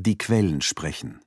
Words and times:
Die 0.00 0.16
Quellen 0.16 0.60
sprechen. 0.60 1.18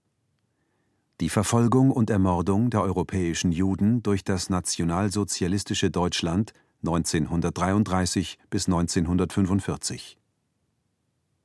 Die 1.19 1.27
Verfolgung 1.27 1.91
und 1.91 2.09
Ermordung 2.09 2.69
der 2.69 2.81
europäischen 2.83 3.51
Juden 3.51 4.01
durch 4.01 4.23
das 4.23 4.49
nationalsozialistische 4.49 5.91
Deutschland 5.91 6.53
1933 6.79 8.37
bis 8.49 8.67
1945. 8.67 10.17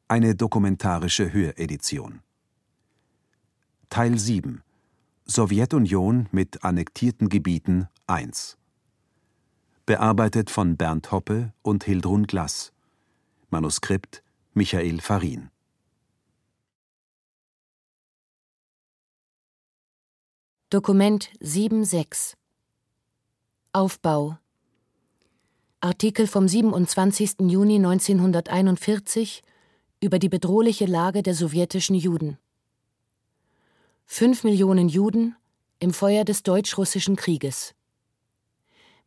Eine 0.06 0.36
dokumentarische 0.36 1.32
Höredition. 1.32 2.20
Teil 3.90 4.16
7 4.16 4.62
Sowjetunion 5.24 6.28
mit 6.30 6.62
annektierten 6.62 7.28
Gebieten 7.28 7.88
1 8.06 8.56
Bearbeitet 9.84 10.48
von 10.48 10.76
Bernd 10.76 11.10
Hoppe 11.10 11.52
und 11.62 11.82
Hildrun 11.82 12.28
Glass. 12.28 12.72
Manuskript 13.50 14.22
Michael 14.54 15.00
Farin 15.00 15.50
Dokument 20.68 21.30
7.6 21.40 22.34
Aufbau 23.72 24.36
Artikel 25.80 26.26
vom 26.26 26.48
27. 26.48 27.42
Juni 27.42 27.76
1941 27.76 29.44
über 30.00 30.18
die 30.18 30.28
bedrohliche 30.28 30.86
Lage 30.86 31.22
der 31.22 31.36
sowjetischen 31.36 31.94
Juden. 31.94 32.36
Fünf 34.06 34.42
Millionen 34.42 34.88
Juden 34.88 35.36
im 35.78 35.92
Feuer 35.92 36.24
des 36.24 36.42
Deutsch-Russischen 36.42 37.14
Krieges. 37.14 37.76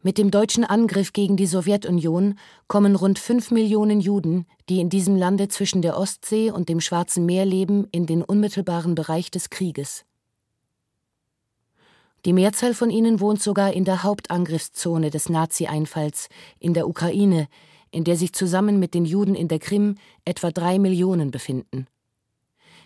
Mit 0.02 0.18
dem 0.18 0.32
deutschen 0.32 0.64
Angriff 0.64 1.12
gegen 1.12 1.36
die 1.36 1.46
Sowjetunion 1.46 2.40
kommen 2.70 2.96
rund 2.96 3.20
fünf 3.20 3.52
Millionen 3.52 4.00
Juden, 4.00 4.46
die 4.70 4.80
in 4.80 4.90
diesem 4.90 5.18
Lande 5.18 5.50
zwischen 5.50 5.82
der 5.82 5.98
Ostsee 5.98 6.52
und 6.52 6.70
dem 6.70 6.80
Schwarzen 6.80 7.26
Meer 7.26 7.44
leben, 7.44 7.86
in 7.92 8.06
den 8.06 8.24
unmittelbaren 8.24 8.96
Bereich 8.96 9.30
des 9.30 9.50
Krieges. 9.50 10.06
Die 12.30 12.34
Mehrzahl 12.34 12.76
von 12.76 12.92
ihnen 12.92 13.22
wohnt 13.22 13.42
sogar 13.42 13.74
in 13.74 13.86
der 13.86 14.04
Hauptangriffszone 14.04 15.10
des 15.10 15.30
Nazi-Einfalls, 15.30 16.30
in 16.60 16.76
der 16.76 16.88
Ukraine, 16.88 17.48
in 17.90 18.04
der 18.04 18.18
sich 18.18 18.34
zusammen 18.34 18.78
mit 18.78 18.94
den 18.94 19.04
Juden 19.04 19.34
in 19.34 19.48
der 19.48 19.58
Krim 19.58 19.96
etwa 20.26 20.52
drei 20.52 20.78
Millionen 20.78 21.32
befinden. 21.32 21.88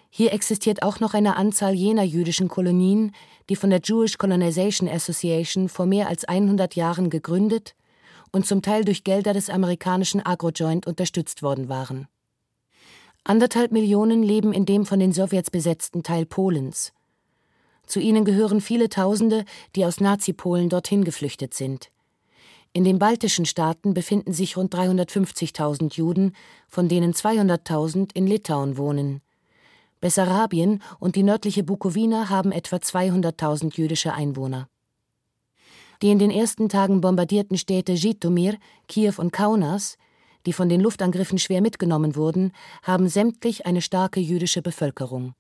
Hier 0.09 0.31
existiert 0.31 0.81
auch 0.81 1.01
noch 1.01 1.13
eine 1.13 1.35
Anzahl 1.35 1.73
jener 1.73 2.03
jüdischen 2.03 2.47
Kolonien, 2.47 3.11
die 3.49 3.57
von 3.57 3.69
der 3.69 3.81
Jewish 3.83 4.17
Colonization 4.17 4.87
Association 4.87 5.67
vor 5.67 5.87
mehr 5.87 6.07
als 6.07 6.23
100 6.23 6.77
Jahren 6.77 7.09
gegründet 7.09 7.75
und 8.31 8.47
zum 8.47 8.61
Teil 8.61 8.85
durch 8.85 9.03
Gelder 9.03 9.33
des 9.33 9.49
amerikanischen 9.49 10.25
Agrojoint 10.25 10.87
unterstützt 10.87 11.43
worden 11.43 11.67
waren. 11.67 12.07
Anderthalb 13.25 13.73
Millionen 13.73 14.23
leben 14.23 14.53
in 14.53 14.65
dem 14.65 14.85
von 14.85 15.01
den 15.01 15.11
Sowjets 15.11 15.51
besetzten 15.51 16.01
Teil 16.01 16.25
Polens. 16.25 16.93
Zu 17.85 17.99
ihnen 17.99 18.25
gehören 18.25 18.61
viele 18.61 18.89
Tausende, 18.89 19.45
die 19.75 19.85
aus 19.85 19.99
Nazi-Polen 19.99 20.69
dorthin 20.69 21.03
geflüchtet 21.03 21.53
sind. 21.53 21.89
In 22.75 22.83
den 22.83 22.97
baltischen 22.97 23.45
Staaten 23.45 23.93
befinden 23.93 24.33
sich 24.33 24.57
rund 24.57 24.73
350.000 24.73 25.93
Juden, 25.95 26.35
von 26.67 26.89
denen 26.89 27.13
200.000 27.13 28.09
in 28.15 28.25
Litauen 28.25 28.77
wohnen. 28.77 29.21
Bessarabien 30.01 30.81
und 30.99 31.15
die 31.15 31.23
nördliche 31.23 31.63
Bukowina 31.63 32.29
haben 32.29 32.51
etwa 32.51 32.77
200.000 32.77 33.77
jüdische 33.77 34.13
Einwohner. 34.13 34.67
Die 36.01 36.09
in 36.09 36.19
den 36.19 36.31
ersten 36.31 36.67
Tagen 36.67 36.99
bombardierten 36.99 37.57
Städte 37.57 37.93
Jitomir, 37.93 38.57
Kiew 38.87 39.13
und 39.17 39.31
Kaunas, 39.31 39.97
die 40.45 40.51
von 40.51 40.67
den 40.67 40.81
Luftangriffen 40.81 41.37
schwer 41.37 41.61
mitgenommen 41.61 42.15
wurden, 42.15 42.51
haben 42.81 43.07
sämtlich 43.07 43.65
eine 43.65 43.81
starke 43.81 44.19
jüdische 44.19 44.61
Bevölkerung. 44.61 45.35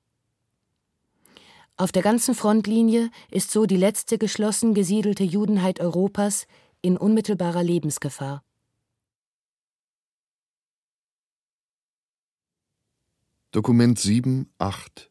Auf 1.75 1.91
der 1.91 2.03
ganzen 2.03 2.35
Frontlinie 2.35 3.09
ist 3.31 3.49
so 3.49 3.65
die 3.65 3.77
letzte 3.77 4.19
geschlossen 4.19 4.75
gesiedelte 4.75 5.23
Judenheit 5.23 5.79
Europas 5.79 6.45
in 6.81 6.97
unmittelbarer 6.97 7.63
Lebensgefahr. 7.63 8.43
Dokument 13.51 13.97
7, 13.97 14.51
8 14.59 15.09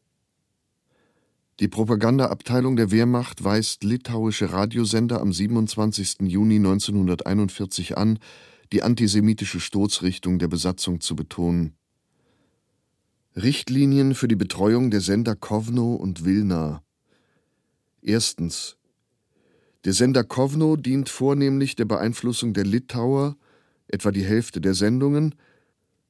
Die 1.59 1.67
Propagandaabteilung 1.67 2.77
der 2.77 2.91
Wehrmacht 2.91 3.43
weist 3.43 3.83
litauische 3.83 4.53
Radiosender 4.53 5.19
am 5.19 5.33
27. 5.33 6.21
Juni 6.21 6.55
1941 6.55 7.97
an, 7.97 8.19
die 8.71 8.83
antisemitische 8.83 9.59
Stoßrichtung 9.59 10.39
der 10.39 10.47
Besatzung 10.47 11.01
zu 11.01 11.17
betonen. 11.17 11.75
Richtlinien 13.35 14.13
für 14.13 14.27
die 14.27 14.35
Betreuung 14.35 14.91
der 14.91 15.01
Sender 15.01 15.35
Kowno 15.35 15.95
und 15.95 16.23
Wilna. 16.23 16.83
Erstens. 18.03 18.77
Der 19.85 19.93
Sender 19.93 20.23
Kowno 20.23 20.75
dient 20.75 21.09
vornehmlich 21.09 21.75
der 21.75 21.85
Beeinflussung 21.85 22.53
der 22.53 22.63
Litauer, 22.63 23.35
etwa 23.87 24.11
die 24.11 24.23
Hälfte 24.23 24.61
der 24.61 24.75
Sendungen, 24.75 25.33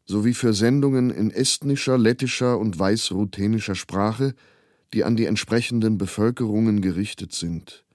sowie 0.03 0.33
für 0.33 0.53
Sendungen 0.53 1.12
in 1.12 1.31
estnischer, 1.31 1.97
lettischer 1.97 2.59
und 2.59 2.78
weißruthenischer 2.78 3.75
Sprache, 3.75 4.35
die 4.94 5.06
an 5.06 5.16
die 5.16 5.25
entsprechenden 5.25 5.97
Bevölkerungen 5.97 6.81
gerichtet 6.81 7.31
sind. 7.31 7.85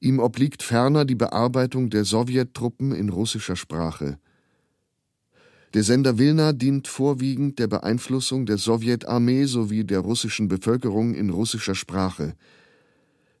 Ihm 0.00 0.18
obliegt 0.18 0.62
ferner 0.62 1.06
die 1.06 1.14
Bearbeitung 1.14 1.88
der 1.88 2.04
Sowjettruppen 2.04 2.92
in 2.92 3.08
russischer 3.08 3.56
Sprache. 3.56 4.18
Der 5.74 5.82
Sender 5.82 6.16
Wilna 6.16 6.52
dient 6.52 6.88
vorwiegend 6.88 7.58
der 7.58 7.66
Beeinflussung 7.66 8.46
der 8.46 8.56
Sowjetarmee 8.56 9.44
sowie 9.44 9.84
der 9.84 10.00
russischen 10.00 10.48
Bevölkerung 10.48 11.14
in 11.14 11.28
russischer 11.28 11.74
Sprache. 11.74 12.34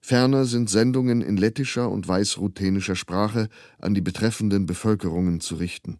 Ferner 0.02 0.44
sind 0.44 0.68
Sendungen 0.68 1.22
in 1.22 1.36
lettischer 1.36 1.90
und 1.90 2.06
weißruthenischer 2.06 2.96
Sprache 2.96 3.48
an 3.78 3.94
die 3.94 4.00
betreffenden 4.02 4.66
Bevölkerungen 4.66 5.40
zu 5.40 5.56
richten. 5.56 5.98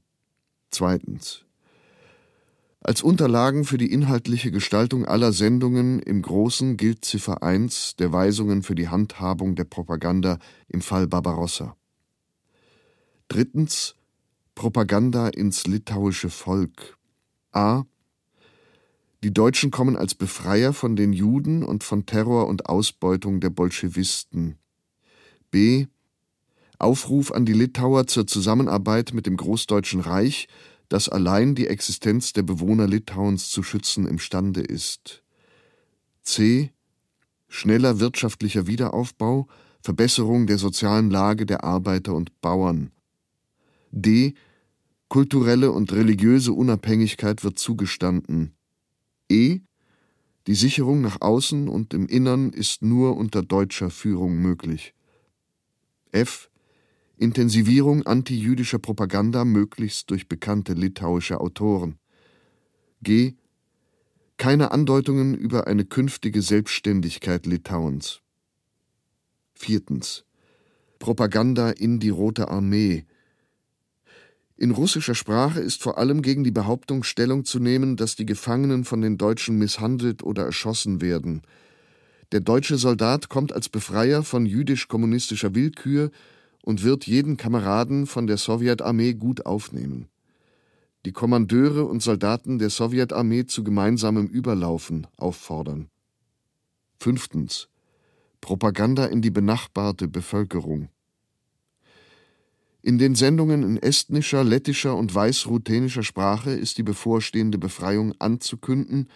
Zweitens. 0.70 1.44
Als 2.80 3.02
Unterlagen 3.02 3.64
für 3.64 3.76
die 3.76 3.90
inhaltliche 3.90 4.50
Gestaltung 4.50 5.04
aller 5.04 5.32
Sendungen 5.32 5.98
im 5.98 6.22
Großen 6.22 6.76
gilt 6.76 7.04
Ziffer 7.04 7.42
1 7.42 7.96
der 7.96 8.12
Weisungen 8.12 8.62
für 8.62 8.74
die 8.74 8.88
Handhabung 8.88 9.56
der 9.56 9.64
Propaganda 9.64 10.38
im 10.68 10.80
Fall 10.80 11.08
Barbarossa. 11.08 11.76
Drittens 13.28 13.94
Propaganda 14.58 15.28
ins 15.28 15.68
litauische 15.68 16.30
Volk. 16.30 16.98
A. 17.52 17.84
Die 19.22 19.32
Deutschen 19.32 19.70
kommen 19.70 19.96
als 19.96 20.16
Befreier 20.16 20.72
von 20.72 20.96
den 20.96 21.12
Juden 21.12 21.62
und 21.62 21.84
von 21.84 22.06
Terror 22.06 22.48
und 22.48 22.66
Ausbeutung 22.66 23.38
der 23.38 23.50
Bolschewisten. 23.50 24.58
B. 25.52 25.86
Aufruf 26.76 27.30
an 27.30 27.46
die 27.46 27.52
Litauer 27.52 28.08
zur 28.08 28.26
Zusammenarbeit 28.26 29.14
mit 29.14 29.26
dem 29.26 29.36
Großdeutschen 29.36 30.00
Reich, 30.00 30.48
das 30.88 31.08
allein 31.08 31.54
die 31.54 31.68
Existenz 31.68 32.32
der 32.32 32.42
Bewohner 32.42 32.88
Litauens 32.88 33.50
zu 33.50 33.62
schützen 33.62 34.08
imstande 34.08 34.62
ist. 34.62 35.22
C. 36.24 36.72
Schneller 37.46 38.00
wirtschaftlicher 38.00 38.66
Wiederaufbau, 38.66 39.46
Verbesserung 39.82 40.48
der 40.48 40.58
sozialen 40.58 41.12
Lage 41.12 41.46
der 41.46 41.62
Arbeiter 41.62 42.12
und 42.12 42.40
Bauern. 42.40 42.90
D. 43.92 44.34
Kulturelle 45.08 45.72
und 45.72 45.92
religiöse 45.92 46.52
Unabhängigkeit 46.52 47.42
wird 47.42 47.58
zugestanden. 47.58 48.54
E. 49.30 49.60
Die 50.46 50.54
Sicherung 50.54 51.00
nach 51.00 51.20
außen 51.20 51.68
und 51.68 51.94
im 51.94 52.06
Innern 52.06 52.50
ist 52.50 52.82
nur 52.82 53.16
unter 53.16 53.42
deutscher 53.42 53.88
Führung 53.90 54.36
möglich. 54.36 54.94
F. 56.12 56.50
Intensivierung 57.16 58.06
antijüdischer 58.06 58.78
Propaganda 58.78 59.44
möglichst 59.44 60.10
durch 60.10 60.28
bekannte 60.28 60.74
litauische 60.74 61.40
Autoren. 61.40 61.98
G. 63.02 63.34
Keine 64.36 64.72
Andeutungen 64.72 65.34
über 65.34 65.66
eine 65.66 65.84
künftige 65.84 66.42
Selbstständigkeit 66.42 67.46
Litauens. 67.46 68.20
Viertens. 69.54 70.24
Propaganda 70.98 71.70
in 71.70 71.98
die 71.98 72.10
Rote 72.10 72.48
Armee 72.48 73.04
in 74.58 74.72
russischer 74.72 75.14
Sprache 75.14 75.60
ist 75.60 75.82
vor 75.82 75.98
allem 75.98 76.20
gegen 76.20 76.42
die 76.42 76.50
Behauptung 76.50 77.04
Stellung 77.04 77.44
zu 77.44 77.60
nehmen, 77.60 77.96
dass 77.96 78.16
die 78.16 78.26
Gefangenen 78.26 78.84
von 78.84 79.00
den 79.00 79.16
Deutschen 79.16 79.56
misshandelt 79.56 80.24
oder 80.24 80.44
erschossen 80.44 81.00
werden. 81.00 81.42
Der 82.32 82.40
deutsche 82.40 82.76
Soldat 82.76 83.28
kommt 83.28 83.52
als 83.52 83.68
Befreier 83.68 84.24
von 84.24 84.46
jüdisch-kommunistischer 84.46 85.54
Willkür 85.54 86.10
und 86.62 86.82
wird 86.82 87.06
jeden 87.06 87.36
Kameraden 87.36 88.06
von 88.06 88.26
der 88.26 88.36
Sowjetarmee 88.36 89.14
gut 89.14 89.46
aufnehmen. 89.46 90.08
Die 91.06 91.12
Kommandeure 91.12 91.84
und 91.84 92.02
Soldaten 92.02 92.58
der 92.58 92.70
Sowjetarmee 92.70 93.46
zu 93.46 93.62
gemeinsamem 93.62 94.26
Überlaufen 94.26 95.06
auffordern. 95.16 95.88
Fünftens. 96.98 97.68
Propaganda 98.40 99.06
in 99.06 99.22
die 99.22 99.30
benachbarte 99.30 100.08
Bevölkerung. 100.08 100.88
In 102.88 102.96
den 102.96 103.14
Sendungen 103.14 103.64
in 103.64 103.76
estnischer, 103.76 104.42
lettischer 104.42 104.96
und 104.96 105.14
weißruthenischer 105.14 106.02
Sprache 106.02 106.52
ist 106.52 106.78
die 106.78 106.82
bevorstehende 106.82 107.58
Befreiung 107.58 108.14
anzukünden 108.18 109.10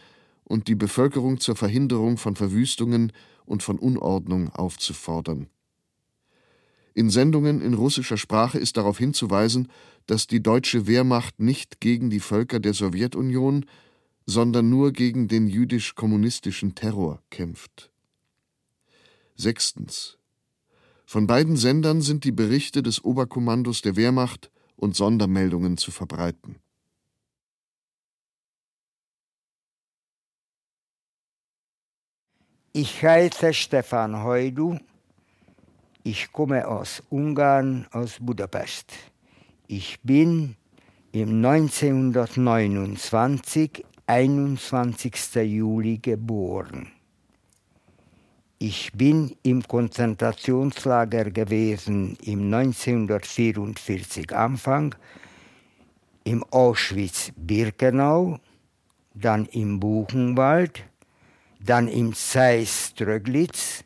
und 0.44 0.68
die 0.68 0.74
Bevölkerung 0.74 1.40
zur 1.40 1.56
Verhinderung 1.56 2.18
von 2.18 2.36
Verwüstungen 2.36 3.14
und 3.46 3.62
von 3.62 3.78
Unordnung 3.78 4.50
aufzufordern. 4.50 5.46
In 6.92 7.08
Sendungen 7.08 7.62
in 7.62 7.72
russischer 7.72 8.18
Sprache 8.18 8.58
ist 8.58 8.76
darauf 8.76 8.98
hinzuweisen, 8.98 9.68
dass 10.04 10.26
die 10.26 10.42
deutsche 10.42 10.86
Wehrmacht 10.86 11.40
nicht 11.40 11.80
gegen 11.80 12.10
die 12.10 12.20
Völker 12.20 12.60
der 12.60 12.74
Sowjetunion, 12.74 13.64
sondern 14.26 14.68
nur 14.68 14.92
gegen 14.92 15.28
den 15.28 15.46
jüdisch-kommunistischen 15.46 16.74
Terror 16.74 17.22
kämpft. 17.30 17.90
Sechstens. 19.34 20.18
Von 21.12 21.26
beiden 21.26 21.58
Sendern 21.58 22.00
sind 22.00 22.24
die 22.24 22.32
Berichte 22.32 22.82
des 22.82 23.04
Oberkommandos 23.04 23.82
der 23.82 23.96
Wehrmacht 23.96 24.50
und 24.76 24.96
Sondermeldungen 24.96 25.76
zu 25.76 25.90
verbreiten. 25.90 26.56
Ich 32.72 33.04
heiße 33.04 33.52
Stefan 33.52 34.22
Heudu. 34.22 34.78
Ich 36.02 36.32
komme 36.32 36.66
aus 36.66 37.02
Ungarn, 37.10 37.86
aus 37.92 38.16
Budapest. 38.18 38.94
Ich 39.66 40.00
bin 40.00 40.56
im 41.12 41.44
1929, 41.44 43.84
21. 44.06 45.34
Juli 45.44 45.98
geboren. 45.98 46.90
Ich 48.64 48.92
bin 48.92 49.34
im 49.42 49.66
Konzentrationslager 49.66 51.32
gewesen 51.32 52.16
im 52.22 52.54
1944 52.54 54.32
Anfang, 54.32 54.94
im 56.22 56.44
Auschwitz-Birkenau, 56.44 58.38
dann 59.14 59.46
im 59.46 59.80
Buchenwald, 59.80 60.84
dann 61.58 61.88
im 61.88 62.14
Zeiss-Tröglitz, 62.14 63.82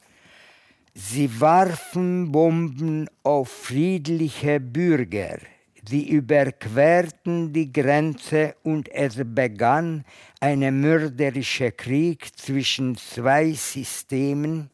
Sie 0.92 1.40
warfen 1.40 2.30
Bomben 2.30 3.08
auf 3.22 3.48
friedliche 3.48 4.60
Bürger, 4.60 5.38
Sie 5.86 6.08
überquerten 6.08 7.52
die 7.52 7.70
Grenze 7.70 8.54
und 8.62 8.88
es 8.88 9.16
begann 9.22 10.04
ein 10.40 10.80
mörderischer 10.80 11.72
Krieg 11.72 12.26
zwischen 12.38 12.96
zwei 12.96 13.52
Systemen, 13.52 14.70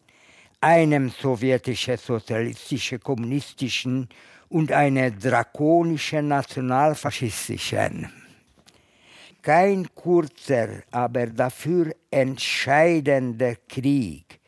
einem 0.61 1.11
sowjetischen 1.11 1.97
sozialistischen 1.97 3.01
kommunistischen 3.01 4.09
und 4.51 4.73
einem 4.73 5.19
drakonischen 5.19 6.29
nationalfaschistischen. 6.29 8.13
Kein 9.43 9.89
kurzer, 9.95 10.83
aber 10.91 11.27
dafür 11.27 11.95
entscheidender 12.11 13.55
Krieg, 13.69 14.39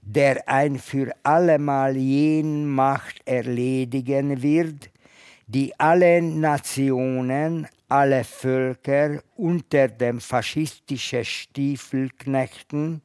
der 0.00 0.48
ein 0.48 0.78
für 0.78 1.12
allemal 1.22 1.96
jene 1.96 2.66
Macht 2.66 3.20
erledigen 3.26 4.40
wird, 4.40 4.90
die 5.46 5.78
alle 5.78 6.22
Nationen, 6.22 7.66
alle 7.88 8.24
Völker 8.24 9.22
unter 9.36 9.88
dem 9.88 10.20
faschistischen 10.20 11.24
Stiefel 11.24 12.10
knechten 12.16 13.02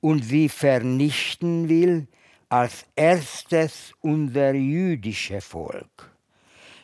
und 0.00 0.24
sie 0.24 0.48
vernichten 0.48 1.68
will, 1.68 2.08
als 2.52 2.84
erstes 2.94 3.94
unser 4.02 4.52
jüdisches 4.52 5.42
Volk. 5.42 6.10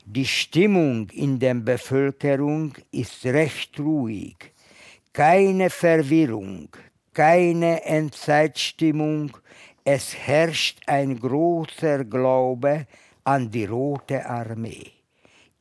Die 0.06 0.24
Stimmung 0.24 1.10
in 1.10 1.38
der 1.38 1.56
Bevölkerung 1.56 2.72
ist 2.90 3.26
recht 3.26 3.78
ruhig, 3.78 4.36
keine 5.12 5.68
Verwirrung, 5.68 6.70
keine 7.12 7.84
Endzeitstimmung, 7.84 9.36
es 9.84 10.16
herrscht 10.16 10.80
ein 10.86 11.20
großer 11.20 12.06
Glaube, 12.06 12.86
an 13.24 13.50
die 13.50 13.66
Rote 13.66 14.24
Armee, 14.24 14.92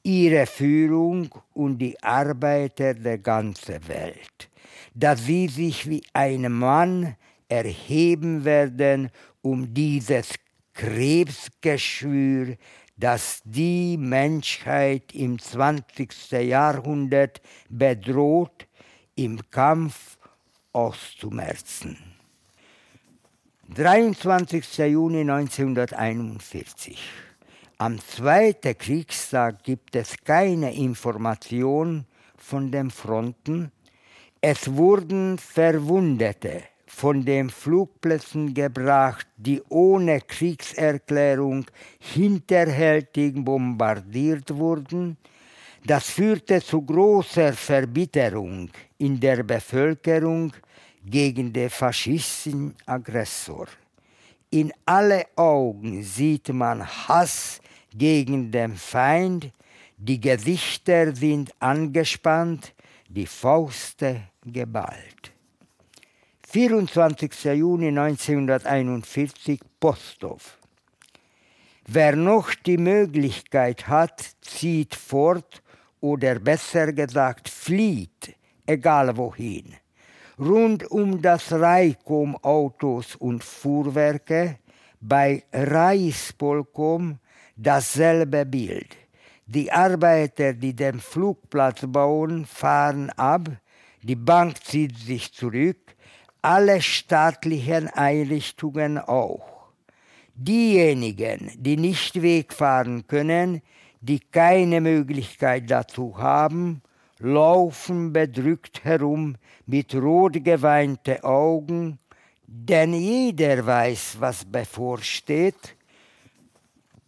ihre 0.04 0.46
Führung 0.46 1.28
und 1.54 1.80
die 1.80 2.02
Arbeiter 2.02 2.94
der 2.94 3.18
ganzen 3.18 3.86
Welt, 3.90 4.50
dass 4.96 5.26
sie 5.26 5.50
sich 5.50 5.90
wie 5.90 6.04
ein 6.14 6.50
Mann 6.50 7.18
erheben 7.50 8.46
werden, 8.46 9.10
um 9.42 9.74
dieses 9.74 10.36
Krebsgeschwür, 10.74 12.58
das 12.96 13.42
die 13.46 13.98
Menschheit 13.98 15.14
im 15.14 15.40
20. 15.40 16.32
Jahrhundert 16.32 17.42
bedroht, 17.70 18.68
im 19.16 19.40
Kampf 19.50 20.18
auszumerzen. 20.74 21.98
23. 23.70 24.78
Juni 24.78 25.22
1941 25.22 26.98
am 27.80 28.00
zweiten 28.00 28.76
Kriegstag 28.76 29.62
gibt 29.64 29.96
es 29.96 30.16
keine 30.24 30.74
Information 30.74 32.06
von 32.36 32.72
den 32.72 32.90
Fronten. 32.90 33.72
Es 34.42 34.74
wurden 34.74 35.38
Verwundete 35.38 36.64
von 36.98 37.24
den 37.24 37.52
Flugplätzen 37.52 38.56
gebracht, 38.56 39.28
die 39.38 39.62
ohne 39.70 40.20
Kriegserklärung 40.20 41.68
hinterhältig 42.00 43.36
bombardiert 43.36 44.50
wurden. 44.56 45.16
Das 45.86 46.10
führte 46.10 46.60
zu 46.60 46.82
großer 46.82 47.54
Verbitterung 47.54 48.72
in 48.98 49.20
der 49.20 49.44
Bevölkerung 49.44 50.54
gegen 51.06 51.54
den 51.54 51.70
faschistischen 51.70 52.74
Aggressor. 52.88 53.68
In 54.50 54.74
alle 54.84 55.28
Augen 55.36 56.02
sieht 56.02 56.50
man 56.50 56.84
Hass 56.84 57.62
gegen 57.96 58.50
den 58.50 58.76
Feind, 58.76 59.52
die 59.98 60.20
Gesichter 60.20 61.16
sind 61.16 61.52
angespannt, 61.60 62.74
die 63.08 63.28
Fäuste 63.28 64.22
geballt. 64.44 65.37
24. 66.50 67.58
Juni 67.58 67.90
1941 67.90 69.60
Posthof. 69.82 70.58
Wer 71.86 72.16
noch 72.16 72.54
die 72.54 72.78
Möglichkeit 72.78 73.90
hat, 73.90 74.22
zieht 74.40 74.96
fort 74.96 75.62
oder 76.00 76.40
besser 76.40 76.94
gesagt 76.94 77.50
flieht, 77.50 78.34
egal 78.66 79.18
wohin. 79.18 79.76
Rund 80.40 80.90
um 80.90 81.22
das 81.22 81.52
Reich 81.52 81.98
um 82.06 82.38
Autos 82.38 83.18
und 83.18 83.44
Fuhrwerke, 83.44 84.60
bei 85.02 85.44
Reichspolkom 85.52 87.20
dasselbe 87.58 88.46
Bild. 88.46 88.96
Die 89.48 89.70
Arbeiter, 89.70 90.54
die 90.54 90.74
den 90.74 91.02
Flugplatz 91.02 91.82
bauen, 91.86 92.46
fahren 92.46 93.10
ab, 93.10 93.50
Die 94.04 94.16
Bank 94.16 94.64
zieht 94.64 94.98
sich 94.98 95.34
zurück, 95.34 95.97
alle 96.42 96.82
staatlichen 96.82 97.88
Einrichtungen 97.90 98.98
auch. 98.98 99.72
Diejenigen, 100.36 101.52
die 101.58 101.78
nicht 101.78 102.22
wegfahren 102.22 103.08
können, 103.08 103.62
die 104.02 104.20
keine 104.20 104.82
Möglichkeit 104.82 105.70
dazu 105.72 106.18
haben, 106.18 106.82
laufen 107.20 108.14
bedrückt 108.14 108.84
herum 108.84 109.36
mit 109.66 109.96
rot 109.96 110.44
geweinte 110.44 111.24
Augen, 111.24 111.98
denn 112.46 112.94
jeder 112.94 113.66
weiß, 113.66 114.18
was 114.20 114.46
bevorsteht. 114.46 115.76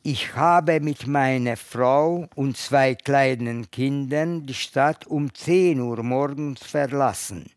Ich 0.01 0.35
habe 0.35 0.79
mit 0.79 1.05
meiner 1.05 1.55
Frau 1.55 2.27
und 2.35 2.57
zwei 2.57 2.95
kleinen 2.95 3.69
Kindern 3.69 4.45
die 4.47 4.53
Stadt 4.55 5.05
um 5.05 5.31
10 5.31 5.79
Uhr 5.79 6.01
morgens 6.01 6.63
verlassen 6.63 7.51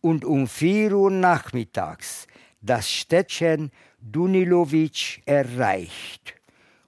und 0.00 0.24
um 0.24 0.46
4 0.46 0.92
Uhr 0.92 1.10
nachmittags 1.10 2.26
das 2.60 2.90
Städtchen 2.90 3.70
Dunilovic 4.00 5.22
erreicht. 5.26 6.34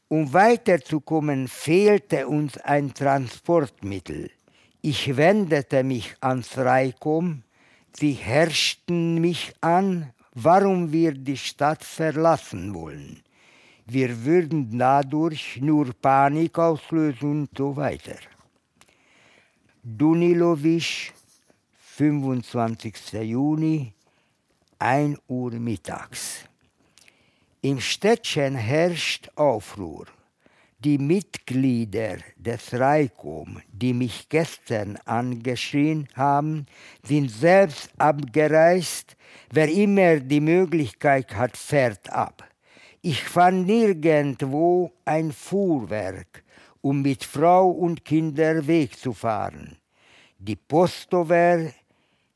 Um 0.08 0.32
weiterzukommen, 0.32 1.48
fehlte 1.48 2.28
uns 2.28 2.58
ein 2.58 2.92
Transportmittel. 2.92 4.30
Ich 4.82 5.16
wendete 5.16 5.84
mich 5.84 6.14
ans 6.20 6.58
Reikom, 6.58 7.44
sie 7.92 8.12
herrschten 8.12 9.20
mich 9.20 9.54
an, 9.60 10.12
warum 10.34 10.92
wir 10.92 11.12
die 11.12 11.36
Stadt 11.36 11.84
verlassen 11.84 12.74
wollen. 12.74 13.22
Wir 13.86 14.24
würden 14.24 14.78
dadurch 14.78 15.60
nur 15.60 15.92
Panik 15.94 16.58
auslösen 16.58 17.42
und 17.42 17.50
so 17.56 17.76
weiter. 17.76 18.16
Dunilovic, 19.82 21.12
25. 21.94 23.12
Juni, 23.22 23.92
1 24.78 25.18
Uhr 25.28 25.50
mittags. 25.50 26.46
Im 27.60 27.80
Städtchen 27.80 28.54
herrscht 28.54 29.28
Aufruhr. 29.34 30.06
Die 30.78 30.96
Mitglieder 30.96 32.16
des 32.36 32.72
Reikom, 32.72 33.60
die 33.70 33.92
mich 33.92 34.30
gestern 34.30 34.96
angeschrien 35.04 36.08
haben, 36.14 36.64
sind 37.02 37.30
selbst 37.30 37.90
abgereist. 37.98 39.14
Wer 39.50 39.70
immer 39.70 40.18
die 40.18 40.40
Möglichkeit 40.40 41.34
hat, 41.36 41.58
fährt 41.58 42.08
ab. 42.08 42.42
Ich 43.02 43.22
fand 43.22 43.66
nirgendwo 43.66 44.92
ein 45.04 45.30
Fuhrwerk, 45.30 46.42
um 46.80 47.02
mit 47.02 47.22
Frau 47.22 47.68
und 47.68 48.02
Kinder 48.02 48.66
wegzufahren. 48.66 49.76
Die 50.38 50.56
Postower 50.56 51.72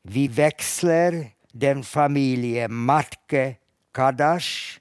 wie 0.09 0.35
Wechsler 0.37 1.25
der 1.53 1.83
Familie 1.83 2.69
Matke 2.69 3.57
Kadasch, 3.91 4.79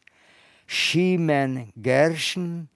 Schimen 0.66 1.72
Gerschen, 1.74 2.68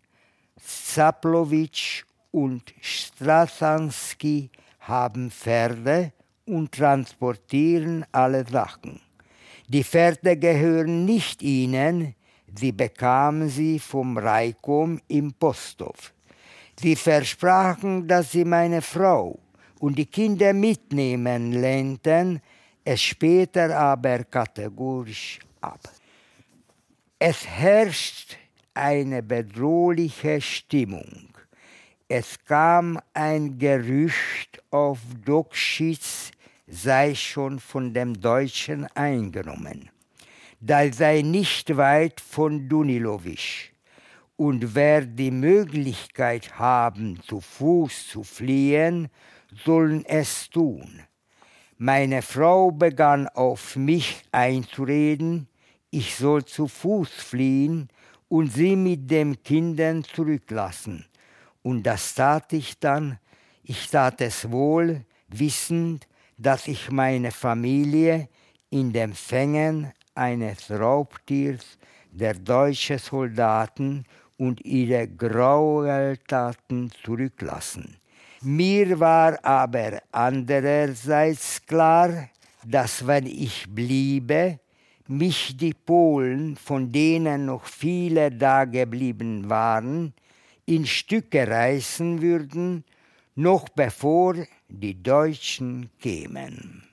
Zaplowitsch 0.61 2.05
und 2.33 2.75
Strasanski 2.81 4.51
haben 4.81 5.31
Pferde 5.31 6.13
und 6.47 6.73
transportieren 6.73 8.05
alle 8.11 8.45
Sachen. 8.45 9.01
Die 9.69 9.85
Pferde 9.85 10.37
gehören 10.37 11.05
nicht 11.05 11.43
ihnen, 11.43 12.17
sie 12.59 12.73
bekamen 12.73 13.49
sie 13.49 13.79
vom 13.79 14.19
Reikom 14.19 15.01
im 15.07 15.33
Posthof. 15.33 16.13
Sie 16.81 16.97
versprachen, 16.97 18.09
dass 18.09 18.33
sie 18.33 18.45
meine 18.45 18.83
Frau 18.83 19.39
und 19.81 19.99
die 19.99 20.07
Kinder 20.07 20.53
mitnehmen 20.53 21.53
lehnten, 21.53 22.41
es 22.85 23.03
später 23.03 23.77
aber 23.77 24.25
kategorisch 24.25 25.41
ab. 25.61 25.81
Es 27.19 27.47
herrscht 27.47 28.37
eine 28.75 29.23
bedrohliche 29.23 30.41
Stimmung. 30.41 31.29
Es 32.09 32.39
kam 32.45 32.99
ein 33.13 33.59
Gerücht 33.59 34.63
auf 34.71 34.99
Dokschitz 35.25 36.31
sei 36.67 37.15
schon 37.15 37.59
von 37.59 37.93
dem 37.93 38.21
Deutschen 38.21 38.87
eingenommen. 38.95 39.91
Da 40.61 40.93
sei 40.93 41.23
nicht 41.23 41.77
weit 41.77 42.21
von 42.21 42.69
Dunilovic. 42.69 43.73
Und 44.37 44.75
wer 44.75 45.03
die 45.03 45.31
Möglichkeit 45.31 46.59
haben, 46.59 47.21
zu 47.27 47.41
Fuß 47.41 48.09
zu 48.09 48.23
fliehen, 48.23 49.09
sollen 49.65 50.05
es 50.05 50.51
tun. 50.51 51.03
Meine 51.79 52.23
Frau 52.23 52.71
begann 52.71 53.27
auf 53.29 53.77
mich 53.77 54.23
einzureden, 54.33 55.49
ich 55.91 56.17
soll 56.17 56.45
zu 56.45 56.69
Fuß 56.69 57.11
fliehen, 57.11 57.89
und 58.29 58.53
sie 58.53 58.77
mit 58.77 59.11
den 59.11 59.43
Kindern 59.43 60.05
zurücklassen. 60.05 61.05
Und 61.63 61.83
das 61.83 62.15
tat 62.15 62.53
ich 62.53 62.79
dann, 62.79 63.19
ich 63.63 63.91
tat 63.91 64.21
es 64.21 64.51
wohl, 64.51 65.05
wissend, 65.29 66.07
dass 66.39 66.69
ich 66.69 66.91
meine 66.91 67.33
Familie 67.33 68.29
in 68.71 68.93
den 68.93 69.15
Fängen 69.15 69.93
eines 70.15 70.71
Raubtiers 70.71 71.79
der 72.13 72.35
deutschen 72.35 72.99
Soldaten 72.99 74.05
und 74.37 74.65
ihre 74.65 75.09
Graueltaten 75.09 76.91
zurücklassen. 77.05 78.00
Mir 78.43 78.99
war 78.99 79.45
aber 79.45 80.03
andererseits 80.13 81.61
klar, 81.67 82.31
dass 82.65 83.07
wenn 83.07 83.27
ich 83.27 83.67
bliebe, 83.69 84.59
mich 85.07 85.59
die 85.59 85.75
Polen, 85.75 86.57
von 86.57 86.91
denen 86.91 87.45
noch 87.45 87.67
viele 87.67 88.31
dageblieben 88.31 89.51
waren, 89.51 90.15
in 90.65 90.87
Stücke 90.87 91.47
reißen 91.47 92.23
würden, 92.23 92.85
noch 93.35 93.69
bevor 93.69 94.37
die 94.69 95.03
Deutschen 95.03 95.91
kämen. 95.99 96.85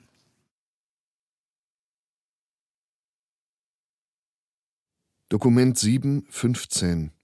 Dokument 5.30 5.78
7, 5.78 6.26
15 6.30 7.17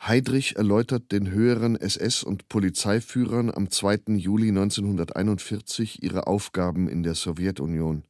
Heydrich 0.00 0.56
erläutert 0.56 1.10
den 1.10 1.30
höheren 1.30 1.76
SS- 1.76 2.22
und 2.22 2.48
Polizeiführern 2.48 3.50
am 3.50 3.70
2. 3.70 4.14
Juli 4.16 4.48
1941 4.48 6.02
ihre 6.02 6.26
Aufgaben 6.26 6.88
in 6.88 7.02
der 7.02 7.14
Sowjetunion. 7.14 8.04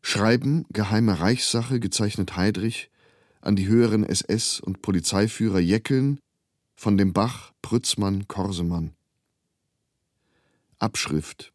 Schreiben 0.00 0.64
Geheime 0.70 1.20
Reichssache 1.20 1.78
gezeichnet 1.78 2.36
Heydrich 2.36 2.90
an 3.40 3.54
die 3.54 3.68
höheren 3.68 4.04
SS- 4.04 4.60
und 4.60 4.82
Polizeiführer 4.82 5.58
Jeckeln, 5.58 6.18
von 6.74 6.96
dem 6.96 7.12
Bach, 7.12 7.52
Prützmann, 7.60 8.26
Korsemann. 8.26 8.94
Abschrift 10.78 11.51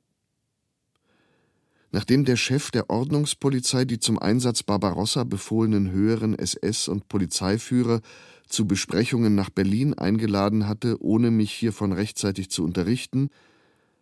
Nachdem 1.92 2.26
der 2.26 2.36
Chef 2.36 2.70
der 2.72 2.90
Ordnungspolizei 2.90 3.86
die 3.86 4.00
zum 4.00 4.20
Einsatz 4.20 4.64
Barbarossa 4.64 5.24
befohlenen 5.24 5.92
höheren 5.92 6.36
SS- 6.36 6.90
und 6.90 7.08
Polizeiführer 7.08 8.02
zu 8.48 8.68
Besprechungen 8.68 9.36
nach 9.36 9.50
Berlin 9.50 9.94
eingeladen 9.94 10.68
hatte, 10.68 11.02
ohne 11.02 11.32
mich 11.32 11.52
hiervon 11.52 11.94
rechtzeitig 11.94 12.50
zu 12.50 12.64
unterrichten, 12.64 13.30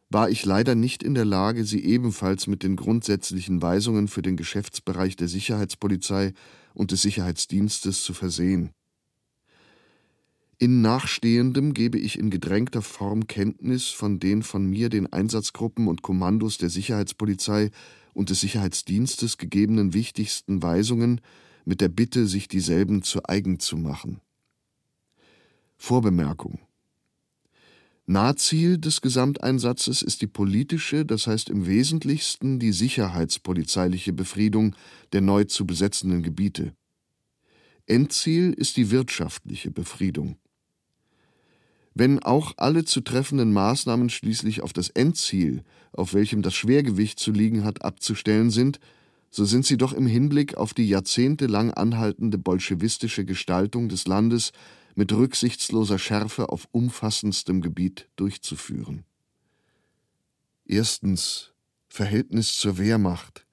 war 0.10 0.30
ich 0.30 0.46
leider 0.46 0.76
nicht 0.76 1.04
in 1.04 1.16
der 1.16 1.26
Lage, 1.26 1.66
sie 1.66 1.84
ebenfalls 1.84 2.48
mit 2.48 2.64
den 2.64 2.76
grundsätzlichen 2.76 3.62
Weisungen 3.62 4.08
für 4.08 4.22
den 4.22 4.38
Geschäftsbereich 4.38 5.16
der 5.16 5.28
Sicherheitspolizei 5.28 6.34
und 6.74 6.92
des 6.92 7.02
Sicherheitsdienstes 7.02 8.04
zu 8.04 8.14
versehen. 8.14 8.72
In 10.58 10.82
Nachstehendem 10.82 11.74
gebe 11.74 11.98
ich 11.98 12.18
in 12.18 12.30
gedrängter 12.30 12.82
Form 12.82 13.28
Kenntnis 13.28 13.88
von 13.88 14.20
den 14.20 14.42
von 14.42 14.66
mir 14.66 14.88
den 14.88 15.12
Einsatzgruppen 15.12 15.88
und 15.88 16.02
Kommandos 16.02 16.58
der 16.58 16.70
Sicherheitspolizei 16.70 17.72
und 18.14 18.30
des 18.30 18.40
Sicherheitsdienstes 18.40 19.38
gegebenen 19.38 19.94
wichtigsten 19.94 20.64
Weisungen 20.64 21.20
mit 21.66 21.82
der 21.82 21.90
Bitte, 21.90 22.26
sich 22.26 22.48
dieselben 22.48 23.02
zu 23.02 23.26
eigen 23.26 23.60
zu 23.60 23.76
machen. 23.76 24.22
Vorbemerkung 25.76 26.60
Nahziel 28.08 28.78
des 28.78 29.02
Gesamteinsatzes 29.02 30.04
ist 30.04 30.22
die 30.22 30.28
politische, 30.28 31.06
das 31.06 31.28
heißt 31.28 31.50
im 31.50 31.66
Wesentlichsten 31.66 32.60
die 32.60 32.72
sicherheitspolizeiliche 32.72 34.14
Befriedung 34.14 34.76
der 35.12 35.22
neu 35.22 35.44
zu 35.46 35.66
besetzenden 35.66 36.22
Gebiete. 36.22 36.74
Endziel 37.88 38.54
ist 38.54 38.78
die 38.78 38.92
wirtschaftliche 38.92 39.72
Befriedung. 39.72 40.38
Wenn 41.98 42.20
auch 42.20 42.54
alle 42.58 42.84
zu 42.84 43.00
treffenden 43.00 43.54
Maßnahmen 43.54 44.10
schließlich 44.10 44.62
auf 44.62 44.74
das 44.74 44.90
Endziel, 44.90 45.64
auf 45.94 46.14
welchem 46.14 46.42
das 46.42 46.54
Schwergewicht 46.54 47.20
zu 47.20 47.32
liegen 47.32 47.64
hat, 47.64 47.84
abzustellen 47.84 48.52
sind, 48.52 48.82
so 49.32 49.46
sind 49.46 49.66
sie 49.66 49.78
doch 49.78 49.94
im 49.94 50.06
Hinblick 50.06 50.58
auf 50.58 50.74
die 50.74 50.90
jahrzehntelang 50.90 51.72
anhaltende 51.72 52.38
bolschewistische 52.38 53.24
Gestaltung 53.24 53.88
des 53.88 54.08
Landes 54.08 54.52
mit 54.96 55.14
rücksichtsloser 55.14 55.98
Schärfe 55.98 56.50
auf 56.50 56.68
umfassendstem 56.72 57.62
Gebiet 57.62 58.10
durchzuführen. 58.18 59.06
Erstens 60.66 61.54
Verhältnis 61.88 62.58
zur 62.58 62.78
Wehrmacht, 62.78 63.46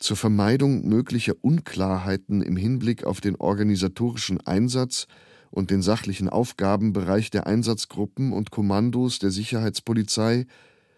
zur 0.00 0.16
Vermeidung 0.16 0.88
möglicher 0.88 1.34
Unklarheiten 1.42 2.42
im 2.42 2.56
Hinblick 2.56 3.04
auf 3.04 3.20
den 3.20 3.36
organisatorischen 3.36 4.40
Einsatz 4.40 5.06
und 5.50 5.70
den 5.70 5.82
sachlichen 5.82 6.28
Aufgabenbereich 6.28 7.30
der 7.30 7.46
Einsatzgruppen 7.46 8.32
und 8.32 8.50
Kommandos 8.50 9.18
der 9.18 9.30
Sicherheitspolizei, 9.30 10.46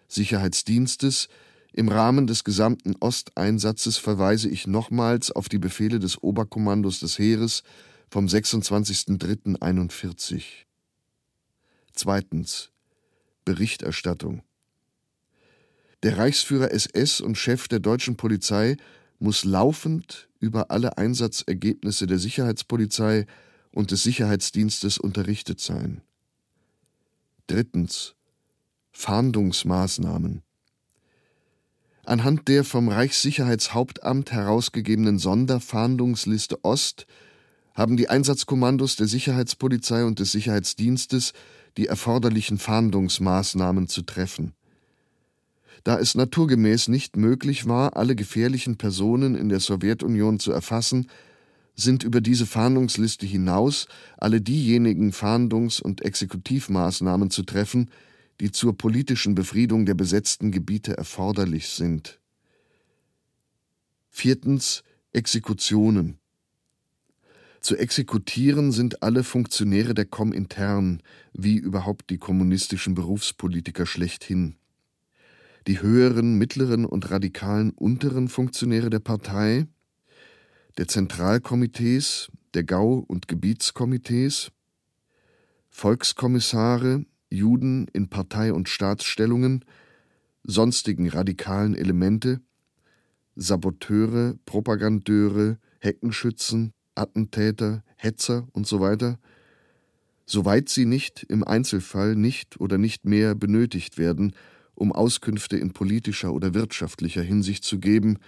Sicherheitsdienstes. 0.08 1.28
Im 1.72 1.88
Rahmen 1.88 2.26
des 2.26 2.42
gesamten 2.44 2.94
Osteinsatzes 3.00 3.96
verweise 3.96 4.50
ich 4.50 4.66
nochmals 4.66 5.30
auf 5.30 5.48
die 5.48 5.58
Befehle 5.58 5.98
des 5.98 6.22
Oberkommandos 6.22 7.00
des 7.00 7.18
Heeres 7.18 7.62
vom 8.10 8.26
26.03.41. 8.26 10.42
Zweitens. 11.94 12.68
Berichterstattung. 13.44 14.42
Der 16.02 16.18
Reichsführer 16.18 16.72
SS 16.72 17.20
und 17.20 17.36
Chef 17.36 17.68
der 17.68 17.80
deutschen 17.80 18.16
Polizei 18.16 18.76
muss 19.18 19.44
laufend 19.44 20.28
über 20.40 20.70
alle 20.70 20.98
Einsatzergebnisse 20.98 22.06
der 22.06 22.18
Sicherheitspolizei 22.18 23.26
und 23.72 23.90
des 23.90 24.02
Sicherheitsdienstes 24.02 24.98
unterrichtet 24.98 25.60
sein. 25.60 26.02
Drittens 27.46 28.14
Fahndungsmaßnahmen 28.92 30.42
Anhand 32.04 32.48
der 32.48 32.64
vom 32.64 32.88
Reichssicherheitshauptamt 32.88 34.32
herausgegebenen 34.32 35.18
Sonderfahndungsliste 35.18 36.64
Ost 36.64 37.06
haben 37.74 37.96
die 37.96 38.08
Einsatzkommandos 38.08 38.96
der 38.96 39.06
Sicherheitspolizei 39.06 40.04
und 40.04 40.18
des 40.18 40.32
Sicherheitsdienstes 40.32 41.32
die 41.76 41.86
erforderlichen 41.86 42.58
Fahndungsmaßnahmen 42.58 43.88
zu 43.88 44.02
treffen. 44.02 44.52
Da 45.84 45.98
es 45.98 46.14
naturgemäß 46.14 46.88
nicht 46.88 47.16
möglich 47.16 47.66
war, 47.66 47.96
alle 47.96 48.14
gefährlichen 48.14 48.76
Personen 48.76 49.34
in 49.34 49.48
der 49.48 49.60
Sowjetunion 49.60 50.38
zu 50.38 50.52
erfassen, 50.52 51.08
sind 51.74 52.04
über 52.04 52.20
diese 52.20 52.46
Fahndungsliste 52.46 53.26
hinaus 53.26 53.86
alle 54.18 54.40
diejenigen 54.40 55.12
Fahndungs- 55.12 55.80
und 55.80 56.02
Exekutivmaßnahmen 56.02 57.30
zu 57.30 57.42
treffen, 57.42 57.90
die 58.40 58.50
zur 58.50 58.76
politischen 58.76 59.34
Befriedung 59.34 59.86
der 59.86 59.94
besetzten 59.94 60.50
Gebiete 60.50 60.96
erforderlich 60.96 61.68
sind. 61.68 62.20
Viertens 64.10 64.82
Exekutionen. 65.12 66.18
Zu 67.60 67.76
exekutieren 67.76 68.72
sind 68.72 69.02
alle 69.02 69.22
Funktionäre 69.22 69.94
der 69.94 70.04
Komintern, 70.04 71.00
wie 71.32 71.56
überhaupt 71.56 72.10
die 72.10 72.18
kommunistischen 72.18 72.94
Berufspolitiker 72.94 73.86
schlechthin. 73.86 74.56
Die 75.68 75.80
höheren, 75.80 76.38
mittleren 76.38 76.84
und 76.84 77.10
radikalen 77.10 77.70
unteren 77.70 78.28
Funktionäre 78.28 78.90
der 78.90 78.98
Partei, 78.98 79.68
der 80.78 80.88
Zentralkomitees, 80.88 82.30
der 82.54 82.64
Gau- 82.64 83.04
und 83.06 83.28
Gebietskomitees, 83.28 84.50
Volkskommissare, 85.70 87.04
Juden 87.30 87.88
in 87.92 88.08
Partei- 88.08 88.52
und 88.52 88.68
Staatsstellungen, 88.68 89.64
sonstigen 90.44 91.08
radikalen 91.08 91.74
Elemente, 91.74 92.40
Saboteure, 93.36 94.34
Propagandeure, 94.44 95.58
Heckenschützen, 95.80 96.72
Attentäter, 96.94 97.82
Hetzer 97.96 98.46
usw., 98.54 98.96
so 98.98 99.16
soweit 100.24 100.68
sie 100.68 100.84
nicht 100.84 101.24
im 101.28 101.42
Einzelfall 101.42 102.16
nicht 102.16 102.60
oder 102.60 102.78
nicht 102.78 103.04
mehr 103.04 103.34
benötigt 103.34 103.98
werden, 103.98 104.34
um 104.74 104.92
Auskünfte 104.92 105.56
in 105.56 105.72
politischer 105.72 106.32
oder 106.32 106.54
wirtschaftlicher 106.54 107.22
Hinsicht 107.22 107.64
zu 107.64 107.78
geben, 107.78 108.18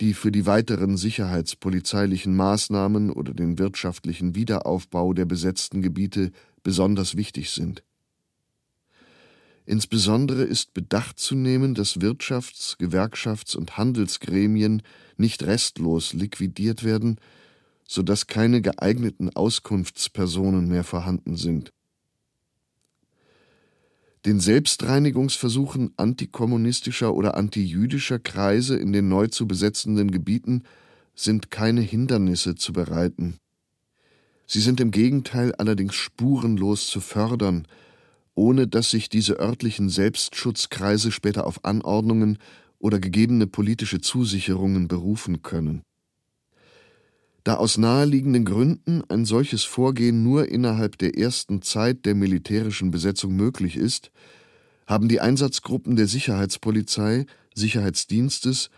die 0.00 0.14
für 0.14 0.32
die 0.32 0.46
weiteren 0.46 0.96
sicherheitspolizeilichen 0.96 2.34
Maßnahmen 2.34 3.10
oder 3.10 3.32
den 3.32 3.58
wirtschaftlichen 3.58 4.34
Wiederaufbau 4.34 5.12
der 5.12 5.24
besetzten 5.24 5.82
Gebiete 5.82 6.32
besonders 6.62 7.16
wichtig 7.16 7.50
sind. 7.50 7.84
Insbesondere 9.66 10.42
ist 10.42 10.74
Bedacht 10.74 11.18
zu 11.18 11.34
nehmen, 11.34 11.74
dass 11.74 12.00
Wirtschafts-, 12.00 12.76
Gewerkschafts- 12.78 13.56
und 13.56 13.78
Handelsgremien 13.78 14.82
nicht 15.16 15.42
restlos 15.42 16.12
liquidiert 16.12 16.84
werden, 16.84 17.18
so 17.86 18.02
dass 18.02 18.26
keine 18.26 18.60
geeigneten 18.60 19.34
Auskunftspersonen 19.34 20.68
mehr 20.68 20.84
vorhanden 20.84 21.36
sind. 21.36 21.72
Den 24.24 24.40
Selbstreinigungsversuchen 24.40 25.92
antikommunistischer 25.98 27.14
oder 27.14 27.36
antijüdischer 27.36 28.18
Kreise 28.18 28.76
in 28.76 28.92
den 28.92 29.08
neu 29.08 29.26
zu 29.26 29.46
besetzenden 29.46 30.10
Gebieten 30.10 30.62
sind 31.14 31.50
keine 31.50 31.82
Hindernisse 31.82 32.54
zu 32.54 32.72
bereiten. 32.72 33.36
Sie 34.46 34.60
sind 34.60 34.80
im 34.80 34.90
Gegenteil 34.90 35.54
allerdings 35.54 35.94
spurenlos 35.94 36.86
zu 36.86 37.00
fördern, 37.00 37.68
ohne 38.34 38.66
dass 38.66 38.90
sich 38.90 39.10
diese 39.10 39.38
örtlichen 39.38 39.90
Selbstschutzkreise 39.90 41.12
später 41.12 41.46
auf 41.46 41.62
Anordnungen 41.64 42.38
oder 42.78 43.00
gegebene 43.00 43.46
politische 43.46 44.00
Zusicherungen 44.00 44.88
berufen 44.88 45.42
können. 45.42 45.82
Da 47.44 47.56
aus 47.56 47.76
naheliegenden 47.76 48.46
Gründen 48.46 49.02
ein 49.08 49.26
solches 49.26 49.64
Vorgehen 49.64 50.22
nur 50.22 50.48
innerhalb 50.48 50.96
der 50.96 51.18
ersten 51.18 51.60
Zeit 51.60 52.06
der 52.06 52.14
militärischen 52.14 52.90
Besetzung 52.90 53.36
möglich 53.36 53.76
ist, 53.76 54.10
haben 54.86 55.08
die 55.08 55.20
Einsatzgruppen 55.20 55.94
der 55.94 56.06
Sicherheitspolizei, 56.06 57.26
Sicherheitsdienstes 57.54 58.70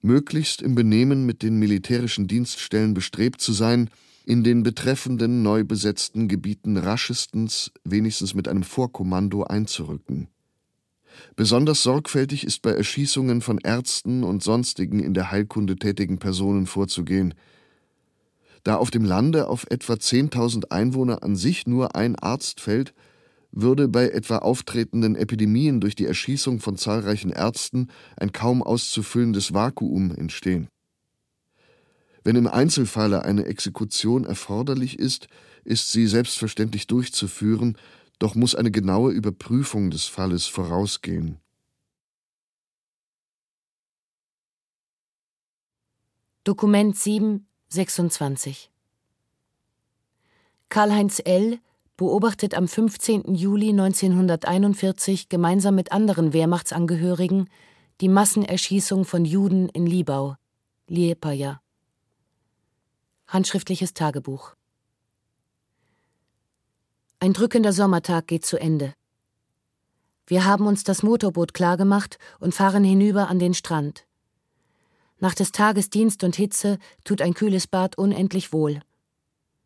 möglichst 0.00 0.62
im 0.62 0.76
Benehmen 0.76 1.26
mit 1.26 1.42
den 1.42 1.58
militärischen 1.58 2.28
Dienststellen 2.28 2.94
bestrebt 2.94 3.40
zu 3.40 3.52
sein, 3.52 3.90
in 4.24 4.44
den 4.44 4.62
betreffenden 4.62 5.42
neu 5.42 5.64
besetzten 5.64 6.28
Gebieten 6.28 6.76
raschestens, 6.76 7.72
wenigstens 7.82 8.32
mit 8.32 8.46
einem 8.46 8.62
Vorkommando 8.62 9.42
einzurücken. 9.42 10.28
Besonders 11.34 11.82
sorgfältig 11.82 12.44
ist 12.44 12.62
bei 12.62 12.70
Erschießungen 12.70 13.40
von 13.40 13.58
Ärzten 13.58 14.22
und 14.22 14.42
sonstigen 14.42 15.00
in 15.00 15.14
der 15.14 15.32
Heilkunde 15.32 15.74
tätigen 15.74 16.18
Personen 16.18 16.66
vorzugehen– 16.66 17.34
da 18.64 18.76
auf 18.76 18.90
dem 18.90 19.04
Lande 19.04 19.48
auf 19.48 19.66
etwa 19.70 19.92
10.000 19.92 20.70
Einwohner 20.70 21.22
an 21.22 21.36
sich 21.36 21.66
nur 21.66 21.94
ein 21.94 22.16
Arzt 22.16 22.60
fällt, 22.60 22.94
würde 23.52 23.86
bei 23.86 24.08
etwa 24.08 24.38
auftretenden 24.38 25.14
Epidemien 25.14 25.80
durch 25.80 25.94
die 25.94 26.06
Erschießung 26.06 26.58
von 26.58 26.76
zahlreichen 26.76 27.30
Ärzten 27.30 27.88
ein 28.16 28.32
kaum 28.32 28.62
auszufüllendes 28.62 29.54
Vakuum 29.54 30.10
entstehen. 30.10 30.68
Wenn 32.24 32.36
im 32.36 32.46
Einzelfalle 32.46 33.24
eine 33.24 33.44
Exekution 33.44 34.24
erforderlich 34.24 34.98
ist, 34.98 35.28
ist 35.62 35.92
sie 35.92 36.06
selbstverständlich 36.06 36.86
durchzuführen, 36.86 37.76
doch 38.18 38.34
muss 38.34 38.54
eine 38.54 38.70
genaue 38.70 39.12
Überprüfung 39.12 39.90
des 39.90 40.06
Falles 40.06 40.46
vorausgehen. 40.46 41.38
Dokument 46.44 46.96
7 46.96 47.46
26. 47.74 48.70
Karl-Heinz 50.68 51.20
L. 51.24 51.58
beobachtet 51.96 52.54
am 52.54 52.68
15. 52.68 53.34
Juli 53.34 53.70
1941 53.70 55.28
gemeinsam 55.28 55.74
mit 55.74 55.90
anderen 55.90 56.32
Wehrmachtsangehörigen 56.32 57.50
die 58.00 58.08
Massenerschießung 58.08 59.04
von 59.04 59.24
Juden 59.24 59.68
in 59.68 59.86
Libau, 59.86 60.36
Liepaja. 60.86 61.60
Handschriftliches 63.26 63.92
Tagebuch. 63.92 64.54
Ein 67.18 67.32
drückender 67.32 67.72
Sommertag 67.72 68.28
geht 68.28 68.46
zu 68.46 68.56
Ende. 68.56 68.94
Wir 70.26 70.44
haben 70.44 70.66
uns 70.66 70.84
das 70.84 71.02
Motorboot 71.02 71.54
klargemacht 71.54 72.18
und 72.38 72.54
fahren 72.54 72.84
hinüber 72.84 73.28
an 73.28 73.38
den 73.38 73.54
Strand. 73.54 74.06
Nach 75.20 75.34
des 75.34 75.52
Tages 75.52 75.90
Dienst 75.90 76.24
und 76.24 76.36
Hitze 76.36 76.78
tut 77.04 77.22
ein 77.22 77.34
kühles 77.34 77.66
Bad 77.66 77.96
unendlich 77.96 78.52
wohl. 78.52 78.80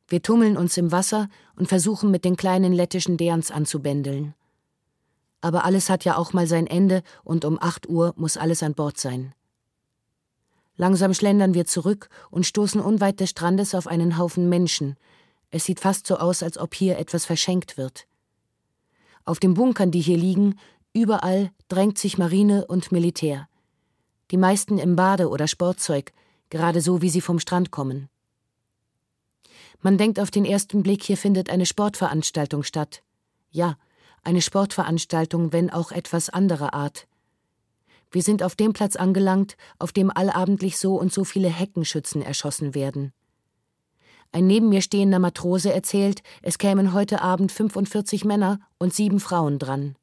Wir 0.07 0.23
tummeln 0.23 0.57
uns 0.57 0.77
im 0.77 0.93
Wasser 0.93 1.29
und 1.57 1.69
versuchen 1.69 2.11
mit 2.11 2.25
den 2.25 2.37
kleinen 2.37 2.73
lettischen 2.73 3.17
Derns 3.17 3.51
anzubändeln. 3.51 4.35
Aber 5.41 5.65
alles 5.65 5.91
hat 5.91 6.05
ja 6.05 6.17
auch 6.17 6.33
mal 6.33 6.47
sein 6.47 6.67
Ende 6.67 7.03
und 7.25 7.45
um 7.45 7.59
acht 7.61 7.89
Uhr 7.89 8.15
muss 8.17 8.37
alles 8.37 8.63
an 8.63 8.75
Bord 8.75 8.99
sein. 8.99 9.35
Langsam 10.77 11.13
schlendern 11.13 11.55
wir 11.55 11.67
zurück 11.67 12.09
und 12.31 12.47
stoßen 12.47 12.81
unweit 12.81 13.21
des 13.21 13.31
Strandes 13.31 13.75
auf 13.75 13.87
einen 13.87 14.17
Haufen 14.17 14.49
Menschen. 14.49 14.97
Es 15.51 15.65
sieht 15.65 15.81
fast 15.81 16.07
so 16.07 16.17
aus, 16.19 16.43
als 16.43 16.59
ob 16.59 16.75
hier 16.75 16.99
etwas 16.99 17.25
verschenkt 17.25 17.77
wird. 17.77 18.07
Auf 19.25 19.41
den 19.41 19.55
Bunkern, 19.55 19.91
die 19.91 20.01
hier 20.01 20.17
liegen, 20.17 20.59
überall 20.93 21.51
drängt 21.69 21.99
sich 21.99 22.17
Marine 22.17 22.67
und 22.67 22.93
Militär 22.93 23.49
die 24.31 24.37
meisten 24.37 24.79
im 24.79 24.97
Bade- 24.97 25.29
oder 25.29 25.49
Sportzeug, 25.49 26.13
gerade 26.51 26.81
so, 26.81 27.03
wie 27.03 27.11
sie 27.11 27.21
vom 27.21 27.39
Strand 27.39 27.71
kommen. 27.71 28.09
Man 29.81 29.97
denkt 29.97 30.19
auf 30.19 30.31
den 30.31 30.45
ersten 30.45 30.83
Blick, 30.83 31.03
hier 31.03 31.17
findet 31.17 31.51
eine 31.51 31.67
Sportveranstaltung 31.67 32.63
statt. 32.63 33.03
Ja, 33.51 33.77
eine 34.25 34.43
Sportveranstaltung, 34.43 35.53
wenn 35.53 35.71
auch 35.71 35.93
etwas 35.93 36.29
anderer 36.29 36.75
Art. 36.75 37.07
Wir 38.11 38.23
sind 38.23 38.43
auf 38.43 38.57
dem 38.57 38.73
Platz 38.73 38.97
angelangt, 38.97 39.57
auf 39.79 39.93
dem 39.93 40.11
allabendlich 40.11 40.79
so 40.79 40.97
und 40.99 41.13
so 41.13 41.25
viele 41.25 41.49
Heckenschützen 41.49 42.23
erschossen 42.23 42.75
werden. 42.75 43.13
Ein 44.33 44.47
neben 44.47 44.69
mir 44.69 44.83
stehender 44.83 45.19
Matrose 45.19 45.73
erzählt, 45.73 46.23
es 46.43 46.59
kämen 46.59 46.93
heute 46.93 47.23
Abend 47.23 47.53
45 47.53 48.25
Männer 48.25 48.61
und 48.79 48.93
sieben 48.93 49.21
Frauen 49.21 49.59
dran. 49.59 49.97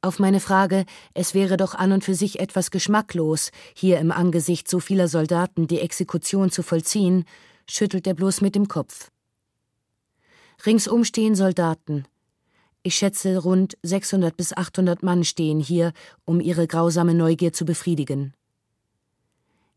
Auf 0.00 0.20
meine 0.20 0.38
Frage, 0.38 0.84
es 1.12 1.34
wäre 1.34 1.56
doch 1.56 1.74
an 1.74 1.90
und 1.90 2.04
für 2.04 2.14
sich 2.14 2.38
etwas 2.38 2.70
geschmacklos, 2.70 3.50
hier 3.74 3.98
im 3.98 4.12
Angesicht 4.12 4.68
so 4.68 4.78
vieler 4.78 5.08
Soldaten 5.08 5.66
die 5.66 5.80
Exekution 5.80 6.52
zu 6.52 6.62
vollziehen, 6.62 7.24
schüttelt 7.68 8.06
er 8.06 8.14
bloß 8.14 8.40
mit 8.40 8.54
dem 8.54 8.68
Kopf. 8.68 9.10
Ringsum 10.64 11.02
stehen 11.02 11.34
Soldaten. 11.34 12.04
Ich 12.84 12.94
schätze, 12.94 13.38
rund 13.38 13.76
600 13.82 14.36
bis 14.36 14.56
800 14.56 15.02
Mann 15.02 15.24
stehen 15.24 15.58
hier, 15.58 15.92
um 16.24 16.40
ihre 16.40 16.68
grausame 16.68 17.12
Neugier 17.12 17.52
zu 17.52 17.64
befriedigen. 17.64 18.34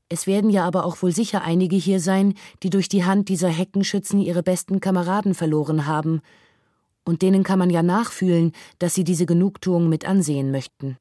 Es 0.08 0.28
werden 0.28 0.52
ja 0.52 0.66
aber 0.66 0.86
auch 0.86 1.02
wohl 1.02 1.14
sicher 1.14 1.42
einige 1.42 1.78
hier 1.78 2.00
sein, 2.00 2.36
die 2.62 2.70
durch 2.70 2.90
die 2.90 3.06
Hand 3.06 3.28
dieser 3.30 3.50
Heckenschützen 3.50 4.20
ihre 4.20 4.44
besten 4.44 4.82
Kameraden 4.82 5.34
verloren 5.34 5.88
haben, 5.88 6.22
und 7.04 7.22
denen 7.22 7.44
kann 7.44 7.60
man 7.60 7.70
ja 7.70 7.84
nachfühlen, 7.84 8.52
dass 8.80 8.94
sie 8.94 9.04
diese 9.04 9.26
Genugtuung 9.26 9.90
mit 9.90 10.06
ansehen 10.06 10.52
möchten. 10.52 10.98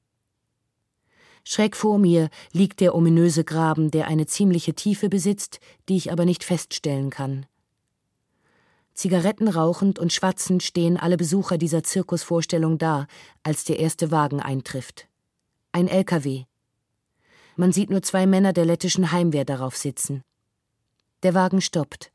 Schräg 1.45 1.77
vor 1.77 1.99
mir 1.99 2.29
liegt 2.53 2.81
der 2.81 2.95
ominöse 2.95 3.45
Graben, 3.45 3.91
der 3.91 4.07
eine 4.07 4.27
ziemliche 4.27 4.75
Tiefe 4.75 5.09
besitzt, 5.09 5.59
die 5.89 5.97
ich 5.97 6.13
aber 6.13 6.25
nicht 6.25 6.45
feststellen 6.45 7.11
kann. 7.11 7.47
Zigaretten 8.93 9.49
rauchend 9.49 9.99
und 9.99 10.13
schwatzend 10.13 10.63
stehen 10.63 10.97
alle 10.99 11.17
Besucher 11.17 11.57
dieser 11.57 11.83
Zirkusvorstellung 11.83 12.77
da, 12.77 13.07
als 13.43 13.65
der 13.65 13.79
erste 13.79 14.11
Wagen 14.11 14.41
eintrifft. 14.41 15.09
Ein 15.73 15.89
LKW, 15.89 16.45
man 17.61 17.73
sieht 17.73 17.91
nur 17.91 18.03
zwei 18.03 18.27
Männer 18.27 18.55
der 18.55 18.65
lettischen 18.65 19.13
Heimwehr 19.13 19.45
darauf 19.45 19.77
sitzen. 19.77 20.23
Der 21.23 21.35
Wagen 21.35 21.61
stoppt. 21.61 22.11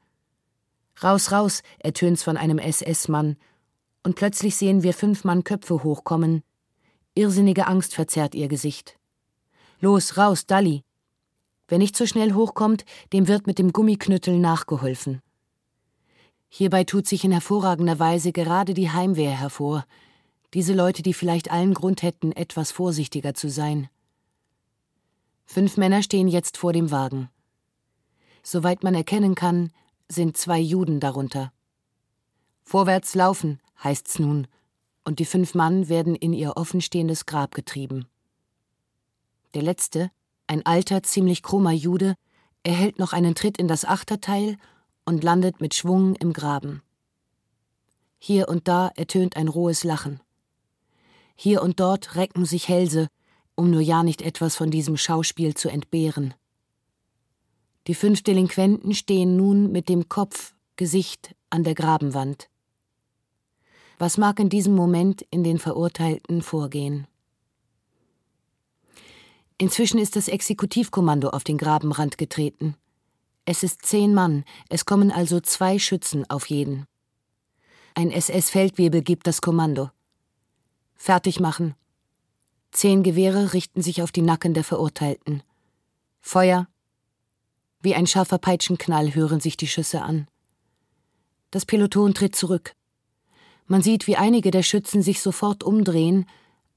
Raus, 1.04 1.32
raus, 1.32 1.62
ertönt's 1.78 2.24
von 2.24 2.36
einem 2.36 2.58
SS-Mann, 2.58 3.38
und 4.06 4.16
plötzlich 4.16 4.56
sehen 4.56 4.84
wir 4.84 4.94
fünf 4.94 5.24
Mann 5.24 5.44
Köpfe 5.44 5.84
hochkommen. 5.84 6.44
Irrsinnige 7.16 7.66
Angst 7.66 7.96
verzerrt 7.96 8.36
ihr 8.36 8.48
Gesicht. 8.48 9.00
Los, 9.80 10.16
raus, 10.16 10.46
Dalli! 10.46 10.84
Wer 11.68 11.80
nicht 11.80 11.98
so 11.98 12.06
schnell 12.06 12.34
hochkommt, 12.34 12.86
dem 13.14 13.28
wird 13.28 13.48
mit 13.48 13.58
dem 13.58 13.74
Gummiknüttel 13.74 14.38
nachgeholfen. 14.38 15.24
Hierbei 16.50 16.84
tut 16.84 17.08
sich 17.08 17.24
in 17.26 17.32
hervorragender 17.32 17.98
Weise 17.98 18.32
gerade 18.32 18.76
die 18.76 18.92
Heimwehr 18.92 19.32
hervor, 19.32 19.86
diese 20.54 20.74
Leute, 20.74 21.02
die 21.02 21.16
vielleicht 21.16 21.52
allen 21.52 21.74
Grund 21.74 22.04
hätten, 22.04 22.32
etwas 22.32 22.72
vorsichtiger 22.72 23.34
zu 23.34 23.50
sein. 23.50 23.90
Fünf 25.46 25.78
Männer 25.78 26.04
stehen 26.04 26.28
jetzt 26.28 26.58
vor 26.58 26.74
dem 26.74 26.92
Wagen. 26.92 27.30
Soweit 28.44 28.84
man 28.84 28.94
erkennen 28.94 29.34
kann, 29.34 29.72
sind 30.08 30.38
zwei 30.38 30.60
Juden 30.60 31.00
darunter. 31.00 31.52
Vorwärts 32.64 33.16
laufen, 33.16 33.60
heißt's 33.84 34.20
nun, 34.20 34.48
und 35.04 35.20
die 35.20 35.26
fünf 35.26 35.54
Mann 35.54 35.90
werden 35.90 36.16
in 36.16 36.34
ihr 36.34 36.58
offenstehendes 36.58 37.26
Grab 37.26 37.54
getrieben. 37.54 38.08
Der 39.54 39.62
letzte, 39.62 40.12
ein 40.48 40.66
alter, 40.66 41.04
ziemlich 41.04 41.44
krummer 41.44 41.72
Jude, 41.72 42.16
erhält 42.64 43.00
noch 43.00 43.14
einen 43.14 43.36
Tritt 43.36 43.58
in 43.58 43.68
das 43.68 43.86
Achterteil 43.86 44.58
und 45.06 45.24
landet 45.24 45.62
mit 45.62 45.76
Schwung 45.76 46.16
im 46.16 46.34
Graben. 46.34 46.82
Hier 48.18 48.50
und 48.50 48.68
da 48.68 48.92
ertönt 48.96 49.38
ein 49.38 49.48
rohes 49.48 49.84
Lachen. 49.84 50.20
Hier 51.36 51.62
und 51.62 51.80
dort 51.80 52.16
recken 52.16 52.46
sich 52.46 52.68
Hälse 52.68 53.10
um 53.56 53.72
nur 53.72 53.82
ja 53.82 54.04
nicht 54.04 54.22
etwas 54.22 54.56
von 54.56 54.70
diesem 54.70 54.98
Schauspiel 54.98 55.56
zu 55.56 55.70
entbehren. 55.70 56.34
Die 57.88 57.96
fünf 57.96 58.22
Delinquenten 58.24 58.94
stehen 58.94 59.36
nun 59.36 59.72
mit 59.72 59.90
dem 59.90 60.10
Kopf, 60.10 60.54
Gesicht 60.76 61.36
an 61.50 61.64
der 61.64 61.76
Grabenwand. 61.76 62.50
Was 63.98 64.18
mag 64.18 64.40
in 64.40 64.50
diesem 64.50 64.76
Moment 64.76 65.26
in 65.30 65.44
den 65.44 65.60
Verurteilten 65.60 66.42
vorgehen? 66.42 67.08
Inzwischen 69.58 70.00
ist 70.00 70.16
das 70.16 70.28
Exekutivkommando 70.28 71.30
auf 71.30 71.44
den 71.44 71.58
Grabenrand 71.58 72.18
getreten. 72.18 72.76
Es 73.46 73.64
ist 73.64 73.86
zehn 73.86 74.14
Mann, 74.14 74.44
es 74.70 74.86
kommen 74.86 75.12
also 75.12 75.40
zwei 75.40 75.80
Schützen 75.80 76.30
auf 76.30 76.50
jeden. 76.50 76.88
Ein 77.94 78.12
SS-Feldwebel 78.12 79.02
gibt 79.02 79.28
das 79.28 79.42
Kommando. 79.42 79.92
Fertig 80.96 81.40
machen, 81.40 81.76
Zehn 82.76 83.04
Gewehre 83.04 83.54
richten 83.54 83.82
sich 83.82 84.02
auf 84.02 84.12
die 84.12 84.22
Nacken 84.22 84.54
der 84.54 84.66
Verurteilten. 84.66 85.44
Feuer. 86.20 86.68
Wie 87.80 87.96
ein 87.96 88.06
scharfer 88.06 88.38
Peitschenknall 88.38 89.16
hören 89.16 89.40
sich 89.40 89.56
die 89.56 89.70
Schüsse 89.70 90.02
an. 90.02 90.28
Das 91.52 91.66
Peloton 91.66 92.14
tritt 92.14 92.36
zurück. 92.36 92.76
Man 93.68 93.82
sieht, 93.82 94.06
wie 94.08 94.16
einige 94.16 94.52
der 94.52 94.64
Schützen 94.64 95.02
sich 95.02 95.22
sofort 95.22 95.64
umdrehen, 95.64 96.28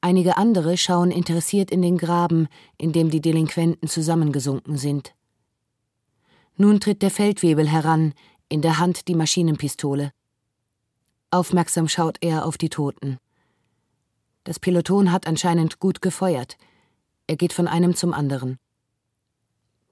einige 0.01 0.37
andere 0.37 0.77
schauen 0.77 1.11
interessiert 1.11 1.71
in 1.71 1.83
den 1.83 1.99
Graben, 1.99 2.49
in 2.79 2.93
dem 2.93 3.11
die 3.11 3.21
Delinquenten 3.21 3.89
zusammengesunken 3.89 4.79
sind. 4.79 5.15
Nun 6.57 6.81
tritt 6.81 7.03
der 7.03 7.11
Feldwebel 7.11 7.69
heran, 7.69 8.15
in 8.49 8.63
der 8.63 8.79
Hand 8.79 9.09
die 9.09 9.15
Maschinenpistole. 9.15 10.13
Aufmerksam 11.31 11.89
schaut 11.89 12.17
er 12.23 12.47
auf 12.47 12.57
die 12.57 12.71
Toten. 12.71 13.19
Das 14.45 14.59
Peloton 14.59 15.13
hat 15.13 15.27
anscheinend 15.27 15.79
gut 15.79 16.01
gefeuert. 16.01 16.57
Er 17.27 17.37
geht 17.37 17.53
von 17.53 17.69
einem 17.69 17.95
zum 17.95 18.15
anderen. 18.15 18.59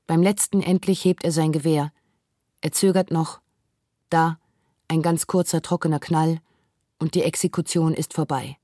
Beim 0.07 0.23
letzten 0.23 0.63
endlich 0.63 1.05
hebt 1.05 1.25
er 1.25 1.33
sein 1.33 1.53
Gewehr. 1.53 1.93
Er 2.63 2.73
zögert 2.73 3.11
noch. 3.11 3.41
Da, 4.09 4.39
ein 4.89 5.03
ganz 5.03 5.27
kurzer, 5.27 5.61
trockener 5.61 6.01
Knall, 6.01 6.41
und 6.99 7.15
die 7.15 7.23
Exekution 7.23 7.95
ist 7.95 8.15
vorbei. 8.15 8.57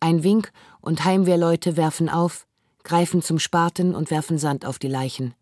Ein 0.00 0.22
Wink 0.22 0.52
und 0.80 1.04
Heimwehrleute 1.04 1.76
werfen 1.76 2.08
auf, 2.08 2.46
greifen 2.82 3.22
zum 3.22 3.38
Spaten 3.38 3.94
und 3.94 4.10
werfen 4.10 4.38
Sand 4.38 4.66
auf 4.66 4.78
die 4.78 4.88
Leichen. 4.88 5.34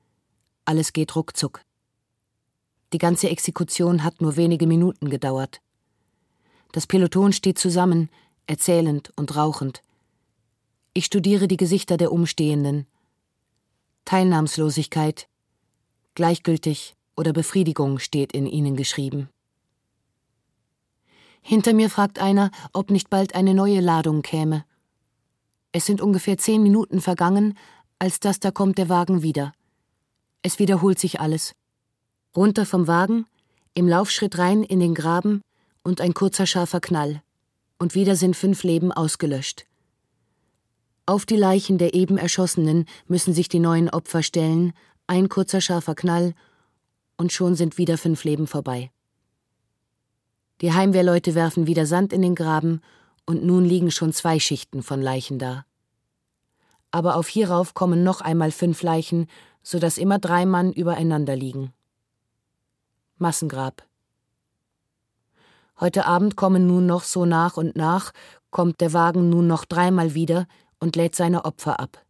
Alles 0.64 0.92
geht 0.92 1.16
ruckzuck. 1.16 1.62
Die 2.92 2.98
ganze 2.98 3.28
Exekution 3.30 4.04
hat 4.04 4.20
nur 4.20 4.36
wenige 4.36 4.66
Minuten 4.66 5.10
gedauert. 5.10 5.60
Das 6.72 6.86
Peloton 6.86 7.32
steht 7.32 7.58
zusammen, 7.58 8.08
erzählend 8.46 9.12
und 9.16 9.34
rauchend. 9.34 9.82
Ich 10.94 11.06
studiere 11.06 11.48
die 11.48 11.56
Gesichter 11.56 11.96
der 11.96 12.12
Umstehenden. 12.12 12.86
Teilnahmslosigkeit, 14.04 15.28
gleichgültig 16.14 16.94
oder 17.16 17.32
Befriedigung 17.32 17.98
steht 17.98 18.32
in 18.32 18.46
ihnen 18.46 18.76
geschrieben. 18.76 19.28
Hinter 21.42 21.74
mir 21.74 21.90
fragt 21.90 22.18
einer, 22.18 22.50
ob 22.72 22.90
nicht 22.90 23.10
bald 23.10 23.34
eine 23.34 23.52
neue 23.52 23.80
Ladung 23.80 24.22
käme. 24.22 24.64
Es 25.72 25.86
sind 25.86 26.00
ungefähr 26.00 26.38
zehn 26.38 26.62
Minuten 26.62 27.00
vergangen, 27.00 27.58
als 27.98 28.20
das 28.20 28.40
da 28.40 28.50
kommt 28.50 28.78
der 28.78 28.88
Wagen 28.88 29.22
wieder. 29.22 29.52
Es 30.42 30.58
wiederholt 30.58 30.98
sich 30.98 31.20
alles. 31.20 31.54
Runter 32.34 32.64
vom 32.64 32.86
Wagen, 32.86 33.26
im 33.74 33.88
Laufschritt 33.88 34.38
rein 34.38 34.62
in 34.62 34.80
den 34.80 34.94
Graben 34.94 35.42
und 35.82 36.00
ein 36.00 36.14
kurzer 36.14 36.46
scharfer 36.46 36.80
Knall 36.80 37.22
und 37.82 37.96
wieder 37.96 38.14
sind 38.14 38.36
fünf 38.36 38.62
Leben 38.62 38.92
ausgelöscht. 38.92 39.66
Auf 41.04 41.26
die 41.26 41.36
Leichen 41.36 41.78
der 41.78 41.94
eben 41.94 42.16
Erschossenen 42.16 42.84
müssen 43.08 43.34
sich 43.34 43.48
die 43.48 43.58
neuen 43.58 43.90
Opfer 43.90 44.22
stellen, 44.22 44.72
ein 45.08 45.28
kurzer 45.28 45.60
scharfer 45.60 45.96
Knall, 45.96 46.34
und 47.16 47.32
schon 47.32 47.56
sind 47.56 47.78
wieder 47.78 47.98
fünf 47.98 48.22
Leben 48.22 48.46
vorbei. 48.46 48.92
Die 50.62 50.72
Heimwehrleute 50.72 51.34
werfen 51.34 51.66
wieder 51.66 51.86
Sand 51.86 52.12
in 52.12 52.22
den 52.22 52.36
Graben, 52.36 52.80
und 53.26 53.44
nun 53.44 53.64
liegen 53.64 53.90
schon 53.90 54.12
zwei 54.12 54.38
Schichten 54.38 54.82
von 54.82 55.02
Leichen 55.02 55.38
da. 55.38 55.64
Aber 56.92 57.16
auf 57.16 57.28
hierauf 57.28 57.74
kommen 57.74 58.04
noch 58.04 58.20
einmal 58.20 58.52
fünf 58.52 58.82
Leichen, 58.82 59.26
so 59.62 59.78
dass 59.78 59.98
immer 59.98 60.18
drei 60.18 60.46
Mann 60.46 60.72
übereinander 60.72 61.36
liegen. 61.36 61.72
Massengrab. 63.18 63.84
Heute 65.80 66.06
Abend 66.06 66.36
kommen 66.36 66.66
nun 66.66 66.86
noch 66.86 67.02
so 67.02 67.24
nach 67.24 67.56
und 67.56 67.76
nach, 67.76 68.12
kommt 68.50 68.80
der 68.80 68.92
Wagen 68.92 69.30
nun 69.30 69.46
noch 69.46 69.64
dreimal 69.64 70.14
wieder 70.14 70.46
und 70.78 70.94
lädt 70.94 71.16
seine 71.16 71.44
Opfer 71.44 71.80
ab. 71.80 72.04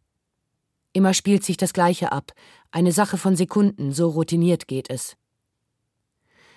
Immer 0.91 1.15
spielt 1.15 1.43
sich 1.43 1.57
das 1.57 1.73
Gleiche 1.73 2.11
ab, 2.11 2.33
eine 2.71 2.91
Sache 2.91 3.17
von 3.17 3.35
Sekunden, 3.35 3.93
so 3.93 4.09
routiniert 4.09 4.67
geht 4.67 4.89
es. 4.91 5.15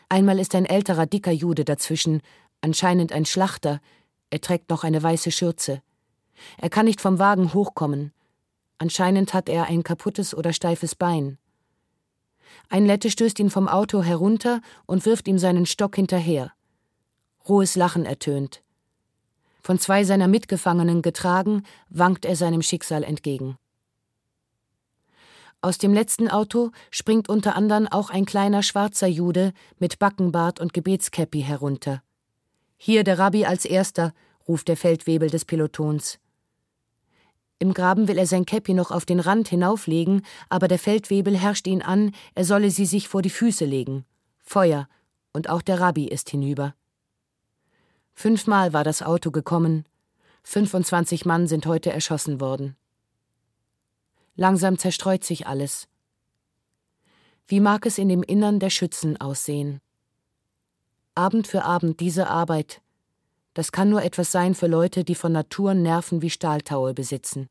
Einmal 0.09 0.39
ist 0.39 0.55
ein 0.55 0.67
älterer, 0.67 1.07
dicker 1.07 1.33
Jude 1.33 1.65
dazwischen, 1.65 2.23
anscheinend 2.61 3.13
ein 3.13 3.27
Schlachter, 3.27 3.81
er 4.31 4.41
trägt 4.41 4.71
noch 4.71 4.85
eine 4.85 5.03
weiße 5.03 5.31
Schürze. 5.31 5.83
Er 6.59 6.71
kann 6.71 6.87
nicht 6.87 7.01
vom 7.01 7.19
Wagen 7.19 7.55
hochkommen. 7.55 8.13
Anscheinend 8.79 9.35
hat 9.35 9.49
er 9.49 9.65
ein 9.67 9.83
kaputtes 9.83 10.35
oder 10.35 10.53
steifes 10.53 10.95
Bein. 10.95 11.39
Ein 12.69 12.87
Lette 12.87 13.11
stößt 13.11 13.39
ihn 13.39 13.51
vom 13.51 13.69
Auto 13.69 14.03
herunter 14.03 14.61
und 14.87 15.07
wirft 15.07 15.29
ihm 15.29 15.39
seinen 15.39 15.67
Stock 15.67 15.97
hinterher. 15.97 16.53
Rohes 17.49 17.77
Lachen 17.77 18.05
ertönt. 18.05 18.63
Von 19.63 19.79
zwei 19.79 20.05
seiner 20.05 20.29
Mitgefangenen 20.29 21.03
getragen, 21.03 21.63
wankt 21.89 22.25
er 22.25 22.37
seinem 22.37 22.63
Schicksal 22.63 23.03
entgegen. 23.03 23.57
Aus 25.67 25.79
dem 25.79 25.93
letzten 25.93 26.29
Auto 26.29 26.71
springt 26.93 27.29
unter 27.29 27.57
anderem 27.57 27.89
auch 27.89 28.11
ein 28.11 28.25
kleiner 28.25 28.63
schwarzer 28.63 29.09
Jude 29.09 29.53
mit 29.81 29.99
Backenbart 29.99 30.61
und 30.61 30.73
Gebetskäppi 30.73 31.43
herunter. 31.43 32.05
Hier 32.77 33.03
der 33.03 33.19
Rabbi 33.19 33.47
als 33.47 33.65
erster, 33.65 34.15
ruft 34.47 34.69
der 34.69 34.77
Feldwebel 34.77 35.29
des 35.29 35.45
Pelotons. 35.45 36.21
Im 37.59 37.75
Graben 37.75 38.07
will 38.07 38.17
er 38.17 38.29
sein 38.29 38.47
Käppi 38.47 38.75
noch 38.75 38.93
auf 38.93 39.07
den 39.07 39.19
Rand 39.19 39.49
hinauflegen, 39.49 40.23
aber 40.49 40.69
der 40.69 40.79
Feldwebel 40.79 41.37
herrscht 41.37 41.67
ihn 41.67 41.83
an, 41.83 42.13
er 42.37 42.45
solle 42.45 42.71
sie 42.71 42.87
sich 42.87 43.09
vor 43.09 43.23
die 43.23 43.29
Füße 43.29 43.65
legen. 43.65 44.05
Feuer, 44.39 44.89
und 45.33 45.51
auch 45.51 45.63
der 45.63 45.81
Rabbi 45.81 46.07
ist 46.07 46.31
hinüber. 46.31 46.77
Fünfmal 48.15 48.73
war 48.73 48.85
das 48.85 49.03
Auto 49.03 49.33
gekommen, 49.33 49.85
25 50.45 51.27
Mann 51.27 51.49
sind 51.49 51.67
heute 51.67 51.93
erschossen 51.93 52.41
worden. 52.41 52.77
Langsam 54.37 54.79
zerstreut 54.79 55.25
sich 55.25 55.47
alles. 55.47 55.89
Wie 57.49 57.61
mag 57.61 57.87
es 57.87 57.99
in 57.99 58.09
dem 58.09 58.23
Innern 58.23 58.61
der 58.61 58.71
Schützen 58.71 59.19
aussehen? 59.21 59.81
Abend 61.15 61.47
für 61.47 61.65
Abend 61.65 62.01
diese 62.01 62.29
Arbeit, 62.29 62.83
das 63.57 63.73
kann 63.73 63.89
nur 63.89 64.03
etwas 64.03 64.31
sein 64.31 64.55
für 64.55 64.67
Leute, 64.67 65.03
die 65.03 65.15
von 65.15 65.33
Natur 65.33 65.73
Nerven 65.73 66.21
wie 66.21 66.29
Stahltaue 66.29 66.93
besitzen. 66.93 67.49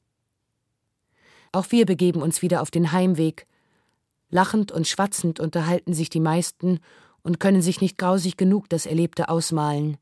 Auch 1.52 1.72
wir 1.72 1.88
begeben 1.88 2.22
uns 2.22 2.44
wieder 2.44 2.62
auf 2.62 2.70
den 2.70 2.92
Heimweg. 2.92 3.48
Lachend 4.30 4.72
und 4.72 4.88
schwatzend 4.88 5.40
unterhalten 5.40 5.96
sich 5.96 6.12
die 6.12 6.20
meisten 6.20 6.80
und 7.24 7.40
können 7.40 7.64
sich 7.64 7.82
nicht 7.82 7.98
grausig 7.98 8.38
genug 8.38 8.70
das 8.70 8.86
Erlebte 8.86 9.30
ausmalen. 9.30 9.98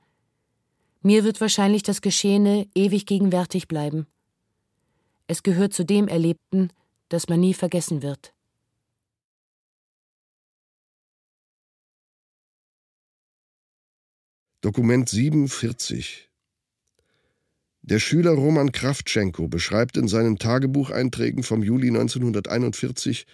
Mir 1.01 1.23
wird 1.23 1.39
wahrscheinlich 1.39 1.83
das 1.83 2.01
Geschehene 2.01 2.67
ewig 2.75 3.05
gegenwärtig 3.05 3.69
bleiben. 3.69 4.05
Es 5.27 5.43
gehört 5.43 5.73
zu 5.73 5.85
dem 5.85 6.07
Erlebten, 6.07 6.69
das 7.09 7.29
man 7.29 7.39
nie 7.39 7.53
vergessen 7.53 8.01
wird. 8.01 8.33
Dokument 14.61 15.09
47 15.09 16.29
Der 17.81 17.99
Schüler 17.99 18.31
Roman 18.31 18.71
Kraftschenko 18.71 19.49
beschreibt 19.49 19.97
in 19.97 20.07
seinen 20.07 20.39
Tagebucheinträgen 20.39 21.43
vom 21.43 21.63
Juli 21.63 21.89
1941 21.89 23.25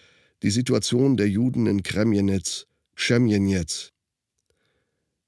die 0.42 0.50
Situation 0.50 1.18
der 1.18 1.30
Juden 1.30 1.68
in 1.68 1.84
Kremjenetz, 1.84 2.66
Chemjenetz. 2.96 3.92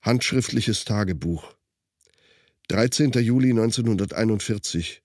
Handschriftliches 0.02 0.86
Tagebuch 0.86 1.56
13. 2.70 3.12
Juli 3.12 3.52
1941 3.52 5.01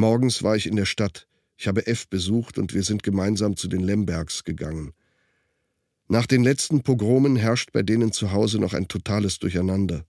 Morgens 0.00 0.44
war 0.44 0.54
ich 0.54 0.68
in 0.68 0.76
der 0.76 0.84
Stadt. 0.84 1.26
Ich 1.56 1.66
habe 1.66 1.88
F 1.88 2.08
besucht 2.08 2.56
und 2.56 2.72
wir 2.72 2.84
sind 2.84 3.02
gemeinsam 3.02 3.56
zu 3.56 3.66
den 3.66 3.80
Lembergs 3.80 4.44
gegangen. 4.44 4.92
Nach 6.06 6.24
den 6.24 6.44
letzten 6.44 6.84
Pogromen 6.84 7.34
herrscht 7.34 7.72
bei 7.72 7.82
denen 7.82 8.12
zu 8.12 8.30
Hause 8.30 8.60
noch 8.60 8.74
ein 8.74 8.86
totales 8.86 9.40
Durcheinander. 9.40 10.04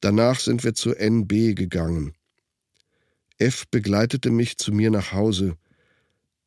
Danach 0.00 0.40
sind 0.40 0.64
wir 0.64 0.74
zu 0.74 0.92
NB 0.92 1.54
gegangen. 1.54 2.14
F 3.38 3.68
begleitete 3.70 4.32
mich 4.32 4.58
zu 4.58 4.72
mir 4.72 4.90
nach 4.90 5.12
Hause. 5.12 5.56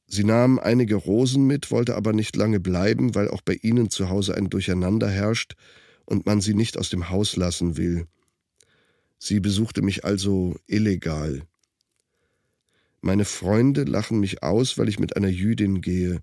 Sie 0.05 0.25
nahm 0.25 0.59
einige 0.59 0.95
Rosen 0.95 1.47
mit, 1.47 1.71
wollte 1.71 1.95
aber 1.95 2.11
nicht 2.11 2.35
lange 2.35 2.59
bleiben, 2.59 3.15
weil 3.15 3.29
auch 3.29 3.41
bei 3.41 3.53
ihnen 3.53 3.89
zu 3.89 4.09
Hause 4.09 4.35
ein 4.35 4.49
Durcheinander 4.49 5.09
herrscht 5.09 5.53
und 6.03 6.25
man 6.25 6.41
sie 6.41 6.55
nicht 6.55 6.77
aus 6.77 6.89
dem 6.89 7.09
Haus 7.09 7.37
lassen 7.37 7.77
will. 7.77 8.05
Sie 9.17 9.39
besuchte 9.39 9.81
mich 9.81 10.03
also 10.03 10.57
illegal. 10.67 11.43
Meine 13.07 13.23
Freunde 13.23 13.85
lachen 13.85 14.19
mich 14.19 14.43
aus, 14.43 14.77
weil 14.77 14.89
ich 14.89 14.99
mit 14.99 15.15
einer 15.15 15.29
Jüdin 15.29 15.79
gehe. 15.79 16.19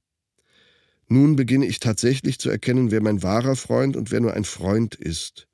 Nun 1.09 1.35
beginne 1.35 1.65
ich 1.65 1.81
tatsächlich 1.81 2.39
zu 2.39 2.51
erkennen, 2.51 2.91
wer 2.91 3.01
mein 3.01 3.23
wahrer 3.23 3.57
Freund 3.57 3.97
und 3.97 4.11
wer 4.11 4.21
nur 4.21 4.35
ein 4.35 4.45
Freund 4.45 4.95
ist. 4.95 5.49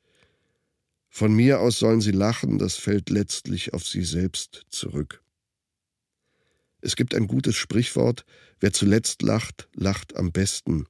Von 1.08 1.32
mir 1.32 1.60
aus 1.60 1.78
sollen 1.78 2.00
sie 2.00 2.10
lachen, 2.10 2.58
das 2.58 2.74
fällt 2.74 3.10
letztlich 3.10 3.74
auf 3.74 3.86
sie 3.86 4.02
selbst 4.02 4.66
zurück. 4.70 5.22
Es 6.80 6.96
gibt 6.96 7.14
ein 7.14 7.28
gutes 7.28 7.54
Sprichwort, 7.54 8.24
wer 8.58 8.72
zuletzt 8.72 9.22
lacht, 9.22 9.68
lacht 9.76 10.16
am 10.16 10.32
besten. 10.32 10.88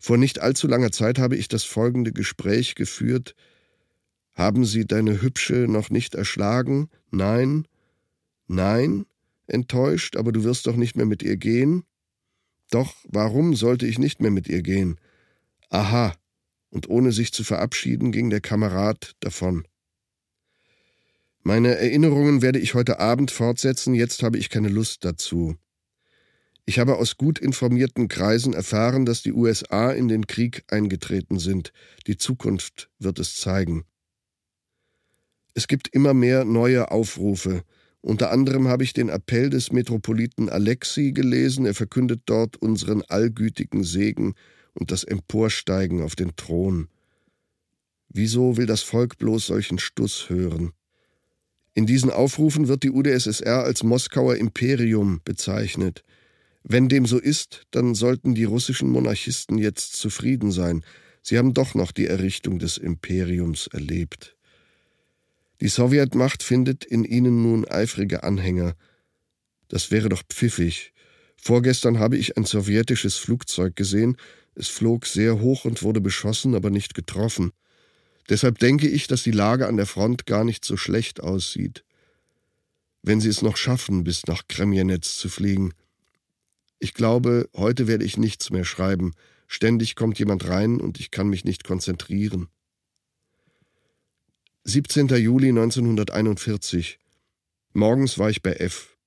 Vor 0.00 0.16
nicht 0.16 0.40
allzu 0.40 0.66
langer 0.66 0.90
Zeit 0.90 1.20
habe 1.20 1.36
ich 1.36 1.46
das 1.46 1.62
folgende 1.62 2.10
Gespräch 2.10 2.74
geführt 2.74 3.36
Haben 4.34 4.64
Sie 4.64 4.84
deine 4.84 5.22
Hübsche 5.22 5.68
noch 5.68 5.90
nicht 5.90 6.16
erschlagen? 6.16 6.90
Nein? 7.12 7.68
Nein? 8.48 9.06
Enttäuscht, 9.48 10.16
aber 10.16 10.32
du 10.32 10.44
wirst 10.44 10.66
doch 10.66 10.76
nicht 10.76 10.96
mehr 10.96 11.06
mit 11.06 11.22
ihr 11.22 11.36
gehen? 11.36 11.84
Doch 12.70 12.94
warum 13.04 13.54
sollte 13.54 13.86
ich 13.86 13.98
nicht 13.98 14.20
mehr 14.20 14.30
mit 14.30 14.48
ihr 14.48 14.62
gehen? 14.62 15.00
Aha. 15.70 16.14
Und 16.70 16.88
ohne 16.88 17.12
sich 17.12 17.32
zu 17.32 17.44
verabschieden, 17.44 18.12
ging 18.12 18.30
der 18.30 18.40
Kamerad 18.40 19.16
davon. 19.20 19.66
Meine 21.42 21.76
Erinnerungen 21.76 22.42
werde 22.42 22.58
ich 22.58 22.74
heute 22.74 23.00
Abend 23.00 23.30
fortsetzen, 23.30 23.94
jetzt 23.94 24.22
habe 24.22 24.36
ich 24.36 24.50
keine 24.50 24.68
Lust 24.68 25.04
dazu. 25.04 25.56
Ich 26.66 26.78
habe 26.78 26.96
aus 26.96 27.16
gut 27.16 27.38
informierten 27.38 28.08
Kreisen 28.08 28.52
erfahren, 28.52 29.06
dass 29.06 29.22
die 29.22 29.32
USA 29.32 29.90
in 29.90 30.08
den 30.08 30.26
Krieg 30.26 30.64
eingetreten 30.68 31.38
sind. 31.38 31.72
Die 32.06 32.18
Zukunft 32.18 32.90
wird 32.98 33.18
es 33.18 33.36
zeigen. 33.36 33.86
Es 35.54 35.66
gibt 35.66 35.88
immer 35.88 36.12
mehr 36.12 36.44
neue 36.44 36.90
Aufrufe. 36.90 37.64
Unter 38.00 38.30
anderem 38.30 38.68
habe 38.68 38.84
ich 38.84 38.92
den 38.92 39.08
Appell 39.08 39.50
des 39.50 39.72
Metropoliten 39.72 40.48
Alexi 40.48 41.12
gelesen. 41.12 41.66
Er 41.66 41.74
verkündet 41.74 42.22
dort 42.26 42.56
unseren 42.56 43.02
allgütigen 43.02 43.82
Segen 43.82 44.34
und 44.74 44.92
das 44.92 45.04
Emporsteigen 45.04 46.02
auf 46.02 46.14
den 46.14 46.36
Thron. 46.36 46.88
Wieso 48.08 48.56
will 48.56 48.66
das 48.66 48.82
Volk 48.82 49.18
bloß 49.18 49.46
solchen 49.46 49.78
Stuss 49.78 50.30
hören? 50.30 50.72
In 51.74 51.86
diesen 51.86 52.10
Aufrufen 52.10 52.68
wird 52.68 52.82
die 52.82 52.90
UdSSR 52.90 53.64
als 53.64 53.82
Moskauer 53.82 54.36
Imperium 54.36 55.20
bezeichnet. 55.24 56.04
Wenn 56.62 56.88
dem 56.88 57.06
so 57.06 57.18
ist, 57.18 57.66
dann 57.70 57.94
sollten 57.94 58.34
die 58.34 58.44
russischen 58.44 58.90
Monarchisten 58.90 59.58
jetzt 59.58 59.96
zufrieden 59.96 60.50
sein. 60.50 60.84
Sie 61.22 61.38
haben 61.38 61.54
doch 61.54 61.74
noch 61.74 61.92
die 61.92 62.06
Errichtung 62.06 62.58
des 62.58 62.78
Imperiums 62.78 63.68
erlebt. 63.68 64.37
Die 65.60 65.68
Sowjetmacht 65.68 66.42
findet 66.42 66.84
in 66.84 67.04
ihnen 67.04 67.42
nun 67.42 67.66
eifrige 67.66 68.22
Anhänger. 68.22 68.74
Das 69.68 69.90
wäre 69.90 70.08
doch 70.08 70.22
pfiffig. 70.28 70.92
Vorgestern 71.36 71.98
habe 71.98 72.16
ich 72.16 72.36
ein 72.36 72.44
sowjetisches 72.44 73.16
Flugzeug 73.16 73.74
gesehen. 73.76 74.16
Es 74.54 74.68
flog 74.68 75.06
sehr 75.06 75.40
hoch 75.40 75.64
und 75.64 75.82
wurde 75.82 76.00
beschossen, 76.00 76.54
aber 76.54 76.70
nicht 76.70 76.94
getroffen. 76.94 77.52
Deshalb 78.28 78.58
denke 78.58 78.88
ich, 78.88 79.06
dass 79.06 79.22
die 79.22 79.30
Lage 79.30 79.66
an 79.66 79.76
der 79.76 79.86
Front 79.86 80.26
gar 80.26 80.44
nicht 80.44 80.64
so 80.64 80.76
schlecht 80.76 81.20
aussieht. 81.20 81.84
Wenn 83.02 83.20
sie 83.20 83.28
es 83.28 83.42
noch 83.42 83.56
schaffen, 83.56 84.04
bis 84.04 84.26
nach 84.26 84.48
Kremjenetz 84.48 85.16
zu 85.16 85.28
fliegen. 85.28 85.72
Ich 86.78 86.94
glaube, 86.94 87.48
heute 87.56 87.86
werde 87.86 88.04
ich 88.04 88.16
nichts 88.16 88.50
mehr 88.50 88.64
schreiben. 88.64 89.12
Ständig 89.46 89.96
kommt 89.96 90.18
jemand 90.18 90.46
rein 90.48 90.80
und 90.80 91.00
ich 91.00 91.10
kann 91.10 91.28
mich 91.28 91.44
nicht 91.44 91.64
konzentrieren. 91.64 92.48
17. 94.70 95.08
Juli 95.08 95.48
1941. 95.48 96.98
Morgens 97.72 98.18
war 98.18 98.28
ich 98.28 98.42
bei 98.42 98.52
F. 98.52 98.98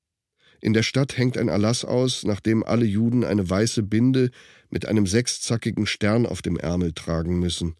In 0.60 0.74
der 0.74 0.82
Stadt 0.82 1.20
hängt 1.20 1.38
ein 1.38 1.50
Erlass 1.50 1.86
aus, 1.86 2.24
nachdem 2.24 2.64
alle 2.64 2.86
Juden 2.86 3.24
eine 3.24 3.48
weiße 3.48 3.84
Binde 3.84 4.32
mit 4.72 4.88
einem 4.88 5.06
sechszackigen 5.06 5.86
Stern 5.86 6.26
auf 6.26 6.42
dem 6.42 6.58
Ärmel 6.58 6.94
tragen 6.94 7.38
müssen. 7.38 7.76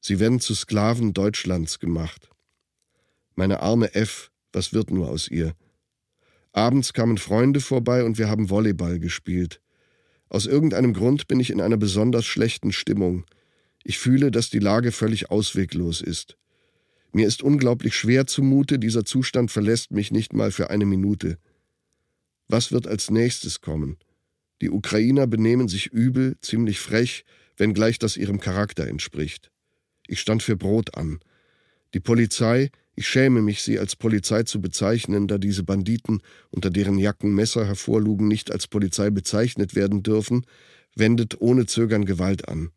Sie 0.00 0.18
werden 0.18 0.40
zu 0.40 0.56
Sklaven 0.56 1.12
Deutschlands 1.12 1.78
gemacht. 1.78 2.30
Meine 3.36 3.60
arme 3.60 3.94
F, 3.94 4.32
was 4.52 4.72
wird 4.72 4.90
nur 4.90 5.08
aus 5.08 5.28
ihr? 5.28 5.54
Abends 6.50 6.94
kamen 6.94 7.18
Freunde 7.18 7.60
vorbei 7.60 8.02
und 8.02 8.18
wir 8.18 8.28
haben 8.28 8.50
Volleyball 8.50 8.98
gespielt. 8.98 9.60
Aus 10.28 10.46
irgendeinem 10.46 10.92
Grund 10.94 11.28
bin 11.28 11.38
ich 11.38 11.50
in 11.50 11.60
einer 11.60 11.76
besonders 11.76 12.26
schlechten 12.26 12.72
Stimmung. 12.72 13.24
Ich 13.84 13.98
fühle, 13.98 14.32
dass 14.32 14.50
die 14.50 14.58
Lage 14.58 14.90
völlig 14.90 15.30
ausweglos 15.30 16.00
ist. 16.00 16.38
Mir 17.14 17.28
ist 17.28 17.44
unglaublich 17.44 17.94
schwer 17.94 18.26
zumute, 18.26 18.80
dieser 18.80 19.04
Zustand 19.04 19.52
verlässt 19.52 19.92
mich 19.92 20.10
nicht 20.10 20.32
mal 20.32 20.50
für 20.50 20.70
eine 20.70 20.84
Minute. 20.84 21.38
Was 22.48 22.72
wird 22.72 22.88
als 22.88 23.08
nächstes 23.08 23.60
kommen? 23.60 23.98
Die 24.60 24.68
Ukrainer 24.68 25.28
benehmen 25.28 25.68
sich 25.68 25.86
übel, 25.86 26.36
ziemlich 26.40 26.80
frech, 26.80 27.24
wenngleich 27.56 28.00
das 28.00 28.16
ihrem 28.16 28.40
Charakter 28.40 28.88
entspricht. 28.88 29.52
Ich 30.08 30.18
stand 30.18 30.42
für 30.42 30.56
Brot 30.56 30.96
an. 30.96 31.20
Die 31.94 32.00
Polizei, 32.00 32.70
ich 32.96 33.06
schäme 33.06 33.42
mich, 33.42 33.62
sie 33.62 33.78
als 33.78 33.94
Polizei 33.94 34.42
zu 34.42 34.60
bezeichnen, 34.60 35.28
da 35.28 35.38
diese 35.38 35.62
Banditen, 35.62 36.20
unter 36.50 36.70
deren 36.70 36.98
Jacken 36.98 37.32
Messer 37.32 37.64
hervorlugen, 37.64 38.26
nicht 38.26 38.50
als 38.50 38.66
Polizei 38.66 39.10
bezeichnet 39.10 39.76
werden 39.76 40.02
dürfen, 40.02 40.44
wendet 40.96 41.40
ohne 41.40 41.66
Zögern 41.66 42.06
Gewalt 42.06 42.48
an. 42.48 42.72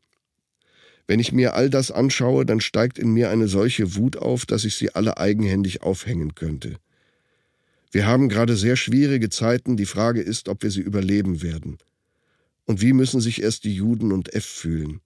Wenn 1.08 1.22
ich 1.22 1.32
mir 1.32 1.54
all 1.54 1.70
das 1.70 1.90
anschaue, 1.90 2.46
dann 2.46 2.60
steigt 2.60 3.00
in 3.00 3.12
mir 3.12 3.30
eine 3.30 3.48
solche 3.48 3.96
Wut 3.96 4.18
auf, 4.18 4.46
dass 4.46 4.66
ich 4.66 4.76
sie 4.76 4.94
alle 4.94 5.18
eigenhändig 5.18 5.82
aufhängen 5.82 6.36
könnte. 6.36 6.78
Wir 7.92 8.06
haben 8.06 8.28
gerade 8.28 8.58
sehr 8.58 8.76
schwierige 8.76 9.30
Zeiten, 9.30 9.78
die 9.78 9.86
Frage 9.86 10.22
ist, 10.22 10.50
ob 10.50 10.64
wir 10.64 10.72
sie 10.72 10.82
überleben 10.82 11.42
werden. 11.42 11.78
Und 12.66 12.82
wie 12.82 12.92
müssen 12.92 13.22
sich 13.22 13.42
erst 13.42 13.64
die 13.64 13.74
Juden 13.74 14.12
und 14.12 14.34
F 14.34 14.46
fühlen? 14.46 15.00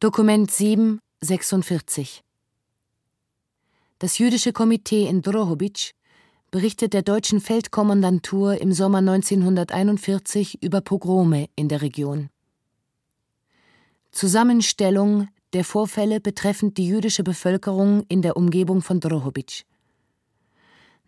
Dokument 0.00 0.50
7, 0.50 0.98
46 1.20 2.24
Das 4.00 4.18
jüdische 4.18 4.52
Komitee 4.52 5.06
in 5.06 5.22
Drohobitsch 5.22 5.92
berichtet 6.52 6.92
der 6.92 7.00
deutschen 7.00 7.40
Feldkommandantur 7.40 8.60
im 8.60 8.74
Sommer 8.74 8.98
1941 8.98 10.62
über 10.62 10.82
Pogrome 10.82 11.48
in 11.56 11.68
der 11.68 11.80
Region. 11.80 12.28
Zusammenstellung 14.12 15.28
der 15.54 15.64
Vorfälle 15.64 16.20
betreffend 16.20 16.76
die 16.76 16.86
jüdische 16.86 17.24
Bevölkerung 17.24 18.04
in 18.08 18.20
der 18.20 18.36
Umgebung 18.36 18.82
von 18.82 19.00
Drohobitsch. 19.00 19.64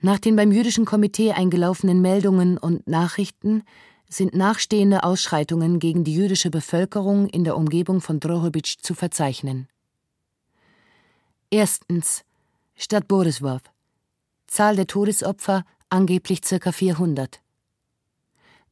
Nach 0.00 0.18
den 0.18 0.34
beim 0.34 0.50
jüdischen 0.50 0.86
Komitee 0.86 1.32
eingelaufenen 1.32 2.00
Meldungen 2.00 2.56
und 2.56 2.88
Nachrichten 2.88 3.64
sind 4.08 4.34
nachstehende 4.34 5.04
Ausschreitungen 5.04 5.78
gegen 5.78 6.04
die 6.04 6.14
jüdische 6.14 6.48
Bevölkerung 6.48 7.26
in 7.28 7.44
der 7.44 7.58
Umgebung 7.58 8.00
von 8.00 8.18
Drohobitsch 8.18 8.76
zu 8.80 8.94
verzeichnen. 8.94 9.68
Erstens 11.50 12.24
Stadt 12.76 13.08
Boriswov. 13.08 13.73
Zahl 14.46 14.76
der 14.76 14.86
Todesopfer 14.86 15.64
angeblich 15.88 16.42
ca. 16.42 16.72
400. 16.72 17.40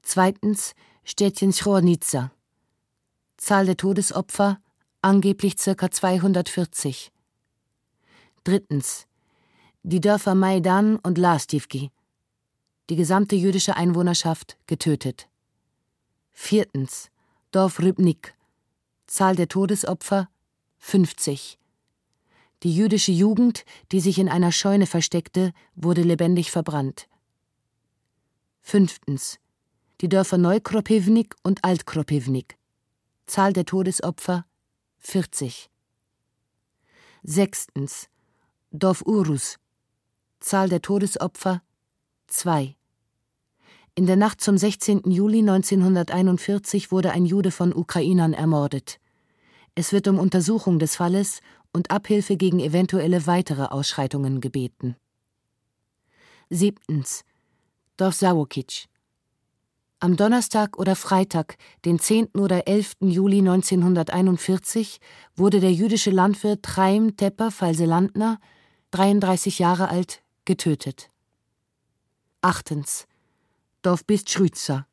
Zweitens 0.03 0.75
Städtchen 1.05 1.53
Chornica. 1.53 2.31
Zahl 3.37 3.67
der 3.67 3.77
Todesopfer 3.77 4.59
angeblich 5.01 5.57
ca. 5.57 5.91
240. 5.91 7.13
Drittens 8.45 9.07
die 9.85 10.01
Dörfer 10.01 10.37
Maidan 10.37 10.97
und 10.97 11.19
Lastivki. 11.19 11.91
Die 12.89 12.97
gesamte 12.97 13.35
jüdische 13.35 13.77
Einwohnerschaft 13.77 14.57
getötet. 14.67 15.29
Viertens. 16.31 17.11
Dorf 17.51 17.81
Rybnik. 17.81 18.35
Zahl 19.07 19.35
der 19.35 19.49
Todesopfer 19.49 20.29
50. 20.79 21.59
Die 22.62 22.75
jüdische 22.75 23.11
Jugend, 23.11 23.64
die 23.90 24.01
sich 24.01 24.18
in 24.18 24.29
einer 24.29 24.53
Scheune 24.53 24.87
versteckte, 24.87 25.53
wurde 25.75 26.03
lebendig 26.03 26.51
verbrannt. 26.51 27.09
Fünftens. 28.61 29.38
Die 30.01 30.09
Dörfer 30.09 30.38
Neukropivnik 30.38 31.35
und 31.42 31.64
Altkropivnik. 31.64 32.57
Zahl 33.27 33.53
der 33.53 33.64
Todesopfer 33.64 34.46
40. 34.98 35.70
Sechstens. 37.25 38.09
Dorf 38.70 39.03
Urus. 39.03 39.59
Zahl 40.38 40.68
der 40.68 40.83
Todesopfer 40.83 41.62
2. 42.29 42.77
In 43.94 44.07
der 44.07 44.16
Nacht 44.16 44.40
zum 44.40 44.57
16. 44.57 45.11
Juli 45.11 45.40
1941 45.40 46.92
wurde 46.92 47.11
ein 47.11 47.27
Jude 47.27 47.51
von 47.51 47.75
Ukrainern 47.75 48.33
ermordet. 48.33 49.01
Es 49.75 49.92
wird 49.92 50.07
um 50.07 50.18
Untersuchung 50.18 50.79
des 50.79 50.96
Falles 50.96 51.40
und 51.73 51.91
Abhilfe 51.91 52.37
gegen 52.37 52.61
eventuelle 52.61 53.27
weitere 53.27 53.65
Ausschreitungen 53.65 54.41
gebeten. 54.41 54.97
Siebtens. 56.51 57.25
Dorf 57.97 58.15
Sawokic. 58.15 58.87
Am 60.01 60.17
Donnerstag 60.17 60.79
oder 60.79 60.97
Freitag, 60.97 61.57
den 61.85 61.99
10. 61.99 62.31
oder 62.35 62.67
11. 62.67 62.97
Juli 63.03 63.39
1941, 63.39 64.99
wurde 65.37 65.61
der 65.61 65.73
jüdische 65.73 66.11
Landwirt 66.11 66.67
Chaim 66.67 67.17
Tepper 67.17 67.51
Falselandner, 67.53 68.41
33 68.91 69.61
Jahre 69.61 69.89
alt, 69.89 70.23
getötet. 70.45 71.09
Achtens. 72.41 73.07
Dorf 73.83 74.05
Bistschrützer. 74.05 74.87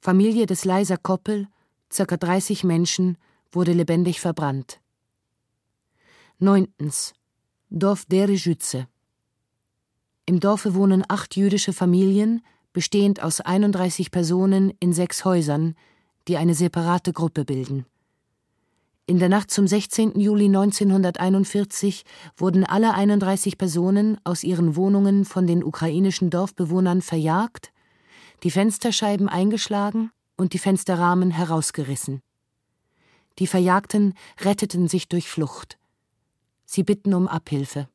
Familie 0.00 0.46
des 0.46 0.64
Leiser 0.64 0.96
Koppel, 0.96 1.46
ca. 1.88 2.04
30 2.04 2.64
Menschen, 2.64 3.18
wurde 3.52 3.72
lebendig 3.72 4.20
verbrannt. 4.20 4.80
Neuntens. 6.38 7.14
Dorf 7.70 8.04
Derejütze. 8.04 8.88
Im 10.26 10.38
Dorfe 10.38 10.74
wohnen 10.74 11.02
acht 11.08 11.34
jüdische 11.34 11.72
Familien, 11.72 12.42
bestehend 12.74 13.22
aus 13.22 13.40
31 13.40 14.10
Personen 14.10 14.74
in 14.78 14.92
sechs 14.92 15.24
Häusern, 15.24 15.74
die 16.28 16.36
eine 16.36 16.52
separate 16.52 17.14
Gruppe 17.14 17.46
bilden. 17.46 17.86
In 19.06 19.18
der 19.18 19.30
Nacht 19.30 19.50
zum 19.50 19.66
16. 19.66 20.20
Juli 20.20 20.44
1941 20.44 22.04
wurden 22.36 22.64
alle 22.64 22.92
31 22.92 23.56
Personen 23.56 24.18
aus 24.22 24.44
ihren 24.44 24.76
Wohnungen 24.76 25.24
von 25.24 25.46
den 25.46 25.64
ukrainischen 25.64 26.28
Dorfbewohnern 26.28 27.00
verjagt, 27.00 27.72
die 28.42 28.50
Fensterscheiben 28.50 29.30
eingeschlagen 29.30 30.10
und 30.36 30.52
die 30.52 30.58
Fensterrahmen 30.58 31.30
herausgerissen. 31.30 32.20
Die 33.38 33.46
Verjagten 33.46 34.12
retteten 34.42 34.86
sich 34.86 35.08
durch 35.08 35.30
Flucht. 35.30 35.78
Sie 36.76 36.82
bitten 36.82 37.14
um 37.14 37.26
Abhilfe. 37.26 37.88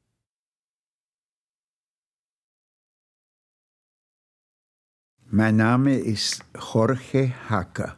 Mein 5.29 5.57
Name 5.57 5.99
ist 5.99 6.43
Jorge 6.55 7.31
Hacker. 7.47 7.95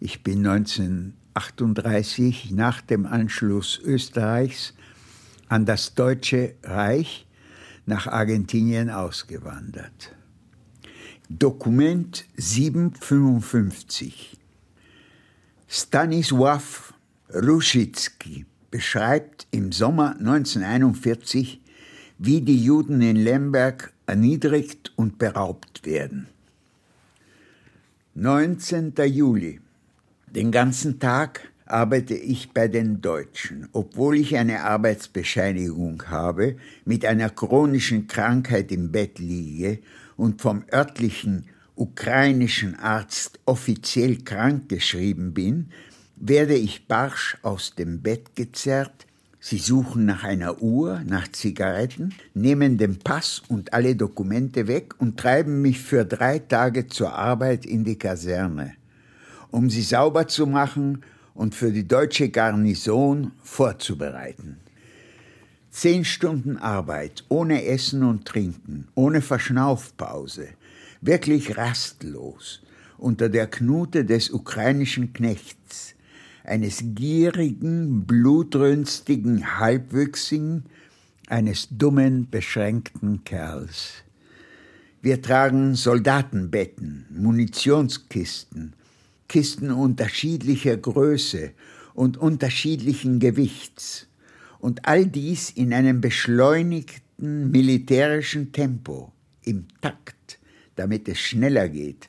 Ich 0.00 0.22
bin 0.22 0.40
19 0.40 1.18
1938 1.34 2.50
nach 2.52 2.80
dem 2.80 3.04
Anschluss 3.04 3.78
Österreichs 3.78 4.72
an 5.48 5.66
das 5.66 5.94
Deutsche 5.94 6.54
Reich 6.62 7.26
nach 7.84 8.06
Argentinien 8.06 8.88
ausgewandert. 8.88 10.16
Dokument 11.28 12.24
755 12.38 14.38
Stanisław 15.68 16.94
Ruschitsky 17.34 18.46
beschreibt 18.70 19.46
im 19.50 19.72
Sommer 19.72 20.16
1941, 20.18 21.60
wie 22.18 22.40
die 22.40 22.62
Juden 22.62 23.00
in 23.02 23.16
Lemberg 23.16 23.92
erniedrigt 24.06 24.92
und 24.96 25.18
beraubt 25.18 25.84
werden. 25.84 26.28
19. 28.14 28.92
Juli 29.06 29.60
den 30.34 30.52
ganzen 30.52 31.00
Tag 31.00 31.50
arbeite 31.66 32.14
ich 32.14 32.52
bei 32.52 32.68
den 32.68 33.00
Deutschen, 33.00 33.68
obwohl 33.72 34.16
ich 34.16 34.36
eine 34.36 34.62
Arbeitsbescheinigung 34.62 36.04
habe, 36.06 36.56
mit 36.84 37.04
einer 37.04 37.30
chronischen 37.30 38.06
Krankheit 38.06 38.70
im 38.70 38.92
Bett 38.92 39.18
liege 39.18 39.80
und 40.16 40.40
vom 40.40 40.64
örtlichen 40.72 41.46
ukrainischen 41.74 42.76
Arzt 42.76 43.40
offiziell 43.44 44.18
krankgeschrieben 44.18 45.34
bin, 45.34 45.70
werde 46.20 46.54
ich 46.54 46.86
barsch 46.86 47.36
aus 47.42 47.74
dem 47.74 48.02
Bett 48.02 48.36
gezerrt, 48.36 49.06
Sie 49.42 49.56
suchen 49.56 50.04
nach 50.04 50.22
einer 50.22 50.60
Uhr, 50.60 51.00
nach 51.06 51.26
Zigaretten, 51.28 52.14
nehmen 52.34 52.76
den 52.76 52.98
Pass 52.98 53.40
und 53.48 53.72
alle 53.72 53.96
Dokumente 53.96 54.68
weg 54.68 55.00
und 55.00 55.18
treiben 55.18 55.62
mich 55.62 55.80
für 55.80 56.04
drei 56.04 56.40
Tage 56.40 56.88
zur 56.88 57.14
Arbeit 57.14 57.64
in 57.64 57.82
die 57.84 57.96
Kaserne 57.96 58.74
um 59.50 59.70
sie 59.70 59.82
sauber 59.82 60.28
zu 60.28 60.46
machen 60.46 61.02
und 61.34 61.54
für 61.54 61.72
die 61.72 61.86
deutsche 61.86 62.28
Garnison 62.28 63.32
vorzubereiten. 63.42 64.58
Zehn 65.70 66.04
Stunden 66.04 66.56
Arbeit, 66.56 67.24
ohne 67.28 67.64
Essen 67.64 68.02
und 68.02 68.24
Trinken, 68.24 68.88
ohne 68.94 69.22
Verschnaufpause, 69.22 70.48
wirklich 71.00 71.56
rastlos, 71.56 72.62
unter 72.98 73.28
der 73.28 73.46
Knute 73.46 74.04
des 74.04 74.30
ukrainischen 74.30 75.12
Knechts, 75.12 75.94
eines 76.44 76.82
gierigen, 76.94 78.06
blutrünstigen 78.06 79.58
Halbwüchsigen, 79.58 80.64
eines 81.28 81.68
dummen, 81.70 82.28
beschränkten 82.30 83.24
Kerls. 83.24 83.92
Wir 85.02 85.22
tragen 85.22 85.74
Soldatenbetten, 85.76 87.06
Munitionskisten, 87.10 88.74
Kisten 89.28 89.70
unterschiedlicher 89.70 90.76
Größe 90.76 91.52
und 91.94 92.16
unterschiedlichen 92.16 93.20
Gewichts 93.20 94.08
und 94.58 94.86
all 94.86 95.06
dies 95.06 95.50
in 95.50 95.72
einem 95.72 96.00
beschleunigten 96.00 97.50
militärischen 97.50 98.52
Tempo, 98.52 99.12
im 99.42 99.66
Takt, 99.80 100.38
damit 100.76 101.08
es 101.08 101.18
schneller 101.18 101.68
geht. 101.68 102.08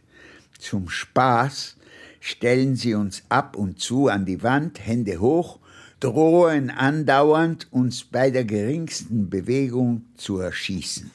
Zum 0.60 0.90
Spaß 0.90 1.78
stellen 2.22 2.78
sie 2.78 2.94
uns 2.94 3.24
ab 3.28 3.58
und 3.58 3.80
zu 3.80 4.08
an 4.08 4.26
die 4.26 4.44
Wand, 4.44 4.80
Hände 4.86 5.20
hoch, 5.20 5.60
drohen 6.00 6.70
andauernd 6.70 7.68
uns 7.72 8.06
bei 8.06 8.32
der 8.32 8.46
geringsten 8.46 9.30
Bewegung 9.30 10.04
zu 10.16 10.38
erschießen. 10.38 11.12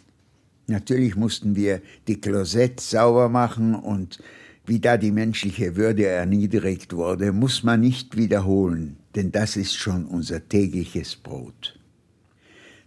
Natürlich 0.66 1.16
mussten 1.16 1.56
wir 1.56 1.80
die 2.08 2.20
Klosetts 2.20 2.90
sauber 2.90 3.28
machen 3.28 3.74
und 3.74 4.18
wie 4.66 4.80
da 4.80 4.96
die 4.96 5.12
menschliche 5.12 5.76
Würde 5.76 6.06
erniedrigt 6.06 6.92
wurde, 6.92 7.32
muss 7.32 7.62
man 7.62 7.80
nicht 7.80 8.16
wiederholen, 8.16 8.96
denn 9.14 9.30
das 9.30 9.56
ist 9.56 9.76
schon 9.76 10.06
unser 10.06 10.48
tägliches 10.48 11.14
Brot. 11.14 11.78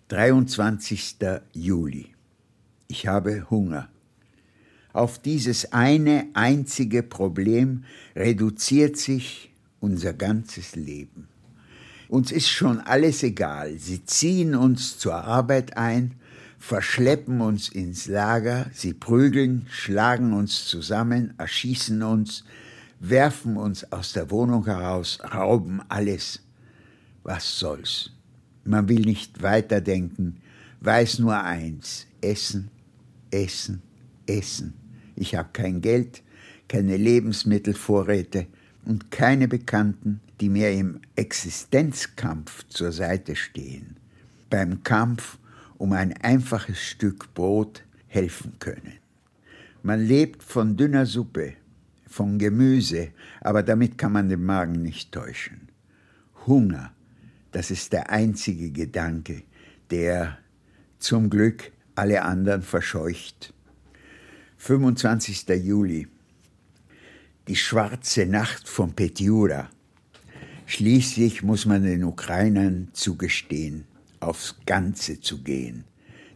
23. 0.10 1.16
Juli. 1.54 2.08
Ich 2.90 3.08
habe 3.08 3.50
Hunger. 3.50 3.88
Auf 4.92 5.20
dieses 5.20 5.72
eine 5.72 6.28
einzige 6.34 7.04
Problem 7.04 7.84
reduziert 8.16 8.98
sich 8.98 9.52
unser 9.80 10.14
ganzes 10.14 10.76
Leben. 10.76 11.28
Uns 12.08 12.32
ist 12.32 12.50
schon 12.50 12.80
alles 12.80 13.22
egal. 13.22 13.78
Sie 13.78 14.04
ziehen 14.04 14.56
uns 14.56 14.98
zur 14.98 15.14
Arbeit 15.14 15.78
ein, 15.78 16.16
verschleppen 16.58 17.40
uns 17.40 17.70
ins 17.70 18.08
Lager, 18.08 18.66
sie 18.74 18.94
prügeln, 18.94 19.68
schlagen 19.70 20.34
uns 20.34 20.66
zusammen, 20.66 21.36
erschießen 21.38 22.02
uns, 22.02 22.44
werfen 23.00 23.58
uns 23.58 23.92
aus 23.92 24.14
der 24.14 24.32
Wohnung 24.32 24.66
heraus, 24.66 25.20
rauben 25.34 25.82
alles. 25.88 26.42
Was 27.24 27.60
soll's? 27.60 28.12
Man 28.66 28.90
will 28.90 29.02
nicht 29.02 29.44
weiterdenken, 29.44 30.42
weiß 30.82 31.20
nur 31.20 31.40
eins, 31.40 32.08
essen, 32.22 32.72
essen, 33.30 33.84
essen. 34.30 34.74
Ich 35.16 35.36
habe 35.36 35.50
kein 35.52 35.82
Geld, 35.82 36.24
keine 36.68 36.98
Lebensmittelvorräte 36.98 38.48
und 38.86 39.12
keine 39.12 39.48
Bekannten, 39.48 40.22
die 40.40 40.50
mir 40.50 40.72
im 40.72 41.02
Existenzkampf 41.16 42.68
zur 42.70 42.92
Seite 42.92 43.36
stehen, 43.36 43.98
beim 44.50 44.84
Kampf 44.84 45.38
um 45.78 45.94
ein 45.94 46.14
einfaches 46.22 46.80
Stück 46.80 47.34
Brot 47.34 47.84
helfen 48.08 48.54
können. 48.60 48.94
Man 49.84 50.02
lebt 50.02 50.44
von 50.44 50.78
dünner 50.78 51.06
Suppe, 51.06 51.54
von 52.08 52.38
Gemüse, 52.38 53.10
aber 53.42 53.64
damit 53.64 53.98
kann 53.98 54.12
man 54.12 54.30
den 54.30 54.44
Magen 54.44 54.82
nicht 54.82 55.12
täuschen. 55.12 55.70
Hunger, 56.46 56.92
das 57.52 57.72
ist 57.72 57.94
der 57.94 58.10
einzige 58.10 58.72
Gedanke, 58.72 59.44
der 59.92 60.38
zum 60.98 61.30
Glück 61.30 61.72
alle 61.96 62.24
anderen 62.24 62.62
verscheucht. 62.62 63.54
25. 64.62 65.48
Juli. 65.64 66.06
Die 67.48 67.56
schwarze 67.56 68.26
Nacht 68.26 68.68
von 68.68 68.92
Petjura 68.92 69.70
Schließlich 70.66 71.44
muss 71.44 71.66
man 71.66 71.84
den 71.84 72.04
Ukrainern 72.04 72.90
zugestehen, 72.92 73.86
aufs 74.20 74.58
Ganze 74.66 75.22
zu 75.22 75.44
gehen. 75.44 75.86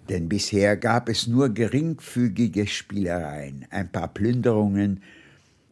Denn 0.08 0.30
bisher 0.30 0.78
gab 0.78 1.10
es 1.10 1.28
nur 1.28 1.50
geringfügige 1.50 2.66
Spielereien, 2.66 3.66
ein 3.70 3.92
paar 3.92 4.08
Plünderungen. 4.08 5.04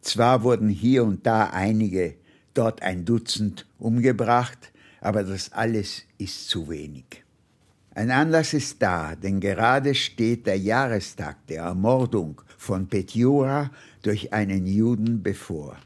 Zwar 0.02 0.42
wurden 0.42 0.68
hier 0.68 1.04
und 1.04 1.26
da 1.26 1.46
einige, 1.46 2.16
dort 2.52 2.82
ein 2.82 3.06
Dutzend 3.06 3.66
umgebracht, 3.78 4.72
aber 5.00 5.24
das 5.24 5.52
alles 5.52 6.02
ist 6.18 6.50
zu 6.50 6.68
wenig. 6.68 7.24
Ein 7.94 8.10
Anlass 8.10 8.54
ist 8.54 8.80
da, 8.80 9.14
denn 9.14 9.38
gerade 9.38 9.94
steht 9.94 10.46
der 10.46 10.56
Jahrestag 10.56 11.46
der 11.48 11.64
Ermordung 11.64 12.40
von 12.56 12.86
Petjura 12.86 13.70
durch 14.02 14.32
einen 14.32 14.66
Juden 14.66 15.22
bevor. 15.22 15.76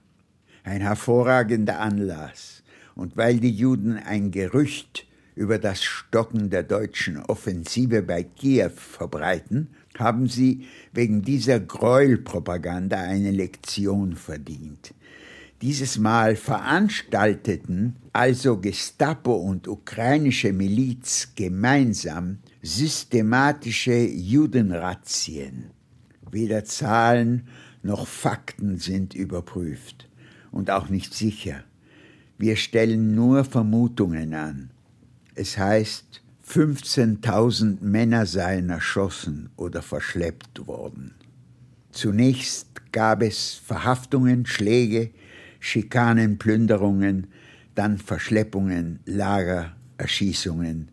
Ein 0.63 0.83
hervorragender 0.83 1.81
Anlass 1.81 2.63
und 2.95 3.17
weil 3.17 3.41
die 3.41 3.51
Juden 3.51 3.97
ein 3.97 4.31
Gerücht 4.31 5.09
über 5.35 5.59
das 5.59 5.83
Stocken 5.83 6.49
der 6.49 6.63
deutschen 6.63 7.19
Offensive 7.19 8.03
bei 8.03 8.23
Kiew 8.23 8.71
verbreiten, 8.71 9.71
haben 9.99 10.29
sie 10.29 10.65
wegen 10.93 11.23
dieser 11.23 11.59
Gräuelpropaganda 11.59 13.01
eine 13.01 13.33
Lektion 13.33 14.15
verdient. 14.15 14.95
Dieses 15.63 15.97
Mal 15.99 16.37
veranstalteten 16.37 17.97
also 18.13 18.59
Gestapo 18.59 19.35
und 19.35 19.69
ukrainische 19.69 20.53
Miliz 20.53 21.33
gemeinsam 21.35 22.39
systematische 22.63 23.97
Judenrazzien. 23.97 25.71
Weder 26.31 26.65
Zahlen 26.65 27.49
noch 27.83 28.07
Fakten 28.07 28.77
sind 28.77 29.15
überprüft 29.15 30.09
und 30.51 30.71
auch 30.71 30.91
nicht 30.91 31.15
sicher. 31.15 31.65
Wir 32.37 32.57
stellen 32.57 33.15
nur 33.15 33.45
Vermutungen 33.45 34.35
an. 34.35 34.71
Es 35.35 35.57
heißt, 35.57 36.23
15.000 36.47 37.79
Männer 37.81 38.27
seien 38.27 38.69
erschossen 38.69 39.49
oder 39.57 39.81
verschleppt 39.81 40.67
worden. 40.67 41.15
Zunächst 41.93 42.93
gab 42.93 43.23
es 43.23 43.55
Verhaftungen, 43.55 44.45
Schläge, 44.45 45.11
Schikanen, 45.67 46.39
Plünderungen, 46.39 47.27
dann 47.75 47.99
Verschleppungen, 47.99 49.01
Lager, 49.05 49.75
Erschießungen, 49.99 50.93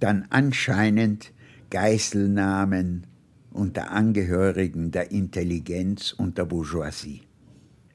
dann 0.00 0.24
anscheinend 0.30 1.30
Geiselnahmen 1.68 3.06
unter 3.50 3.90
Angehörigen 3.90 4.90
der 4.90 5.10
Intelligenz 5.10 6.12
und 6.12 6.38
der 6.38 6.46
Bourgeoisie. 6.46 7.20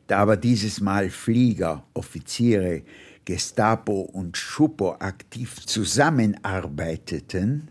Da 0.05 0.19
aber 0.19 0.37
dieses 0.37 0.81
Mal 0.81 1.09
Flieger, 1.09 1.83
Offiziere, 1.95 2.83
Gestapo 3.25 4.01
und 4.01 4.37
Schupo 4.37 4.97
aktiv 4.99 5.65
zusammenarbeiteten, 5.65 7.69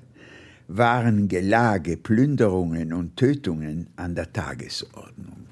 waren 0.66 1.28
Gelage, 1.28 1.96
Plünderungen 1.96 2.92
und 2.92 3.16
Tötungen 3.16 3.86
an 3.94 4.16
der 4.16 4.32
Tagesordnung. 4.32 5.47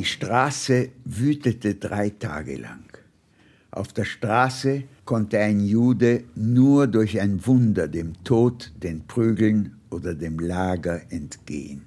Die 0.00 0.06
Straße 0.06 0.88
wütete 1.04 1.74
drei 1.74 2.08
Tage 2.08 2.56
lang. 2.56 2.86
Auf 3.70 3.92
der 3.92 4.06
Straße 4.06 4.84
konnte 5.04 5.38
ein 5.38 5.60
Jude 5.60 6.24
nur 6.34 6.86
durch 6.86 7.20
ein 7.20 7.46
Wunder 7.46 7.86
dem 7.86 8.14
Tod, 8.24 8.72
den 8.82 9.06
Prügeln 9.06 9.76
oder 9.90 10.14
dem 10.14 10.38
Lager 10.38 11.02
entgehen. 11.12 11.82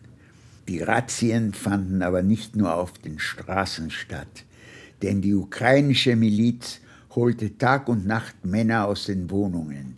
Die 0.68 0.78
Razzien 0.78 1.54
fanden 1.56 2.04
aber 2.04 2.22
nicht 2.22 2.56
nur 2.56 2.76
auf 2.76 2.94
den 3.00 3.18
Straßen 3.18 3.90
statt, 3.90 4.46
denn 5.02 5.24
die 5.24 5.34
ukrainische 5.34 6.16
Miliz 6.16 6.82
holte 7.16 7.58
Tag 7.58 7.90
und 7.90 8.06
Nacht 8.06 8.46
Männer 8.46 8.86
aus 8.86 9.08
den 9.08 9.32
Wohnungen, 9.32 9.96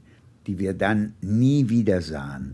die 0.47 0.57
wir 0.57 0.73
dann 0.73 1.15
nie 1.19 1.67
wieder 1.67 2.01
sahen. 2.01 2.53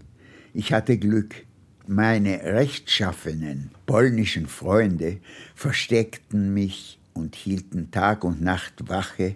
Ich 0.55 0.74
hatte 0.74 0.97
Glück. 0.97 1.45
Meine 1.94 2.42
rechtschaffenen 2.44 3.70
polnischen 3.86 4.48
Freunde 4.48 5.20
versteckten 5.56 6.54
mich 6.54 7.02
und 7.14 7.36
hielten 7.36 7.92
Tag 7.92 8.24
und 8.24 8.42
Nacht 8.42 8.88
Wache. 8.88 9.36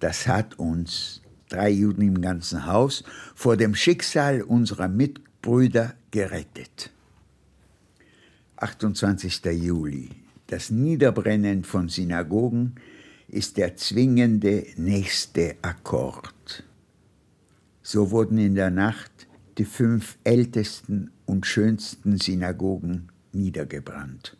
Das 0.00 0.26
hat 0.26 0.58
uns, 0.58 1.20
drei 1.50 1.68
Juden 1.68 2.00
im 2.00 2.22
ganzen 2.22 2.64
Haus, 2.64 3.04
vor 3.34 3.58
dem 3.58 3.74
Schicksal 3.74 4.40
unserer 4.40 4.88
Mitbrüder 4.88 5.92
gerettet. 6.10 6.90
28. 8.56 9.44
Juli. 9.52 10.08
Das 10.46 10.70
Niederbrennen 10.70 11.64
von 11.64 11.90
Synagogen 11.90 12.76
ist 13.28 13.58
der 13.58 13.76
zwingende 13.76 14.68
nächste 14.78 15.56
Akkord. 15.60 16.64
So 17.82 18.10
wurden 18.10 18.38
in 18.38 18.54
der 18.54 18.70
Nacht 18.70 19.26
die 19.58 19.66
fünf 19.66 20.16
ältesten 20.24 21.10
und 21.26 21.46
schönsten 21.46 22.18
Synagogen 22.18 23.08
niedergebrannt. 23.32 24.36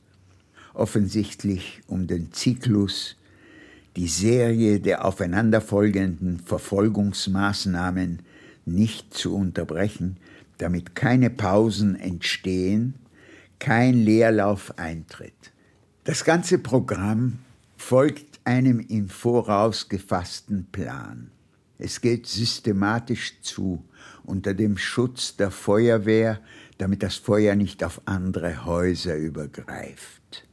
Offensichtlich 0.73 1.83
um 1.87 2.07
den 2.07 2.33
Zyklus, 2.33 3.17
die 3.97 4.09
Serie 4.09 4.81
der 4.81 5.05
aufeinanderfolgenden 5.05 6.41
Verfolgungsmaßnahmen 6.41 8.21
nicht 8.67 9.15
zu 9.15 9.35
unterbrechen, 9.37 10.17
damit 10.59 10.95
keine 10.95 11.31
Pausen 11.31 11.97
entstehen 11.97 12.95
kein 13.65 13.95
Leerlauf 13.95 14.79
eintritt. 14.79 15.53
Das 16.05 16.25
ganze 16.25 16.59
Programm 16.59 17.39
folgt 17.79 18.41
einem 18.45 18.79
im 18.79 19.09
Voraus 19.09 19.89
gefassten 19.89 20.67
Plan. 20.71 21.31
Es 21.79 22.03
geht 22.03 22.27
systematisch 22.27 23.41
zu, 23.41 23.83
unter 24.25 24.53
dem 24.53 24.77
Schutz 24.77 25.37
der 25.37 25.51
Feuerwehr, 25.51 26.41
damit 26.85 27.03
das 27.03 27.17
Feuer 27.17 27.57
nicht 27.57 27.83
auf 27.83 28.03
andere 28.05 28.67
Häuser 28.67 29.17
übergreift. 29.17 30.47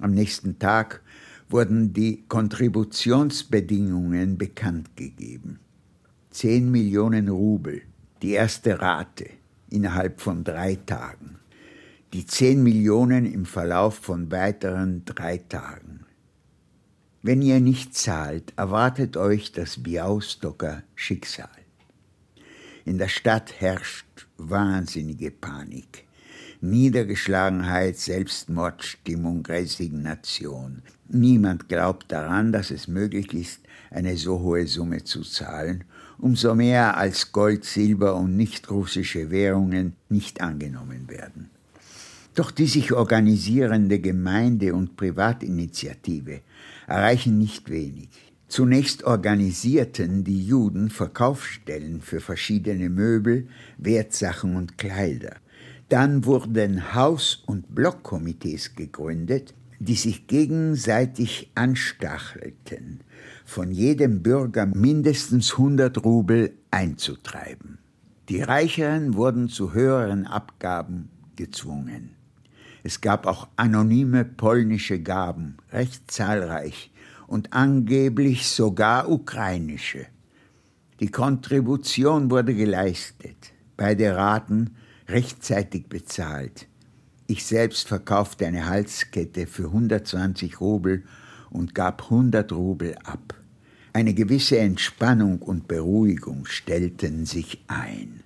Am 0.00 0.10
nächsten 0.10 0.58
Tag 0.58 1.02
wurden 1.48 1.92
die 1.92 2.24
Kontributionsbedingungen 2.26 4.38
bekannt 4.38 4.96
gegeben. 4.96 5.60
Zehn 6.32 6.72
Millionen 6.72 7.28
Rubel, 7.28 7.82
die 8.22 8.32
erste 8.32 8.80
Rate 8.80 9.26
innerhalb 9.70 10.20
von 10.20 10.42
drei 10.42 10.74
Tagen 10.74 11.38
die 12.12 12.26
10 12.26 12.62
Millionen 12.62 13.24
im 13.24 13.46
Verlauf 13.46 13.94
von 13.94 14.30
weiteren 14.30 15.04
drei 15.06 15.38
Tagen. 15.38 16.04
Wenn 17.22 17.40
ihr 17.40 17.60
nicht 17.60 17.94
zahlt, 17.94 18.52
erwartet 18.56 19.16
euch 19.16 19.52
das 19.52 19.82
Białstocker 19.82 20.82
Schicksal. 20.94 21.48
In 22.84 22.98
der 22.98 23.08
Stadt 23.08 23.60
herrscht 23.60 24.04
wahnsinnige 24.38 25.30
Panik. 25.30 26.06
Niedergeschlagenheit, 26.60 27.98
Selbstmordstimmung, 27.98 29.44
Resignation. 29.44 30.82
Niemand 31.08 31.68
glaubt 31.68 32.12
daran, 32.12 32.52
dass 32.52 32.70
es 32.70 32.86
möglich 32.86 33.34
ist, 33.34 33.60
eine 33.90 34.16
so 34.16 34.40
hohe 34.40 34.66
Summe 34.66 35.02
zu 35.04 35.22
zahlen, 35.22 35.84
umso 36.18 36.54
mehr 36.54 36.96
als 36.96 37.32
Gold, 37.32 37.64
Silber 37.64 38.14
und 38.14 38.36
nicht 38.36 38.70
russische 38.70 39.30
Währungen 39.30 39.94
nicht 40.08 40.40
angenommen 40.40 41.08
werden. 41.08 41.50
Doch 42.34 42.50
die 42.50 42.66
sich 42.66 42.92
organisierende 42.92 43.98
Gemeinde- 43.98 44.74
und 44.74 44.96
Privatinitiative 44.96 46.40
erreichen 46.86 47.38
nicht 47.38 47.68
wenig. 47.68 48.31
Zunächst 48.52 49.04
organisierten 49.04 50.24
die 50.24 50.46
Juden 50.46 50.90
Verkaufsstellen 50.90 52.02
für 52.02 52.20
verschiedene 52.20 52.90
Möbel, 52.90 53.48
Wertsachen 53.78 54.56
und 54.56 54.76
Kleider. 54.76 55.36
Dann 55.88 56.26
wurden 56.26 56.92
Haus- 56.94 57.42
und 57.46 57.74
Blockkomitees 57.74 58.76
gegründet, 58.76 59.54
die 59.78 59.94
sich 59.94 60.26
gegenseitig 60.26 61.50
anstachelten, 61.54 63.00
von 63.46 63.70
jedem 63.70 64.22
Bürger 64.22 64.66
mindestens 64.66 65.52
100 65.52 66.04
Rubel 66.04 66.52
einzutreiben. 66.70 67.78
Die 68.28 68.42
Reicheren 68.42 69.14
wurden 69.14 69.48
zu 69.48 69.72
höheren 69.72 70.26
Abgaben 70.26 71.08
gezwungen. 71.36 72.16
Es 72.82 73.00
gab 73.00 73.26
auch 73.26 73.48
anonyme 73.56 74.26
polnische 74.26 75.00
Gaben, 75.00 75.56
recht 75.72 76.10
zahlreich, 76.10 76.91
und 77.26 77.52
angeblich 77.52 78.48
sogar 78.48 79.10
ukrainische. 79.10 80.06
Die 81.00 81.10
Kontribution 81.10 82.30
wurde 82.30 82.54
geleistet, 82.54 83.52
beide 83.76 84.14
Raten 84.14 84.76
rechtzeitig 85.08 85.88
bezahlt. 85.88 86.68
Ich 87.26 87.44
selbst 87.44 87.88
verkaufte 87.88 88.46
eine 88.46 88.68
Halskette 88.68 89.46
für 89.46 89.64
120 89.64 90.60
Rubel 90.60 91.04
und 91.50 91.74
gab 91.74 92.04
100 92.04 92.52
Rubel 92.52 92.96
ab. 93.04 93.34
Eine 93.92 94.14
gewisse 94.14 94.58
Entspannung 94.58 95.40
und 95.40 95.68
Beruhigung 95.68 96.46
stellten 96.46 97.26
sich 97.26 97.62
ein. 97.68 98.22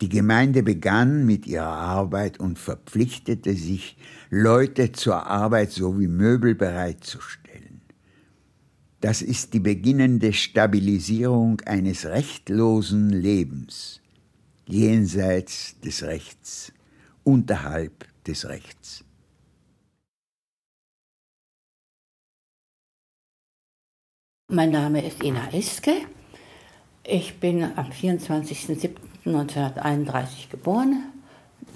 Die 0.00 0.08
Gemeinde 0.08 0.62
begann 0.62 1.26
mit 1.26 1.46
ihrer 1.46 1.66
Arbeit 1.66 2.40
und 2.40 2.58
verpflichtete 2.58 3.54
sich, 3.54 3.96
Leute 4.30 4.92
zur 4.92 5.26
Arbeit 5.26 5.72
sowie 5.72 6.08
Möbel 6.08 6.54
bereitzustellen. 6.54 7.39
Das 9.00 9.22
ist 9.22 9.54
die 9.54 9.60
beginnende 9.60 10.34
Stabilisierung 10.34 11.62
eines 11.62 12.04
rechtlosen 12.04 13.08
Lebens, 13.08 14.02
jenseits 14.66 15.80
des 15.80 16.02
Rechts, 16.02 16.70
unterhalb 17.24 18.06
des 18.26 18.46
Rechts. 18.46 19.02
Mein 24.48 24.70
Name 24.70 25.02
ist 25.06 25.22
Ina 25.22 25.50
Iske. 25.54 25.94
Ich 27.04 27.40
bin 27.40 27.62
am 27.62 27.90
24.07.1931 27.90 30.50
geboren, 30.50 31.10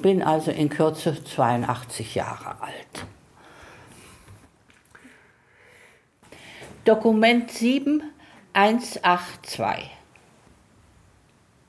bin 0.02 0.22
also 0.22 0.50
in 0.50 0.68
Kürze 0.68 1.24
82 1.24 2.16
Jahre 2.16 2.60
alt. 2.60 3.06
Dokument 6.84 7.50
7182. 7.50 9.90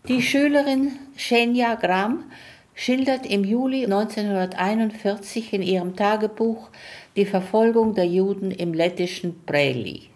Die 0.10 0.22
Schülerin 0.22 0.92
Shenya 1.16 1.76
Gram 1.76 2.26
schildert 2.74 3.26
im 3.26 3.46
Juli 3.46 3.86
1941 3.86 5.54
in 5.54 5.62
ihrem 5.62 5.96
Tagebuch 5.96 6.68
die 7.16 7.26
Verfolgung 7.26 7.96
der 7.96 8.08
Juden 8.08 8.52
im 8.52 8.74
lettischen 8.74 9.46
Preli. 9.46 10.10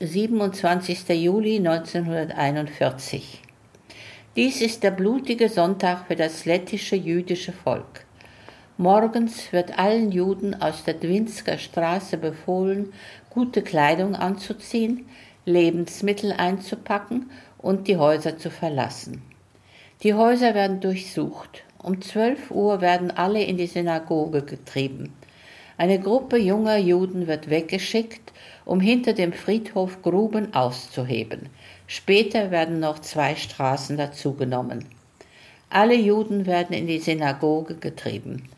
27. 0.00 1.08
Juli 1.08 1.56
1941. 1.56 3.40
Dies 4.36 4.60
ist 4.60 4.82
der 4.82 4.90
blutige 4.90 5.48
Sonntag 5.48 6.06
für 6.06 6.16
das 6.16 6.44
lettische 6.44 6.96
jüdische 6.96 7.52
Volk. 7.52 8.01
Morgens 8.82 9.52
wird 9.52 9.78
allen 9.78 10.10
Juden 10.10 10.60
aus 10.60 10.82
der 10.82 10.94
Dwinsker 10.94 11.56
Straße 11.56 12.16
befohlen, 12.16 12.92
gute 13.30 13.62
Kleidung 13.62 14.16
anzuziehen, 14.16 15.06
Lebensmittel 15.44 16.32
einzupacken 16.32 17.30
und 17.58 17.86
die 17.86 17.96
Häuser 17.96 18.38
zu 18.38 18.50
verlassen. 18.50 19.22
Die 20.02 20.14
Häuser 20.14 20.56
werden 20.56 20.80
durchsucht. 20.80 21.62
Um 21.78 22.02
12 22.02 22.50
Uhr 22.50 22.80
werden 22.80 23.12
alle 23.12 23.44
in 23.44 23.56
die 23.56 23.68
Synagoge 23.68 24.42
getrieben. 24.42 25.12
Eine 25.78 26.00
Gruppe 26.00 26.36
junger 26.38 26.76
Juden 26.76 27.28
wird 27.28 27.50
weggeschickt, 27.50 28.32
um 28.64 28.80
hinter 28.80 29.12
dem 29.12 29.32
Friedhof 29.32 30.02
Gruben 30.02 30.54
auszuheben. 30.54 31.50
Später 31.86 32.50
werden 32.50 32.80
noch 32.80 32.98
zwei 32.98 33.36
Straßen 33.36 33.96
dazugenommen. 33.96 34.86
Alle 35.70 35.94
Juden 35.94 36.46
werden 36.46 36.74
in 36.74 36.88
die 36.88 36.98
Synagoge 36.98 37.76
getrieben. 37.76 38.48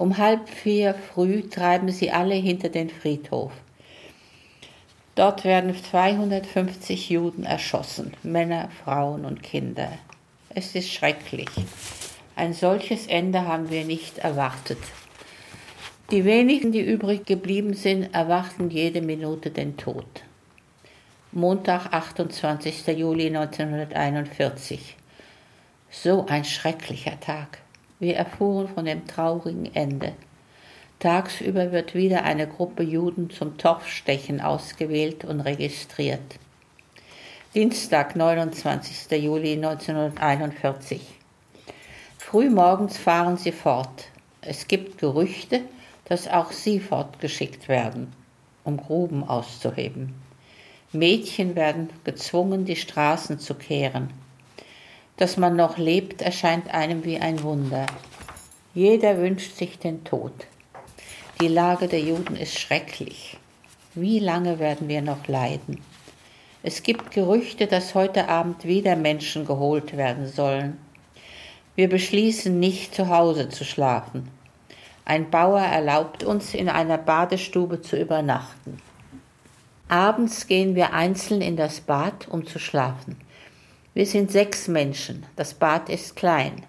Um 0.00 0.16
halb 0.16 0.48
vier 0.48 0.94
früh 0.94 1.42
treiben 1.42 1.90
sie 1.90 2.10
alle 2.10 2.34
hinter 2.34 2.70
den 2.70 2.88
Friedhof. 2.88 3.52
Dort 5.14 5.44
werden 5.44 5.76
250 5.76 7.10
Juden 7.10 7.44
erschossen, 7.44 8.14
Männer, 8.22 8.70
Frauen 8.82 9.26
und 9.26 9.42
Kinder. 9.42 9.92
Es 10.48 10.74
ist 10.74 10.90
schrecklich. 10.90 11.50
Ein 12.34 12.54
solches 12.54 13.08
Ende 13.08 13.46
haben 13.46 13.68
wir 13.68 13.84
nicht 13.84 14.16
erwartet. 14.16 14.78
Die 16.10 16.24
wenigen, 16.24 16.72
die 16.72 16.80
übrig 16.80 17.26
geblieben 17.26 17.74
sind, 17.74 18.14
erwarten 18.14 18.70
jede 18.70 19.02
Minute 19.02 19.50
den 19.50 19.76
Tod. 19.76 20.06
Montag, 21.30 21.92
28. 21.92 22.86
Juli 22.96 23.26
1941. 23.26 24.96
So 25.90 26.24
ein 26.26 26.46
schrecklicher 26.46 27.20
Tag. 27.20 27.58
Wir 28.00 28.16
erfuhren 28.16 28.66
von 28.66 28.86
dem 28.86 29.06
traurigen 29.06 29.74
Ende. 29.74 30.14
Tagsüber 31.00 31.70
wird 31.70 31.94
wieder 31.94 32.24
eine 32.24 32.46
Gruppe 32.46 32.82
Juden 32.82 33.28
zum 33.28 33.58
Torfstechen 33.58 34.40
ausgewählt 34.40 35.24
und 35.26 35.40
registriert. 35.40 36.38
Dienstag, 37.54 38.16
29. 38.16 39.22
Juli 39.22 39.52
1941. 39.52 41.02
Frühmorgens 42.16 42.96
fahren 42.96 43.36
sie 43.36 43.52
fort. 43.52 44.06
Es 44.40 44.66
gibt 44.66 44.96
Gerüchte, 44.96 45.60
dass 46.06 46.26
auch 46.26 46.52
sie 46.52 46.80
fortgeschickt 46.80 47.68
werden, 47.68 48.14
um 48.64 48.78
Gruben 48.78 49.24
auszuheben. 49.24 50.14
Mädchen 50.92 51.54
werden 51.54 51.90
gezwungen, 52.04 52.64
die 52.64 52.76
Straßen 52.76 53.38
zu 53.38 53.54
kehren. 53.54 54.10
Dass 55.20 55.36
man 55.36 55.54
noch 55.54 55.76
lebt, 55.76 56.22
erscheint 56.22 56.72
einem 56.72 57.04
wie 57.04 57.18
ein 57.18 57.42
Wunder. 57.42 57.84
Jeder 58.72 59.18
wünscht 59.18 59.54
sich 59.54 59.78
den 59.78 60.02
Tod. 60.02 60.32
Die 61.42 61.48
Lage 61.48 61.88
der 61.88 62.00
Juden 62.00 62.36
ist 62.36 62.58
schrecklich. 62.58 63.36
Wie 63.94 64.18
lange 64.18 64.58
werden 64.58 64.88
wir 64.88 65.02
noch 65.02 65.28
leiden? 65.28 65.82
Es 66.62 66.82
gibt 66.82 67.10
Gerüchte, 67.10 67.66
dass 67.66 67.94
heute 67.94 68.28
Abend 68.28 68.64
wieder 68.64 68.96
Menschen 68.96 69.44
geholt 69.44 69.94
werden 69.94 70.26
sollen. 70.26 70.78
Wir 71.74 71.90
beschließen 71.90 72.58
nicht 72.58 72.94
zu 72.94 73.10
Hause 73.10 73.50
zu 73.50 73.66
schlafen. 73.66 74.26
Ein 75.04 75.28
Bauer 75.28 75.60
erlaubt 75.60 76.24
uns, 76.24 76.54
in 76.54 76.70
einer 76.70 76.96
Badestube 76.96 77.82
zu 77.82 78.00
übernachten. 78.00 78.78
Abends 79.86 80.46
gehen 80.46 80.74
wir 80.74 80.94
einzeln 80.94 81.42
in 81.42 81.58
das 81.58 81.82
Bad, 81.82 82.26
um 82.28 82.46
zu 82.46 82.58
schlafen. 82.58 83.18
Wir 83.92 84.06
sind 84.06 84.30
sechs 84.30 84.68
Menschen. 84.68 85.26
Das 85.34 85.54
Bad 85.54 85.88
ist 85.88 86.14
klein. 86.14 86.62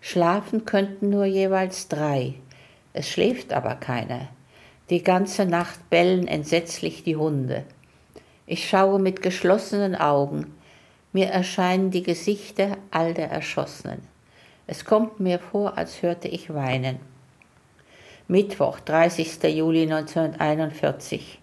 Schlafen 0.00 0.64
könnten 0.64 1.10
nur 1.10 1.26
jeweils 1.26 1.88
drei. 1.88 2.34
Es 2.94 3.10
schläft 3.10 3.52
aber 3.52 3.74
keiner. 3.74 4.28
Die 4.88 5.02
ganze 5.02 5.44
Nacht 5.44 5.90
bellen 5.90 6.26
entsetzlich 6.26 7.04
die 7.04 7.16
Hunde. 7.16 7.64
Ich 8.46 8.68
schaue 8.68 8.98
mit 8.98 9.20
geschlossenen 9.20 9.94
Augen. 9.94 10.54
Mir 11.12 11.26
erscheinen 11.26 11.90
die 11.90 12.02
Gesichter 12.02 12.78
all 12.90 13.12
der 13.12 13.30
Erschossenen. 13.30 14.00
Es 14.66 14.86
kommt 14.86 15.20
mir 15.20 15.40
vor, 15.40 15.76
als 15.76 16.02
hörte 16.02 16.28
ich 16.28 16.54
weinen. 16.54 17.00
Mittwoch, 18.28 18.80
30. 18.80 19.42
Juli 19.42 19.82
1941. 19.82 21.38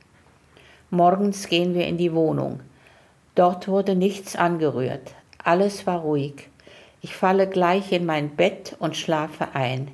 Morgens 0.89 1.47
gehen 1.47 1.75
wir 1.75 1.85
in 1.85 1.97
die 1.97 2.13
Wohnung. 2.13 2.61
Dort 3.35 3.67
wurde 3.67 3.93
nichts 3.93 4.35
angerührt. 4.35 5.13
Alles 5.43 5.87
war 5.87 6.01
ruhig. 6.01 6.49
Ich 7.01 7.15
falle 7.15 7.47
gleich 7.47 7.91
in 7.91 8.05
mein 8.05 8.35
Bett 8.35 8.75
und 8.79 8.97
schlafe 8.97 9.55
ein. 9.55 9.89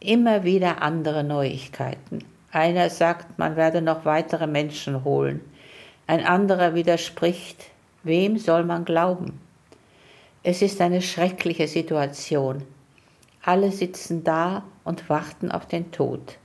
Immer 0.00 0.44
wieder 0.44 0.82
andere 0.82 1.24
Neuigkeiten. 1.24 2.24
Einer 2.50 2.90
sagt, 2.90 3.38
man 3.38 3.56
werde 3.56 3.80
noch 3.80 4.04
weitere 4.04 4.46
Menschen 4.46 5.04
holen. 5.04 5.40
Ein 6.06 6.24
anderer 6.24 6.74
widerspricht, 6.74 7.64
wem 8.02 8.38
soll 8.38 8.64
man 8.64 8.84
glauben? 8.84 9.40
Es 10.42 10.62
ist 10.62 10.80
eine 10.80 11.02
schreckliche 11.02 11.68
Situation. 11.68 12.62
Alle 13.42 13.70
sitzen 13.72 14.24
da 14.24 14.64
und 14.84 15.08
warten 15.08 15.50
auf 15.50 15.66
den 15.66 15.92
Tod. 15.92 16.38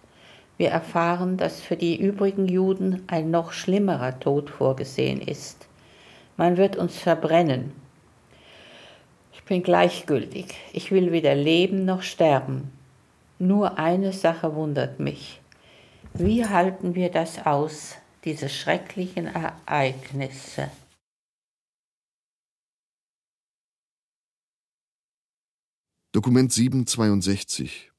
Wir 0.57 0.69
erfahren, 0.69 1.37
dass 1.37 1.59
für 1.59 1.75
die 1.75 1.99
übrigen 1.99 2.47
Juden 2.47 3.03
ein 3.07 3.31
noch 3.31 3.51
schlimmerer 3.51 4.19
Tod 4.19 4.49
vorgesehen 4.49 5.21
ist. 5.21 5.67
Man 6.37 6.57
wird 6.57 6.75
uns 6.75 6.97
verbrennen. 6.97 7.71
Bin 9.51 9.63
gleichgültig. 9.63 10.55
Ich 10.71 10.91
will 10.91 11.11
weder 11.11 11.35
leben 11.35 11.83
noch 11.83 12.03
sterben. 12.03 12.71
Nur 13.37 13.77
eine 13.77 14.13
Sache 14.13 14.55
wundert 14.55 15.01
mich. 15.01 15.41
Wie 16.13 16.45
halten 16.45 16.95
wir 16.95 17.11
das 17.11 17.45
aus, 17.45 17.97
diese 18.23 18.47
schrecklichen 18.47 19.27
Ereignisse? 19.27 20.71
Dokument 26.13 26.53
762 26.53 27.91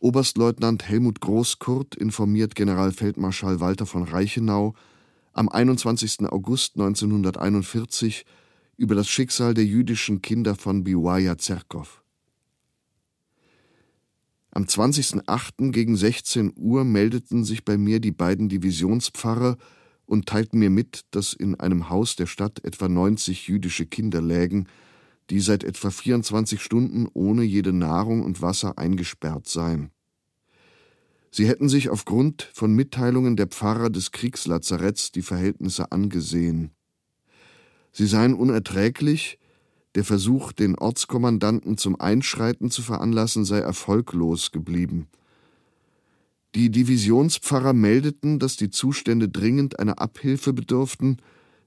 Oberstleutnant 0.00 0.88
Helmut 0.88 1.20
Großkurt 1.20 1.94
informiert 1.94 2.56
Generalfeldmarschall 2.56 3.60
Walter 3.60 3.86
von 3.86 4.02
Reichenau 4.02 4.74
am 5.32 5.48
21. 5.48 6.28
August 6.32 6.74
1941 6.74 8.26
über 8.76 8.94
das 8.94 9.08
Schicksal 9.08 9.54
der 9.54 9.64
jüdischen 9.64 10.22
Kinder 10.22 10.54
von 10.54 10.84
Biwaya 10.84 11.38
Zerkow. 11.38 12.02
Am 14.50 14.64
20.08. 14.64 15.72
gegen 15.72 15.96
16 15.96 16.52
Uhr 16.56 16.84
meldeten 16.84 17.44
sich 17.44 17.64
bei 17.64 17.76
mir 17.76 17.98
die 18.00 18.12
beiden 18.12 18.48
Divisionspfarrer 18.48 19.56
und 20.06 20.26
teilten 20.26 20.60
mir 20.60 20.70
mit, 20.70 21.02
dass 21.10 21.32
in 21.32 21.58
einem 21.58 21.88
Haus 21.88 22.14
der 22.14 22.26
Stadt 22.26 22.64
etwa 22.64 22.88
90 22.88 23.48
jüdische 23.48 23.86
Kinder 23.86 24.20
lägen, 24.20 24.68
die 25.30 25.40
seit 25.40 25.64
etwa 25.64 25.90
24 25.90 26.62
Stunden 26.62 27.08
ohne 27.12 27.42
jede 27.42 27.72
Nahrung 27.72 28.22
und 28.22 28.42
Wasser 28.42 28.78
eingesperrt 28.78 29.48
seien. 29.48 29.90
Sie 31.30 31.48
hätten 31.48 31.68
sich 31.68 31.88
aufgrund 31.88 32.48
von 32.54 32.72
Mitteilungen 32.74 33.34
der 33.34 33.48
Pfarrer 33.48 33.90
des 33.90 34.12
Kriegslazaretts 34.12 35.10
die 35.10 35.22
Verhältnisse 35.22 35.90
angesehen. 35.90 36.70
Sie 37.94 38.06
seien 38.06 38.34
unerträglich, 38.34 39.38
der 39.94 40.02
Versuch, 40.02 40.50
den 40.50 40.76
Ortskommandanten 40.76 41.78
zum 41.78 41.98
Einschreiten 42.00 42.68
zu 42.68 42.82
veranlassen, 42.82 43.44
sei 43.44 43.60
erfolglos 43.60 44.50
geblieben. 44.50 45.06
Die 46.56 46.70
Divisionspfarrer 46.70 47.72
meldeten, 47.72 48.40
dass 48.40 48.56
die 48.56 48.70
Zustände 48.70 49.28
dringend 49.28 49.78
einer 49.78 50.00
Abhilfe 50.00 50.52
bedurften, 50.52 51.18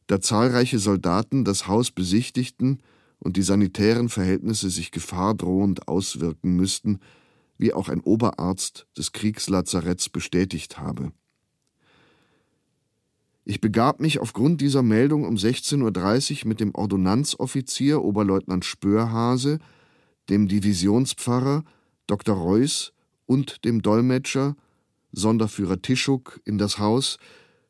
da 0.08 0.20
zahlreiche 0.20 0.80
Soldaten 0.80 1.46
das 1.46 1.68
Haus 1.68 1.92
besichtigten 1.92 2.80
und 3.20 3.38
die 3.38 3.42
sanitären 3.42 4.10
Verhältnisse 4.10 4.70
sich 4.70 4.92
gefahrdrohend 4.92 5.88
auswirken 5.88 6.58
müssten, 6.58 7.00
wie 7.58 7.74
auch 7.74 7.88
ein 7.88 8.02
Oberarzt 8.02 8.86
des 8.98 9.14
Kriegslazaretts 9.14 10.10
bestätigt 10.10 10.78
habe. 10.78 11.14
Ich 13.50 13.62
begab 13.62 14.02
mich 14.02 14.20
aufgrund 14.20 14.60
dieser 14.60 14.84
Meldung 14.84 15.24
um 15.24 15.36
16.30 15.36 16.42
Uhr 16.42 16.50
mit 16.50 16.60
dem 16.60 16.76
Ordonnanzoffizier 16.76 18.04
Oberleutnant 18.04 18.66
Spörhase, 18.66 19.60
dem 20.28 20.50
Divisionspfarrer 20.50 21.64
Dr. 22.08 22.36
Reuß 22.36 22.92
und 23.26 23.64
dem 23.64 23.82
Dolmetscher 23.82 24.58
Sonderführer 25.14 25.82
Tischuk 25.82 26.42
in 26.44 26.58
das 26.58 26.78
Haus, 26.78 27.20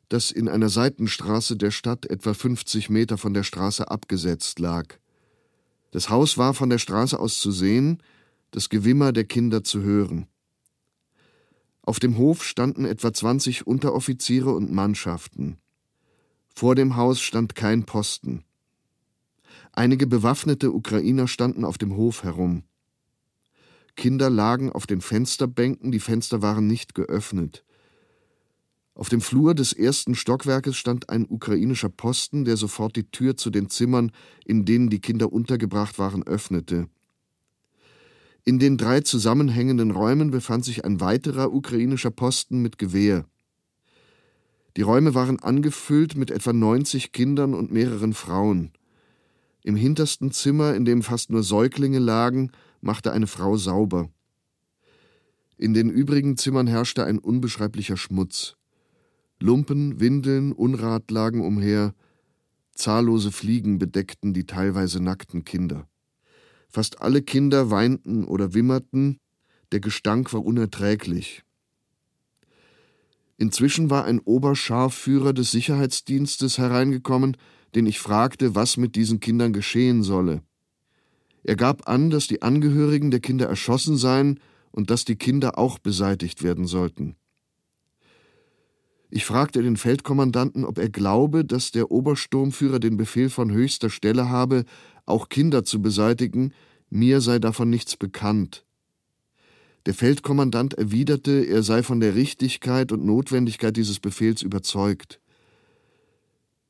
das 0.08 0.32
in 0.32 0.48
einer 0.48 0.68
Seitenstraße 0.68 1.56
der 1.56 1.70
Stadt 1.70 2.06
etwa 2.06 2.34
50 2.34 2.90
Meter 2.90 3.16
von 3.16 3.32
der 3.32 3.44
Straße 3.44 3.88
abgesetzt 3.88 4.58
lag. 4.58 4.96
Das 5.92 6.10
Haus 6.10 6.36
war 6.36 6.54
von 6.54 6.70
der 6.70 6.78
Straße 6.78 7.16
aus 7.16 7.38
zu 7.38 7.52
sehen, 7.52 8.02
das 8.50 8.68
Gewimmer 8.68 9.12
der 9.12 9.26
Kinder 9.26 9.62
zu 9.62 9.80
hören. 9.82 10.26
Auf 11.82 12.00
dem 12.00 12.18
Hof 12.18 12.42
standen 12.42 12.84
etwa 12.84 13.12
20 13.12 13.64
Unteroffiziere 13.64 14.52
und 14.52 14.72
Mannschaften. 14.72 15.58
Vor 16.58 16.74
dem 16.74 16.96
Haus 16.96 17.20
stand 17.20 17.54
kein 17.54 17.84
Posten. 17.84 18.42
Einige 19.70 20.08
bewaffnete 20.08 20.72
Ukrainer 20.72 21.28
standen 21.28 21.64
auf 21.64 21.78
dem 21.78 21.94
Hof 21.94 22.24
herum. 22.24 22.64
Kinder 23.94 24.28
lagen 24.28 24.72
auf 24.72 24.84
den 24.84 25.00
Fensterbänken, 25.00 25.92
die 25.92 26.00
Fenster 26.00 26.42
waren 26.42 26.66
nicht 26.66 26.96
geöffnet. 26.96 27.64
Auf 28.96 29.08
dem 29.08 29.20
Flur 29.20 29.54
des 29.54 29.72
ersten 29.72 30.16
Stockwerkes 30.16 30.76
stand 30.76 31.10
ein 31.10 31.26
ukrainischer 31.28 31.90
Posten, 31.90 32.44
der 32.44 32.56
sofort 32.56 32.96
die 32.96 33.08
Tür 33.08 33.36
zu 33.36 33.50
den 33.50 33.70
Zimmern, 33.70 34.10
in 34.44 34.64
denen 34.64 34.90
die 34.90 35.00
Kinder 35.00 35.32
untergebracht 35.32 36.00
waren, 36.00 36.24
öffnete. 36.24 36.88
In 38.44 38.58
den 38.58 38.78
drei 38.78 39.02
zusammenhängenden 39.02 39.92
Räumen 39.92 40.32
befand 40.32 40.64
sich 40.64 40.84
ein 40.84 41.00
weiterer 41.00 41.52
ukrainischer 41.52 42.10
Posten 42.10 42.62
mit 42.62 42.78
Gewehr. 42.78 43.26
Die 44.78 44.82
Räume 44.82 45.12
waren 45.12 45.40
angefüllt 45.40 46.14
mit 46.14 46.30
etwa 46.30 46.52
90 46.52 47.10
Kindern 47.10 47.52
und 47.52 47.72
mehreren 47.72 48.14
Frauen. 48.14 48.70
Im 49.64 49.74
hintersten 49.74 50.30
Zimmer, 50.30 50.76
in 50.76 50.84
dem 50.84 51.02
fast 51.02 51.30
nur 51.30 51.42
Säuglinge 51.42 51.98
lagen, 51.98 52.52
machte 52.80 53.10
eine 53.10 53.26
Frau 53.26 53.56
sauber. 53.56 54.08
In 55.56 55.74
den 55.74 55.90
übrigen 55.90 56.36
Zimmern 56.36 56.68
herrschte 56.68 57.04
ein 57.04 57.18
unbeschreiblicher 57.18 57.96
Schmutz. 57.96 58.54
Lumpen, 59.40 59.98
Windeln, 59.98 60.52
Unrat 60.52 61.10
lagen 61.10 61.44
umher, 61.44 61.92
zahllose 62.72 63.32
Fliegen 63.32 63.78
bedeckten 63.78 64.32
die 64.32 64.46
teilweise 64.46 65.02
nackten 65.02 65.44
Kinder. 65.44 65.88
Fast 66.68 67.02
alle 67.02 67.22
Kinder 67.22 67.72
weinten 67.72 68.22
oder 68.22 68.54
wimmerten, 68.54 69.18
der 69.72 69.80
Gestank 69.80 70.32
war 70.32 70.44
unerträglich. 70.44 71.42
Inzwischen 73.38 73.88
war 73.88 74.04
ein 74.04 74.18
Oberscharführer 74.18 75.32
des 75.32 75.52
Sicherheitsdienstes 75.52 76.58
hereingekommen, 76.58 77.36
den 77.74 77.86
ich 77.86 78.00
fragte, 78.00 78.56
was 78.56 78.76
mit 78.76 78.96
diesen 78.96 79.20
Kindern 79.20 79.52
geschehen 79.52 80.02
solle. 80.02 80.42
Er 81.44 81.54
gab 81.54 81.88
an, 81.88 82.10
dass 82.10 82.26
die 82.26 82.42
Angehörigen 82.42 83.12
der 83.12 83.20
Kinder 83.20 83.46
erschossen 83.46 83.96
seien 83.96 84.40
und 84.72 84.90
dass 84.90 85.04
die 85.04 85.16
Kinder 85.16 85.56
auch 85.56 85.78
beseitigt 85.78 86.42
werden 86.42 86.66
sollten. 86.66 87.14
Ich 89.08 89.24
fragte 89.24 89.62
den 89.62 89.76
Feldkommandanten, 89.76 90.64
ob 90.64 90.78
er 90.78 90.90
glaube, 90.90 91.44
dass 91.44 91.70
der 91.70 91.90
Obersturmführer 91.90 92.80
den 92.80 92.96
Befehl 92.96 93.30
von 93.30 93.52
höchster 93.52 93.88
Stelle 93.88 94.28
habe, 94.28 94.64
auch 95.06 95.28
Kinder 95.28 95.64
zu 95.64 95.80
beseitigen, 95.80 96.52
mir 96.90 97.20
sei 97.20 97.38
davon 97.38 97.70
nichts 97.70 97.96
bekannt. 97.96 98.66
Der 99.88 99.94
Feldkommandant 99.94 100.74
erwiderte, 100.74 101.46
er 101.46 101.62
sei 101.62 101.82
von 101.82 101.98
der 101.98 102.14
Richtigkeit 102.14 102.92
und 102.92 103.06
Notwendigkeit 103.06 103.74
dieses 103.74 104.00
Befehls 104.00 104.42
überzeugt. 104.42 105.18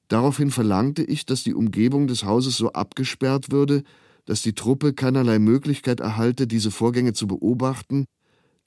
Daraufhin 0.07 0.53
verlangte 0.53 1.03
ich, 1.03 1.27
dass 1.27 1.43
die 1.43 1.53
Umgebung 1.53 2.07
des 2.07 2.23
Hauses 2.23 2.57
so 2.57 2.73
abgesperrt 2.75 3.51
würde, 3.51 3.83
dass 4.25 4.43
die 4.43 4.53
Truppe 4.53 4.93
keinerlei 4.93 5.41
Möglichkeit 5.41 5.99
erhalte, 5.99 6.47
diese 6.47 6.71
Vorgänge 6.71 7.13
zu 7.13 7.27
beobachten, 7.27 8.05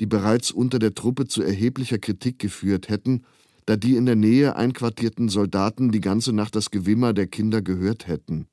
die 0.01 0.05
bereits 0.05 0.51
unter 0.51 0.79
der 0.79 0.95
Truppe 0.95 1.27
zu 1.27 1.41
erheblicher 1.41 1.97
Kritik 1.97 2.37
geführt 2.37 2.89
hätten 2.89 3.23
da 3.65 3.75
die 3.75 3.95
in 3.95 4.05
der 4.05 4.15
Nähe 4.15 4.55
einquartierten 4.55 5.29
Soldaten 5.29 5.91
die 5.91 6.01
ganze 6.01 6.33
Nacht 6.33 6.55
das 6.55 6.71
Gewimmer 6.71 7.13
der 7.13 7.27
Kinder 7.27 7.61
gehört 7.61 8.07
hätten. 8.07 8.47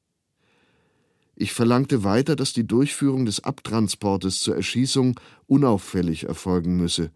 Ich 1.41 1.53
verlangte 1.53 2.03
weiter, 2.03 2.34
dass 2.34 2.53
die 2.53 2.66
Durchführung 2.66 3.24
des 3.24 3.45
Abtransportes 3.45 4.41
zur 4.41 4.57
Erschießung 4.57 5.20
unauffällig 5.47 6.24
erfolgen 6.24 6.76
müsse. 6.76 7.12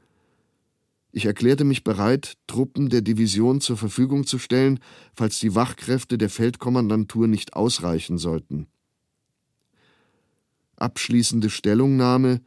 Ich 1.10 1.26
erklärte 1.26 1.64
mich 1.64 1.82
bereit, 1.82 2.34
Truppen 2.46 2.88
der 2.88 3.00
Division 3.00 3.60
zur 3.60 3.76
Verfügung 3.76 4.24
zu 4.24 4.38
stellen, 4.38 4.78
falls 5.12 5.40
die 5.40 5.56
Wachkräfte 5.56 6.18
der 6.18 6.30
Feldkommandantur 6.30 7.26
nicht 7.26 7.54
ausreichen 7.54 8.16
sollten. 8.16 8.68
Abschließende 10.76 11.50
Stellungnahme 11.50 12.42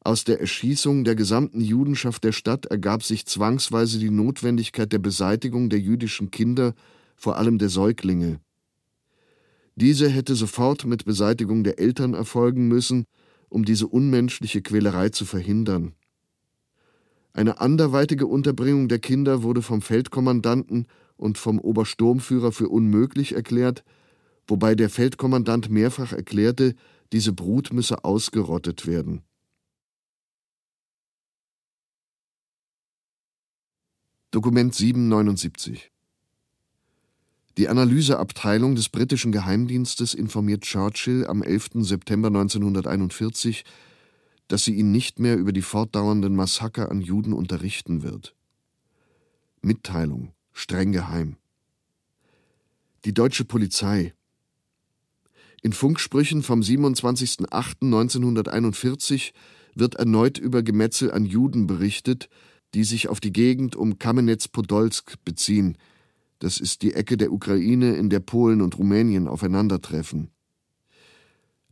aus 0.00 0.24
der 0.24 0.38
Erschießung 0.38 1.04
der 1.04 1.14
gesamten 1.14 1.62
Judenschaft 1.62 2.24
der 2.24 2.32
Stadt 2.32 2.66
ergab 2.66 3.02
sich 3.02 3.24
zwangsweise 3.24 3.98
die 3.98 4.10
Notwendigkeit 4.10 4.92
der 4.92 4.98
Beseitigung 4.98 5.70
der 5.70 5.80
jüdischen 5.80 6.30
Kinder, 6.30 6.74
vor 7.16 7.38
allem 7.38 7.56
der 7.56 7.70
Säuglinge. 7.70 8.38
Diese 9.76 10.08
hätte 10.08 10.36
sofort 10.36 10.84
mit 10.84 11.04
Beseitigung 11.04 11.64
der 11.64 11.78
Eltern 11.78 12.14
erfolgen 12.14 12.68
müssen, 12.68 13.06
um 13.48 13.64
diese 13.64 13.86
unmenschliche 13.88 14.62
Quälerei 14.62 15.08
zu 15.08 15.24
verhindern. 15.24 15.94
Eine 17.32 17.60
anderweitige 17.60 18.26
Unterbringung 18.26 18.88
der 18.88 19.00
Kinder 19.00 19.42
wurde 19.42 19.62
vom 19.62 19.82
Feldkommandanten 19.82 20.86
und 21.16 21.38
vom 21.38 21.58
Obersturmführer 21.58 22.52
für 22.52 22.68
unmöglich 22.68 23.34
erklärt, 23.34 23.84
wobei 24.46 24.76
der 24.76 24.90
Feldkommandant 24.90 25.70
mehrfach 25.70 26.12
erklärte, 26.12 26.74
diese 27.12 27.32
Brut 27.32 27.72
müsse 27.72 28.04
ausgerottet 28.04 28.86
werden. 28.86 29.22
Dokument 34.30 34.74
779 34.74 35.93
Die 37.56 37.68
Analyseabteilung 37.68 38.74
des 38.74 38.88
britischen 38.88 39.30
Geheimdienstes 39.30 40.14
informiert 40.14 40.62
Churchill 40.62 41.24
am 41.26 41.40
11. 41.42 41.70
September 41.74 42.26
1941, 42.26 43.64
dass 44.48 44.64
sie 44.64 44.74
ihn 44.74 44.90
nicht 44.90 45.20
mehr 45.20 45.36
über 45.36 45.52
die 45.52 45.62
fortdauernden 45.62 46.34
Massaker 46.34 46.90
an 46.90 47.00
Juden 47.00 47.32
unterrichten 47.32 48.02
wird. 48.02 48.34
Mitteilung 49.62 50.32
streng 50.52 50.90
geheim. 50.92 51.36
Die 53.04 53.14
deutsche 53.14 53.44
Polizei. 53.44 54.14
In 55.62 55.72
Funksprüchen 55.72 56.42
vom 56.42 56.60
27.08.1941 56.60 59.32
wird 59.74 59.94
erneut 59.94 60.38
über 60.38 60.62
Gemetzel 60.62 61.12
an 61.12 61.24
Juden 61.24 61.66
berichtet, 61.66 62.28
die 62.74 62.84
sich 62.84 63.08
auf 63.08 63.20
die 63.20 63.32
Gegend 63.32 63.74
um 63.76 63.98
Kamenetz-Podolsk 63.98 65.24
beziehen. 65.24 65.78
Das 66.38 66.58
ist 66.58 66.82
die 66.82 66.94
Ecke 66.94 67.16
der 67.16 67.32
Ukraine, 67.32 67.94
in 67.96 68.10
der 68.10 68.20
Polen 68.20 68.60
und 68.60 68.78
Rumänien 68.78 69.28
aufeinandertreffen. 69.28 70.30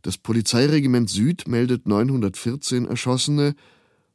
Das 0.01 0.17
Polizeiregiment 0.17 1.09
Süd 1.09 1.47
meldet 1.47 1.87
914 1.87 2.85
Erschossene 2.85 3.55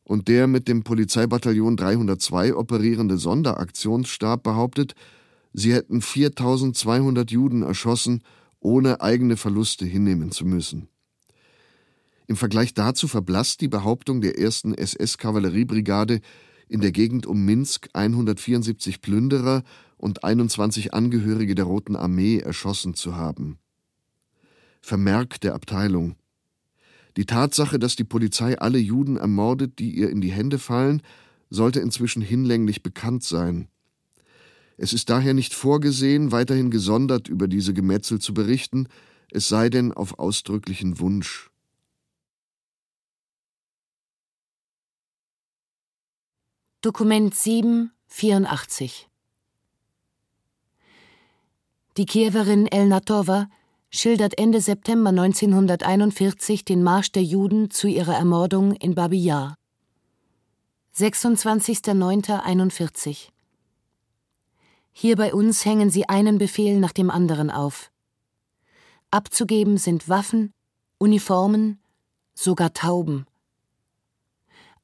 und 0.04 0.28
der 0.28 0.46
mit 0.46 0.68
dem 0.68 0.84
Polizeibataillon 0.84 1.76
302 1.76 2.54
operierende 2.54 3.18
Sonderaktionsstab 3.18 4.42
behauptet, 4.42 4.94
sie 5.52 5.72
hätten 5.72 6.00
4200 6.00 7.30
Juden 7.30 7.62
erschossen, 7.62 8.22
ohne 8.60 9.00
eigene 9.00 9.36
Verluste 9.36 9.86
hinnehmen 9.86 10.30
zu 10.30 10.44
müssen. 10.44 10.88
Im 12.26 12.36
Vergleich 12.36 12.74
dazu 12.74 13.08
verblasst 13.08 13.62
die 13.62 13.68
Behauptung 13.68 14.20
der 14.20 14.38
ersten 14.38 14.74
SS-Kavalleriebrigade, 14.74 16.20
in 16.68 16.82
der 16.82 16.92
Gegend 16.92 17.26
um 17.26 17.46
Minsk 17.46 17.88
174 17.94 19.00
Plünderer 19.00 19.62
und 19.98 20.24
21 20.24 20.94
Angehörige 20.94 21.54
der 21.54 21.66
Roten 21.66 21.96
Armee 21.96 22.38
erschossen 22.38 22.94
zu 22.94 23.16
haben. 23.16 23.58
Vermerk 24.80 25.40
der 25.40 25.54
Abteilung. 25.54 26.16
Die 27.16 27.26
Tatsache, 27.26 27.78
dass 27.78 27.96
die 27.96 28.04
Polizei 28.04 28.58
alle 28.58 28.78
Juden 28.78 29.16
ermordet, 29.16 29.78
die 29.80 29.90
ihr 29.90 30.08
in 30.08 30.20
die 30.20 30.30
Hände 30.30 30.58
fallen, 30.58 31.02
sollte 31.50 31.80
inzwischen 31.80 32.22
hinlänglich 32.22 32.82
bekannt 32.82 33.24
sein. 33.24 33.68
Es 34.76 34.92
ist 34.92 35.10
daher 35.10 35.34
nicht 35.34 35.52
vorgesehen, 35.52 36.30
weiterhin 36.30 36.70
gesondert 36.70 37.28
über 37.28 37.48
diese 37.48 37.74
Gemetzel 37.74 38.20
zu 38.20 38.32
berichten, 38.32 38.86
es 39.32 39.48
sei 39.48 39.68
denn 39.68 39.92
auf 39.92 40.18
ausdrücklichen 40.20 41.00
Wunsch. 41.00 41.50
Dokument 46.80 47.34
7, 47.34 47.90
84 48.06 49.07
Die 51.98 52.06
Kiewerin 52.06 52.66
Elna 52.68 53.00
Tova 53.00 53.50
schildert 53.90 54.38
Ende 54.38 54.60
September 54.60 55.10
1941 55.10 56.64
den 56.64 56.84
Marsch 56.84 57.10
der 57.10 57.24
Juden 57.24 57.72
zu 57.72 57.88
ihrer 57.88 58.14
Ermordung 58.14 58.76
in 58.76 58.94
Babi 58.94 59.18
Yar. 59.18 59.56
26.09.41 60.94 63.30
Hier 64.92 65.16
bei 65.16 65.34
uns 65.34 65.64
hängen 65.64 65.90
sie 65.90 66.08
einen 66.08 66.38
Befehl 66.38 66.78
nach 66.78 66.92
dem 66.92 67.10
anderen 67.10 67.50
auf. 67.50 67.90
Abzugeben 69.10 69.76
sind 69.76 70.08
Waffen, 70.08 70.52
Uniformen, 70.98 71.80
sogar 72.32 72.74
Tauben. 72.74 73.26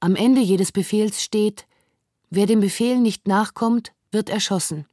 Am 0.01 0.17
Ende 0.17 0.41
jedes 0.41 0.73
Befehls 0.73 1.23
steht, 1.23 1.69
Wer 2.31 2.47
dem 2.47 2.59
Befehl 2.59 2.99
nicht 2.99 3.29
nachkommt, 3.29 3.93
wird 4.11 4.31
erschossen. 4.31 4.89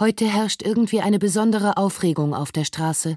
Heute 0.00 0.26
herrscht 0.26 0.62
irgendwie 0.62 1.00
eine 1.00 1.18
besondere 1.18 1.76
Aufregung 1.76 2.32
auf 2.32 2.52
der 2.52 2.64
Straße. 2.64 3.16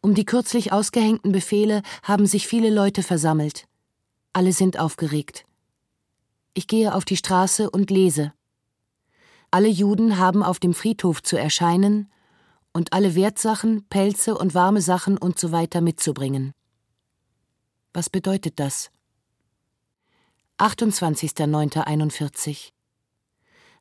Um 0.00 0.14
die 0.14 0.24
kürzlich 0.24 0.72
ausgehängten 0.72 1.32
Befehle 1.32 1.82
haben 2.04 2.26
sich 2.26 2.46
viele 2.46 2.70
Leute 2.70 3.02
versammelt. 3.02 3.66
Alle 4.32 4.52
sind 4.52 4.78
aufgeregt. 4.78 5.46
Ich 6.54 6.68
gehe 6.68 6.94
auf 6.94 7.04
die 7.04 7.16
Straße 7.16 7.70
und 7.70 7.90
lese. 7.90 8.32
Alle 9.50 9.66
Juden 9.66 10.18
haben 10.18 10.44
auf 10.44 10.60
dem 10.60 10.74
Friedhof 10.74 11.24
zu 11.24 11.36
erscheinen 11.36 12.08
und 12.72 12.92
alle 12.92 13.16
Wertsachen, 13.16 13.84
Pelze 13.88 14.38
und 14.38 14.54
warme 14.54 14.80
Sachen 14.80 15.18
und 15.18 15.40
so 15.40 15.50
weiter 15.50 15.80
mitzubringen. 15.80 16.52
Was 17.92 18.10
bedeutet 18.10 18.60
das? 18.60 18.92
28.09.41 20.58 22.70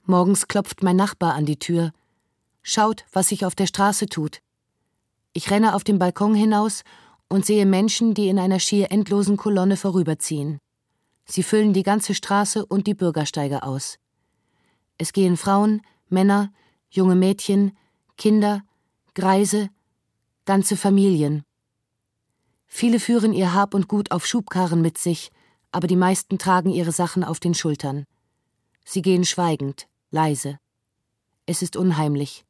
Morgens 0.08 0.48
klopft 0.48 0.84
mein 0.84 0.96
Nachbar 0.96 1.34
an 1.34 1.46
die 1.46 1.60
Tür, 1.60 1.92
schaut, 2.64 3.04
was 3.12 3.28
sich 3.28 3.46
auf 3.46 3.56
der 3.56 3.68
Straße 3.68 4.06
tut. 4.08 4.42
Ich 5.34 5.52
renne 5.52 5.76
auf 5.76 5.84
den 5.84 6.00
Balkon 6.00 6.34
hinaus 6.34 6.84
und 7.28 7.46
sehe 7.46 7.66
Menschen, 7.66 8.14
die 8.14 8.30
in 8.30 8.40
einer 8.40 8.60
schier 8.60 8.92
endlosen 8.92 9.36
Kolonne 9.36 9.76
vorüberziehen. 9.76 10.60
Sie 11.26 11.44
füllen 11.44 11.74
die 11.74 11.84
ganze 11.84 12.16
Straße 12.16 12.66
und 12.66 12.88
die 12.88 12.94
Bürgersteige 12.94 13.64
aus. 13.64 14.00
Es 14.98 15.12
gehen 15.12 15.36
Frauen, 15.36 15.82
Männer, 16.08 16.54
junge 16.90 17.16
Mädchen, 17.16 17.78
Kinder, 18.18 18.64
Greise, 19.14 19.70
ganze 20.46 20.78
Familien. 20.78 21.44
Viele 22.66 23.02
führen 23.02 23.34
ihr 23.34 23.54
Hab 23.54 23.74
und 23.74 23.90
Gut 23.90 24.12
auf 24.12 24.26
Schubkarren 24.26 24.82
mit 24.82 24.98
sich, 24.98 25.32
aber 25.74 25.88
die 25.88 25.98
meisten 25.98 26.38
tragen 26.38 26.70
ihre 26.70 26.94
Sachen 26.94 27.26
auf 27.26 27.42
den 27.42 27.54
Schultern. 27.54 28.06
Sie 28.86 29.02
gehen 29.02 29.26
schweigend, 29.26 29.88
leise. 30.12 30.60
Es 31.46 31.62
ist 31.62 31.76
unheimlich. 31.76 32.46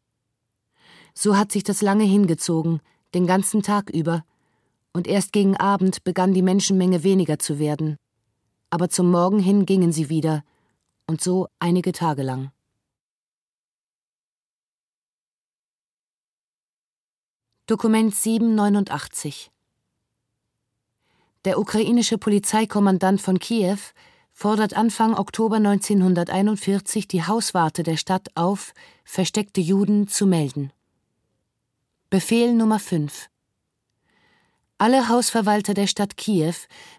So 1.13 1.37
hat 1.37 1.51
sich 1.51 1.63
das 1.63 1.81
lange 1.81 2.03
hingezogen, 2.03 2.81
den 3.13 3.27
ganzen 3.27 3.63
Tag 3.63 3.89
über, 3.89 4.23
und 4.93 5.07
erst 5.07 5.31
gegen 5.31 5.55
Abend 5.57 6.03
begann 6.03 6.33
die 6.33 6.41
Menschenmenge 6.41 7.03
weniger 7.03 7.37
zu 7.39 7.59
werden. 7.59 7.97
Aber 8.69 8.89
zum 8.89 9.11
Morgen 9.11 9.39
hin 9.39 9.65
gingen 9.65 9.91
sie 9.91 10.09
wieder, 10.09 10.43
und 11.05 11.21
so 11.21 11.47
einige 11.59 11.91
Tage 11.91 12.23
lang. 12.23 12.51
Dokument 17.67 18.15
789 18.15 19.51
der 21.47 21.59
ukrainische 21.59 22.17
Polizeikommandant 22.17 23.21
von 23.21 23.39
Kiew 23.39 23.77
fordert 24.37 24.75
Anfang 24.75 25.15
Oktober 25.15 25.55
1941 25.55 27.07
die 27.07 27.23
Hauswarte 27.23 27.81
der 27.81 27.97
Stadt 27.97 28.27
auf, 28.35 28.75
versteckte 29.03 29.61
Juden 29.61 30.07
zu 30.07 30.27
melden. 30.27 30.71
Befehl 32.11 32.53
Nummer 32.53 32.77
5 32.77 33.29
Alle 34.77 35.09
Hausverwalter 35.09 35.73
der 35.73 35.87
Stadt 35.87 36.17
Kiew 36.17 36.53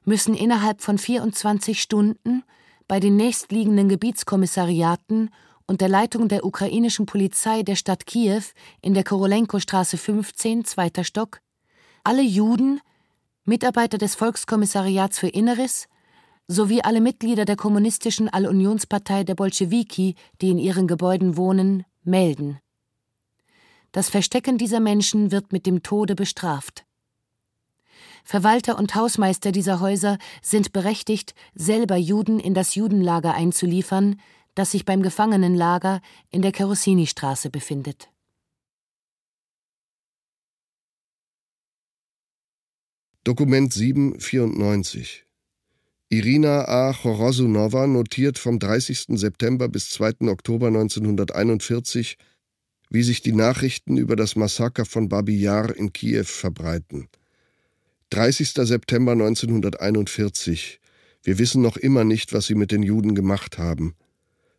müssen 0.04 0.34
innerhalb 0.34 0.82
von 0.82 0.98
24 0.98 1.80
Stunden 1.80 2.42
bei 2.88 2.98
den 2.98 3.14
nächstliegenden 3.14 3.88
Gebietskommissariaten 3.88 5.30
und 5.68 5.80
der 5.80 5.88
Leitung 5.88 6.26
der 6.26 6.44
ukrainischen 6.44 7.06
Polizei 7.06 7.62
der 7.62 7.76
Stadt 7.76 8.04
Kiew 8.06 8.42
in 8.82 8.94
der 8.94 9.04
Korolenko-Straße 9.04 9.96
15, 9.96 10.64
zweiter 10.64 11.04
Stock, 11.04 11.40
alle 12.02 12.22
Juden, 12.22 12.80
Mitarbeiter 13.44 13.96
des 13.96 14.16
Volkskommissariats 14.16 15.20
für 15.20 15.28
Inneres 15.28 15.86
sowie 16.48 16.80
alle 16.82 17.02
Mitglieder 17.02 17.44
der 17.44 17.56
kommunistischen 17.56 18.28
Allunionspartei 18.28 19.22
der 19.22 19.34
Bolschewiki, 19.34 20.16
die 20.40 20.50
in 20.50 20.58
ihren 20.58 20.88
Gebäuden 20.88 21.36
wohnen, 21.36 21.84
melden. 22.02 22.58
Das 23.92 24.08
Verstecken 24.08 24.58
dieser 24.58 24.80
Menschen 24.80 25.30
wird 25.30 25.52
mit 25.52 25.66
dem 25.66 25.82
Tode 25.82 26.14
bestraft. 26.14 26.84
Verwalter 28.24 28.78
und 28.78 28.94
Hausmeister 28.94 29.52
dieser 29.52 29.80
Häuser 29.80 30.18
sind 30.42 30.72
berechtigt, 30.72 31.34
selber 31.54 31.96
Juden 31.96 32.40
in 32.40 32.54
das 32.54 32.74
Judenlager 32.74 33.34
einzuliefern, 33.34 34.20
das 34.54 34.72
sich 34.72 34.84
beim 34.84 35.02
Gefangenenlager 35.02 36.00
in 36.30 36.42
der 36.42 36.52
Kerosini-Straße 36.52 37.50
befindet. 37.50 38.10
Dokument 43.24 43.72
794 43.72 45.27
Irina 46.10 46.66
A. 46.66 46.92
Chorosunova 46.92 47.86
notiert 47.86 48.38
vom 48.38 48.58
30. 48.58 49.18
September 49.18 49.68
bis 49.68 49.90
2. 49.90 50.28
Oktober 50.28 50.68
1941, 50.68 52.16
wie 52.90 53.02
sich 53.02 53.20
die 53.20 53.32
Nachrichten 53.32 53.96
über 53.96 54.16
das 54.16 54.34
Massaker 54.34 54.84
von 54.84 55.08
Babi 55.08 55.38
Yar 55.38 55.76
in 55.76 55.92
Kiew 55.92 56.24
verbreiten. 56.24 57.08
30. 58.10 58.52
September 58.54 59.12
1941. 59.12 60.80
Wir 61.22 61.38
wissen 61.38 61.60
noch 61.60 61.76
immer 61.76 62.04
nicht, 62.04 62.32
was 62.32 62.46
sie 62.46 62.54
mit 62.54 62.72
den 62.72 62.82
Juden 62.82 63.14
gemacht 63.14 63.58
haben. 63.58 63.94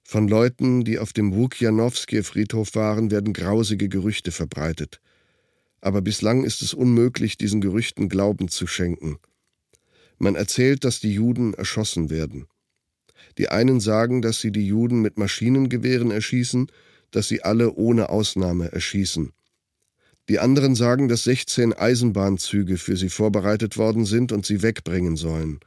Von 0.03 0.27
Leuten, 0.27 0.83
die 0.83 0.99
auf 0.99 1.13
dem 1.13 1.33
Wukjanowski-Friedhof 1.33 2.75
waren, 2.75 3.11
werden 3.11 3.33
grausige 3.33 3.89
Gerüchte 3.89 4.31
verbreitet 4.31 5.01
aber 5.81 6.01
bislang 6.01 6.43
ist 6.43 6.61
es 6.61 6.73
unmöglich, 6.73 7.37
diesen 7.37 7.61
Gerüchten 7.61 8.09
Glauben 8.09 8.49
zu 8.49 8.67
schenken. 8.67 9.17
Man 10.19 10.35
erzählt, 10.35 10.83
dass 10.83 10.99
die 10.99 11.13
Juden 11.13 11.53
erschossen 11.53 12.09
werden. 12.09 12.47
Die 13.37 13.49
einen 13.49 13.79
sagen, 13.79 14.21
dass 14.21 14.41
sie 14.41 14.51
die 14.51 14.67
Juden 14.67 15.01
mit 15.01 15.17
Maschinengewehren 15.17 16.11
erschießen, 16.11 16.67
dass 17.11 17.27
sie 17.27 17.43
alle 17.43 17.73
ohne 17.73 18.09
Ausnahme 18.09 18.71
erschießen. 18.71 19.31
Die 20.27 20.39
anderen 20.39 20.75
sagen, 20.75 21.07
dass 21.07 21.23
16 21.23 21.73
Eisenbahnzüge 21.73 22.77
für 22.77 22.95
sie 22.97 23.09
vorbereitet 23.09 23.77
worden 23.77 24.05
sind 24.05 24.31
und 24.31 24.45
sie 24.45 24.61
wegbringen 24.61 25.15
sollen. 25.15 25.59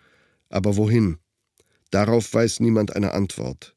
Aber 0.50 0.76
wohin? 0.76 1.16
Darauf 1.90 2.32
weiß 2.32 2.61
niemand 2.61 2.94
eine 2.94 3.12
Antwort. 3.12 3.74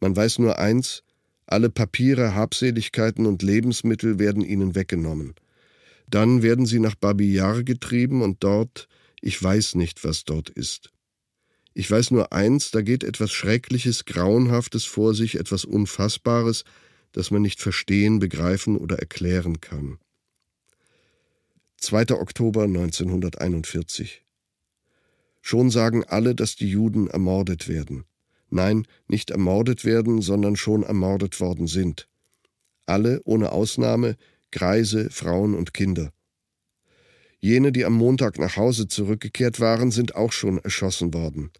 Man 0.00 0.16
weiß 0.16 0.38
nur 0.38 0.58
eins, 0.58 1.02
alle 1.46 1.68
Papiere, 1.68 2.34
Habseligkeiten 2.34 3.26
und 3.26 3.42
Lebensmittel 3.42 4.18
werden 4.18 4.42
ihnen 4.42 4.74
weggenommen. 4.74 5.34
Dann 6.08 6.42
werden 6.42 6.66
sie 6.66 6.78
nach 6.78 6.94
Babi 6.94 7.32
Yar 7.32 7.62
getrieben 7.62 8.22
und 8.22 8.42
dort, 8.42 8.88
ich 9.26 9.42
weiß 9.42 9.74
nicht, 9.74 10.04
was 10.04 10.22
dort 10.22 10.50
ist. 10.50 10.92
Ich 11.74 11.90
weiß 11.90 12.12
nur 12.12 12.32
eins, 12.32 12.70
da 12.70 12.80
geht 12.80 13.02
etwas 13.02 13.32
Schreckliches, 13.32 14.04
Grauenhaftes 14.04 14.84
vor 14.84 15.14
sich, 15.14 15.34
etwas 15.34 15.64
Unfassbares, 15.64 16.62
das 17.10 17.32
man 17.32 17.42
nicht 17.42 17.60
verstehen, 17.60 18.20
begreifen 18.20 18.76
oder 18.76 19.00
erklären 19.00 19.60
kann. 19.60 19.98
2. 21.78 22.12
Oktober 22.12 22.62
1941 22.62 24.22
Schon 25.42 25.70
sagen 25.70 26.04
alle, 26.04 26.36
dass 26.36 26.54
die 26.54 26.70
Juden 26.70 27.08
ermordet 27.08 27.66
werden. 27.66 28.04
Nein, 28.48 28.86
nicht 29.08 29.30
ermordet 29.32 29.84
werden, 29.84 30.22
sondern 30.22 30.54
schon 30.54 30.84
ermordet 30.84 31.40
worden 31.40 31.66
sind. 31.66 32.08
Alle, 32.86 33.22
ohne 33.24 33.50
Ausnahme, 33.50 34.16
Greise, 34.52 35.10
Frauen 35.10 35.54
und 35.54 35.74
Kinder. 35.74 36.12
Jene, 37.46 37.70
die 37.70 37.84
am 37.84 37.92
Montag 37.92 38.40
nach 38.40 38.56
Hause 38.56 38.88
zurückgekehrt 38.88 39.60
waren, 39.60 39.92
sind 39.92 40.16
auch 40.16 40.32
schon 40.32 40.58
erschossen 40.58 41.14
worden. 41.14 41.52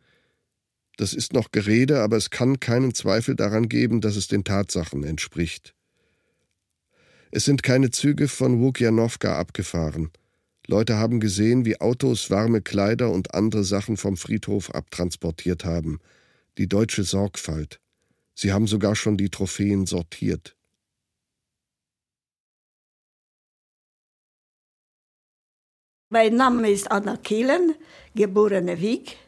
Das 0.97 1.15
ist 1.15 1.33
noch 1.33 1.53
Gerede, 1.53 2.01
aber 2.01 2.17
es 2.17 2.31
kann 2.31 2.59
keinen 2.59 2.93
Zweifel 2.93 3.37
daran 3.37 3.69
geben, 3.69 4.01
dass 4.01 4.17
es 4.17 4.27
den 4.27 4.43
Tatsachen 4.43 5.05
entspricht. 5.05 5.77
Es 7.31 7.45
sind 7.45 7.63
keine 7.63 7.91
Züge 7.91 8.27
von 8.27 8.61
Wukjanowka 8.61 9.39
abgefahren. 9.39 10.11
Leute 10.67 10.97
haben 10.97 11.21
gesehen, 11.21 11.65
wie 11.65 11.81
Autos 11.81 12.31
warme 12.31 12.63
Kleider 12.63 13.13
und 13.13 13.33
andere 13.33 13.63
Sachen 13.63 13.97
vom 13.97 14.17
Friedhof 14.17 14.75
abtransportiert 14.75 15.65
haben. 15.65 16.01
Die 16.59 16.69
deutsche 16.69 17.05
Sorgfalt. 17.05 17.79
Sie 18.35 18.53
haben 18.53 18.67
sogar 18.67 18.97
schon 18.97 19.17
die 19.17 19.31
Trophäen 19.31 19.87
sortiert. 19.87 20.56
Mein 26.19 26.37
Name 26.37 26.71
ist 26.71 26.91
Anna 26.91 27.19
Kehlen, 27.19 27.75
geborene 28.15 28.81
Wieg. 28.81 29.19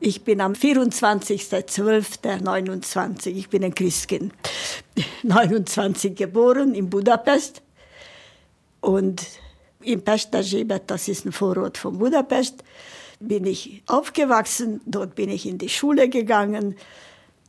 Ich 0.00 0.24
bin 0.24 0.40
am 0.40 0.54
24.12.29, 0.54 3.28
ich 3.28 3.50
bin 3.50 3.64
ein 3.64 3.74
Christkind, 3.74 4.32
29 5.24 6.16
geboren 6.16 6.74
in 6.74 6.88
Budapest 6.88 7.60
und 8.80 9.26
in 9.82 10.00
Pestagibet, 10.00 10.84
das 10.86 11.08
ist 11.08 11.26
ein 11.26 11.32
Vorort 11.32 11.76
von 11.76 11.98
Budapest, 11.98 12.64
bin 13.20 13.44
ich 13.44 13.82
aufgewachsen, 13.86 14.80
dort 14.86 15.16
bin 15.16 15.28
ich 15.28 15.44
in 15.44 15.58
die 15.58 15.68
Schule 15.68 16.08
gegangen. 16.08 16.76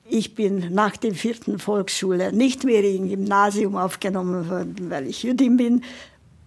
Ich 0.09 0.35
bin 0.35 0.73
nach 0.73 0.97
der 0.97 1.13
vierten 1.13 1.57
Volksschule 1.57 2.33
nicht 2.33 2.65
mehr 2.65 2.83
im 2.83 3.07
Gymnasium 3.07 3.77
aufgenommen 3.77 4.49
worden, 4.49 4.89
weil 4.89 5.07
ich 5.07 5.23
Jüdin 5.23 5.55
bin. 5.55 5.85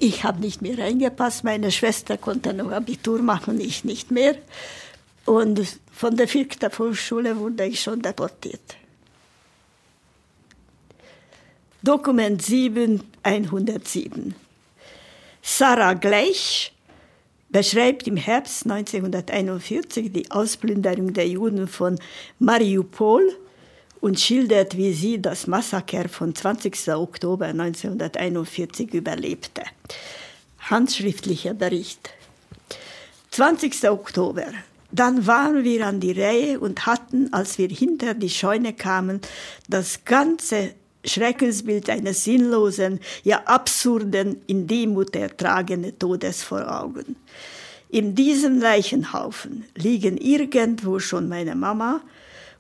Ich 0.05 0.25
habe 0.25 0.41
nicht 0.41 0.63
mehr 0.63 0.77
reingepasst. 0.79 1.45
Meine 1.45 1.71
Schwester 1.71 2.19
konnte 2.19 2.53
noch 2.53 2.73
Abitur 2.73 3.23
machen, 3.23 3.61
ich 3.61 3.85
nicht 3.85 4.11
mehr. 4.11 4.35
Und 5.27 5.79
von 5.93 6.17
der 6.17 6.27
vierten 6.27 6.73
Volksschule 6.73 7.39
wurde 7.39 7.67
ich 7.67 7.81
schon 7.81 8.03
deportiert. 8.03 8.75
Dokument 11.85 12.43
7, 12.43 13.01
107. 13.23 14.35
Sarah 15.41 15.95
Gleich 15.95 16.73
beschreibt 17.51 18.09
im 18.09 18.17
Herbst 18.17 18.69
1941 18.69 20.13
die 20.13 20.29
Ausplünderung 20.33 21.13
der 21.13 21.29
Juden 21.29 21.69
von 21.69 21.97
Mariupol 22.41 23.37
und 24.03 24.21
schildert, 24.21 24.77
wie 24.77 24.93
sie 24.93 25.23
das 25.23 25.47
Massaker 25.47 26.11
von 26.11 26.35
20. 26.35 26.89
Oktober 26.89 27.47
1941 27.47 28.93
überlebte. 28.93 29.63
Handschriftlicher 30.59 31.55
Bericht. 31.55 32.11
20. 33.31 33.89
Oktober 33.89 34.45
dann 34.95 35.27
waren 35.27 35.65
wir 35.65 35.87
an 35.87 36.01
die 36.01 36.13
Reihe 36.13 36.61
und 36.61 36.85
hatten, 36.85 37.33
als 37.33 37.57
wir 37.57 37.69
hinter 37.69 38.13
die 38.13 38.29
Scheune 38.29 38.75
kamen, 38.75 39.23
das 39.67 40.05
ganze 40.05 40.75
Schreckensbild 41.05 41.89
eines 41.89 42.25
sinnlosen, 42.25 43.01
ja 43.25 43.43
absurden, 43.45 44.43
in 44.47 44.67
Demut 44.67 45.17
ertragenen 45.17 45.99
Todes 45.99 46.43
vor 46.43 46.71
Augen. 46.81 47.17
In 47.89 48.15
diesem 48.15 48.61
Leichenhaufen 48.61 49.65
liegen 49.75 50.19
irgendwo 50.19 50.99
schon 50.99 51.27
meine 51.29 51.55
Mama 51.55 52.03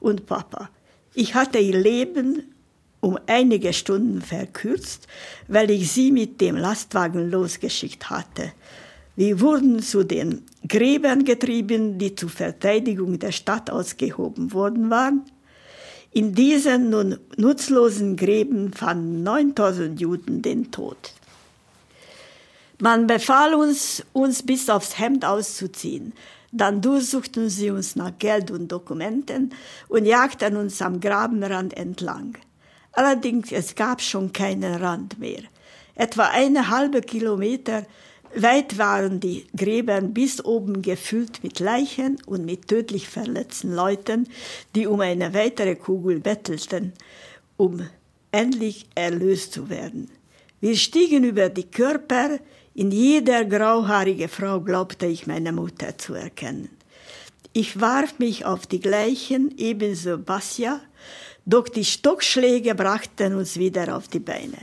und 0.00 0.26
Papa. 0.26 0.70
Ich 1.14 1.34
hatte 1.34 1.58
ihr 1.58 1.78
Leben 1.78 2.54
um 3.00 3.18
einige 3.26 3.72
Stunden 3.72 4.22
verkürzt, 4.22 5.08
weil 5.48 5.70
ich 5.70 5.90
sie 5.90 6.12
mit 6.12 6.40
dem 6.40 6.56
Lastwagen 6.56 7.30
losgeschickt 7.30 8.10
hatte. 8.10 8.52
Wir 9.16 9.40
wurden 9.40 9.82
zu 9.82 10.04
den 10.04 10.42
Gräbern 10.66 11.24
getrieben, 11.24 11.98
die 11.98 12.14
zur 12.14 12.30
Verteidigung 12.30 13.18
der 13.18 13.32
Stadt 13.32 13.70
ausgehoben 13.70 14.52
worden 14.52 14.88
waren. 14.88 15.24
In 16.12 16.34
diesen 16.34 16.90
nun 16.90 17.18
nutzlosen 17.36 18.16
Gräben 18.16 18.72
fanden 18.72 19.22
9000 19.22 20.00
Juden 20.00 20.40
den 20.40 20.70
Tod. 20.70 21.12
Man 22.80 23.06
befahl 23.06 23.54
uns, 23.54 24.04
uns 24.12 24.42
bis 24.42 24.68
aufs 24.70 24.98
Hemd 24.98 25.24
auszuziehen. 25.24 26.12
Dann 26.52 26.82
durchsuchten 26.82 27.48
sie 27.48 27.70
uns 27.70 27.96
nach 27.96 28.12
Geld 28.18 28.50
und 28.50 28.68
Dokumenten 28.68 29.54
und 29.88 30.04
jagten 30.04 30.56
uns 30.56 30.80
am 30.82 31.00
Grabenrand 31.00 31.76
entlang. 31.76 32.36
Allerdings 32.92 33.50
es 33.52 33.74
gab 33.74 34.02
schon 34.02 34.32
keinen 34.32 34.74
Rand 34.74 35.18
mehr. 35.18 35.42
Etwa 35.94 36.28
eine 36.28 36.68
halbe 36.68 37.00
Kilometer 37.00 37.86
Weit 38.34 38.78
waren 38.78 39.20
die 39.20 39.44
Gräber 39.54 40.00
bis 40.00 40.42
oben 40.42 40.80
gefüllt 40.80 41.44
mit 41.44 41.60
Leichen 41.60 42.16
und 42.24 42.46
mit 42.46 42.66
tödlich 42.66 43.06
verletzten 43.06 43.74
Leuten, 43.74 44.26
die 44.74 44.86
um 44.86 45.00
eine 45.00 45.34
weitere 45.34 45.74
Kugel 45.74 46.20
bettelten, 46.20 46.94
um 47.58 47.86
endlich 48.30 48.86
erlöst 48.94 49.52
zu 49.52 49.68
werden. 49.68 50.10
Wir 50.60 50.76
stiegen 50.76 51.24
über 51.24 51.50
die 51.50 51.70
Körper, 51.70 52.38
in 52.74 52.90
jeder 52.90 53.44
grauhaarige 53.44 54.28
Frau 54.28 54.60
glaubte 54.60 55.06
ich 55.06 55.26
meine 55.26 55.52
Mutter 55.52 55.98
zu 55.98 56.14
erkennen. 56.14 56.70
Ich 57.52 57.80
warf 57.80 58.18
mich 58.18 58.46
auf 58.46 58.66
die 58.66 58.80
gleichen, 58.80 59.54
ebenso 59.58 60.16
Basja, 60.16 60.80
doch 61.44 61.68
die 61.68 61.84
Stockschläge 61.84 62.74
brachten 62.74 63.34
uns 63.34 63.58
wieder 63.58 63.94
auf 63.96 64.08
die 64.08 64.20
Beine. 64.20 64.58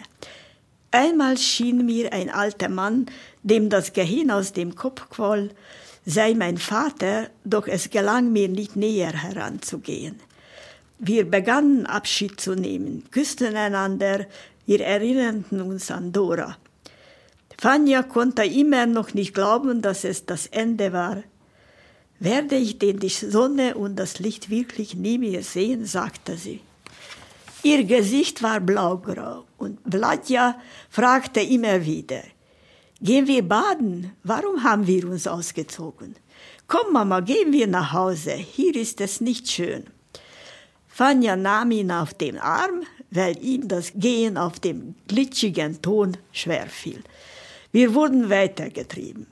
Einmal 0.92 1.38
schien 1.38 1.86
mir 1.86 2.12
ein 2.14 2.32
alter 2.32 2.70
Mann, 2.70 3.06
dem 3.44 3.70
das 3.70 3.94
Gehirn 3.94 4.32
aus 4.32 4.54
dem 4.54 4.74
Kopf 4.74 5.08
quoll, 5.10 5.52
sei 6.06 6.34
mein 6.34 6.58
Vater, 6.58 7.30
doch 7.44 7.68
es 7.68 7.92
gelang 7.92 8.32
mir 8.32 8.50
nicht 8.50 8.76
näher 8.76 9.14
heranzugehen. 9.14 10.20
Wir 10.98 11.30
begannen 11.30 11.86
Abschied 11.86 12.42
zu 12.42 12.56
nehmen, 12.56 13.04
küssten 13.12 13.56
einander, 13.56 14.26
wir 14.66 14.82
erinnerten 14.82 15.62
uns 15.62 15.92
an 15.92 16.12
Dora. 16.12 16.58
Fanja 17.60 18.04
konnte 18.04 18.46
immer 18.46 18.86
noch 18.86 19.14
nicht 19.14 19.34
glauben, 19.34 19.82
dass 19.82 20.06
es 20.06 20.26
das 20.26 20.48
Ende 20.48 20.94
war. 20.94 21.24
Werde 22.18 22.56
ich 22.56 22.80
denn 22.80 23.00
die 23.00 23.10
Sonne 23.10 23.76
und 23.76 23.98
das 23.98 24.20
Licht 24.20 24.50
wirklich 24.50 24.96
nie 24.96 25.18
mehr 25.18 25.44
sehen, 25.44 25.84
sagte 25.84 26.38
sie. 26.38 26.62
Ihr 27.62 27.84
Gesicht 27.84 28.42
war 28.42 28.62
blaugrau 28.62 29.44
und 29.58 29.78
Vladja 29.86 30.58
fragte 30.90 31.42
immer 31.42 31.86
wieder, 31.86 32.24
gehen 33.02 33.28
wir 33.28 33.46
baden? 33.46 34.14
Warum 34.24 34.64
haben 34.64 34.88
wir 34.88 35.10
uns 35.10 35.28
ausgezogen? 35.28 36.16
Komm, 36.66 36.94
Mama, 36.94 37.20
gehen 37.20 37.52
wir 37.52 37.68
nach 37.68 37.92
Hause. 37.92 38.32
Hier 38.32 38.74
ist 38.78 39.02
es 39.02 39.20
nicht 39.20 39.52
schön. 39.52 39.84
Fanja 40.88 41.36
nahm 41.36 41.72
ihn 41.72 41.92
auf 41.92 42.14
den 42.14 42.38
Arm, 42.38 42.84
weil 43.12 43.38
ihm 43.44 43.68
das 43.68 43.92
Gehen 43.96 44.38
auf 44.38 44.62
dem 44.62 44.96
glitschigen 45.10 45.82
Ton 45.82 46.16
schwer 46.32 46.68
fiel. 46.68 47.04
Wir 47.72 47.94
wurden 47.94 48.30
weitergetrieben. 48.30 49.28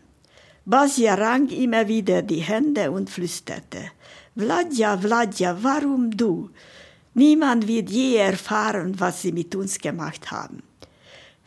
Basia 0.66 1.16
rang 1.16 1.50
immer 1.50 1.88
wieder 1.88 2.22
die 2.22 2.42
Hände 2.42 2.92
und 2.92 3.10
flüsterte, 3.10 3.92
Vladja, 4.36 4.98
Vladja, 4.98 5.58
warum 5.62 6.12
du? 6.12 6.50
Niemand 7.16 7.68
wird 7.68 7.90
je 7.90 8.18
erfahren, 8.18 9.00
was 9.00 9.24
sie 9.24 9.32
mit 9.32 9.56
uns 9.56 9.80
gemacht 9.80 10.30
haben. 10.30 10.62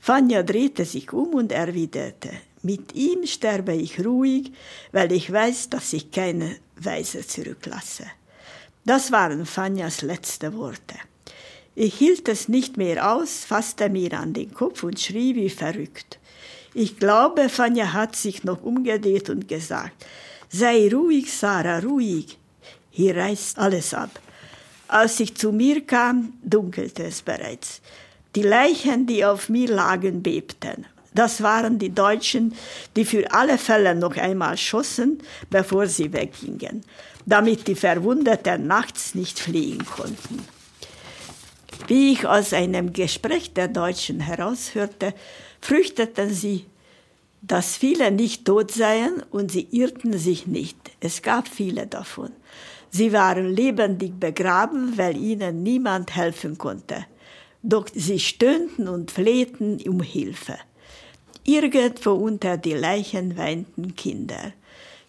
Fanja 0.01 0.43
drehte 0.43 0.85
sich 0.85 1.13
um 1.13 1.35
und 1.35 1.53
erwiderte, 1.53 2.31
mit 2.63 2.95
ihm 2.95 3.27
sterbe 3.27 3.75
ich 3.75 4.05
ruhig, 4.05 4.53
weil 4.91 5.13
ich 5.13 5.31
weiß, 5.31 5.71
dass 5.71 5.93
ich 5.93 6.11
keine 6.11 6.57
Weise 6.77 7.25
zurücklasse. 7.25 8.07
Das 8.85 9.13
waren 9.13 9.47
Fanjas 9.47 10.03
letzte 10.03 10.55
Worte. 10.55 10.97
Ich 11.75 11.95
hielt 11.95 12.29
es 12.29 12.49
nicht 12.49 12.77
mehr 12.77 13.15
aus, 13.15 13.45
fasste 13.45 13.89
mir 13.89 14.19
an 14.19 14.33
den 14.33 14.53
Kopf 14.53 14.83
und 14.83 14.99
schrie 14.99 15.35
wie 15.37 15.51
verrückt. 15.51 16.20
Ich 16.75 16.99
glaube, 16.99 17.49
Fanja 17.49 17.93
hat 17.93 18.15
sich 18.15 18.45
noch 18.45 18.63
umgedreht 18.63 19.29
und 19.29 19.49
gesagt, 19.49 20.07
sei 20.49 20.89
ruhig, 20.93 21.33
Sarah, 21.33 21.81
ruhig. 21.81 22.39
Hier 22.91 23.17
reißt 23.17 23.59
alles 23.59 23.93
ab. 23.95 24.21
Als 24.87 25.21
ich 25.21 25.37
zu 25.37 25.53
mir 25.53 25.85
kam, 25.87 26.35
dunkelte 26.43 27.05
es 27.05 27.23
bereits. 27.23 27.81
Die 28.37 28.43
Leichen, 28.43 29.07
die 29.07 29.25
auf 29.25 29.49
mir 29.49 29.69
lagen, 29.69 30.23
bebten. 30.23 30.87
Das 31.13 31.43
waren 31.43 31.79
die 31.79 31.93
Deutschen, 31.93 32.55
die 32.95 33.05
für 33.05 33.33
alle 33.33 33.59
Fälle 33.59 33.95
noch 33.97 34.17
einmal 34.17 34.57
schossen, 34.57 35.19
bevor 35.51 35.87
sie 35.89 36.13
weggingen, 36.13 36.85
damit 37.27 37.67
die 37.67 37.75
Verwundeten 37.75 38.69
nachts 38.69 39.17
nicht 39.17 39.41
fliehen 39.41 39.85
konnten. 39.85 40.47
Wie 41.89 42.13
ich 42.13 42.27
aus 42.27 42.53
einem 42.53 42.93
Gespräch 42.93 43.53
der 43.53 43.69
Deutschen 43.69 44.21
heraushörte, 44.21 45.15
fürchteten 45.61 46.33
sie, 46.33 46.67
dass 47.43 47.77
viele 47.77 48.11
nicht 48.11 48.45
tot 48.45 48.71
seien 48.71 49.23
und 49.31 49.51
sie 49.51 49.67
irrten 49.71 50.19
sich 50.19 50.47
nicht. 50.47 50.77
Es 51.01 51.23
gab 51.23 51.49
viele 51.49 51.87
davon. 51.87 52.31
Sie 52.91 53.13
waren 53.13 53.55
lebendig 53.55 54.19
begraben, 54.19 54.99
weil 54.99 55.17
ihnen 55.17 55.63
niemand 55.63 56.17
helfen 56.17 56.59
konnte. 56.59 57.07
Doch 57.63 57.87
sie 57.95 58.19
stöhnten 58.19 58.89
und 58.89 59.11
flehten 59.11 59.81
um 59.89 60.01
Hilfe. 60.01 60.57
Irgendwo 61.45 62.13
unter 62.13 62.57
die 62.57 62.75
Leichen 62.75 63.37
weinten 63.37 63.95
Kinder. 63.95 64.53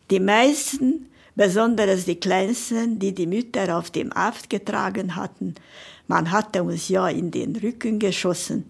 Die 0.10 0.20
meisten, 0.20 1.08
besonders 1.36 2.06
die 2.06 2.20
Kleinsten, 2.20 3.00
die 3.00 3.14
die 3.14 3.28
Mütter 3.28 3.78
auf 3.78 3.90
dem 3.90 4.14
Aft 4.14 4.50
getragen 4.50 5.16
hatten, 5.16 5.56
man 6.12 6.30
hatte 6.30 6.62
uns 6.62 6.90
ja 6.90 7.08
in 7.08 7.32
den 7.32 7.56
Rücken 7.56 7.98
geschossen, 7.98 8.70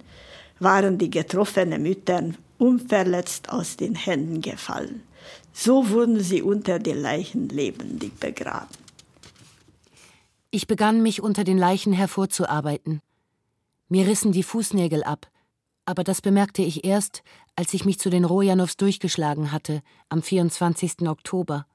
waren 0.60 1.00
die 1.00 1.10
getroffenen 1.10 1.82
Mütter 1.82 2.24
unverletzt 2.60 3.50
aus 3.50 3.78
den 3.78 3.96
Händen 3.96 4.42
gefallen. 4.42 5.02
So 5.52 5.90
wurden 5.90 6.20
sie 6.20 6.44
unter 6.44 6.78
den 6.78 7.02
Leichen 7.02 7.50
lebendig 7.50 8.20
begraben. 8.20 8.78
Ich 10.52 10.68
begann 10.68 11.02
mich 11.02 11.24
unter 11.24 11.44
den 11.44 11.58
Leichen 11.58 11.94
hervorzuarbeiten. 11.94 13.02
Mir 13.90 14.06
rissen 14.06 14.32
die 14.32 14.44
Fußnägel 14.44 15.04
ab, 15.04 15.28
aber 15.86 16.04
das 16.04 16.22
bemerkte 16.22 16.62
ich 16.62 16.86
erst, 16.86 17.24
als 17.56 17.74
ich 17.74 17.86
mich 17.86 17.98
zu 17.98 18.12
den 18.12 18.24
Rojanows 18.24 18.78
durchgeschlagen 18.78 19.52
hatte, 19.52 19.82
am 20.10 20.22
24. 20.22 21.08
Oktober. 21.08 21.66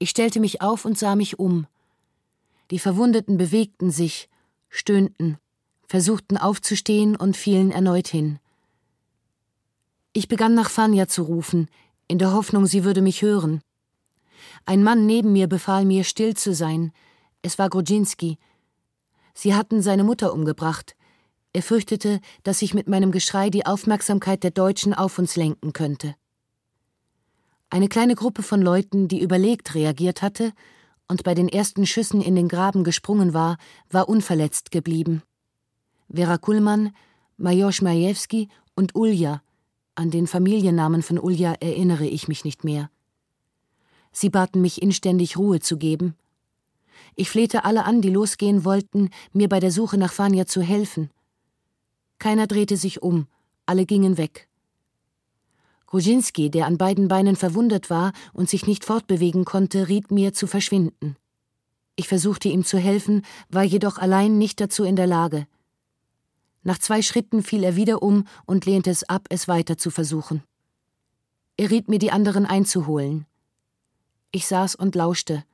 Ich 0.00 0.10
stellte 0.10 0.40
mich 0.40 0.60
auf 0.60 0.84
und 0.86 0.98
sah 0.98 1.14
mich 1.14 1.38
um. 1.38 1.68
Die 2.72 2.78
Verwundeten 2.78 3.36
bewegten 3.36 3.90
sich, 3.90 4.30
stöhnten, 4.70 5.36
versuchten 5.86 6.38
aufzustehen 6.38 7.16
und 7.16 7.36
fielen 7.36 7.70
erneut 7.70 8.08
hin. 8.08 8.38
Ich 10.14 10.26
begann 10.26 10.54
nach 10.54 10.70
Fania 10.70 11.06
zu 11.06 11.24
rufen, 11.24 11.68
in 12.08 12.16
der 12.16 12.32
Hoffnung, 12.32 12.64
sie 12.64 12.82
würde 12.82 13.02
mich 13.02 13.20
hören. 13.20 13.60
Ein 14.64 14.82
Mann 14.82 15.04
neben 15.04 15.34
mir 15.34 15.48
befahl 15.48 15.84
mir, 15.84 16.02
still 16.02 16.34
zu 16.34 16.54
sein. 16.54 16.92
Es 17.42 17.58
war 17.58 17.68
Grudzinski. 17.68 18.38
Sie 19.34 19.54
hatten 19.54 19.82
seine 19.82 20.02
Mutter 20.02 20.32
umgebracht. 20.32 20.96
Er 21.52 21.62
fürchtete, 21.62 22.20
dass 22.42 22.62
ich 22.62 22.72
mit 22.72 22.88
meinem 22.88 23.12
Geschrei 23.12 23.50
die 23.50 23.66
Aufmerksamkeit 23.66 24.42
der 24.42 24.50
Deutschen 24.50 24.94
auf 24.94 25.18
uns 25.18 25.36
lenken 25.36 25.74
könnte. 25.74 26.14
Eine 27.68 27.88
kleine 27.88 28.14
Gruppe 28.14 28.42
von 28.42 28.62
Leuten, 28.62 29.08
die 29.08 29.20
überlegt 29.20 29.74
reagiert 29.74 30.22
hatte, 30.22 30.54
und 31.08 31.24
bei 31.24 31.34
den 31.34 31.48
ersten 31.48 31.86
Schüssen 31.86 32.20
in 32.20 32.34
den 32.34 32.48
Graben 32.48 32.84
gesprungen 32.84 33.34
war, 33.34 33.58
war 33.90 34.08
unverletzt 34.08 34.70
geblieben. 34.70 35.22
Vera 36.12 36.38
Kullmann, 36.38 36.94
Major 37.36 37.72
Schmajewski 37.72 38.48
und 38.74 38.94
Ulja, 38.94 39.42
an 39.94 40.10
den 40.10 40.26
Familiennamen 40.26 41.02
von 41.02 41.18
Ulja 41.18 41.52
erinnere 41.60 42.06
ich 42.06 42.26
mich 42.26 42.44
nicht 42.44 42.64
mehr. 42.64 42.90
Sie 44.10 44.30
baten 44.30 44.62
mich 44.62 44.80
inständig 44.80 45.36
Ruhe 45.36 45.60
zu 45.60 45.76
geben. 45.76 46.14
Ich 47.14 47.28
flehte 47.28 47.64
alle 47.64 47.84
an, 47.84 48.00
die 48.00 48.10
losgehen 48.10 48.64
wollten, 48.64 49.10
mir 49.32 49.48
bei 49.48 49.60
der 49.60 49.70
Suche 49.70 49.98
nach 49.98 50.12
Fania 50.12 50.46
zu 50.46 50.62
helfen. 50.62 51.10
Keiner 52.18 52.46
drehte 52.46 52.76
sich 52.76 53.02
um, 53.02 53.26
alle 53.66 53.84
gingen 53.84 54.16
weg. 54.16 54.48
Grudzinski, 55.92 56.50
der 56.50 56.64
an 56.64 56.78
beiden 56.78 57.06
Beinen 57.06 57.36
verwundet 57.36 57.90
war 57.90 58.12
und 58.32 58.48
sich 58.48 58.66
nicht 58.66 58.86
fortbewegen 58.86 59.44
konnte, 59.44 59.88
riet 59.88 60.10
mir 60.10 60.32
zu 60.32 60.46
verschwinden. 60.46 61.16
Ich 61.96 62.08
versuchte 62.08 62.48
ihm 62.48 62.64
zu 62.64 62.78
helfen, 62.78 63.26
war 63.50 63.62
jedoch 63.62 63.98
allein 63.98 64.38
nicht 64.38 64.58
dazu 64.58 64.84
in 64.84 64.96
der 64.96 65.06
Lage. 65.06 65.46
Nach 66.62 66.78
zwei 66.78 67.02
Schritten 67.02 67.42
fiel 67.42 67.62
er 67.62 67.76
wieder 67.76 68.02
um 68.02 68.24
und 68.46 68.64
lehnte 68.64 68.88
es 68.88 69.06
ab, 69.06 69.26
es 69.28 69.48
weiter 69.48 69.76
zu 69.76 69.90
versuchen. 69.90 70.42
Er 71.58 71.70
riet 71.70 71.90
mir, 71.90 71.98
die 71.98 72.10
anderen 72.10 72.46
einzuholen. 72.46 73.26
Ich 74.30 74.46
saß 74.46 74.74
und 74.74 74.94
lauschte. 74.94 75.44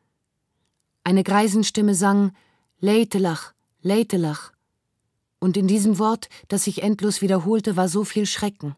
Eine 1.02 1.24
Greisenstimme 1.24 1.96
sang 1.96 2.30
Leitelach, 2.78 3.54
Leitelach. 3.82 4.52
Und 5.40 5.56
in 5.56 5.66
diesem 5.66 5.98
Wort, 5.98 6.28
das 6.46 6.62
sich 6.62 6.84
endlos 6.84 7.22
wiederholte, 7.22 7.76
war 7.76 7.88
so 7.88 8.04
viel 8.04 8.24
Schrecken. 8.24 8.76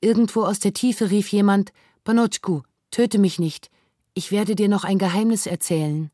Irgendwo 0.00 0.44
aus 0.44 0.58
der 0.58 0.72
Tiefe 0.72 1.10
rief 1.10 1.28
jemand 1.28 1.72
Panotschku, 2.04 2.62
töte 2.90 3.18
mich 3.18 3.38
nicht, 3.38 3.70
ich 4.14 4.32
werde 4.32 4.54
dir 4.54 4.68
noch 4.68 4.84
ein 4.84 4.98
Geheimnis 4.98 5.46
erzählen. 5.46 6.10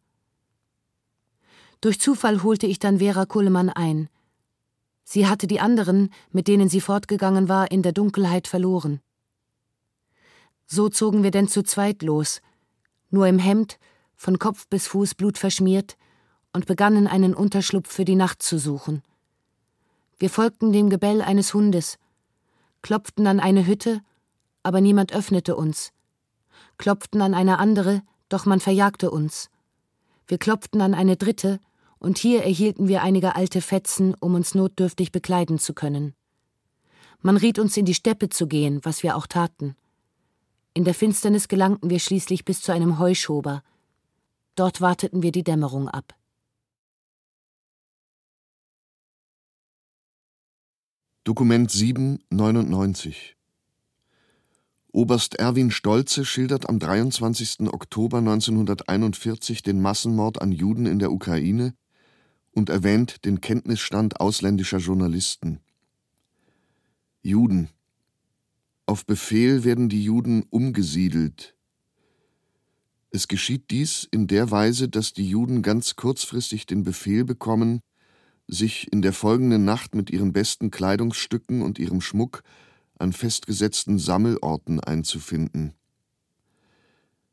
Durch 1.81 2.01
Zufall 2.01 2.43
holte 2.43 2.67
ich 2.67 2.79
dann 2.79 2.99
Vera 2.99 3.27
Kuhlemann 3.27 3.71
ein. 3.71 4.09
Sie 5.05 5.29
hatte 5.29 5.47
die 5.47 5.61
anderen, 5.61 6.11
mit 6.33 6.49
denen 6.49 6.69
sie 6.69 6.81
fortgegangen 6.81 7.49
war, 7.49 7.71
in 7.71 7.83
der 7.83 7.93
Dunkelheit 7.93 8.49
verloren. 8.49 9.01
So 10.67 10.89
zogen 10.89 11.23
wir 11.23 11.31
denn 11.31 11.47
zu 11.47 11.63
zweit 11.63 12.03
los, 12.03 12.41
nur 13.11 13.29
im 13.29 13.39
Hemd, 13.39 13.79
von 14.17 14.41
Kopf 14.41 14.67
bis 14.67 14.89
Fuß 14.89 15.15
blutverschmiert, 15.15 15.97
und 16.53 16.67
begannen 16.67 17.07
einen 17.07 17.35
Unterschlupf 17.35 17.93
für 17.93 18.05
die 18.05 18.17
Nacht 18.17 18.43
zu 18.43 18.59
suchen. 18.59 19.03
Wir 20.19 20.31
folgten 20.31 20.73
dem 20.73 20.91
Gebell 20.91 21.23
eines 21.23 21.55
Hundes, 21.55 21.99
klopften 22.87 23.27
an 23.27 23.41
eine 23.41 23.67
Hütte, 23.67 24.01
aber 24.63 24.81
niemand 24.81 25.13
öffnete 25.13 25.57
uns, 25.57 25.93
klopften 26.79 27.21
an 27.21 27.35
eine 27.35 27.59
andere, 27.59 28.01
doch 28.29 28.47
man 28.47 28.61
verjagte 28.61 29.11
uns. 29.11 29.51
Wir 30.29 30.39
klopften 30.39 30.81
an 30.81 30.95
eine 30.95 31.17
dritte, 31.17 31.59
und 31.99 32.17
hier 32.17 32.45
erhielten 32.45 32.87
wir 32.87 33.03
einige 33.03 33.35
alte 33.35 33.61
Fetzen, 33.61 34.15
um 34.15 34.37
uns 34.37 34.55
notdürftig 34.55 35.11
bekleiden 35.11 35.59
zu 35.59 35.75
können. 35.75 36.15
Man 37.23 37.37
riet 37.37 37.59
uns 37.59 37.77
in 37.77 37.87
die 37.87 37.95
Steppe 37.95 38.29
zu 38.29 38.47
gehen, 38.47 38.79
was 38.85 39.03
wir 39.03 39.17
auch 39.17 39.27
taten. 39.27 39.75
In 40.73 40.85
der 40.85 40.95
Finsternis 40.95 41.49
gelangten 41.49 41.91
wir 41.91 41.99
schließlich 41.99 42.45
bis 42.45 42.61
zu 42.61 42.71
einem 42.71 43.01
Heuschober. 43.01 43.65
Dort 44.55 44.81
warteten 44.81 45.25
wir 45.25 45.33
die 45.33 45.43
Dämmerung 45.43 45.89
ab. 45.89 46.15
Dokument 51.27 51.69
799 51.69 53.35
Oberst 54.93 55.35
Erwin 55.35 55.73
Stolze 55.73 56.25
schildert 56.25 56.69
am 56.69 56.79
23. 56.79 57.63
Oktober 57.63 58.19
1941 58.19 59.65
den 59.65 59.81
Massenmord 59.83 60.41
an 60.41 60.53
Juden 60.53 60.87
in 60.87 61.01
der 61.01 61.11
Ukraine 61.11 61.75
und 62.53 62.71
erwähnt 62.71 63.25
den 63.25 63.41
Kenntnisstand 63.41 64.21
ausländischer 64.21 64.79
Journalisten. 64.79 65.59
Juden. 67.23 67.71
Auf 68.87 69.05
Befehl 69.05 69.65
werden 69.65 69.89
die 69.89 70.05
Juden 70.05 70.45
umgesiedelt. 70.49 71.57
Es 73.11 73.27
geschieht 73.27 73.73
dies 73.73 74.07
in 74.13 74.29
der 74.29 74.53
Weise, 74.53 74.89
dass 74.89 75.13
die 75.13 75.29
Juden 75.29 75.63
ganz 75.63 75.97
kurzfristig 75.97 76.67
den 76.67 76.85
Befehl 76.85 77.25
bekommen, 77.25 77.81
sich 78.49 78.93
in 78.93 79.03
der 79.03 79.13
folgenden 79.13 79.65
Nacht 79.65 79.95
mit 79.95 80.11
ihren 80.11 80.33
besten 80.33 80.71
Kleidungsstücken 80.71 81.63
und 81.63 81.79
ihrem 81.79 82.01
Schmuck 82.01 82.43
an 82.99 83.13
festgesetzten 83.13 83.99
Sammelorten 83.99 84.81
einzufinden. 84.81 85.75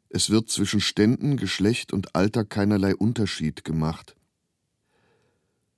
Es 0.10 0.30
wird 0.30 0.50
zwischen 0.50 0.82
Ständen, 0.82 1.38
Geschlecht 1.38 1.94
und 1.94 2.16
Alter 2.16 2.46
keinerlei 2.46 2.96
Unterschied 2.96 3.64
gemacht. 3.64 4.16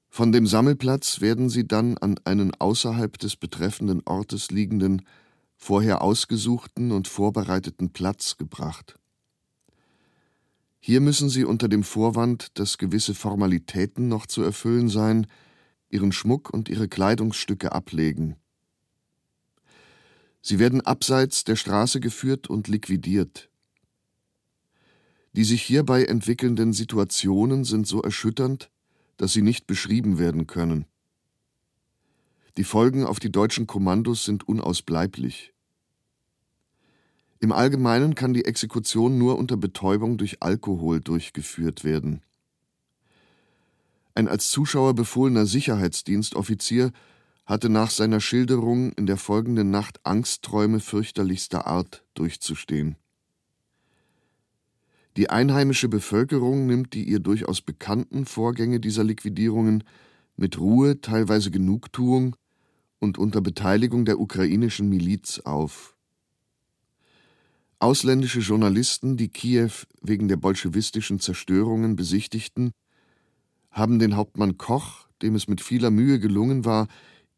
Von 0.10 0.32
dem 0.32 0.48
Sammelplatz 0.48 1.22
werden 1.22 1.50
sie 1.50 1.68
dann 1.68 1.98
an 1.98 2.18
einen 2.24 2.54
außerhalb 2.56 3.18
des 3.18 3.36
betreffenden 3.36 4.02
Ortes 4.06 4.52
liegenden, 4.52 5.06
vorher 5.58 6.02
ausgesuchten 6.02 6.92
und 6.92 7.08
vorbereiteten 7.08 7.92
Platz 7.92 8.38
gebracht. 8.38 8.98
Hier 10.88 11.02
müssen 11.02 11.30
sie 11.30 11.46
unter 11.46 11.68
dem 11.68 11.82
Vorwand, 11.82 12.60
dass 12.60 12.78
gewisse 12.78 13.16
Formalitäten 13.16 14.08
noch 14.08 14.28
zu 14.28 14.44
erfüllen 14.44 14.88
seien, 14.88 15.26
ihren 15.90 16.12
Schmuck 16.12 16.52
und 16.52 16.70
ihre 16.70 16.88
Kleidungsstücke 16.88 17.72
ablegen. 17.72 18.36
Sie 20.44 20.60
werden 20.60 20.82
abseits 20.82 21.44
der 21.44 21.56
Straße 21.56 22.00
geführt 22.00 22.52
und 22.52 22.68
liquidiert. 22.68 23.50
Die 25.34 25.44
sich 25.44 25.64
hierbei 25.64 26.06
entwickelnden 26.06 26.72
Situationen 26.72 27.64
sind 27.64 27.88
so 27.88 28.04
erschütternd, 28.04 28.70
dass 29.18 29.34
sie 29.34 29.42
nicht 29.42 29.66
beschrieben 29.66 30.20
werden 30.20 30.46
können. 30.46 30.86
Die 32.58 32.64
Folgen 32.64 33.06
auf 33.06 33.20
die 33.20 33.32
deutschen 33.32 33.66
Kommandos 33.66 34.24
sind 34.24 34.48
unausbleiblich. 34.48 35.55
Im 37.46 37.52
Allgemeinen 37.52 38.16
kann 38.16 38.34
die 38.34 38.46
Exekution 38.46 39.20
nur 39.20 39.38
unter 39.38 39.56
Betäubung 39.56 40.18
durch 40.18 40.42
Alkohol 40.42 41.00
durchgeführt 41.00 41.84
werden. 41.84 42.24
Ein 44.16 44.28
als 44.28 44.50
Zuschauer 44.50 44.96
befohlener 44.96 45.46
Sicherheitsdienstoffizier 45.46 46.92
hatte 47.46 47.70
nach 47.70 47.92
seiner 47.92 48.20
Schilderung 48.20 48.94
in 48.94 49.06
der 49.06 49.18
folgenden 49.18 49.70
Nacht 49.70 50.00
Angstträume 50.04 50.80
fürchterlichster 50.80 51.68
Art 51.68 52.04
durchzustehen. 52.16 52.96
Die 55.16 55.30
einheimische 55.30 55.88
Bevölkerung 55.88 56.66
nimmt 56.66 56.96
die 56.96 57.04
ihr 57.04 57.20
durchaus 57.20 57.62
bekannten 57.62 58.26
Vorgänge 58.26 58.80
dieser 58.80 59.04
Liquidierungen 59.04 59.84
mit 60.36 60.60
Ruhe, 60.60 61.00
teilweise 61.00 61.52
Genugtuung 61.52 62.36
und 62.98 63.20
unter 63.20 63.42
Beteiligung 63.42 64.04
der 64.04 64.20
ukrainischen 64.20 64.90
Miliz 64.90 65.42
auf. 65.42 65.95
Ausländische 67.80 68.40
Journalisten, 68.40 69.18
die 69.18 69.28
Kiew 69.28 69.72
wegen 70.02 70.28
der 70.28 70.38
bolschewistischen 70.38 71.20
Zerstörungen 71.20 71.96
besichtigten, 71.96 72.72
haben 73.70 74.00
den 74.00 74.16
Hauptmann 74.16 74.58
Koch, 74.58 75.08
dem 75.22 75.36
es 75.36 75.48
mit 75.48 75.62
vieler 75.62 75.92
Mühe 75.92 76.20
gelungen 76.20 76.64
war, 76.64 76.88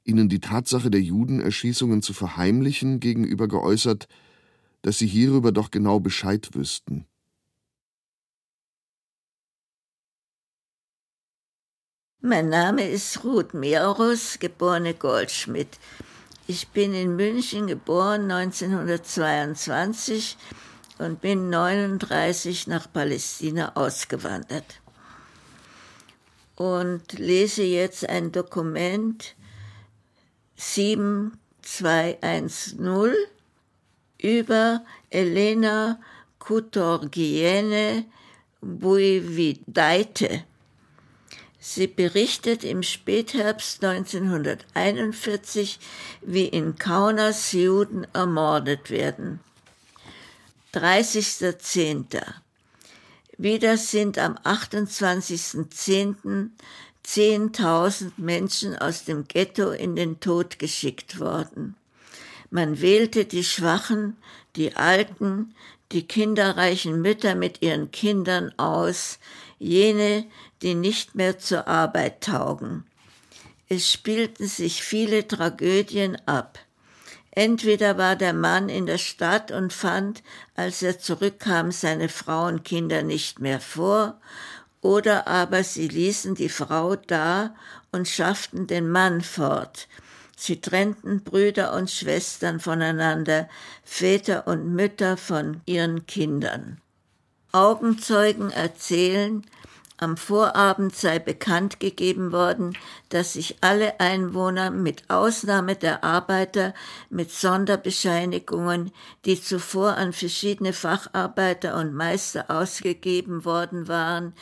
ihnen 0.03 0.29
die 0.29 0.39
Tatsache 0.39 0.91
der 0.91 1.01
Judenerschießungen 1.01 2.01
zu 2.01 2.13
verheimlichen, 2.13 2.99
gegenüber 2.99 3.47
geäußert, 3.47 4.07
dass 4.83 4.99
sie 4.99 5.07
hierüber 5.07 5.51
doch 5.51 5.71
genau 5.71 5.99
Bescheid 5.99 6.49
wüssten. 6.53 7.05
Mein 12.21 12.49
Name 12.49 12.87
ist 12.87 13.23
Ruth 13.23 13.53
Meerus, 13.53 14.37
geborene 14.39 14.93
Goldschmidt. 14.93 15.79
Ich 16.49 16.69
bin 16.69 16.93
in 16.93 17.17
München 17.17 17.67
geboren 17.67 18.31
1922 18.31 20.37
und 20.97 21.19
bin 21.19 21.49
39 21.49 22.67
nach 22.67 22.89
Palästina 22.89 23.73
ausgewandert 23.75 24.79
und 26.55 27.19
lese 27.19 27.63
jetzt 27.63 28.07
ein 28.07 28.31
Dokument 28.31 29.35
7210 30.55 33.13
über 34.17 34.85
Elena 35.09 35.99
Kutorgiene 36.39 38.05
Buividaite. 38.61 40.45
Sie 41.69 41.87
berichtet 41.87 42.63
im 42.63 42.81
Spätherbst 42.81 43.83
1941, 43.83 45.79
wie 46.21 46.45
in 46.45 46.77
Kaunas 46.77 47.51
Juden 47.51 48.07
ermordet 48.13 48.89
werden. 48.89 49.41
30.10. 50.73 52.21
Wieder 53.37 53.75
sind 53.75 54.17
am 54.17 54.37
28.10. 54.37 56.51
10.000 57.05 58.11
Menschen 58.15 58.77
aus 58.77 59.03
dem 59.03 59.27
Ghetto 59.27 59.71
in 59.71 59.97
den 59.97 60.21
Tod 60.21 60.59
geschickt 60.59 61.19
worden. 61.19 61.75
Man 62.49 62.79
wählte 62.79 63.25
die 63.25 63.43
Schwachen, 63.43 64.15
die 64.55 64.77
Alten, 64.77 65.53
die 65.91 66.07
kinderreichen 66.07 67.01
Mütter 67.01 67.35
mit 67.35 67.61
ihren 67.61 67.91
Kindern 67.91 68.57
aus, 68.57 69.19
jene, 69.59 70.25
die 70.61 70.75
nicht 70.75 71.15
mehr 71.15 71.39
zur 71.39 71.67
Arbeit 71.67 72.21
taugen. 72.21 72.85
Es 73.69 73.91
spielten 73.91 74.47
sich 74.47 74.81
viele 74.81 75.27
Tragödien 75.27 76.17
ab. 76.25 76.59
Entweder 77.31 77.97
war 77.97 78.15
der 78.15 78.33
Mann 78.33 78.69
in 78.69 78.85
der 78.85 78.97
Stadt 78.97 79.51
und 79.51 79.71
fand, 79.71 80.23
als 80.55 80.81
er 80.81 80.99
zurückkam, 80.99 81.71
seine 81.71 82.09
Frau 82.09 82.47
und 82.47 82.63
Kinder 82.63 83.03
nicht 83.03 83.39
mehr 83.39 83.59
vor, 83.59 84.19
oder 84.81 85.27
aber 85.27 85.63
sie 85.63 85.87
ließen 85.87 86.33
die 86.35 86.49
Frau 86.49 86.95
da 86.95 87.53
und 87.91 88.07
schafften 88.07 88.67
den 88.67 88.89
Mann 88.89 89.21
fort. 89.21 89.87
Sie 90.35 90.61
trennten 90.61 91.23
Brüder 91.23 91.73
und 91.73 91.89
Schwestern 91.89 92.59
voneinander, 92.59 93.49
Väter 93.83 94.47
und 94.47 94.73
Mütter 94.73 95.17
von 95.17 95.61
ihren 95.65 96.05
Kindern. 96.05 96.79
Augenzeugen 97.51 98.51
erzählen, 98.51 99.45
am 99.97 100.15
Vorabend 100.15 100.95
sei 100.95 101.17
bekannt 101.17 101.79
gegeben 101.79 102.31
worden, 102.31 102.77
dass 103.09 103.33
sich 103.33 103.57
alle 103.61 103.99
Einwohner 103.99 104.69
mit 104.69 105.09
Ausnahme 105.09 105.75
der 105.75 106.03
Arbeiter 106.03 106.73
mit 107.09 107.31
Sonderbescheinigungen, 107.31 108.91
die 109.25 109.41
zuvor 109.41 109.97
an 109.97 110.13
verschiedene 110.13 110.73
Facharbeiter 110.73 111.75
und 111.75 111.93
Meister 111.93 112.45
ausgegeben 112.49 113.43
worden 113.43 113.87
waren, 113.87 114.33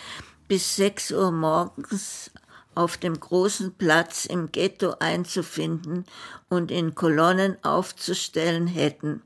bis 0.48 0.76
sechs 0.76 1.12
Uhr 1.12 1.32
morgens 1.32 2.32
auf 2.76 2.98
dem 2.98 3.18
großen 3.18 3.74
Platz 3.76 4.26
im 4.26 4.52
Ghetto 4.52 4.96
einzufinden 5.00 6.06
und 6.50 6.70
in 6.72 6.94
Kolonnen 6.94 7.58
aufzustellen 7.64 8.68
hätten. 8.68 9.22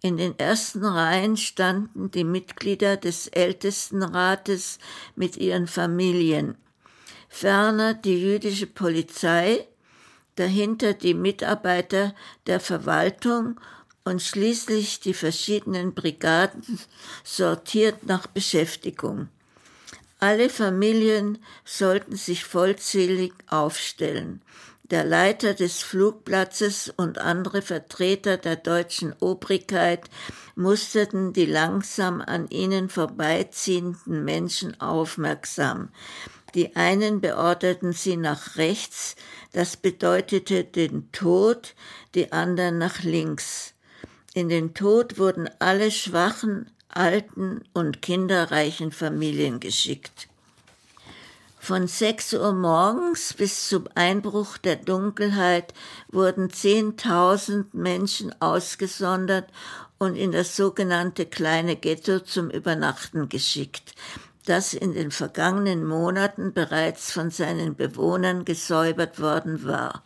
In 0.00 0.16
den 0.16 0.38
ersten 0.38 0.84
Reihen 0.84 1.36
standen 1.36 2.12
die 2.12 2.22
Mitglieder 2.22 2.96
des 2.96 3.26
Ältestenrates 3.26 4.78
mit 5.16 5.36
ihren 5.36 5.66
Familien, 5.66 6.56
ferner 7.28 7.94
die 7.94 8.22
jüdische 8.22 8.68
Polizei, 8.68 9.66
dahinter 10.36 10.94
die 10.94 11.14
Mitarbeiter 11.14 12.14
der 12.46 12.60
Verwaltung 12.60 13.60
und 14.04 14.22
schließlich 14.22 15.00
die 15.00 15.14
verschiedenen 15.14 15.94
Brigaden 15.94 16.78
sortiert 17.24 18.06
nach 18.06 18.28
Beschäftigung. 18.28 19.28
Alle 20.20 20.48
Familien 20.48 21.38
sollten 21.64 22.14
sich 22.14 22.44
vollzählig 22.44 23.32
aufstellen 23.48 24.42
der 24.90 25.04
Leiter 25.04 25.52
des 25.54 25.82
Flugplatzes 25.82 26.92
und 26.96 27.18
andere 27.18 27.60
Vertreter 27.60 28.38
der 28.38 28.56
deutschen 28.56 29.14
Obrigkeit 29.20 30.08
musterten 30.54 31.32
die 31.32 31.44
langsam 31.44 32.20
an 32.20 32.48
ihnen 32.48 32.88
vorbeiziehenden 32.88 34.24
Menschen 34.24 34.80
aufmerksam. 34.80 35.90
Die 36.54 36.74
einen 36.76 37.20
beorderten 37.20 37.92
sie 37.92 38.16
nach 38.16 38.56
rechts, 38.56 39.16
das 39.52 39.76
bedeutete 39.76 40.64
den 40.64 41.12
Tod, 41.12 41.74
die 42.14 42.32
anderen 42.32 42.78
nach 42.78 43.02
links. 43.02 43.74
In 44.32 44.48
den 44.48 44.72
Tod 44.72 45.18
wurden 45.18 45.50
alle 45.58 45.90
schwachen, 45.90 46.70
alten 46.88 47.62
und 47.74 48.00
kinderreichen 48.00 48.92
Familien 48.92 49.60
geschickt. 49.60 50.27
Von 51.68 51.86
6 51.86 52.32
Uhr 52.32 52.54
morgens 52.54 53.34
bis 53.34 53.68
zum 53.68 53.84
Einbruch 53.94 54.56
der 54.56 54.76
Dunkelheit 54.76 55.74
wurden 56.10 56.48
10.000 56.48 57.66
Menschen 57.74 58.34
ausgesondert 58.40 59.50
und 59.98 60.16
in 60.16 60.32
das 60.32 60.56
sogenannte 60.56 61.26
kleine 61.26 61.76
Ghetto 61.76 62.20
zum 62.20 62.48
Übernachten 62.48 63.28
geschickt, 63.28 63.92
das 64.46 64.72
in 64.72 64.94
den 64.94 65.10
vergangenen 65.10 65.84
Monaten 65.84 66.54
bereits 66.54 67.12
von 67.12 67.30
seinen 67.30 67.76
Bewohnern 67.76 68.46
gesäubert 68.46 69.20
worden 69.20 69.66
war. 69.66 70.02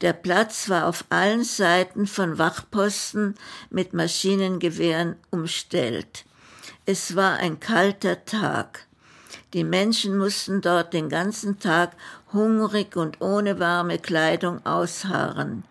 Der 0.00 0.12
Platz 0.12 0.68
war 0.68 0.88
auf 0.88 1.04
allen 1.08 1.44
Seiten 1.44 2.08
von 2.08 2.36
Wachposten 2.36 3.36
mit 3.70 3.92
Maschinengewehren 3.92 5.14
umstellt. 5.30 6.24
Es 6.84 7.14
war 7.14 7.36
ein 7.36 7.60
kalter 7.60 8.24
Tag. 8.24 8.83
Die 9.54 9.62
Menschen 9.62 10.18
mussten 10.18 10.60
dort 10.60 10.92
den 10.92 11.08
ganzen 11.08 11.60
Tag 11.60 11.92
hungrig 12.32 12.96
und 12.96 13.20
ohne 13.20 13.60
warme 13.60 14.00
Kleidung 14.00 14.66
ausharren. 14.66 15.62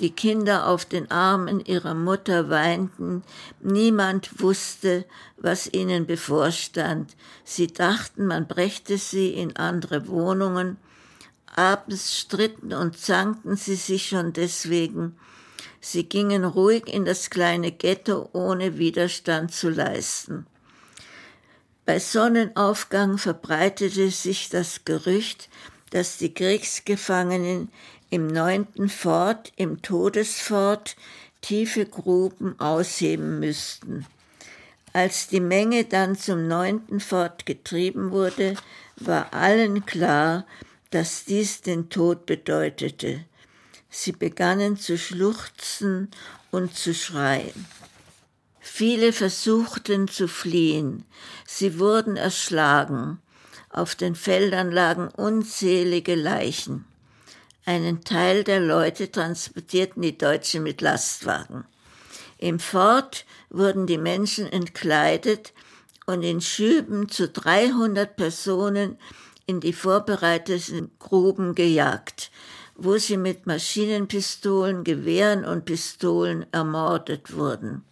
Die 0.00 0.10
Kinder 0.10 0.66
auf 0.66 0.84
den 0.84 1.10
Armen 1.12 1.60
ihrer 1.60 1.94
Mutter 1.94 2.50
weinten, 2.50 3.22
niemand 3.60 4.40
wusste, 4.40 5.04
was 5.36 5.72
ihnen 5.72 6.06
bevorstand. 6.06 7.16
Sie 7.44 7.68
dachten, 7.68 8.26
man 8.26 8.48
brächte 8.48 8.98
sie 8.98 9.28
in 9.28 9.54
andere 9.54 10.08
Wohnungen. 10.08 10.76
Abends 11.54 12.18
stritten 12.18 12.72
und 12.72 12.98
zankten 12.98 13.54
sie 13.54 13.76
sich 13.76 14.08
schon 14.08 14.32
deswegen. 14.32 15.16
Sie 15.80 16.04
gingen 16.04 16.44
ruhig 16.44 16.88
in 16.88 17.04
das 17.04 17.30
kleine 17.30 17.70
Ghetto, 17.70 18.28
ohne 18.32 18.76
Widerstand 18.78 19.52
zu 19.52 19.68
leisten. 19.68 20.46
Bei 21.90 21.98
Sonnenaufgang 21.98 23.18
verbreitete 23.18 24.12
sich 24.12 24.48
das 24.48 24.84
Gerücht, 24.84 25.48
dass 25.90 26.18
die 26.18 26.32
Kriegsgefangenen 26.32 27.68
im 28.10 28.28
neunten 28.28 28.88
Fort, 28.88 29.52
im 29.56 29.82
Todesfort, 29.82 30.94
tiefe 31.40 31.86
Gruben 31.86 32.54
ausheben 32.60 33.40
müssten. 33.40 34.06
Als 34.92 35.26
die 35.26 35.40
Menge 35.40 35.84
dann 35.84 36.14
zum 36.14 36.46
neunten 36.46 37.00
fortgetrieben 37.00 38.12
wurde, 38.12 38.54
war 38.94 39.34
allen 39.34 39.84
klar, 39.84 40.46
dass 40.90 41.24
dies 41.24 41.60
den 41.60 41.90
Tod 41.90 42.24
bedeutete. 42.24 43.24
Sie 43.88 44.12
begannen 44.12 44.76
zu 44.76 44.96
schluchzen 44.96 46.08
und 46.52 46.72
zu 46.76 46.94
schreien. 46.94 47.66
Viele 48.72 49.12
versuchten 49.12 50.06
zu 50.06 50.26
fliehen. 50.26 51.04
Sie 51.44 51.78
wurden 51.78 52.16
erschlagen. 52.16 53.20
Auf 53.68 53.94
den 53.94 54.14
Feldern 54.14 54.70
lagen 54.70 55.08
unzählige 55.08 56.14
Leichen. 56.14 56.86
Einen 57.66 58.04
Teil 58.04 58.42
der 58.42 58.60
Leute 58.60 59.10
transportierten 59.10 60.00
die 60.00 60.16
Deutschen 60.16 60.62
mit 60.62 60.80
Lastwagen. 60.80 61.64
Im 62.38 62.58
Fort 62.58 63.26
wurden 63.50 63.86
die 63.86 63.98
Menschen 63.98 64.46
entkleidet 64.46 65.52
und 66.06 66.22
in 66.22 66.40
Schüben 66.40 67.10
zu 67.10 67.28
300 67.28 68.16
Personen 68.16 68.98
in 69.46 69.60
die 69.60 69.74
vorbereiteten 69.74 70.90
Gruben 71.00 71.54
gejagt, 71.54 72.30
wo 72.76 72.96
sie 72.96 73.18
mit 73.18 73.46
Maschinenpistolen, 73.46 74.84
Gewehren 74.84 75.44
und 75.44 75.66
Pistolen 75.66 76.46
ermordet 76.52 77.34
wurden. 77.34 77.84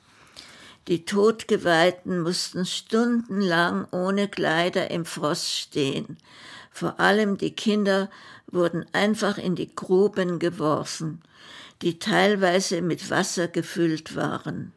Die 0.89 1.05
Todgeweihten 1.05 2.21
mussten 2.21 2.65
stundenlang 2.65 3.87
ohne 3.91 4.27
Kleider 4.27 4.91
im 4.91 5.05
Frost 5.05 5.51
stehen. 5.51 6.17
Vor 6.71 6.99
allem 6.99 7.37
die 7.37 7.55
Kinder 7.55 8.09
wurden 8.47 8.87
einfach 8.95 9.37
in 9.37 9.55
die 9.55 9.75
Gruben 9.75 10.39
geworfen, 10.39 11.21
die 11.83 11.99
teilweise 11.99 12.81
mit 12.81 13.11
Wasser 13.11 13.49
gefüllt 13.49 14.17
waren. 14.17 14.73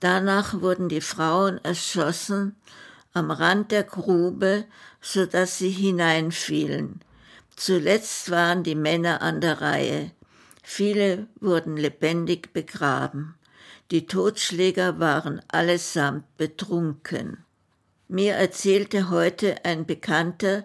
Danach 0.00 0.60
wurden 0.60 0.88
die 0.88 1.00
Frauen 1.00 1.64
erschossen 1.64 2.56
am 3.12 3.30
Rand 3.30 3.70
der 3.70 3.84
Grube, 3.84 4.64
so 5.00 5.24
dass 5.26 5.56
sie 5.56 5.70
hineinfielen. 5.70 7.00
Zuletzt 7.54 8.28
waren 8.32 8.64
die 8.64 8.74
Männer 8.74 9.22
an 9.22 9.40
der 9.40 9.60
Reihe. 9.60 10.10
Viele 10.64 11.28
wurden 11.38 11.76
lebendig 11.76 12.52
begraben. 12.52 13.36
Die 13.92 14.06
Totschläger 14.06 15.00
waren 15.00 15.42
allesamt 15.48 16.24
betrunken. 16.38 17.44
Mir 18.08 18.32
erzählte 18.32 19.10
heute 19.10 19.66
ein 19.66 19.84
Bekannter, 19.84 20.64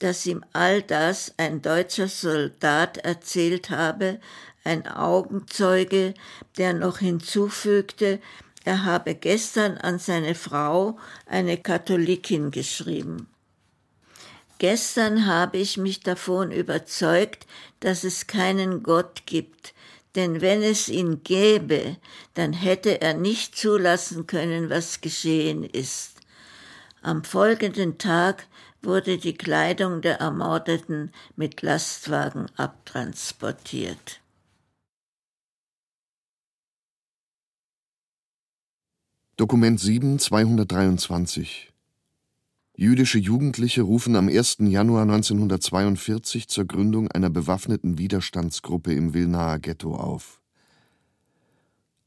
dass 0.00 0.26
ihm 0.26 0.44
all 0.52 0.82
das 0.82 1.34
ein 1.36 1.62
deutscher 1.62 2.08
Soldat 2.08 2.98
erzählt 2.98 3.70
habe, 3.70 4.18
ein 4.64 4.88
Augenzeuge, 4.88 6.14
der 6.58 6.72
noch 6.72 6.98
hinzufügte, 6.98 8.18
er 8.64 8.84
habe 8.84 9.14
gestern 9.14 9.76
an 9.76 10.00
seine 10.00 10.34
Frau, 10.34 10.98
eine 11.26 11.56
Katholikin, 11.56 12.50
geschrieben. 12.50 13.28
Gestern 14.58 15.26
habe 15.26 15.58
ich 15.58 15.76
mich 15.76 16.00
davon 16.00 16.50
überzeugt, 16.50 17.46
dass 17.78 18.02
es 18.02 18.26
keinen 18.26 18.82
Gott 18.82 19.26
gibt, 19.26 19.73
denn 20.14 20.40
wenn 20.40 20.62
es 20.62 20.88
ihn 20.88 21.22
gäbe, 21.22 21.96
dann 22.34 22.52
hätte 22.52 23.00
er 23.00 23.14
nicht 23.14 23.56
zulassen 23.56 24.26
können, 24.26 24.70
was 24.70 25.00
geschehen 25.00 25.64
ist. 25.64 26.12
Am 27.02 27.24
folgenden 27.24 27.98
Tag 27.98 28.46
wurde 28.80 29.18
die 29.18 29.34
Kleidung 29.34 30.02
der 30.02 30.20
Ermordeten 30.20 31.12
mit 31.36 31.62
Lastwagen 31.62 32.46
abtransportiert. 32.56 34.20
Dokument 39.36 39.80
7, 39.80 40.20
223 40.20 41.73
Jüdische 42.76 43.20
Jugendliche 43.20 43.82
rufen 43.82 44.16
am 44.16 44.26
1. 44.26 44.56
Januar 44.62 45.02
1942 45.02 46.48
zur 46.48 46.64
Gründung 46.64 47.08
einer 47.08 47.30
bewaffneten 47.30 47.98
Widerstandsgruppe 47.98 48.92
im 48.92 49.14
Wilnaer 49.14 49.60
Ghetto 49.60 49.94
auf. 49.94 50.42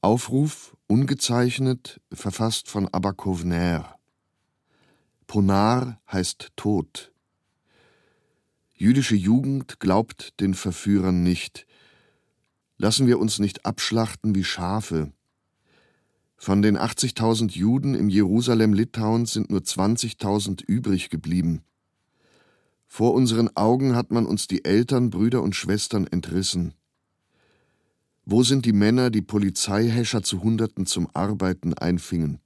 Aufruf 0.01 0.75
ungezeichnet, 0.87 2.01
verfasst 2.11 2.67
von 2.67 2.85
Abakovner. 2.89 3.97
Ponar 5.25 6.01
heißt 6.11 6.49
Tod. 6.57 7.13
Jüdische 8.75 9.15
Jugend 9.15 9.79
glaubt 9.79 10.37
den 10.41 10.53
Verführern 10.53 11.23
nicht. 11.23 11.65
Lassen 12.77 13.07
wir 13.07 13.19
uns 13.19 13.39
nicht 13.39 13.65
abschlachten 13.65 14.35
wie 14.35 14.43
Schafe, 14.43 15.13
von 16.37 16.61
den 16.61 16.77
80.000 16.77 17.51
Juden 17.51 17.95
im 17.95 18.09
Jerusalem 18.09 18.71
Litauens 18.71 19.33
sind 19.33 19.49
nur 19.49 19.61
20.000 19.61 20.63
übrig 20.65 21.09
geblieben. 21.09 21.63
Vor 22.85 23.13
unseren 23.13 23.55
Augen 23.57 23.95
hat 23.95 24.11
man 24.11 24.25
uns 24.25 24.47
die 24.47 24.63
Eltern, 24.63 25.09
Brüder 25.09 25.41
und 25.41 25.55
Schwestern 25.55 26.07
entrissen. 26.07 26.73
Wo 28.23 28.43
sind 28.43 28.65
die 28.65 28.73
Männer, 28.73 29.09
die 29.09 29.21
Polizeihäscher 29.21 30.21
zu 30.21 30.43
Hunderten 30.43 30.85
zum 30.85 31.09
Arbeiten 31.13 31.73
einfingen? 31.73 32.39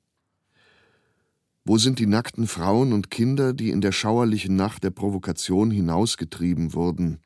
Wo 1.64 1.78
sind 1.78 2.00
die 2.00 2.08
nackten 2.08 2.48
Frauen 2.48 2.92
und 2.94 3.12
Kinder, 3.12 3.54
die 3.54 3.70
in 3.70 3.82
der 3.82 3.92
schauerlichen 3.92 4.56
Nacht 4.56 4.84
der 4.84 4.90
Provokation 4.90 5.70
hinausgetrieben 5.70 6.74
wurden? 6.74 7.20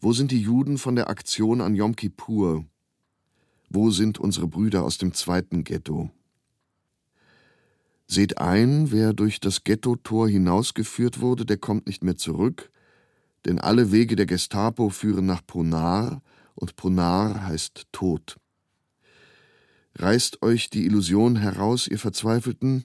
Wo 0.00 0.12
sind 0.12 0.30
die 0.30 0.40
Juden 0.40 0.78
von 0.78 0.94
der 0.94 1.08
Aktion 1.10 1.60
an 1.60 1.74
Yom 1.74 1.96
Kippur? 1.96 2.64
Wo 3.74 3.90
sind 3.90 4.20
unsere 4.20 4.48
Brüder 4.48 4.84
aus 4.84 4.98
dem 4.98 5.14
zweiten 5.14 5.64
Ghetto? 5.64 6.10
Seht 8.06 8.36
ein, 8.36 8.92
wer 8.92 9.14
durch 9.14 9.40
das 9.40 9.64
Ghetto-Tor 9.64 10.28
hinausgeführt 10.28 11.22
wurde, 11.22 11.46
der 11.46 11.56
kommt 11.56 11.86
nicht 11.86 12.04
mehr 12.04 12.16
zurück, 12.16 12.70
denn 13.46 13.58
alle 13.58 13.90
Wege 13.90 14.14
der 14.14 14.26
Gestapo 14.26 14.90
führen 14.90 15.24
nach 15.24 15.40
Ponar, 15.46 16.20
und 16.54 16.76
Ponar 16.76 17.46
heißt 17.46 17.86
Tod. 17.92 18.36
Reißt 19.94 20.42
euch 20.42 20.68
die 20.68 20.84
Illusion 20.84 21.36
heraus, 21.36 21.88
ihr 21.88 21.98
Verzweifelten, 21.98 22.84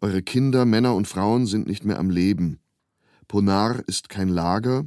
eure 0.00 0.22
Kinder, 0.22 0.64
Männer 0.64 0.94
und 0.94 1.08
Frauen 1.08 1.46
sind 1.46 1.66
nicht 1.66 1.84
mehr 1.84 1.98
am 1.98 2.08
Leben. 2.08 2.60
Ponar 3.26 3.82
ist 3.88 4.08
kein 4.08 4.28
Lager, 4.28 4.84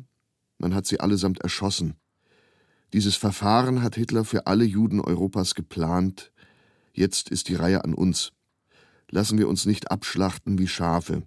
man 0.58 0.74
hat 0.74 0.86
sie 0.86 1.02
allesamt 1.02 1.42
erschossen. 1.42 1.96
Dieses 2.94 3.16
Verfahren 3.16 3.82
hat 3.82 3.96
Hitler 3.96 4.24
für 4.24 4.46
alle 4.46 4.66
Juden 4.66 5.02
Europas 5.02 5.56
geplant. 5.56 6.32
Jetzt 6.94 7.30
ist 7.30 7.50
die 7.50 7.56
Reihe 7.56 7.84
an 7.84 7.96
uns. 7.96 8.34
Lassen 9.10 9.40
wir 9.40 9.50
uns 9.50 9.66
nicht 9.66 9.90
abschlachten 9.90 10.60
wie 10.60 10.68
Schafe. 10.68 11.24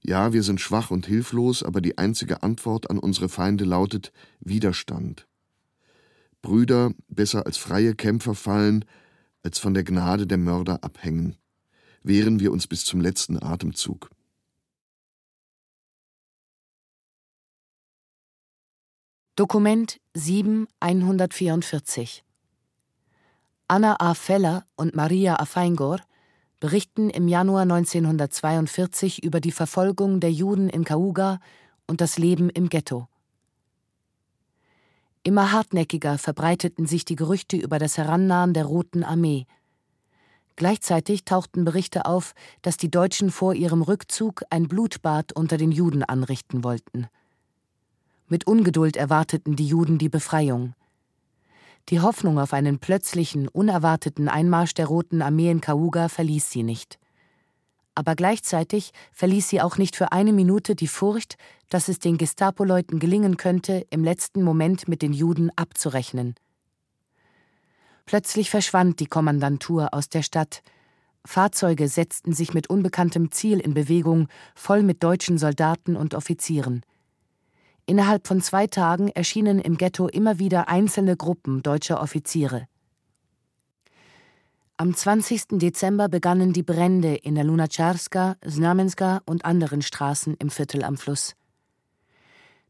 Ja, 0.00 0.32
wir 0.32 0.42
sind 0.42 0.60
schwach 0.60 0.90
und 0.90 1.06
hilflos, 1.06 1.62
aber 1.62 1.80
die 1.80 1.98
einzige 1.98 2.42
Antwort 2.42 2.90
an 2.90 2.98
unsere 2.98 3.28
Feinde 3.28 3.64
lautet 3.64 4.12
Widerstand. 4.40 5.28
Brüder 6.42 6.92
besser 7.08 7.46
als 7.46 7.58
freie 7.58 7.94
Kämpfer 7.94 8.34
fallen, 8.34 8.84
als 9.44 9.60
von 9.60 9.72
der 9.72 9.84
Gnade 9.84 10.26
der 10.26 10.38
Mörder 10.38 10.82
abhängen. 10.82 11.36
Wehren 12.02 12.40
wir 12.40 12.50
uns 12.50 12.66
bis 12.66 12.84
zum 12.84 13.00
letzten 13.00 13.40
Atemzug. 13.40 14.10
Dokument 19.38 20.00
7 20.14 20.66
144 20.80 22.24
Anna 23.68 23.96
A. 24.00 24.14
Feller 24.14 24.64
und 24.76 24.96
Maria 24.96 25.38
A. 25.38 25.44
Feingor 25.44 26.00
berichten 26.58 27.10
im 27.10 27.28
Januar 27.28 27.64
1942 27.64 29.22
über 29.22 29.40
die 29.40 29.52
Verfolgung 29.52 30.20
der 30.20 30.32
Juden 30.32 30.70
in 30.70 30.84
Kauga 30.86 31.38
und 31.86 32.00
das 32.00 32.16
Leben 32.16 32.48
im 32.48 32.70
Ghetto. 32.70 33.08
Immer 35.22 35.52
hartnäckiger 35.52 36.16
verbreiteten 36.16 36.86
sich 36.86 37.04
die 37.04 37.16
Gerüchte 37.16 37.58
über 37.58 37.78
das 37.78 37.98
Herannahen 37.98 38.54
der 38.54 38.64
Roten 38.64 39.04
Armee. 39.04 39.44
Gleichzeitig 40.56 41.26
tauchten 41.26 41.66
Berichte 41.66 42.06
auf, 42.06 42.32
dass 42.62 42.78
die 42.78 42.90
Deutschen 42.90 43.30
vor 43.30 43.52
ihrem 43.52 43.82
Rückzug 43.82 44.44
ein 44.48 44.66
Blutbad 44.66 45.34
unter 45.34 45.58
den 45.58 45.72
Juden 45.72 46.04
anrichten 46.04 46.64
wollten. 46.64 47.08
Mit 48.28 48.46
Ungeduld 48.46 48.96
erwarteten 48.96 49.54
die 49.54 49.66
Juden 49.66 49.98
die 49.98 50.08
Befreiung. 50.08 50.74
Die 51.90 52.00
Hoffnung 52.00 52.40
auf 52.40 52.52
einen 52.52 52.80
plötzlichen, 52.80 53.46
unerwarteten 53.46 54.28
Einmarsch 54.28 54.74
der 54.74 54.86
Roten 54.86 55.22
Armee 55.22 55.50
in 55.50 55.60
Kauga 55.60 56.08
verließ 56.08 56.50
sie 56.50 56.64
nicht. 56.64 56.98
Aber 57.94 58.16
gleichzeitig 58.16 58.90
verließ 59.12 59.48
sie 59.48 59.62
auch 59.62 59.78
nicht 59.78 59.94
für 59.94 60.10
eine 60.10 60.32
Minute 60.32 60.74
die 60.74 60.88
Furcht, 60.88 61.36
dass 61.68 61.86
es 61.86 62.00
den 62.00 62.18
Gestapo-Leuten 62.18 62.98
gelingen 62.98 63.36
könnte, 63.36 63.86
im 63.90 64.02
letzten 64.02 64.42
Moment 64.42 64.88
mit 64.88 65.02
den 65.02 65.12
Juden 65.12 65.50
abzurechnen. 65.54 66.34
Plötzlich 68.06 68.50
verschwand 68.50 68.98
die 68.98 69.06
Kommandantur 69.06 69.94
aus 69.94 70.08
der 70.08 70.22
Stadt. 70.22 70.62
Fahrzeuge 71.24 71.86
setzten 71.88 72.32
sich 72.32 72.54
mit 72.54 72.68
unbekanntem 72.68 73.30
Ziel 73.30 73.60
in 73.60 73.74
Bewegung, 73.74 74.26
voll 74.56 74.82
mit 74.82 75.04
deutschen 75.04 75.38
Soldaten 75.38 75.94
und 75.94 76.14
Offizieren. 76.14 76.82
Innerhalb 77.86 78.26
von 78.26 78.40
zwei 78.40 78.66
Tagen 78.66 79.08
erschienen 79.10 79.60
im 79.60 79.76
Ghetto 79.76 80.08
immer 80.08 80.40
wieder 80.40 80.68
einzelne 80.68 81.16
Gruppen 81.16 81.62
deutscher 81.62 82.02
Offiziere. 82.02 82.66
Am 84.76 84.88
Am 84.88 84.94
20. 84.94 85.58
Dezember 85.58 86.08
begannen 86.08 86.52
die 86.52 86.64
Brände 86.64 87.14
in 87.14 87.36
der 87.36 87.44
Lunacharska, 87.44 88.36
Znamenska 88.46 89.22
und 89.24 89.44
anderen 89.44 89.82
Straßen 89.82 90.34
im 90.34 90.50
Viertel 90.50 90.84
am 90.84 90.96
Fluss. 90.96 91.34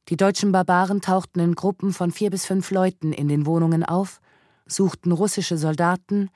Die 0.08 0.16
deutschen 0.16 0.52
Barbaren 0.52 1.00
tauchten 1.00 1.40
in 1.40 1.54
Gruppen 1.54 1.92
von 1.92 2.12
vier 2.12 2.30
bis 2.30 2.44
fünf 2.44 2.70
Leuten 2.70 3.12
in 3.12 3.26
den 3.26 3.46
Wohnungen 3.46 3.84
auf, 3.84 4.20
suchten 4.66 5.10
russische 5.12 5.56
Soldaten, 5.56 6.30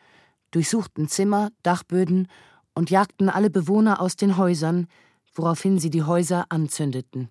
durchsuchten 0.50 1.06
Zimmer, 1.06 1.50
Dachböden 1.62 2.26
und 2.74 2.90
jagten 2.90 3.28
alle 3.28 3.50
Bewohner 3.50 4.00
aus 4.00 4.16
den 4.16 4.38
Häusern, 4.38 4.88
woraufhin 5.34 5.78
sie 5.78 5.90
die 5.90 6.02
Häuser 6.02 6.46
anzündeten. 6.48 7.28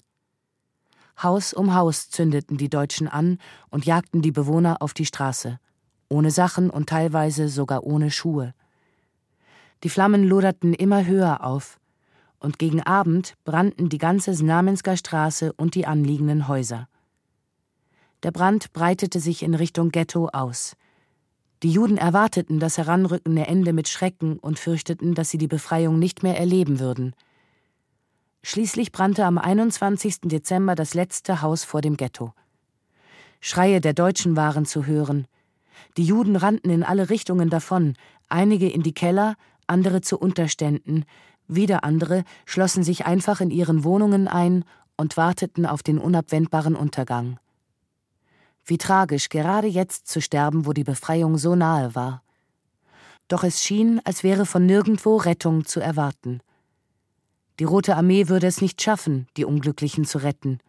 Haus 1.22 1.54
um 1.54 1.74
Haus 1.76 2.10
zündeten 2.10 2.58
die 2.58 2.70
Deutschen 2.70 3.08
an 3.08 3.38
und 3.70 3.86
jagten 3.86 4.22
die 4.22 4.32
Bewohner 4.32 4.82
auf 4.82 4.94
die 4.94 5.06
Straße 5.06 5.60
ohne 6.10 6.32
Sachen 6.32 6.70
und 6.70 6.90
teilweise 6.90 7.48
sogar 7.48 7.84
ohne 7.84 8.12
Schuhe. 8.12 8.54
Die 9.84 9.90
Flammen 9.90 10.24
loderten 10.24 10.74
immer 10.74 11.06
höher 11.06 11.44
auf, 11.44 11.80
und 12.40 12.58
gegen 12.58 12.82
Abend 12.82 13.36
brannten 13.44 13.90
die 13.90 13.98
ganze 13.98 14.34
Znamensker 14.34 14.98
Straße 14.98 15.54
und 15.54 15.76
die 15.76 15.86
anliegenden 15.86 16.48
Häuser. 16.48 16.88
Der 18.24 18.32
Brand 18.32 18.74
breitete 18.74 19.20
sich 19.20 19.44
in 19.44 19.56
Richtung 19.56 19.91
Ghetto 19.91 20.30
aus. 20.30 20.76
Die 21.64 21.72
Juden 21.72 21.98
erwarteten 21.98 22.60
das 22.60 22.78
heranrückende 22.78 23.46
Ende 23.46 23.74
mit 23.74 23.90
Schrecken 23.90 24.40
und 24.40 24.58
fürchteten, 24.58 25.16
dass 25.16 25.30
sie 25.30 25.38
die 25.38 25.48
Befreiung 25.48 26.00
nicht 26.00 26.24
mehr 26.24 26.38
erleben 26.38 26.80
würden. 26.80 27.14
Schließlich 28.41 28.91
brannte 28.91 29.26
am 29.26 29.38
21. 29.38 30.22
Dezember 30.22 30.76
das 30.76 30.94
letzte 30.94 31.41
Haus 31.41 31.64
vor 31.64 31.82
dem 31.82 31.98
Ghetto. 31.98 32.34
Schreie 33.41 33.82
der 33.82 33.94
Deutschen 33.94 34.36
waren 34.36 34.66
zu 34.66 34.86
hören, 34.86 35.28
die 35.98 36.03
Juden 36.03 36.36
rannten 36.36 36.70
in 36.70 36.84
alle 36.84 37.10
Richtungen 37.10 37.49
davon, 37.49 37.95
einige 38.28 38.70
in 38.70 38.84
die 38.84 38.94
Keller, 38.94 39.36
andere 39.68 40.02
zu 40.02 40.18
Unterständen, 40.18 41.06
wieder 41.48 41.84
andere 41.84 42.24
schlossen 42.45 42.84
sich 42.84 43.06
einfach 43.06 43.41
in 43.41 43.49
ihren 43.49 43.84
Wohnungen 43.84 44.28
ein 44.28 44.66
und 44.98 45.18
warteten 45.18 45.66
auf 45.66 45.82
den 45.82 45.98
unabwendbaren 45.98 46.76
Untergang. 46.76 47.40
Wie 48.66 48.78
tragisch, 48.78 49.30
gerade 49.30 49.68
jetzt 49.68 50.07
zu 50.07 50.22
sterben, 50.22 50.66
wo 50.66 50.74
die 50.74 50.84
Befreiung 50.84 51.38
so 51.38 51.56
nahe 51.56 51.95
war. 51.95 52.22
Doch 53.28 53.44
es 53.44 53.64
schien, 53.64 53.99
als 54.03 54.24
wäre 54.24 54.45
von 54.45 54.66
nirgendwo 54.66 55.18
Rettung 55.18 55.66
zu 55.66 55.80
erwarten. 55.80 56.41
Die 57.60 57.65
Rote 57.65 57.98
Armee 57.98 58.30
würde 58.30 58.48
es 58.48 58.61
nicht 58.61 58.81
schaffen, 58.81 59.27
die 59.36 59.44
Unglücklichen 59.44 60.06
zu 60.06 60.19
retten. 60.19 60.60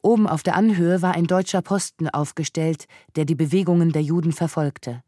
Oben 0.00 0.28
auf 0.28 0.42
der 0.42 0.54
Anhöhe 0.54 1.02
war 1.02 1.14
ein 1.14 1.26
deutscher 1.26 1.60
Posten 1.60 2.08
aufgestellt, 2.08 2.86
der 3.16 3.24
die 3.24 3.34
Bewegungen 3.34 3.92
der 3.92 4.02
Juden 4.02 4.32
verfolgte. 4.32 5.02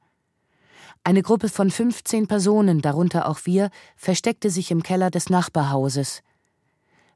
Eine 1.05 1.23
Gruppe 1.23 1.49
von 1.49 1.71
15 1.71 2.27
Personen, 2.27 2.81
darunter 2.81 3.29
auch 3.29 3.41
wir, 3.45 3.71
versteckte 3.97 4.51
sich 4.51 4.71
im 4.71 4.83
Keller 4.83 5.11
des 5.11 5.31
Nachbarhauses. 5.31 6.23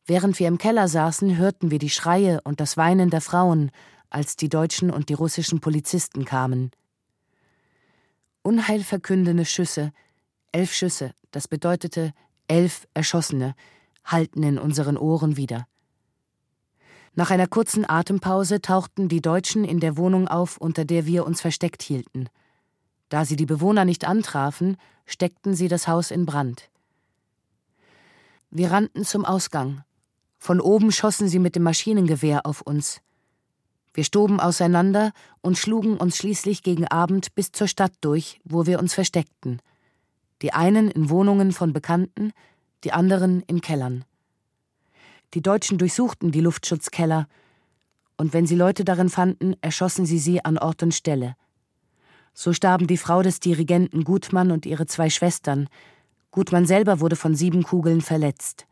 Während 0.07 0.39
wir 0.39 0.49
im 0.49 0.59
Keller 0.59 0.89
saßen, 0.89 1.37
hörten 1.37 1.71
wir 1.71 1.79
die 1.79 1.91
Schreie 1.91 2.41
und 2.43 2.61
das 2.61 2.77
Weinen 2.77 3.11
der 3.11 3.21
Frauen, 3.21 3.71
als 4.11 4.37
die 4.37 4.49
deutschen 4.49 4.91
und 4.91 5.09
die 5.09 5.15
russischen 5.15 5.61
Polizisten 5.61 6.25
kamen. 6.25 6.71
Unheilverkündende 8.43 9.45
Schüsse, 9.45 9.93
elf 10.53 10.73
Schüsse, 10.73 11.13
das 11.31 11.49
bedeutete 11.49 12.13
elf 12.49 12.89
Erschossene, 12.95 13.55
hallten 14.05 14.43
in 14.43 14.59
unseren 14.59 14.97
Ohren 14.97 15.37
wieder. 15.37 15.67
Nach 17.15 17.31
einer 17.31 17.47
kurzen 17.47 17.89
Atempause 17.89 18.61
tauchten 18.61 19.09
die 19.09 19.21
Deutschen 19.21 19.65
in 19.65 19.81
der 19.81 19.97
Wohnung 19.97 20.29
auf, 20.29 20.57
unter 20.57 20.85
der 20.85 21.07
wir 21.07 21.27
uns 21.27 21.41
versteckt 21.41 21.83
hielten. 21.83 22.29
Da 23.09 23.25
sie 23.25 23.37
die 23.37 23.47
Bewohner 23.47 23.85
nicht 23.85 24.07
antrafen, 24.07 24.77
steckten 25.07 25.55
sie 25.55 25.69
das 25.69 25.89
Haus 25.89 26.11
in 26.11 26.27
Brand. 26.27 26.71
Wir 28.51 28.71
rannten 28.71 29.05
zum 29.05 29.25
Ausgang. 29.25 29.83
Von 30.39 30.61
oben 30.61 30.93
schossen 30.93 31.29
sie 31.29 31.39
mit 31.39 31.57
dem 31.57 31.65
Maschinengewehr 31.65 32.47
auf 32.47 32.63
uns. 32.63 33.01
Wir 33.93 34.05
stoben 34.05 34.39
auseinander 34.39 35.13
und 35.41 35.59
schlugen 35.59 35.97
uns 35.97 36.17
schließlich 36.17 36.63
gegen 36.63 36.87
Abend 36.87 37.35
bis 37.35 37.51
zur 37.51 37.67
Stadt 37.67 37.93
durch, 38.01 38.41
wo 38.45 38.65
wir 38.65 38.79
uns 38.79 38.95
versteckten. 38.95 39.61
Die 40.43 40.53
einen 40.53 40.91
in 40.91 41.11
Wohnungen 41.11 41.53
von 41.53 41.73
Bekannten, 41.73 42.33
die 42.85 42.93
anderen 42.93 43.43
in 43.43 43.61
Kellern. 43.61 44.05
Die 45.35 45.43
Deutschen 45.43 45.79
durchsuchten 45.79 46.31
die 46.31 46.41
Luftschutzkeller, 46.41 47.27
und 48.17 48.33
wenn 48.33 48.47
sie 48.47 48.57
Leute 48.57 48.85
darin 48.85 49.11
fanden, 49.11 49.55
erschossen 49.61 50.05
sie 50.05 50.19
sie 50.19 50.45
an 50.45 50.59
Ort 50.59 50.83
und 50.83 50.93
Stelle. 50.93 51.37
So 52.35 52.53
starben 52.53 52.87
die 52.87 52.97
Frau 52.97 53.23
des 53.23 53.41
Dirigenten 53.41 54.05
Gutmann 54.05 54.51
und 54.51 54.67
ihre 54.67 54.87
zwei 54.87 55.09
Schwestern. 55.11 55.69
Gutmann 56.31 56.67
selber 56.67 57.01
wurde 57.01 57.17
von 57.17 57.35
sieben 57.35 57.63
Kugeln 57.63 58.01
verletzt. 58.01 58.67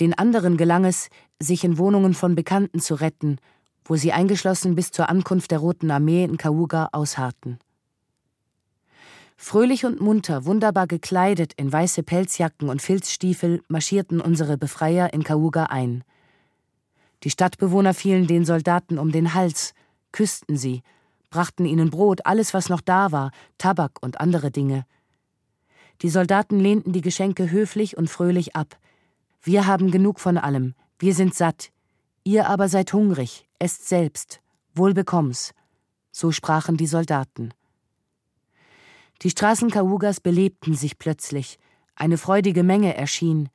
Den 0.00 0.16
anderen 0.16 0.56
gelang 0.56 0.84
es, 0.84 1.08
sich 1.40 1.64
in 1.64 1.78
Wohnungen 1.78 2.14
von 2.14 2.34
Bekannten 2.34 2.80
zu 2.80 2.94
retten, 2.94 3.38
wo 3.84 3.96
sie 3.96 4.12
eingeschlossen 4.12 4.74
bis 4.74 4.90
zur 4.90 5.08
Ankunft 5.08 5.50
der 5.50 5.58
Roten 5.58 5.90
Armee 5.90 6.24
in 6.24 6.36
Kauga 6.36 6.88
ausharrten. 6.92 7.58
Fröhlich 9.36 9.84
und 9.84 10.00
munter, 10.00 10.44
wunderbar 10.44 10.86
gekleidet 10.86 11.52
in 11.54 11.72
weiße 11.72 12.02
Pelzjacken 12.02 12.68
und 12.68 12.80
Filzstiefel 12.80 13.62
marschierten 13.68 14.20
unsere 14.20 14.56
Befreier 14.56 15.12
in 15.12 15.24
Kauga 15.24 15.64
ein. 15.64 16.04
Die 17.24 17.30
Stadtbewohner 17.30 17.94
fielen 17.94 18.26
den 18.26 18.44
Soldaten 18.44 18.98
um 18.98 19.10
den 19.10 19.34
Hals, 19.34 19.74
küssten 20.12 20.56
sie, 20.56 20.82
brachten 21.30 21.64
ihnen 21.66 21.90
Brot, 21.90 22.26
alles, 22.26 22.54
was 22.54 22.68
noch 22.68 22.80
da 22.80 23.12
war, 23.12 23.32
Tabak 23.58 24.02
und 24.02 24.20
andere 24.20 24.50
Dinge. 24.50 24.86
Die 26.02 26.10
Soldaten 26.10 26.60
lehnten 26.60 26.92
die 26.92 27.00
Geschenke 27.00 27.50
höflich 27.50 27.96
und 27.96 28.08
fröhlich 28.08 28.54
ab. 28.54 28.78
Wir 29.42 29.66
haben 29.66 29.90
genug 29.90 30.20
von 30.20 30.38
allem, 30.38 30.74
wir 30.98 31.14
sind 31.14 31.34
satt. 31.34 31.70
Ihr 32.24 32.48
aber 32.48 32.68
seid 32.68 32.92
hungrig, 32.92 33.48
esst 33.58 33.88
selbst, 33.88 34.40
wohl 34.74 34.94
bekomm's. 34.94 35.52
So 36.12 36.30
sprachen 36.30 36.76
die 36.76 36.86
Soldaten. 36.86 37.52
Die 39.22 39.30
Straßen 39.30 39.70
Kaugas 39.70 40.20
belebten 40.20 40.74
sich 40.74 40.98
plötzlich, 40.98 41.58
eine 41.94 42.18
freudige 42.18 42.62
Menge 42.62 42.94
erschien. 42.96 43.48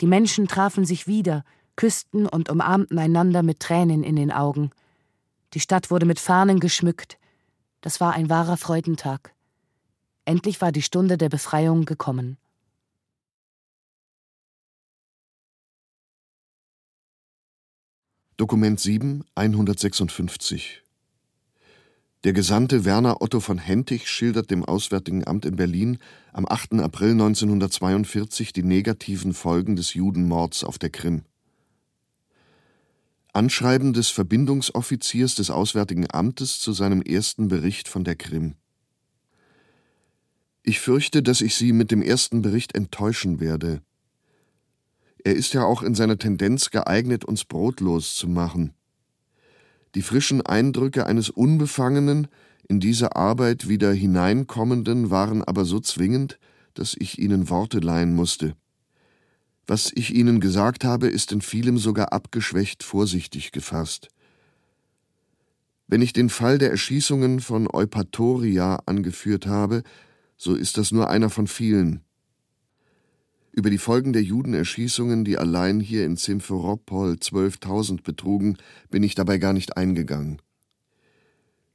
Die 0.00 0.06
Menschen 0.06 0.46
trafen 0.46 0.84
sich 0.84 1.06
wieder, 1.06 1.44
küssten 1.76 2.26
und 2.26 2.48
umarmten 2.48 2.98
einander 2.98 3.42
mit 3.42 3.60
Tränen 3.60 4.04
in 4.04 4.16
den 4.16 4.30
Augen. 4.30 4.70
Die 5.54 5.60
Stadt 5.60 5.90
wurde 5.90 6.06
mit 6.06 6.20
Fahnen 6.20 6.60
geschmückt. 6.60 7.18
Das 7.80 8.00
war 8.00 8.12
ein 8.12 8.28
wahrer 8.28 8.56
Freudentag. 8.56 9.34
Endlich 10.24 10.60
war 10.60 10.72
die 10.72 10.82
Stunde 10.82 11.16
der 11.16 11.28
Befreiung 11.28 11.86
gekommen. 11.86 12.36
Dokument 18.36 18.78
7, 18.78 19.24
156 19.34 20.82
der 22.24 22.34
Gesandte 22.34 22.84
Werner 22.84 23.22
Otto 23.22 23.40
von 23.40 23.56
Hentig 23.56 24.06
schildert 24.06 24.50
dem 24.50 24.62
Auswärtigen 24.62 25.26
Amt 25.26 25.46
in 25.46 25.56
Berlin 25.56 25.96
am 26.34 26.46
8. 26.46 26.74
April 26.74 27.12
1942 27.12 28.52
die 28.52 28.62
negativen 28.62 29.32
Folgen 29.32 29.74
des 29.74 29.94
Judenmords 29.94 30.62
auf 30.62 30.78
der 30.78 30.90
Krim. 30.90 31.22
Anschreiben 33.32 33.94
des 33.94 34.10
Verbindungsoffiziers 34.10 35.34
des 35.34 35.50
Auswärtigen 35.50 36.10
Amtes 36.10 36.60
zu 36.60 36.72
seinem 36.72 37.00
ersten 37.00 37.48
Bericht 37.48 37.88
von 37.88 38.04
der 38.04 38.16
Krim. 38.16 38.56
Ich 40.62 40.78
fürchte, 40.78 41.22
dass 41.22 41.40
ich 41.40 41.54
Sie 41.54 41.72
mit 41.72 41.90
dem 41.90 42.02
ersten 42.02 42.42
Bericht 42.42 42.74
enttäuschen 42.74 43.40
werde. 43.40 43.80
Er 45.24 45.34
ist 45.34 45.54
ja 45.54 45.64
auch 45.64 45.82
in 45.82 45.94
seiner 45.94 46.18
Tendenz 46.18 46.70
geeignet, 46.70 47.24
uns 47.24 47.46
brotlos 47.46 48.14
zu 48.14 48.28
machen. 48.28 48.74
Die 49.94 50.02
frischen 50.02 50.40
Eindrücke 50.42 51.06
eines 51.06 51.30
unbefangenen, 51.30 52.28
in 52.68 52.78
diese 52.78 53.16
Arbeit 53.16 53.68
wieder 53.68 53.92
hineinkommenden 53.92 55.10
waren 55.10 55.42
aber 55.42 55.64
so 55.64 55.80
zwingend, 55.80 56.38
dass 56.74 56.94
ich 56.96 57.18
ihnen 57.18 57.48
Worte 57.48 57.80
leihen 57.80 58.14
musste. 58.14 58.54
Was 59.66 59.90
ich 59.94 60.14
ihnen 60.14 60.40
gesagt 60.40 60.84
habe, 60.84 61.08
ist 61.08 61.32
in 61.32 61.40
vielem 61.40 61.78
sogar 61.78 62.12
abgeschwächt 62.12 62.82
vorsichtig 62.82 63.52
gefasst. 63.52 64.08
Wenn 65.88 66.02
ich 66.02 66.12
den 66.12 66.28
Fall 66.28 66.58
der 66.58 66.70
Erschießungen 66.70 67.40
von 67.40 67.68
Eupatoria 67.68 68.80
angeführt 68.86 69.46
habe, 69.46 69.82
so 70.36 70.54
ist 70.54 70.78
das 70.78 70.92
nur 70.92 71.10
einer 71.10 71.30
von 71.30 71.48
vielen. 71.48 72.04
Über 73.52 73.68
die 73.70 73.78
Folgen 73.78 74.12
der 74.12 74.22
Judenerschießungen, 74.22 75.24
die 75.24 75.36
allein 75.36 75.80
hier 75.80 76.04
in 76.04 76.16
Simferopol 76.16 77.14
12.000 77.14 78.02
betrugen, 78.02 78.56
bin 78.90 79.02
ich 79.02 79.16
dabei 79.16 79.38
gar 79.38 79.52
nicht 79.52 79.76
eingegangen. 79.76 80.40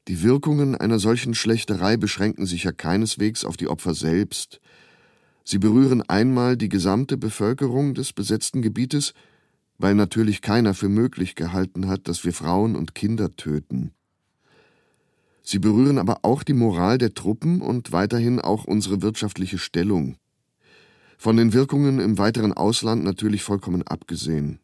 Die 0.07 0.23
Wirkungen 0.23 0.75
einer 0.75 0.99
solchen 0.99 1.33
Schlächterei 1.33 1.97
beschränken 1.97 2.45
sich 2.45 2.63
ja 2.63 2.71
keineswegs 2.71 3.43
auf 3.43 3.57
die 3.57 3.67
Opfer 3.67 3.93
selbst. 3.93 4.61
Sie 5.43 5.57
berühren 5.57 6.01
einmal 6.01 6.55
die 6.55 6.69
gesamte 6.69 7.17
Bevölkerung 7.17 7.93
des 7.93 8.13
besetzten 8.13 8.61
Gebietes, 8.61 9.13
weil 9.77 9.95
natürlich 9.95 10.41
keiner 10.41 10.73
für 10.73 10.89
möglich 10.89 11.35
gehalten 11.35 11.87
hat, 11.87 12.07
dass 12.07 12.23
wir 12.23 12.33
Frauen 12.33 12.75
und 12.75 12.95
Kinder 12.95 13.35
töten. 13.35 13.91
Sie 15.43 15.59
berühren 15.59 15.97
aber 15.97 16.19
auch 16.21 16.43
die 16.43 16.53
Moral 16.53 16.97
der 16.97 17.13
Truppen 17.13 17.61
und 17.61 17.91
weiterhin 17.91 18.39
auch 18.39 18.63
unsere 18.63 19.01
wirtschaftliche 19.01 19.57
Stellung. 19.57 20.15
Von 21.17 21.37
den 21.37 21.53
Wirkungen 21.53 21.99
im 21.99 22.17
weiteren 22.17 22.53
Ausland 22.53 23.03
natürlich 23.03 23.43
vollkommen 23.43 23.83
abgesehen. 23.83 24.59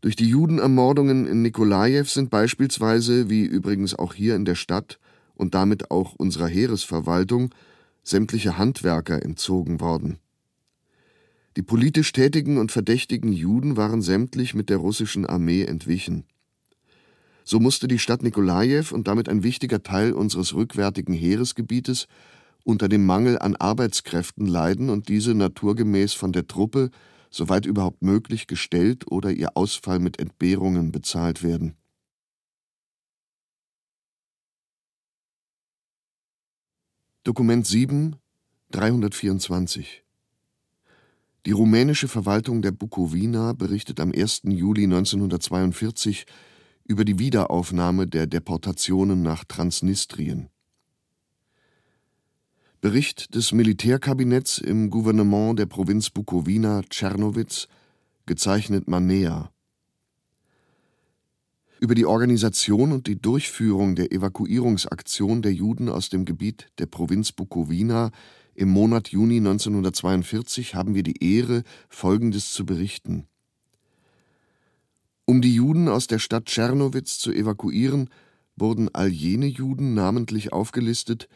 Durch 0.00 0.16
die 0.16 0.28
Judenermordungen 0.28 1.26
in 1.26 1.42
Nikolajew 1.42 2.04
sind 2.04 2.28
beispielsweise, 2.28 3.30
wie 3.30 3.44
übrigens 3.44 3.94
auch 3.94 4.12
hier 4.12 4.36
in 4.36 4.44
der 4.44 4.54
Stadt 4.54 4.98
und 5.34 5.54
damit 5.54 5.90
auch 5.90 6.14
unserer 6.14 6.46
Heeresverwaltung, 6.46 7.54
sämtliche 8.02 8.58
Handwerker 8.58 9.22
entzogen 9.22 9.80
worden. 9.80 10.18
Die 11.56 11.62
politisch 11.62 12.12
tätigen 12.12 12.58
und 12.58 12.72
verdächtigen 12.72 13.32
Juden 13.32 13.76
waren 13.76 14.02
sämtlich 14.02 14.54
mit 14.54 14.68
der 14.68 14.76
russischen 14.76 15.24
Armee 15.24 15.62
entwichen. 15.62 16.24
So 17.44 17.60
musste 17.60 17.88
die 17.88 17.98
Stadt 17.98 18.22
Nikolajew 18.22 18.92
und 18.92 19.06
damit 19.06 19.28
ein 19.28 19.42
wichtiger 19.42 19.82
Teil 19.82 20.12
unseres 20.12 20.54
rückwärtigen 20.54 21.12
Heeresgebietes 21.12 22.08
unter 22.64 22.88
dem 22.88 23.06
Mangel 23.06 23.38
an 23.38 23.54
Arbeitskräften 23.56 24.46
leiden 24.46 24.90
und 24.90 25.08
diese 25.08 25.34
naturgemäß 25.34 26.14
von 26.14 26.32
der 26.32 26.46
Truppe 26.46 26.90
soweit 27.34 27.66
überhaupt 27.66 28.02
möglich, 28.02 28.46
gestellt 28.46 29.10
oder 29.10 29.30
ihr 29.32 29.56
Ausfall 29.56 29.98
mit 29.98 30.18
Entbehrungen 30.18 30.92
bezahlt 30.92 31.42
werden. 31.42 31.76
Dokument 37.24 37.66
7, 37.66 38.16
324 38.70 40.04
Die 41.46 41.52
rumänische 41.52 42.06
Verwaltung 42.06 42.62
der 42.62 42.70
Bukowina 42.70 43.52
berichtet 43.54 43.98
am 43.98 44.12
1. 44.12 44.42
Juli 44.44 44.84
1942 44.84 46.26
über 46.84 47.04
die 47.04 47.18
Wiederaufnahme 47.18 48.06
der 48.06 48.26
Deportationen 48.26 49.22
nach 49.22 49.44
Transnistrien. 49.44 50.50
Bericht 52.84 53.34
des 53.34 53.52
Militärkabinetts 53.52 54.58
im 54.58 54.90
Gouvernement 54.90 55.58
der 55.58 55.64
Provinz 55.64 56.10
Bukowina 56.10 56.82
Tschernowitz, 56.82 57.66
gezeichnet 58.26 58.88
Manea. 58.88 59.50
Über 61.80 61.94
die 61.94 62.04
Organisation 62.04 62.92
und 62.92 63.06
die 63.06 63.18
Durchführung 63.18 63.94
der 63.94 64.12
Evakuierungsaktion 64.12 65.40
der 65.40 65.54
Juden 65.54 65.88
aus 65.88 66.10
dem 66.10 66.26
Gebiet 66.26 66.66
der 66.76 66.84
Provinz 66.84 67.32
Bukowina 67.32 68.10
im 68.54 68.68
Monat 68.68 69.08
Juni 69.08 69.38
1942 69.38 70.74
haben 70.74 70.94
wir 70.94 71.04
die 71.04 71.24
Ehre, 71.24 71.62
Folgendes 71.88 72.52
zu 72.52 72.66
berichten. 72.66 73.26
Um 75.24 75.40
die 75.40 75.54
Juden 75.54 75.88
aus 75.88 76.06
der 76.06 76.18
Stadt 76.18 76.44
Tschernowitz 76.44 77.16
zu 77.16 77.32
evakuieren, 77.32 78.10
wurden 78.56 78.94
all 78.94 79.08
jene 79.08 79.46
Juden 79.46 79.94
namentlich 79.94 80.52
aufgelistet, 80.52 81.30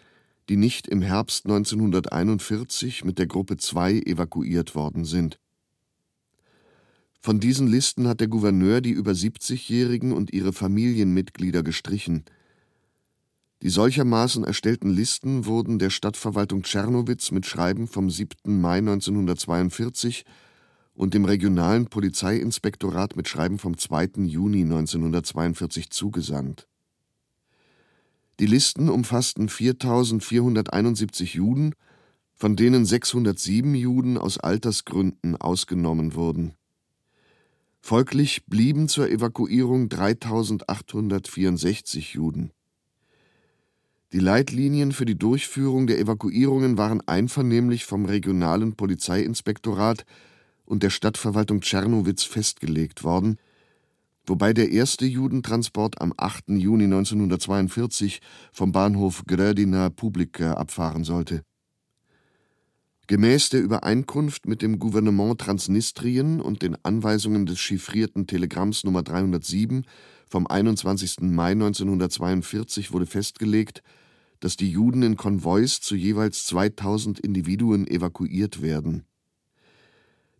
die 0.49 0.57
nicht 0.57 0.87
im 0.87 1.03
Herbst 1.03 1.45
1941 1.45 3.05
mit 3.05 3.19
der 3.19 3.27
Gruppe 3.27 3.57
2 3.57 4.01
evakuiert 4.01 4.75
worden 4.75 5.05
sind. 5.05 5.39
Von 7.20 7.41
diesen 7.41 7.66
Listen 7.66 8.09
hat 8.09 8.20
der 8.20 8.29
Gouverneur 8.29 8.81
die 8.81 8.93
über 8.93 9.12
70-Jährigen 9.12 10.12
und 10.12 10.33
ihre 10.33 10.53
Familienmitglieder 10.53 11.62
gestrichen. 11.62 12.25
Die 13.61 13.70
solchermaßen 13.70 14.45
erstellten 14.45 14.91
Listen 14.91 15.45
wurden 15.45 15.81
der 15.81 15.91
Stadtverwaltung 15.91 16.62
Tschernowitz 16.62 17.33
mit 17.33 17.45
Schreiben 17.45 17.89
vom 17.89 18.09
7. 18.09 18.61
Mai 18.61 18.79
1942 18.79 20.25
und 20.95 21.12
dem 21.12 21.25
regionalen 21.25 21.87
Polizeiinspektorat 21.87 23.16
mit 23.16 23.29
Schreiben 23.29 23.59
vom 23.59 23.77
2. 23.77 24.11
Juni 24.25 24.62
1942 24.62 25.91
zugesandt 25.91 26.68
die 28.40 28.47
Listen 28.47 28.89
umfassten 28.89 29.48
4.471 29.48 31.36
Juden, 31.36 31.74
von 32.35 32.55
denen 32.55 32.85
607 32.85 33.74
Juden 33.74 34.16
aus 34.16 34.39
Altersgründen 34.39 35.35
ausgenommen 35.36 36.15
wurden. 36.15 36.55
Folglich 37.81 38.47
blieben 38.47 38.89
zur 38.89 39.10
Evakuierung 39.10 39.89
3.864 39.89 42.15
Juden. 42.15 42.52
Die 44.12 44.20
Leitlinien 44.20 44.93
für 44.93 45.05
die 45.05 45.19
Durchführung 45.19 45.86
der 45.86 45.98
Evakuierungen 45.98 46.78
waren 46.78 47.06
einvernehmlich 47.06 47.85
vom 47.85 48.05
regionalen 48.05 48.74
Polizeiinspektorat 48.74 50.06
und 50.65 50.82
der 50.82 50.90
Stadtverwaltung 50.90 51.60
Tschernowitz 51.60 52.24
festgelegt 52.24 53.05
worden 53.05 53.39
wobei 54.29 54.53
der 54.53 54.71
erste 54.71 55.07
Judentransport 55.07 56.01
am 56.01 56.13
8. 56.17 56.51
Juni 56.51 56.85
1942 56.85 58.21
vom 58.53 58.73
Bahnhof 58.73 59.25
Grödina 59.27 59.91
Publica 59.91 60.55
abfahren 60.55 61.05
sollte. 61.05 61.43
Gemäß 63.07 63.49
der 63.49 63.63
Übereinkunft 63.63 64.47
mit 64.47 64.61
dem 64.61 64.79
Gouvernement 64.79 65.41
Transnistrien 65.41 66.41
und 66.43 66.63
den 66.63 66.77
Anweisungen 66.85 67.47
des 67.47 67.59
chiffrierten 67.59 68.27
Telegramms 68.27 68.85
Nummer 68.85 69.03
307 69.03 69.87
vom 70.27 70.47
21. 70.47 71.21
Mai 71.23 71.53
1942 71.53 72.93
wurde 72.93 73.07
festgelegt, 73.07 73.83
dass 74.41 74.57
die 74.57 74.71
Juden 74.71 75.03
in 75.03 75.17
Konvois 75.17 75.81
zu 75.81 75.97
jeweils 75.97 76.45
2000 76.45 77.19
Individuen 77.19 77.87
evakuiert 77.89 78.61
werden 78.61 79.07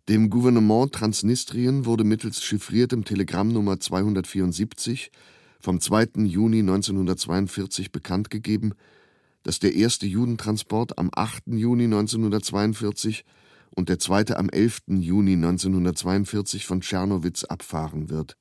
dem 0.09 0.31
Gouvernement 0.31 0.91
Transnistrien 0.91 1.85
wurde 1.85 2.03
mittels 2.03 2.43
chiffriertem 2.43 3.05
Telegramm 3.05 3.49
Nummer 3.49 3.79
274 3.79 5.11
vom 5.59 5.79
2. 5.79 6.23
Juni 6.23 6.59
1942 6.61 7.91
bekannt 7.91 8.31
gegeben, 8.31 8.73
dass 9.43 9.59
der 9.59 9.75
erste 9.75 10.07
Judentransport 10.07 10.97
am 10.97 11.11
8. 11.13 11.43
Juni 11.49 11.83
1942 11.83 13.23
und 13.75 13.87
der 13.87 13.99
zweite 13.99 14.39
am 14.39 14.49
11. 14.49 14.81
Juni 14.87 15.33
1942 15.33 16.65
von 16.65 16.81
Tschernowitz 16.81 17.43
abfahren 17.43 18.09
wird. 18.09 18.35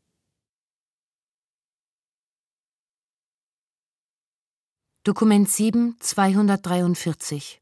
Dokument 5.05 5.51
7 5.51 5.97
243 6.01 7.61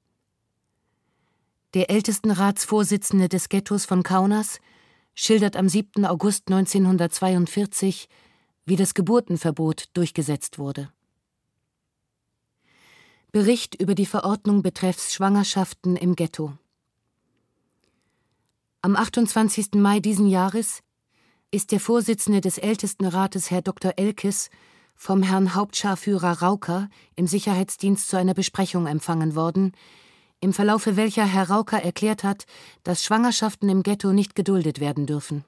der 1.76 1.90
Ältestenratsvorsitzende 1.90 3.28
des 3.28 3.50
Ghettos 3.50 3.84
von 3.84 4.02
Kaunas, 4.02 4.60
schildert 5.14 5.56
am 5.56 5.68
7. 5.68 6.06
August 6.06 6.50
1942, 6.50 8.08
wie 8.64 8.76
das 8.76 8.94
Geburtenverbot 8.94 9.90
durchgesetzt 9.92 10.58
wurde. 10.58 10.90
Bericht 13.30 13.74
über 13.74 13.94
die 13.94 14.06
Verordnung 14.06 14.62
betreffs 14.62 15.12
Schwangerschaften 15.12 15.96
im 15.96 16.16
Ghetto. 16.16 16.56
Am 18.80 18.96
28. 18.96 19.74
Mai 19.74 20.00
diesen 20.00 20.28
Jahres 20.28 20.80
ist 21.50 21.72
der 21.72 21.80
Vorsitzende 21.80 22.40
des 22.40 22.56
Ältestenrates, 22.56 23.50
Herr 23.50 23.60
Dr. 23.60 23.92
Elkes, 23.98 24.48
vom 24.94 25.22
Herrn 25.22 25.54
Hauptscharführer 25.54 26.40
Rauker 26.40 26.88
im 27.16 27.26
Sicherheitsdienst 27.26 28.08
zu 28.08 28.16
einer 28.16 28.32
Besprechung 28.32 28.86
empfangen 28.86 29.34
worden, 29.34 29.72
im 30.40 30.52
Verlaufe 30.52 30.96
welcher 30.96 31.24
Herr 31.24 31.50
Rauker 31.50 31.82
erklärt 31.82 32.24
hat, 32.24 32.44
dass 32.82 33.04
Schwangerschaften 33.04 33.68
im 33.68 33.82
Ghetto 33.82 34.12
nicht 34.12 34.34
geduldet 34.34 34.80
werden 34.80 35.06
dürfen. 35.06 35.44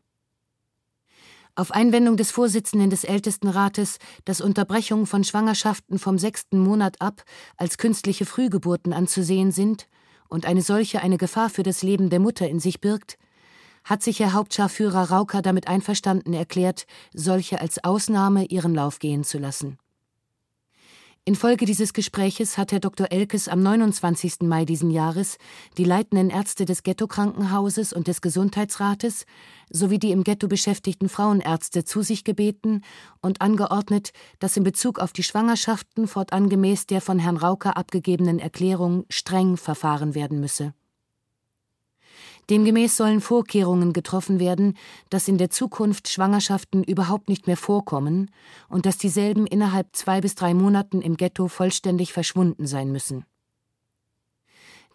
Auf 1.54 1.72
Einwendung 1.72 2.16
des 2.16 2.30
Vorsitzenden 2.30 2.88
des 2.88 3.02
Ältestenrates, 3.02 3.98
dass 4.24 4.40
Unterbrechungen 4.40 5.06
von 5.06 5.24
Schwangerschaften 5.24 5.98
vom 5.98 6.16
sechsten 6.16 6.60
Monat 6.60 7.00
ab 7.00 7.24
als 7.56 7.78
künstliche 7.78 8.26
Frühgeburten 8.26 8.92
anzusehen 8.92 9.50
sind 9.50 9.88
und 10.28 10.46
eine 10.46 10.62
solche 10.62 11.02
eine 11.02 11.18
Gefahr 11.18 11.50
für 11.50 11.64
das 11.64 11.82
Leben 11.82 12.10
der 12.10 12.20
Mutter 12.20 12.48
in 12.48 12.60
sich 12.60 12.80
birgt, 12.80 13.18
hat 13.82 14.02
sich 14.02 14.20
Herr 14.20 14.34
Hauptscharführer 14.34 15.10
Rauker 15.10 15.42
damit 15.42 15.66
einverstanden 15.66 16.32
erklärt, 16.32 16.86
solche 17.12 17.60
als 17.60 17.82
Ausnahme 17.82 18.44
ihren 18.44 18.74
Lauf 18.74 18.98
gehen 18.98 19.24
zu 19.24 19.38
lassen. 19.38 19.78
Infolge 21.28 21.66
dieses 21.66 21.92
Gespräches 21.92 22.56
hat 22.56 22.72
Herr 22.72 22.80
Dr. 22.80 23.12
Elkes 23.12 23.48
am 23.48 23.62
29. 23.62 24.44
Mai 24.44 24.64
diesen 24.64 24.90
Jahres 24.90 25.36
die 25.76 25.84
leitenden 25.84 26.30
Ärzte 26.30 26.64
des 26.64 26.82
Ghetto-Krankenhauses 26.82 27.92
und 27.92 28.08
des 28.08 28.22
Gesundheitsrates 28.22 29.26
sowie 29.68 29.98
die 29.98 30.10
im 30.10 30.24
Ghetto 30.24 30.48
beschäftigten 30.48 31.10
Frauenärzte 31.10 31.84
zu 31.84 32.00
sich 32.00 32.24
gebeten 32.24 32.80
und 33.20 33.42
angeordnet, 33.42 34.12
dass 34.38 34.56
in 34.56 34.64
Bezug 34.64 35.00
auf 35.00 35.12
die 35.12 35.22
Schwangerschaften 35.22 36.08
fortan 36.08 36.48
gemäß 36.48 36.86
der 36.86 37.02
von 37.02 37.18
Herrn 37.18 37.36
Rauker 37.36 37.76
abgegebenen 37.76 38.38
Erklärung 38.38 39.04
streng 39.10 39.58
verfahren 39.58 40.14
werden 40.14 40.40
müsse. 40.40 40.72
Demgemäß 42.50 42.96
sollen 42.96 43.20
Vorkehrungen 43.20 43.92
getroffen 43.92 44.40
werden, 44.40 44.76
dass 45.10 45.28
in 45.28 45.36
der 45.36 45.50
Zukunft 45.50 46.08
Schwangerschaften 46.08 46.82
überhaupt 46.82 47.28
nicht 47.28 47.46
mehr 47.46 47.58
vorkommen 47.58 48.30
und 48.70 48.86
dass 48.86 48.96
dieselben 48.96 49.46
innerhalb 49.46 49.94
zwei 49.94 50.22
bis 50.22 50.34
drei 50.34 50.54
Monaten 50.54 51.02
im 51.02 51.18
Ghetto 51.18 51.48
vollständig 51.48 52.12
verschwunden 52.14 52.66
sein 52.66 52.90
müssen. 52.90 53.26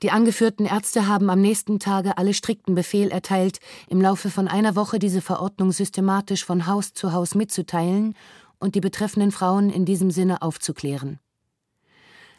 Die 0.01 0.11
angeführten 0.11 0.65
Ärzte 0.65 1.07
haben 1.07 1.29
am 1.29 1.39
nächsten 1.39 1.79
Tage 1.79 2.17
alle 2.17 2.33
strikten 2.33 2.75
Befehl 2.75 3.09
erteilt, 3.09 3.59
im 3.87 4.01
Laufe 4.01 4.29
von 4.29 4.47
einer 4.47 4.75
Woche 4.75 4.99
diese 4.99 5.21
Verordnung 5.21 5.71
systematisch 5.71 6.43
von 6.43 6.65
Haus 6.65 6.93
zu 6.93 7.13
Haus 7.13 7.35
mitzuteilen 7.35 8.15
und 8.59 8.75
die 8.75 8.81
betreffenden 8.81 9.31
Frauen 9.31 9.69
in 9.69 9.85
diesem 9.85 10.09
Sinne 10.09 10.41
aufzuklären. 10.41 11.19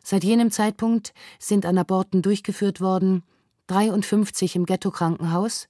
Seit 0.03 0.25
jenem 0.25 0.51
Zeitpunkt 0.51 1.15
sind 1.39 1.65
an 1.65 1.79
Aborten 1.79 2.21
durchgeführt 2.21 2.83
worden 2.83 3.23
53 3.67 4.57
im 4.57 4.67
Ghetto-Krankenhaus, 4.67 5.69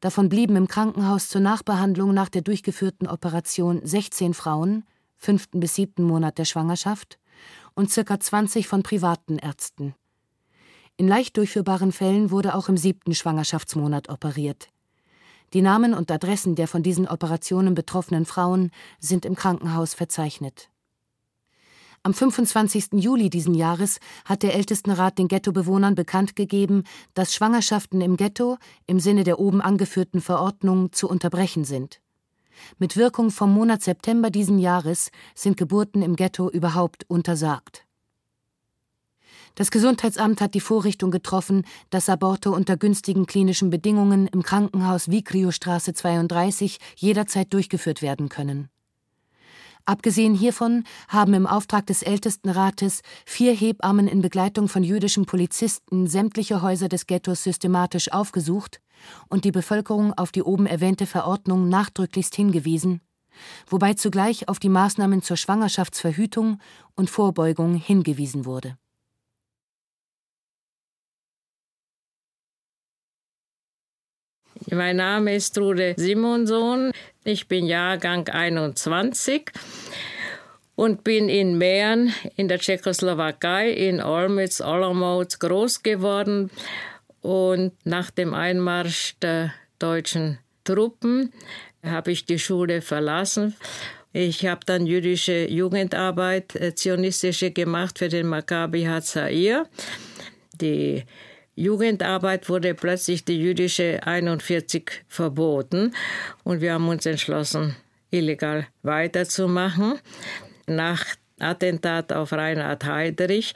davon 0.00 0.28
blieben 0.28 0.56
im 0.56 0.66
Krankenhaus 0.66 1.28
zur 1.28 1.40
Nachbehandlung 1.40 2.12
nach 2.12 2.28
der 2.28 2.42
durchgeführten 2.42 3.06
Operation 3.06 3.80
16 3.84 4.34
Frauen, 4.34 4.84
fünften 5.16 5.60
bis 5.60 5.74
siebten 5.74 6.02
Monat 6.02 6.38
der 6.38 6.44
Schwangerschaft, 6.44 7.18
und 7.74 7.90
circa 7.90 8.18
20 8.18 8.66
von 8.66 8.82
privaten 8.82 9.38
Ärzten. 9.38 9.94
In 10.96 11.06
leicht 11.06 11.36
durchführbaren 11.36 11.92
Fällen 11.92 12.32
wurde 12.32 12.56
auch 12.56 12.68
im 12.68 12.76
siebten 12.76 13.14
Schwangerschaftsmonat 13.14 14.08
operiert. 14.08 14.68
Die 15.52 15.62
Namen 15.62 15.94
und 15.94 16.10
Adressen 16.10 16.56
der 16.56 16.66
von 16.66 16.82
diesen 16.82 17.06
Operationen 17.06 17.74
betroffenen 17.74 18.26
Frauen 18.26 18.72
sind 18.98 19.24
im 19.24 19.36
Krankenhaus 19.36 19.94
verzeichnet. 19.94 20.70
Am 22.04 22.14
25. 22.14 22.92
Juli 22.92 23.28
diesen 23.28 23.54
Jahres 23.54 23.98
hat 24.24 24.42
der 24.42 24.54
Ältestenrat 24.54 25.18
den 25.18 25.28
Ghettobewohnern 25.28 25.94
bekannt 25.94 26.36
gegeben, 26.36 26.84
dass 27.14 27.34
Schwangerschaften 27.34 28.00
im 28.00 28.16
Ghetto 28.16 28.56
im 28.86 29.00
Sinne 29.00 29.24
der 29.24 29.40
oben 29.40 29.60
angeführten 29.60 30.20
Verordnung 30.20 30.92
zu 30.92 31.08
unterbrechen 31.08 31.64
sind. 31.64 32.00
Mit 32.78 32.96
Wirkung 32.96 33.30
vom 33.30 33.52
Monat 33.52 33.82
September 33.82 34.30
diesen 34.30 34.58
Jahres 34.58 35.10
sind 35.34 35.56
Geburten 35.56 36.02
im 36.02 36.16
Ghetto 36.16 36.48
überhaupt 36.48 37.04
untersagt. 37.08 37.84
Das 39.54 39.72
Gesundheitsamt 39.72 40.40
hat 40.40 40.54
die 40.54 40.60
Vorrichtung 40.60 41.10
getroffen, 41.10 41.64
dass 41.90 42.08
Aborte 42.08 42.52
unter 42.52 42.76
günstigen 42.76 43.26
klinischen 43.26 43.70
Bedingungen 43.70 44.28
im 44.28 44.42
Krankenhaus 44.44 45.10
Vikriostraße 45.10 45.94
32 45.94 46.78
jederzeit 46.94 47.52
durchgeführt 47.52 48.00
werden 48.00 48.28
können. 48.28 48.70
Abgesehen 49.88 50.34
hiervon 50.34 50.84
haben 51.08 51.32
im 51.32 51.46
Auftrag 51.46 51.86
des 51.86 52.02
Ältestenrates 52.02 53.00
vier 53.24 53.54
Hebammen 53.54 54.06
in 54.06 54.20
Begleitung 54.20 54.68
von 54.68 54.82
jüdischen 54.82 55.24
Polizisten 55.24 56.06
sämtliche 56.06 56.60
Häuser 56.60 56.90
des 56.90 57.06
Ghettos 57.06 57.42
systematisch 57.42 58.12
aufgesucht 58.12 58.82
und 59.30 59.46
die 59.46 59.50
Bevölkerung 59.50 60.12
auf 60.12 60.30
die 60.30 60.42
oben 60.42 60.66
erwähnte 60.66 61.06
Verordnung 61.06 61.70
nachdrücklichst 61.70 62.34
hingewiesen, 62.34 63.00
wobei 63.66 63.94
zugleich 63.94 64.46
auf 64.46 64.58
die 64.58 64.68
Maßnahmen 64.68 65.22
zur 65.22 65.38
Schwangerschaftsverhütung 65.38 66.60
und 66.94 67.08
Vorbeugung 67.08 67.74
hingewiesen 67.74 68.44
wurde. 68.44 68.76
Mein 74.70 74.96
Name 74.96 75.34
ist 75.34 75.54
Trude 75.54 75.94
Simonson. 75.96 76.92
Ich 77.28 77.46
bin 77.46 77.66
Jahrgang 77.66 78.26
21 78.26 79.52
und 80.76 81.04
bin 81.04 81.28
in 81.28 81.58
Mähren 81.58 82.14
in 82.36 82.48
der 82.48 82.58
Tschechoslowakei 82.58 83.70
in 83.70 84.00
Olmütz, 84.02 84.62
Olomouc 84.62 85.38
groß 85.38 85.82
geworden. 85.82 86.50
Und 87.20 87.72
nach 87.84 88.10
dem 88.10 88.32
Einmarsch 88.32 89.14
der 89.20 89.52
deutschen 89.78 90.38
Truppen 90.64 91.34
habe 91.84 92.12
ich 92.12 92.24
die 92.24 92.38
Schule 92.38 92.80
verlassen. 92.80 93.54
Ich 94.14 94.46
habe 94.46 94.60
dann 94.64 94.86
jüdische 94.86 95.50
Jugendarbeit, 95.50 96.56
äh, 96.56 96.74
zionistische 96.74 97.50
gemacht 97.50 97.98
für 97.98 98.08
den 98.08 98.26
Maccabi 98.26 98.84
Hatzair. 98.84 99.68
Die 100.62 101.04
Jugendarbeit 101.58 102.48
wurde 102.48 102.72
plötzlich 102.74 103.24
die 103.24 103.40
jüdische 103.40 104.00
41 104.04 105.04
verboten 105.08 105.92
und 106.44 106.60
wir 106.60 106.74
haben 106.74 106.86
uns 106.86 107.04
entschlossen, 107.04 107.74
illegal 108.10 108.68
weiterzumachen. 108.82 109.98
Nach 110.68 111.04
Attentat 111.40 112.12
auf 112.12 112.32
Reinhard 112.32 112.84
Heydrich 112.84 113.54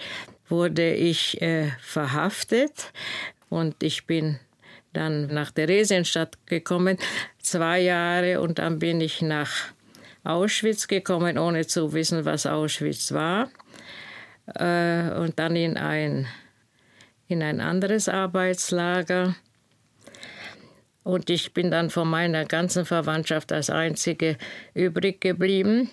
wurde 0.48 0.92
ich 0.92 1.40
äh, 1.42 1.70
verhaftet 1.80 2.92
und 3.48 3.80
ich 3.84 4.04
bin 4.06 4.40
dann 4.92 5.28
nach 5.28 5.52
Theresienstadt 5.52 6.44
gekommen, 6.46 6.98
zwei 7.40 7.80
Jahre, 7.80 8.40
und 8.40 8.58
dann 8.58 8.80
bin 8.80 9.00
ich 9.00 9.22
nach 9.22 9.50
Auschwitz 10.24 10.88
gekommen, 10.88 11.38
ohne 11.38 11.66
zu 11.66 11.92
wissen, 11.92 12.24
was 12.24 12.46
Auschwitz 12.46 13.12
war. 13.12 13.48
Äh, 14.54 15.14
und 15.14 15.38
dann 15.38 15.54
in 15.54 15.76
ein 15.76 16.26
in 17.32 17.42
ein 17.42 17.60
anderes 17.60 18.08
Arbeitslager. 18.08 19.34
Und 21.02 21.30
ich 21.30 21.52
bin 21.52 21.70
dann 21.70 21.90
von 21.90 22.08
meiner 22.08 22.44
ganzen 22.44 22.84
Verwandtschaft 22.84 23.50
als 23.50 23.70
Einzige 23.70 24.36
übrig 24.74 25.20
geblieben. 25.20 25.90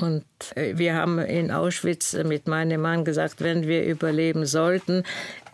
Und 0.00 0.24
äh, 0.56 0.76
wir 0.76 0.94
haben 0.94 1.18
in 1.18 1.50
Auschwitz 1.50 2.14
mit 2.14 2.48
meinem 2.48 2.80
Mann 2.80 3.04
gesagt, 3.04 3.40
wenn 3.40 3.68
wir 3.68 3.84
überleben 3.84 4.46
sollten, 4.46 5.04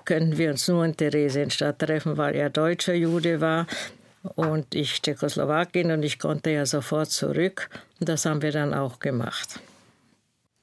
könnten 0.04 0.38
wir 0.38 0.50
uns 0.50 0.66
nur 0.68 0.84
in 0.84 0.96
Theresienstadt 0.96 1.80
treffen, 1.80 2.16
weil 2.16 2.34
er 2.34 2.48
deutscher 2.48 2.94
Jude 2.94 3.42
war 3.42 3.66
und 4.36 4.74
ich 4.74 5.02
Tschechoslowakin 5.02 5.90
und 5.90 6.02
ich 6.02 6.18
konnte 6.18 6.50
ja 6.50 6.64
sofort 6.64 7.10
zurück. 7.10 7.68
Und 8.00 8.08
das 8.08 8.24
haben 8.24 8.42
wir 8.42 8.52
dann 8.52 8.72
auch 8.72 9.00
gemacht. 9.00 9.60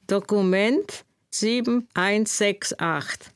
Dokument 0.06 1.04
7168. 1.30 3.35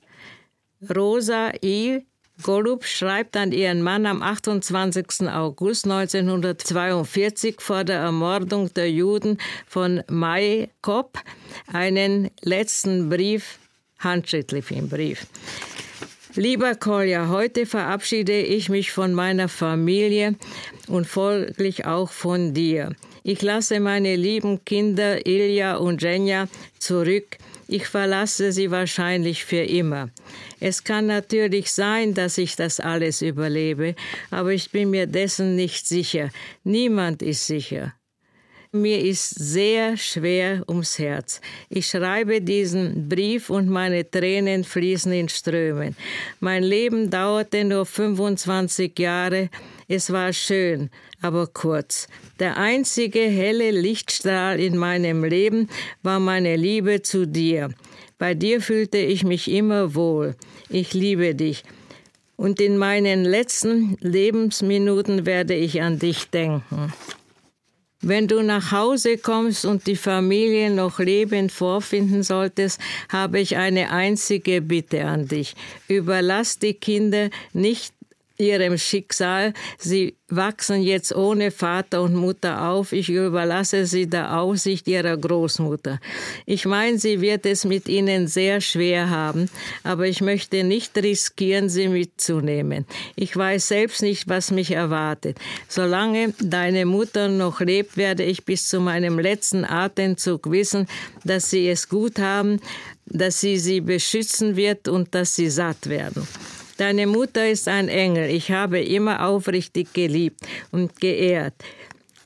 Rosa 0.89 1.53
I. 1.63 2.07
Golub 2.43 2.85
schreibt 2.85 3.37
an 3.37 3.53
ihren 3.53 3.83
Mann 3.83 4.07
am 4.07 4.23
28. 4.23 5.29
August 5.29 5.85
1942 5.85 7.61
vor 7.61 7.85
der 7.85 7.99
Ermordung 7.99 8.73
der 8.73 8.91
Juden 8.91 9.37
von 9.67 10.03
Mai 10.09 10.71
Kopp 10.81 11.19
einen 11.71 12.31
letzten 12.41 13.11
Brief, 13.11 13.59
handschriftlichen 13.99 14.89
Brief. 14.89 15.27
Lieber 16.35 16.75
Kolja, 16.77 17.29
heute 17.29 17.67
verabschiede 17.67 18.41
ich 18.41 18.71
mich 18.71 18.91
von 18.91 19.13
meiner 19.13 19.49
Familie 19.49 20.37
und 20.89 21.07
folglich 21.07 21.85
auch 21.85 22.11
von 22.11 22.55
dir. 22.55 22.95
Ich 23.23 23.43
lasse 23.43 23.81
meine 23.81 24.17
lieben 24.17 24.65
Kinder 24.65 25.27
Ilja 25.27 25.77
und 25.77 26.01
Jenja 26.01 26.49
zurück. 26.79 27.37
Ich 27.73 27.87
verlasse 27.87 28.51
sie 28.51 28.73
wahrscheinlich 28.73 29.45
für 29.45 29.63
immer. 29.63 30.11
Es 30.59 30.83
kann 30.83 31.07
natürlich 31.07 31.71
sein, 31.71 32.15
dass 32.15 32.37
ich 32.37 32.57
das 32.57 32.81
alles 32.81 33.23
überlebe, 33.23 33.95
aber 34.33 34.53
ich 34.53 34.73
bin 34.73 34.91
mir 34.91 35.07
dessen 35.07 35.55
nicht 35.55 35.87
sicher. 35.87 36.31
Niemand 36.65 37.23
ist 37.23 37.47
sicher. 37.47 37.95
Mir 38.73 39.01
ist 39.01 39.31
sehr 39.31 39.97
schwer 39.97 40.65
ums 40.69 40.99
Herz. 40.99 41.41
Ich 41.69 41.87
schreibe 41.87 42.41
diesen 42.41 43.09
Brief 43.09 43.51
und 43.51 43.69
meine 43.69 44.09
Tränen 44.09 44.65
fließen 44.65 45.13
in 45.13 45.29
Strömen. 45.29 45.95
Mein 46.41 46.65
Leben 46.65 47.09
dauerte 47.09 47.63
nur 47.63 47.87
25 47.87 48.99
Jahre. 48.99 49.49
Es 49.87 50.13
war 50.13 50.33
schön, 50.33 50.91
aber 51.23 51.47
kurz. 51.47 52.09
Der 52.41 52.57
einzige 52.57 53.21
helle 53.21 53.71
Lichtstrahl 53.71 54.59
in 54.59 54.79
meinem 54.79 55.25
Leben 55.25 55.69
war 56.03 56.21
meine 56.21 56.57
Liebe 56.57 57.03
zu 57.03 57.27
dir. 57.27 57.69
Bei 58.19 58.33
dir 58.33 58.63
fühlte 58.63 58.97
ich 58.97 59.25
mich 59.25 59.51
immer 59.51 59.95
wohl. 59.95 60.35
Ich 60.71 60.95
liebe 60.95 61.35
dich. 61.35 61.63
Und 62.37 62.59
in 62.59 62.79
meinen 62.79 63.25
letzten 63.25 63.99
Lebensminuten 64.01 65.27
werde 65.27 65.55
ich 65.55 65.83
an 65.83 65.99
dich 65.99 66.31
denken. 66.31 66.95
Wenn 68.03 68.27
du 68.27 68.43
nach 68.43 68.73
Hause 68.73 69.19
kommst 69.19 69.67
und 69.67 69.87
die 69.87 69.97
Familie 69.97 70.71
noch 70.71 70.99
lebend 70.99 71.53
vorfinden 71.53 72.23
solltest, 72.23 72.81
habe 73.11 73.41
ich 73.41 73.59
eine 73.59 73.91
einzige 73.91 74.63
Bitte 74.63 75.05
an 75.05 75.29
dich. 75.29 75.55
Überlass 75.87 76.59
die 76.59 76.73
Kinder 76.73 77.29
nicht 77.53 77.93
ihrem 78.41 78.79
Schicksal. 78.79 79.53
Sie 79.79 80.17
wachsen 80.29 80.83
jetzt 80.83 81.15
ohne 81.15 81.51
Vater 81.51 82.03
und 82.03 82.15
Mutter 82.15 82.69
auf. 82.69 82.93
Ich 82.93 83.09
überlasse 83.09 83.87
sie 83.87 84.09
der 84.09 84.39
Aufsicht 84.39 84.89
ihrer 84.89 85.17
Großmutter. 85.17 86.01
Ich 86.47 86.65
meine, 86.67 86.99
sie 86.99 87.21
wird 87.21 87.47
es 87.47 87.65
mit 87.65 87.89
ihnen 87.89 88.27
sehr 88.27 88.61
schwer 88.61 89.11
haben, 89.11 89.51
aber 89.83 90.07
ich 90.07 90.21
möchte 90.21 90.65
nicht 90.65 90.97
riskieren, 90.97 91.69
sie 91.69 91.89
mitzunehmen. 91.89 92.87
Ich 93.17 93.37
weiß 93.37 93.69
selbst 93.69 94.03
nicht, 94.03 94.29
was 94.29 94.51
mich 94.51 94.71
erwartet. 94.71 95.39
Solange 95.69 96.33
deine 96.41 96.87
Mutter 96.87 97.29
noch 97.29 97.61
lebt, 97.61 97.97
werde 97.97 98.25
ich 98.25 98.45
bis 98.45 98.69
zu 98.69 98.81
meinem 98.81 99.19
letzten 99.19 99.65
Atemzug 99.65 100.51
wissen, 100.51 100.87
dass 101.25 101.51
sie 101.51 101.69
es 101.69 101.89
gut 101.89 102.19
haben, 102.19 102.61
dass 103.07 103.41
sie 103.41 103.59
sie 103.59 103.81
beschützen 103.81 104.57
wird 104.57 104.89
und 104.89 105.15
dass 105.15 105.35
sie 105.35 105.51
satt 105.51 105.89
werden. 105.89 106.27
Deine 106.81 107.07
Mutter 107.07 107.47
ist 107.47 107.69
ein 107.69 107.91
Engel. 107.91 108.31
Ich 108.31 108.51
habe 108.53 108.81
immer 108.81 109.27
aufrichtig 109.27 109.93
geliebt 109.93 110.41
und 110.71 110.99
geehrt. 110.99 111.53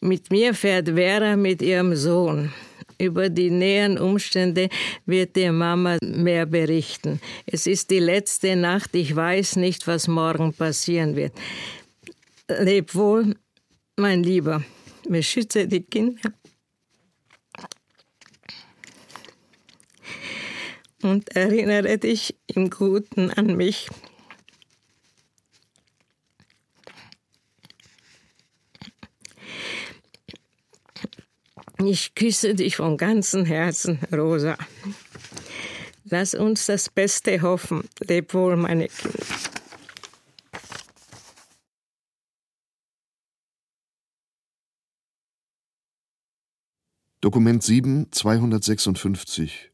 Mit 0.00 0.30
mir 0.30 0.54
fährt 0.54 0.88
Vera 0.88 1.36
mit 1.36 1.62
ihrem 1.62 1.94
Sohn. 1.94 2.52
Über 3.00 3.28
die 3.28 3.50
näheren 3.50 3.98
Umstände 3.98 4.68
wird 5.06 5.36
die 5.36 5.50
Mama 5.50 5.98
mehr 6.02 6.46
berichten. 6.46 7.20
Es 7.46 7.68
ist 7.68 7.90
die 7.90 8.00
letzte 8.00 8.56
Nacht, 8.56 8.90
ich 8.94 9.14
weiß 9.14 9.56
nicht, 9.56 9.86
was 9.86 10.08
morgen 10.08 10.52
passieren 10.52 11.14
wird. 11.14 11.32
Leb 12.48 12.94
wohl, 12.94 13.36
mein 13.96 14.22
Lieber, 14.22 14.64
beschütze 15.06 15.68
die 15.68 15.82
Kinder. 15.82 16.32
Und 21.02 21.28
erinnere 21.36 21.98
dich 21.98 22.34
im 22.46 22.70
Guten 22.70 23.30
an 23.30 23.54
mich. 23.56 23.88
Ich 31.84 32.14
küsse 32.14 32.54
dich 32.54 32.76
von 32.76 32.96
ganzem 32.96 33.44
Herzen, 33.44 34.00
Rosa. 34.10 34.56
Lass 36.04 36.34
uns 36.34 36.66
das 36.66 36.88
Beste 36.88 37.42
hoffen. 37.42 37.88
Leb 38.00 38.32
wohl, 38.32 38.56
meine 38.56 38.88
Kinder. 38.88 39.57
Dokument 47.20 47.60
7, 47.60 48.12
256 48.12 49.72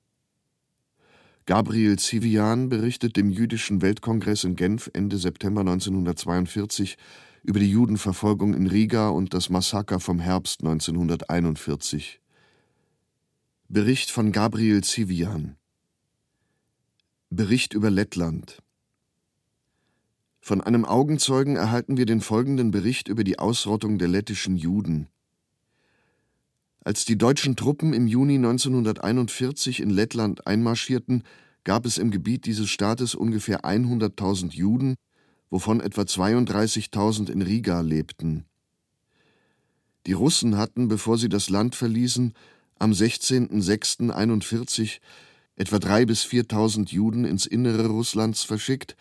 Gabriel 1.44 1.98
Zivian 1.98 2.70
berichtet 2.70 3.18
dem 3.18 3.28
Jüdischen 3.28 3.82
Weltkongress 3.82 4.44
in 4.44 4.56
Genf 4.56 4.88
Ende 4.94 5.18
September 5.18 5.60
1942 5.60 6.96
über 7.42 7.60
die 7.60 7.70
Judenverfolgung 7.70 8.54
in 8.54 8.66
Riga 8.66 9.10
und 9.10 9.34
das 9.34 9.50
Massaker 9.50 10.00
vom 10.00 10.20
Herbst 10.20 10.62
1941. 10.62 12.22
Bericht 13.68 14.10
von 14.10 14.32
Gabriel 14.32 14.82
Zivian 14.82 15.56
Bericht 17.28 17.74
über 17.74 17.90
Lettland 17.90 18.62
Von 20.40 20.62
einem 20.62 20.86
Augenzeugen 20.86 21.56
erhalten 21.56 21.98
wir 21.98 22.06
den 22.06 22.22
folgenden 22.22 22.70
Bericht 22.70 23.08
über 23.08 23.22
die 23.22 23.38
Ausrottung 23.38 23.98
der 23.98 24.08
lettischen 24.08 24.56
Juden. 24.56 25.08
Als 26.86 27.06
die 27.06 27.16
deutschen 27.16 27.56
Truppen 27.56 27.94
im 27.94 28.06
Juni 28.06 28.34
1941 28.34 29.80
in 29.80 29.88
Lettland 29.88 30.46
einmarschierten, 30.46 31.22
gab 31.64 31.86
es 31.86 31.96
im 31.96 32.10
Gebiet 32.10 32.44
dieses 32.44 32.68
Staates 32.68 33.14
ungefähr 33.14 33.64
100.000 33.64 34.52
Juden, 34.52 34.96
wovon 35.48 35.80
etwa 35.80 36.02
32.000 36.02 37.30
in 37.30 37.40
Riga 37.40 37.80
lebten. 37.80 38.44
Die 40.06 40.12
Russen 40.12 40.58
hatten, 40.58 40.88
bevor 40.88 41.16
sie 41.16 41.30
das 41.30 41.48
Land 41.48 41.74
verließen, 41.74 42.34
am 42.78 42.92
16.06.41 42.92 44.98
etwa 45.56 45.76
3.000 45.76 46.06
bis 46.06 46.24
4.000 46.24 46.90
Juden 46.90 47.24
ins 47.24 47.46
Innere 47.46 47.86
Russlands 47.86 48.42
verschickt, 48.42 48.94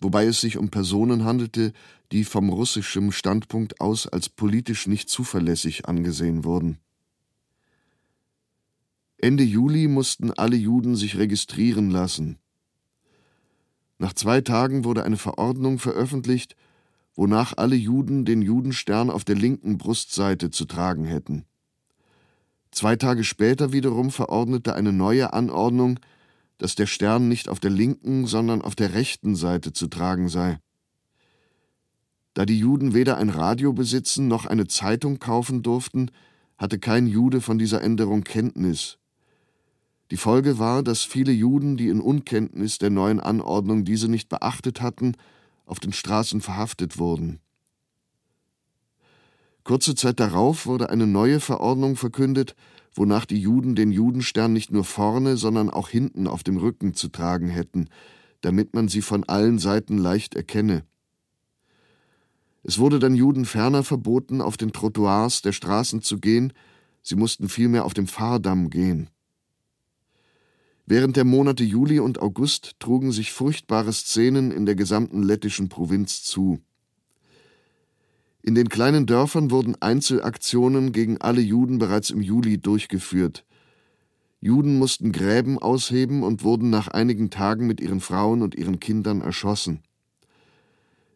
wobei 0.00 0.26
es 0.26 0.40
sich 0.40 0.58
um 0.58 0.70
Personen 0.70 1.24
handelte, 1.24 1.72
die 2.10 2.24
vom 2.24 2.48
russischen 2.48 3.12
Standpunkt 3.12 3.80
aus 3.80 4.08
als 4.08 4.28
politisch 4.28 4.88
nicht 4.88 5.08
zuverlässig 5.08 5.86
angesehen 5.86 6.42
wurden. 6.42 6.80
Ende 9.18 9.44
Juli 9.44 9.88
mussten 9.88 10.30
alle 10.32 10.56
Juden 10.56 10.96
sich 10.96 11.16
registrieren 11.16 11.90
lassen. 11.90 12.38
Nach 13.98 14.12
zwei 14.12 14.40
Tagen 14.40 14.84
wurde 14.84 15.04
eine 15.04 15.16
Verordnung 15.16 15.78
veröffentlicht, 15.78 16.56
wonach 17.14 17.56
alle 17.56 17.76
Juden 17.76 18.24
den 18.24 18.42
Judenstern 18.42 19.10
auf 19.10 19.24
der 19.24 19.36
linken 19.36 19.78
Brustseite 19.78 20.50
zu 20.50 20.64
tragen 20.64 21.04
hätten. 21.04 21.44
Zwei 22.70 22.96
Tage 22.96 23.22
später 23.22 23.72
wiederum 23.72 24.10
verordnete 24.10 24.74
eine 24.74 24.92
neue 24.92 25.32
Anordnung, 25.32 26.00
dass 26.58 26.74
der 26.74 26.86
Stern 26.86 27.28
nicht 27.28 27.48
auf 27.48 27.60
der 27.60 27.70
linken, 27.70 28.26
sondern 28.26 28.62
auf 28.62 28.74
der 28.74 28.94
rechten 28.94 29.36
Seite 29.36 29.72
zu 29.72 29.86
tragen 29.86 30.28
sei. 30.28 30.58
Da 32.34 32.44
die 32.44 32.58
Juden 32.58 32.94
weder 32.94 33.16
ein 33.16 33.30
Radio 33.30 33.72
besitzen 33.72 34.26
noch 34.26 34.44
eine 34.44 34.66
Zeitung 34.66 35.20
kaufen 35.20 35.62
durften, 35.62 36.10
hatte 36.58 36.80
kein 36.80 37.06
Jude 37.06 37.40
von 37.40 37.58
dieser 37.58 37.80
Änderung 37.80 38.24
Kenntnis. 38.24 38.98
Die 40.10 40.16
Folge 40.16 40.58
war, 40.58 40.82
dass 40.82 41.02
viele 41.02 41.32
Juden, 41.32 41.76
die 41.76 41.88
in 41.88 42.00
Unkenntnis 42.00 42.78
der 42.78 42.90
neuen 42.90 43.20
Anordnung 43.20 43.84
diese 43.84 44.08
nicht 44.08 44.28
beachtet 44.28 44.80
hatten, 44.80 45.16
auf 45.64 45.80
den 45.80 45.92
Straßen 45.92 46.40
verhaftet 46.40 46.98
wurden. 46.98 47.40
Kurze 49.64 49.94
Zeit 49.94 50.20
darauf 50.20 50.66
wurde 50.66 50.90
eine 50.90 51.06
neue 51.06 51.40
Verordnung 51.40 51.96
verkündet, 51.96 52.54
wonach 52.94 53.24
die 53.24 53.40
Juden 53.40 53.74
den 53.74 53.90
Judenstern 53.90 54.52
nicht 54.52 54.70
nur 54.70 54.84
vorne, 54.84 55.38
sondern 55.38 55.70
auch 55.70 55.88
hinten 55.88 56.26
auf 56.26 56.42
dem 56.42 56.58
Rücken 56.58 56.92
zu 56.92 57.08
tragen 57.08 57.48
hätten, 57.48 57.88
damit 58.42 58.74
man 58.74 58.88
sie 58.88 59.00
von 59.00 59.24
allen 59.24 59.58
Seiten 59.58 59.96
leicht 59.96 60.34
erkenne. 60.34 60.84
Es 62.62 62.78
wurde 62.78 62.98
dann 62.98 63.14
Juden 63.14 63.46
ferner 63.46 63.84
verboten, 63.84 64.42
auf 64.42 64.58
den 64.58 64.72
Trottoirs 64.72 65.40
der 65.40 65.52
Straßen 65.52 66.02
zu 66.02 66.18
gehen, 66.18 66.52
sie 67.02 67.16
mussten 67.16 67.48
vielmehr 67.48 67.86
auf 67.86 67.94
dem 67.94 68.06
Fahrdamm 68.06 68.68
gehen. 68.68 69.08
Während 70.86 71.16
der 71.16 71.24
Monate 71.24 71.64
Juli 71.64 71.98
und 71.98 72.20
August 72.20 72.78
trugen 72.78 73.10
sich 73.10 73.32
furchtbare 73.32 73.92
Szenen 73.92 74.50
in 74.50 74.66
der 74.66 74.74
gesamten 74.74 75.22
lettischen 75.22 75.70
Provinz 75.70 76.22
zu. 76.22 76.60
In 78.42 78.54
den 78.54 78.68
kleinen 78.68 79.06
Dörfern 79.06 79.50
wurden 79.50 79.80
Einzelaktionen 79.80 80.92
gegen 80.92 81.18
alle 81.22 81.40
Juden 81.40 81.78
bereits 81.78 82.10
im 82.10 82.20
Juli 82.20 82.58
durchgeführt. 82.58 83.46
Juden 84.40 84.78
mussten 84.78 85.12
Gräben 85.12 85.58
ausheben 85.58 86.22
und 86.22 86.44
wurden 86.44 86.68
nach 86.68 86.88
einigen 86.88 87.30
Tagen 87.30 87.66
mit 87.66 87.80
ihren 87.80 88.00
Frauen 88.00 88.42
und 88.42 88.54
ihren 88.54 88.78
Kindern 88.78 89.22
erschossen. 89.22 89.80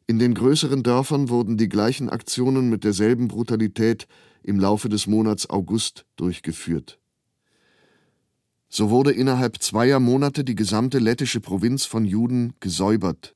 In 0.06 0.18
den 0.18 0.32
größeren 0.32 0.82
Dörfern 0.82 1.28
wurden 1.28 1.58
die 1.58 1.68
gleichen 1.68 2.08
Aktionen 2.08 2.70
mit 2.70 2.84
derselben 2.84 3.28
Brutalität 3.28 4.08
im 4.42 4.58
Laufe 4.58 4.88
des 4.88 5.06
Monats 5.06 5.50
August 5.50 6.06
durchgeführt. 6.16 6.98
So 8.68 8.90
wurde 8.90 9.12
innerhalb 9.12 9.62
zweier 9.62 9.98
Monate 9.98 10.44
die 10.44 10.54
gesamte 10.54 10.98
lettische 10.98 11.40
Provinz 11.40 11.86
von 11.86 12.04
Juden 12.04 12.52
gesäubert. 12.60 13.34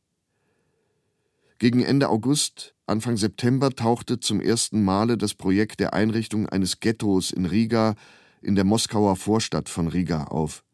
Gegen 1.58 1.82
Ende 1.82 2.08
August, 2.08 2.74
Anfang 2.86 3.16
September 3.16 3.70
tauchte 3.70 4.20
zum 4.20 4.40
ersten 4.40 4.84
Male 4.84 5.16
das 5.16 5.34
Projekt 5.34 5.80
der 5.80 5.94
Einrichtung 5.94 6.48
eines 6.48 6.80
Ghettos 6.80 7.30
in 7.30 7.46
Riga 7.46 7.94
in 8.42 8.56
der 8.56 8.64
Moskauer 8.64 9.16
Vorstadt 9.16 9.68
von 9.68 9.88
Riga 9.88 10.24
auf. 10.24 10.64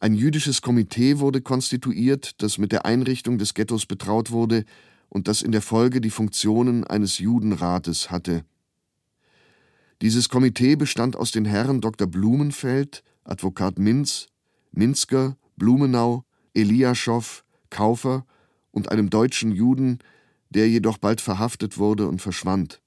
Ein 0.00 0.14
jüdisches 0.14 0.62
Komitee 0.62 1.18
wurde 1.18 1.42
konstituiert, 1.42 2.42
das 2.42 2.56
mit 2.56 2.72
der 2.72 2.86
Einrichtung 2.86 3.36
des 3.36 3.52
Ghettos 3.52 3.84
betraut 3.84 4.30
wurde 4.30 4.64
und 5.10 5.28
das 5.28 5.42
in 5.42 5.52
der 5.52 5.60
Folge 5.60 6.00
die 6.00 6.10
Funktionen 6.10 6.84
eines 6.84 7.18
Judenrates 7.18 8.10
hatte. 8.10 8.44
Dieses 10.00 10.30
Komitee 10.30 10.76
bestand 10.76 11.16
aus 11.16 11.30
den 11.30 11.44
Herren 11.44 11.82
Dr. 11.82 12.06
Blumenfeld, 12.06 13.02
Advokat 13.30 13.78
Minz, 13.78 14.26
Minsker, 14.72 15.36
Blumenau, 15.56 16.24
Eliaschow, 16.52 17.44
Kaufer 17.70 18.26
und 18.72 18.90
einem 18.90 19.08
deutschen 19.08 19.52
Juden, 19.52 20.00
der 20.50 20.68
jedoch 20.68 20.98
bald 20.98 21.20
verhaftet 21.20 21.78
wurde 21.78 22.08
und 22.08 22.20
verschwand. 22.20 22.82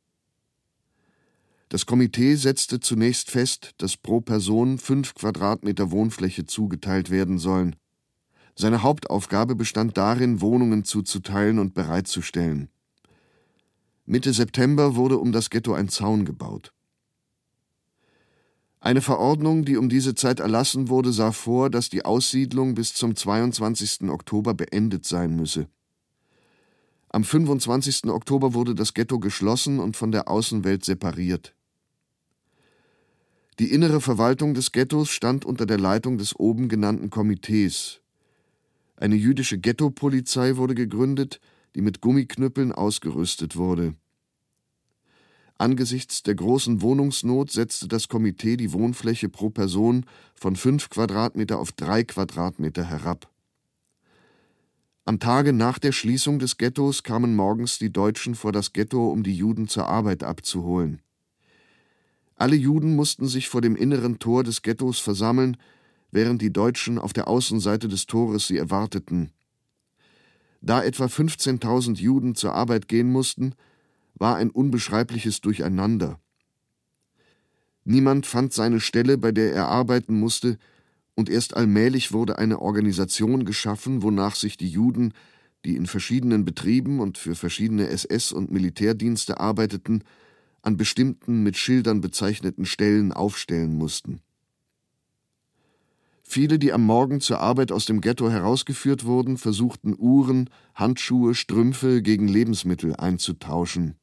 Das 1.70 1.86
Komitee 1.86 2.36
setzte 2.36 2.80
zunächst 2.80 3.32
fest, 3.32 3.72
dass 3.78 3.98
pro 3.98 4.22
Person 4.22 4.78
fünf 4.78 5.16
Quadratmeter 5.16 5.92
Wohnfläche 5.92 6.46
zugeteilt 6.46 7.10
werden 7.10 7.40
sollen. 7.40 7.76
Seine 8.56 8.84
Hauptaufgabe 8.84 9.56
bestand 9.56 9.98
darin, 9.98 10.42
Wohnungen 10.42 10.84
zuzuteilen 10.84 11.58
und 11.58 11.74
bereitzustellen. 11.74 12.70
Mitte 14.06 14.34
September 14.34 14.96
wurde 14.96 15.18
um 15.18 15.32
das 15.32 15.50
Ghetto 15.50 15.74
ein 15.74 15.90
Zaun 15.90 16.26
gebaut. 16.26 16.74
Eine 18.84 19.00
Verordnung, 19.02 19.64
die 19.64 19.78
um 19.78 19.88
diese 19.88 20.14
Zeit 20.14 20.42
erlassen 20.42 20.90
wurde, 20.90 21.14
sah 21.14 21.32
vor, 21.32 21.70
dass 21.70 21.90
die 21.90 22.04
Aussiedlung 22.04 22.76
bis 22.76 22.94
zum 22.94 23.16
22. 23.16 24.10
Oktober 24.10 24.54
beendet 24.54 25.06
sein 25.06 25.38
müsse. 25.38 25.70
Am 27.08 27.24
25. 27.24 28.08
Oktober 28.08 28.54
wurde 28.54 28.76
das 28.76 28.94
Ghetto 28.94 29.20
geschlossen 29.20 29.80
und 29.80 29.96
von 29.96 30.12
der 30.12 30.28
Außenwelt 30.28 30.84
separiert. 30.84 31.56
Die 33.58 33.72
innere 33.72 34.02
Verwaltung 34.02 34.54
des 34.54 34.74
Ghettos 34.74 35.12
stand 35.12 35.46
unter 35.46 35.66
der 35.66 35.80
Leitung 35.80 36.18
des 36.18 36.38
oben 36.38 36.68
genannten 36.68 37.10
Komitees. 37.10 38.02
Eine 38.98 39.16
jüdische 39.16 39.60
Ghettopolizei 39.60 40.58
wurde 40.58 40.76
gegründet, 40.76 41.40
die 41.74 41.82
mit 41.82 42.02
Gummiknüppeln 42.02 42.74
ausgerüstet 42.74 43.56
wurde. 43.56 43.96
Angesichts 45.64 46.24
der 46.24 46.36
großen 46.36 46.82
Wohnungsnot 46.82 47.50
setzte 47.50 47.88
das 47.88 48.10
Komitee 48.10 48.58
die 48.58 48.74
Wohnfläche 48.74 49.30
pro 49.30 49.50
Person 49.50 50.06
von 50.36 50.58
fünf 50.58 50.90
Quadratmeter 50.90 51.58
auf 51.58 51.72
drei 51.72 52.04
Quadratmeter 52.04 52.84
herab. 52.84 53.32
Am 55.06 55.20
Tage 55.20 55.54
nach 55.54 55.80
der 55.80 55.94
Schließung 55.94 56.38
des 56.38 56.58
Ghettos 56.58 57.04
kamen 57.04 57.38
morgens 57.38 57.80
die 57.80 57.94
Deutschen 57.94 58.36
vor 58.36 58.52
das 58.52 58.74
Ghetto, 58.74 59.08
um 59.08 59.24
die 59.24 59.38
Juden 59.38 59.70
zur 59.70 59.88
Arbeit 59.88 60.22
abzuholen. 60.22 61.02
Alle 62.36 62.58
Juden 62.58 62.98
mussten 62.98 63.30
sich 63.30 63.48
vor 63.48 63.62
dem 63.62 63.78
inneren 63.78 64.20
Tor 64.20 64.44
des 64.44 64.64
Ghettos 64.64 65.00
versammeln, 65.00 65.56
während 66.12 66.42
die 66.42 66.52
Deutschen 66.52 67.00
auf 67.00 67.14
der 67.14 67.30
Außenseite 67.30 67.88
des 67.88 68.06
Tores 68.06 68.48
sie 68.48 68.58
erwarteten. 68.58 69.32
Da 70.60 70.84
etwa 70.84 71.06
15.000 71.06 72.00
Juden 72.00 72.36
zur 72.36 72.54
Arbeit 72.54 72.90
gehen 72.90 73.10
mussten, 73.10 73.56
war 74.16 74.36
ein 74.36 74.50
unbeschreibliches 74.50 75.42
Durcheinander. 75.42 76.20
Niemand 77.86 78.26
fand 78.26 78.54
seine 78.54 78.80
Stelle, 78.80 79.18
bei 79.18 79.32
der 79.32 79.54
er 79.54 79.68
arbeiten 79.68 80.20
musste, 80.20 80.58
und 81.16 81.30
erst 81.30 81.56
allmählich 81.56 82.12
wurde 82.12 82.38
eine 82.40 82.60
Organisation 82.60 83.46
geschaffen, 83.46 84.02
wonach 84.02 84.36
sich 84.36 84.58
die 84.58 84.70
Juden, 84.70 85.14
die 85.66 85.76
in 85.76 85.86
verschiedenen 85.86 86.44
Betrieben 86.44 87.00
und 87.00 87.18
für 87.18 87.36
verschiedene 87.36 87.88
SS- 87.88 88.34
und 88.34 88.52
Militärdienste 88.52 89.40
arbeiteten, 89.40 90.04
an 90.62 90.78
bestimmten 90.78 91.44
mit 91.44 91.58
Schildern 91.58 92.02
bezeichneten 92.02 92.66
Stellen 92.66 93.12
aufstellen 93.12 93.78
mussten. 93.78 94.22
Viele, 96.24 96.58
die 96.58 96.72
am 96.74 96.86
Morgen 96.86 97.22
zur 97.22 97.42
Arbeit 97.42 97.72
aus 97.72 97.86
dem 97.86 98.02
Ghetto 98.02 98.30
herausgeführt 98.30 99.06
wurden, 99.06 99.38
versuchten 99.38 99.94
Uhren, 99.96 100.50
Handschuhe, 100.74 101.36
Strümpfe 101.36 102.02
gegen 102.02 102.28
Lebensmittel 102.28 102.96
einzutauschen. 102.96 103.96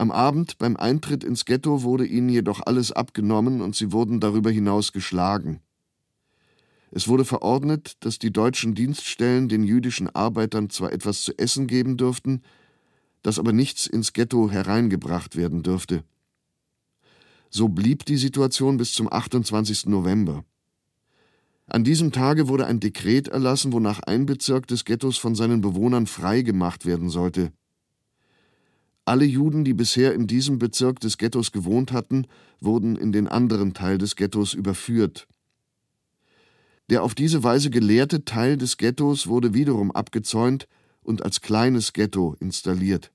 Am 0.00 0.10
Abend 0.10 0.56
beim 0.56 0.78
Eintritt 0.78 1.24
ins 1.24 1.44
Ghetto 1.44 1.82
wurde 1.82 2.06
ihnen 2.06 2.30
jedoch 2.30 2.62
alles 2.64 2.90
abgenommen 2.90 3.60
und 3.60 3.76
sie 3.76 3.92
wurden 3.92 4.18
darüber 4.18 4.50
hinaus 4.50 4.92
geschlagen. 4.92 5.60
Es 6.90 7.06
wurde 7.06 7.26
verordnet, 7.26 7.98
dass 8.00 8.18
die 8.18 8.32
deutschen 8.32 8.74
Dienststellen 8.74 9.50
den 9.50 9.62
jüdischen 9.62 10.08
Arbeitern 10.08 10.70
zwar 10.70 10.94
etwas 10.94 11.20
zu 11.20 11.36
essen 11.36 11.66
geben 11.66 11.98
dürften, 11.98 12.40
dass 13.20 13.38
aber 13.38 13.52
nichts 13.52 13.86
ins 13.86 14.14
Ghetto 14.14 14.50
hereingebracht 14.50 15.36
werden 15.36 15.62
dürfte. 15.62 16.02
So 17.50 17.68
blieb 17.68 18.06
die 18.06 18.16
Situation 18.16 18.78
bis 18.78 18.94
zum 18.94 19.12
28. 19.12 19.84
November. 19.84 20.46
An 21.66 21.84
diesem 21.84 22.10
Tage 22.10 22.48
wurde 22.48 22.64
ein 22.66 22.80
Dekret 22.80 23.28
erlassen, 23.28 23.74
wonach 23.74 24.00
ein 24.00 24.24
Bezirk 24.24 24.66
des 24.66 24.86
Ghettos 24.86 25.18
von 25.18 25.34
seinen 25.34 25.60
Bewohnern 25.60 26.06
frei 26.06 26.40
gemacht 26.40 26.86
werden 26.86 27.10
sollte. 27.10 27.52
Alle 29.10 29.24
Juden, 29.24 29.64
die 29.64 29.74
bisher 29.74 30.14
in 30.14 30.28
diesem 30.28 30.60
Bezirk 30.60 31.00
des 31.00 31.18
Ghettos 31.18 31.50
gewohnt 31.50 31.90
hatten, 31.90 32.28
wurden 32.60 32.94
in 32.94 33.10
den 33.10 33.26
anderen 33.26 33.74
Teil 33.74 33.98
des 33.98 34.14
Ghettos 34.14 34.54
überführt. 34.54 35.26
Der 36.90 37.02
auf 37.02 37.16
diese 37.16 37.42
Weise 37.42 37.70
gelehrte 37.70 38.24
Teil 38.24 38.56
des 38.56 38.76
Ghettos 38.76 39.26
wurde 39.26 39.52
wiederum 39.52 39.90
abgezäunt 39.90 40.68
und 41.02 41.24
als 41.24 41.40
kleines 41.40 41.92
Ghetto 41.92 42.36
installiert. 42.38 43.10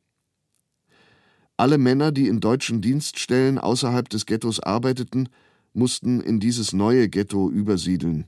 Alle 1.56 1.78
Männer, 1.78 2.12
die 2.12 2.28
in 2.28 2.42
deutschen 2.42 2.82
Dienststellen 2.82 3.58
außerhalb 3.58 4.10
des 4.10 4.26
Ghettos 4.26 4.60
arbeiteten, 4.60 5.30
mussten 5.72 6.20
in 6.20 6.42
dieses 6.42 6.74
neue 6.74 7.08
Ghetto 7.08 7.50
übersiedeln. 7.50 8.26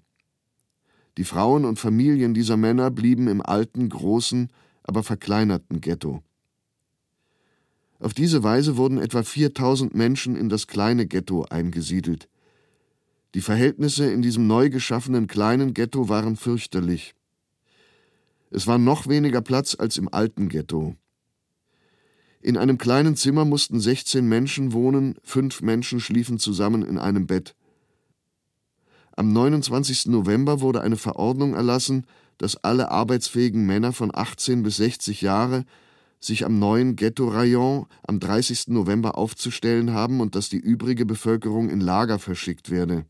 Die 1.17 1.25
Frauen 1.25 1.65
und 1.65 1.79
Familien 1.79 2.33
dieser 2.33 2.55
Männer 2.55 2.91
blieben 2.91 3.27
im 3.27 3.41
alten, 3.41 3.89
großen, 3.89 4.53
aber 4.83 5.03
verkleinerten 5.03 5.81
Ghetto. 5.81 6.23
Auf 7.99 8.13
diese 8.13 8.43
Weise 8.43 8.77
wurden 8.77 8.99
etwa 8.99 9.23
4000 9.23 9.95
Menschen 9.95 10.35
in 10.35 10.49
das 10.49 10.67
kleine 10.67 11.07
Ghetto 11.07 11.45
eingesiedelt. 11.45 12.29
Die 13.33 13.41
Verhältnisse 13.41 14.09
in 14.11 14.21
diesem 14.21 14.47
neu 14.47 14.69
geschaffenen 14.69 15.27
kleinen 15.27 15.73
Ghetto 15.73 16.09
waren 16.09 16.35
fürchterlich. 16.35 17.15
Es 18.49 18.67
war 18.67 18.77
noch 18.77 19.07
weniger 19.07 19.41
Platz 19.41 19.75
als 19.77 19.97
im 19.97 20.11
alten 20.13 20.47
Ghetto. 20.47 20.95
In 22.41 22.55
einem 22.55 22.77
kleinen 22.77 23.15
Zimmer 23.15 23.45
mussten 23.45 23.79
16 23.79 24.25
Menschen 24.25 24.71
wohnen, 24.71 25.15
fünf 25.23 25.61
Menschen 25.61 25.99
schliefen 25.99 26.39
zusammen 26.39 26.83
in 26.83 26.97
einem 26.97 27.27
Bett. 27.27 27.55
Am 29.15 29.33
29. 29.33 30.05
November 30.05 30.61
wurde 30.61 30.81
eine 30.81 30.95
Verordnung 30.95 31.55
erlassen, 31.55 32.05
dass 32.37 32.63
alle 32.63 32.91
arbeitsfähigen 32.91 33.65
Männer 33.65 33.91
von 33.91 34.11
18 34.13 34.61
bis 34.61 34.77
60 34.77 35.21
Jahre 35.21 35.65
sich 36.19 36.45
am 36.45 36.59
neuen 36.59 36.95
Ghetto-Rayon 36.95 37.85
am 38.07 38.19
30. 38.19 38.69
November 38.69 39.17
aufzustellen 39.17 39.93
haben 39.93 40.19
und 40.19 40.35
dass 40.35 40.49
die 40.49 40.57
übrige 40.57 41.05
Bevölkerung 41.05 41.69
in 41.69 41.79
Lager 41.79 42.19
verschickt 42.19 42.69
werde. 42.69 43.05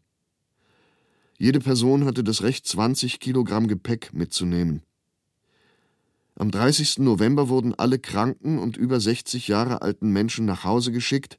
Jede 1.37 1.59
Person 1.59 2.05
hatte 2.05 2.23
das 2.23 2.41
Recht, 2.41 2.65
20 2.65 3.19
Kilogramm 3.19 3.67
Gepäck 3.67 4.13
mitzunehmen. 4.13 4.81
Am 6.35 6.51
30. 6.51 6.99
November 6.99 7.49
wurden 7.49 7.73
alle 7.73 7.97
kranken 7.97 8.59
und 8.59 8.77
über 8.77 8.99
60 8.99 9.47
Jahre 9.47 9.81
alten 9.81 10.11
Menschen 10.11 10.45
nach 10.45 10.63
Hause 10.63 10.91
geschickt 10.91 11.37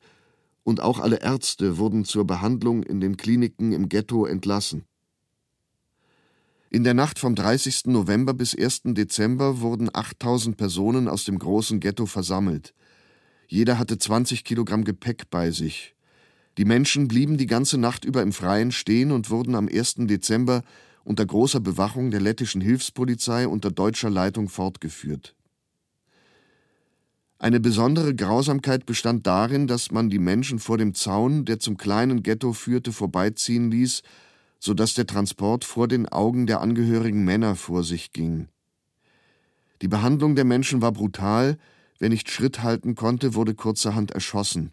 und 0.64 0.80
auch 0.80 0.98
alle 0.98 1.20
Ärzte 1.22 1.78
wurden 1.78 2.04
zur 2.04 2.26
Behandlung 2.26 2.82
in 2.82 3.00
den 3.00 3.16
Kliniken 3.16 3.72
im 3.72 3.88
Ghetto 3.88 4.26
entlassen. 4.26 4.84
In 6.70 6.84
der 6.84 6.92
Nacht 6.92 7.18
vom 7.18 7.34
30. 7.34 7.86
November 7.86 8.34
bis 8.34 8.54
1. 8.54 8.82
Dezember 8.88 9.60
wurden 9.60 9.88
8000 9.90 10.58
Personen 10.58 11.08
aus 11.08 11.24
dem 11.24 11.38
großen 11.38 11.80
Ghetto 11.80 12.04
versammelt. 12.04 12.74
Jeder 13.46 13.78
hatte 13.78 13.96
20 13.96 14.44
Kilogramm 14.44 14.84
Gepäck 14.84 15.30
bei 15.30 15.50
sich. 15.50 15.94
Die 16.58 16.66
Menschen 16.66 17.08
blieben 17.08 17.38
die 17.38 17.46
ganze 17.46 17.78
Nacht 17.78 18.04
über 18.04 18.20
im 18.20 18.32
Freien 18.32 18.70
stehen 18.70 19.12
und 19.12 19.30
wurden 19.30 19.54
am 19.54 19.66
1. 19.66 19.94
Dezember 20.00 20.62
unter 21.04 21.24
großer 21.24 21.60
Bewachung 21.60 22.10
der 22.10 22.20
lettischen 22.20 22.60
Hilfspolizei 22.60 23.48
unter 23.48 23.70
deutscher 23.70 24.10
Leitung 24.10 24.50
fortgeführt. 24.50 25.34
Eine 27.38 27.60
besondere 27.60 28.14
Grausamkeit 28.14 28.84
bestand 28.84 29.26
darin, 29.26 29.68
dass 29.68 29.90
man 29.90 30.10
die 30.10 30.18
Menschen 30.18 30.58
vor 30.58 30.76
dem 30.76 30.92
Zaun, 30.94 31.46
der 31.46 31.60
zum 31.60 31.78
kleinen 31.78 32.22
Ghetto 32.22 32.52
führte, 32.52 32.92
vorbeiziehen 32.92 33.70
ließ 33.70 34.02
so 34.58 34.74
dass 34.74 34.94
der 34.94 35.06
Transport 35.06 35.64
vor 35.64 35.88
den 35.88 36.08
Augen 36.08 36.46
der 36.46 36.60
angehörigen 36.60 37.24
Männer 37.24 37.54
vor 37.56 37.84
sich 37.84 38.12
ging. 38.12 38.48
Die 39.82 39.88
Behandlung 39.88 40.34
der 40.34 40.44
Menschen 40.44 40.82
war 40.82 40.92
brutal, 40.92 41.56
wer 41.98 42.08
nicht 42.08 42.30
Schritt 42.30 42.62
halten 42.62 42.94
konnte, 42.94 43.34
wurde 43.34 43.54
kurzerhand 43.54 44.10
erschossen. 44.10 44.72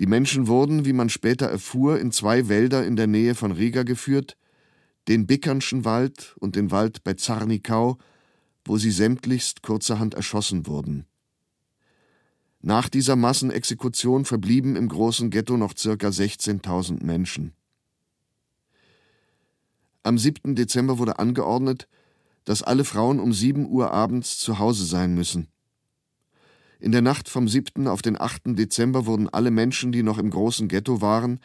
Die 0.00 0.06
Menschen 0.06 0.48
wurden, 0.48 0.84
wie 0.84 0.92
man 0.92 1.08
später 1.08 1.46
erfuhr, 1.46 2.00
in 2.00 2.10
zwei 2.10 2.48
Wälder 2.48 2.84
in 2.84 2.96
der 2.96 3.06
Nähe 3.06 3.36
von 3.36 3.52
Riga 3.52 3.84
geführt, 3.84 4.36
den 5.06 5.26
Bickernschen 5.26 5.84
Wald 5.84 6.34
und 6.40 6.56
den 6.56 6.70
Wald 6.72 7.04
bei 7.04 7.14
Zarnikau, 7.14 7.98
wo 8.64 8.76
sie 8.76 8.90
sämtlichst 8.90 9.62
kurzerhand 9.62 10.14
erschossen 10.14 10.66
wurden. 10.66 11.06
Nach 12.60 12.88
dieser 12.88 13.14
Massenexekution 13.14 14.24
verblieben 14.24 14.74
im 14.74 14.88
großen 14.88 15.30
Ghetto 15.30 15.56
noch 15.56 15.76
circa 15.76 16.08
16.000 16.08 17.04
Menschen. 17.04 17.52
Am 20.06 20.18
7. 20.18 20.54
Dezember 20.54 20.98
wurde 20.98 21.18
angeordnet, 21.18 21.88
dass 22.44 22.62
alle 22.62 22.84
Frauen 22.84 23.18
um 23.18 23.32
7 23.32 23.66
Uhr 23.66 23.90
abends 23.90 24.38
zu 24.38 24.58
Hause 24.58 24.84
sein 24.84 25.14
müssen. 25.14 25.48
In 26.78 26.92
der 26.92 27.00
Nacht 27.00 27.30
vom 27.30 27.48
7. 27.48 27.88
auf 27.88 28.02
den 28.02 28.20
8. 28.20 28.42
Dezember 28.48 29.06
wurden 29.06 29.30
alle 29.30 29.50
Menschen, 29.50 29.92
die 29.92 30.02
noch 30.02 30.18
im 30.18 30.28
großen 30.28 30.68
Ghetto 30.68 31.00
waren, 31.00 31.40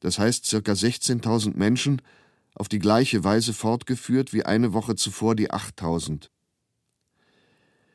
das 0.00 0.18
heißt 0.18 0.50
ca. 0.50 0.72
16.000 0.72 1.56
Menschen, 1.56 2.02
auf 2.56 2.68
die 2.68 2.80
gleiche 2.80 3.22
Weise 3.22 3.52
fortgeführt 3.52 4.32
wie 4.32 4.44
eine 4.44 4.72
Woche 4.72 4.96
zuvor 4.96 5.36
die 5.36 5.52
8000. 5.52 6.32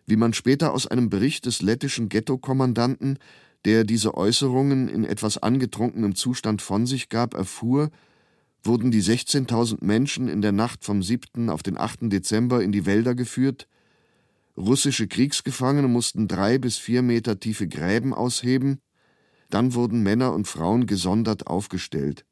Wie 0.05 0.15
man 0.15 0.31
später 0.31 0.73
aus 0.73 0.87
einem 0.87 1.09
Bericht 1.09 1.45
des 1.45 1.61
lettischen 1.61 2.07
Ghetto-Kommandanten, 2.07 3.19
der 3.65 3.83
diese 3.83 4.15
Äußerungen 4.15 4.87
in 4.87 5.03
etwas 5.03 5.37
angetrunkenem 5.37 6.15
Zustand 6.15 6.61
von 6.61 6.85
sich 6.85 7.09
gab, 7.09 7.33
erfuhr, 7.33 7.91
wurden 8.65 8.91
die 8.91 9.01
16.000 9.01 9.83
Menschen 9.83 10.27
in 10.27 10.41
der 10.41 10.51
Nacht 10.51 10.83
vom 10.83 11.03
7. 11.03 11.49
auf 11.49 11.63
den 11.63 11.77
8. 11.77 12.11
Dezember 12.11 12.63
in 12.63 12.71
die 12.71 12.85
Wälder 12.85 13.15
geführt, 13.15 13.67
russische 14.57 15.07
Kriegsgefangene 15.07 15.87
mussten 15.87 16.27
drei 16.27 16.57
bis 16.57 16.77
vier 16.77 17.01
Meter 17.01 17.39
tiefe 17.39 17.67
Gräben 17.67 18.13
ausheben, 18.13 18.81
dann 19.49 19.73
wurden 19.73 20.01
Männer 20.01 20.33
und 20.33 20.47
Frauen 20.47 20.87
gesondert 20.87 21.47
aufgestellt. 21.47 22.25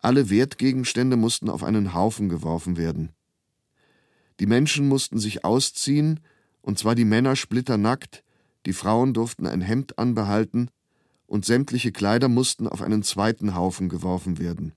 Alle 0.00 0.30
Wertgegenstände 0.30 1.16
mussten 1.16 1.50
auf 1.50 1.64
einen 1.64 1.92
Haufen 1.92 2.28
geworfen 2.28 2.76
werden. 2.76 3.10
Die 4.40 4.46
Menschen 4.46 4.88
mussten 4.88 5.18
sich 5.18 5.44
ausziehen, 5.44 6.20
und 6.62 6.78
zwar 6.78 6.94
die 6.94 7.04
Männer 7.04 7.36
splitternackt, 7.36 8.22
die 8.64 8.72
Frauen 8.72 9.12
durften 9.12 9.46
ein 9.46 9.60
Hemd 9.60 9.98
anbehalten 9.98 10.70
und 11.28 11.44
sämtliche 11.44 11.92
Kleider 11.92 12.26
mussten 12.26 12.66
auf 12.66 12.82
einen 12.82 13.04
zweiten 13.04 13.54
Haufen 13.54 13.88
geworfen 13.88 14.38
werden. 14.38 14.72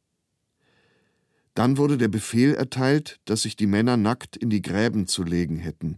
Dann 1.56 1.78
wurde 1.78 1.98
der 1.98 2.08
Befehl 2.08 2.54
erteilt, 2.54 3.20
dass 3.26 3.42
sich 3.42 3.56
die 3.56 3.66
Männer 3.66 3.98
nackt 3.98 4.38
in 4.38 4.52
die 4.52 4.62
Gräben 4.62 5.08
zu 5.08 5.24
legen 5.24 5.58
hätten. 5.58 5.98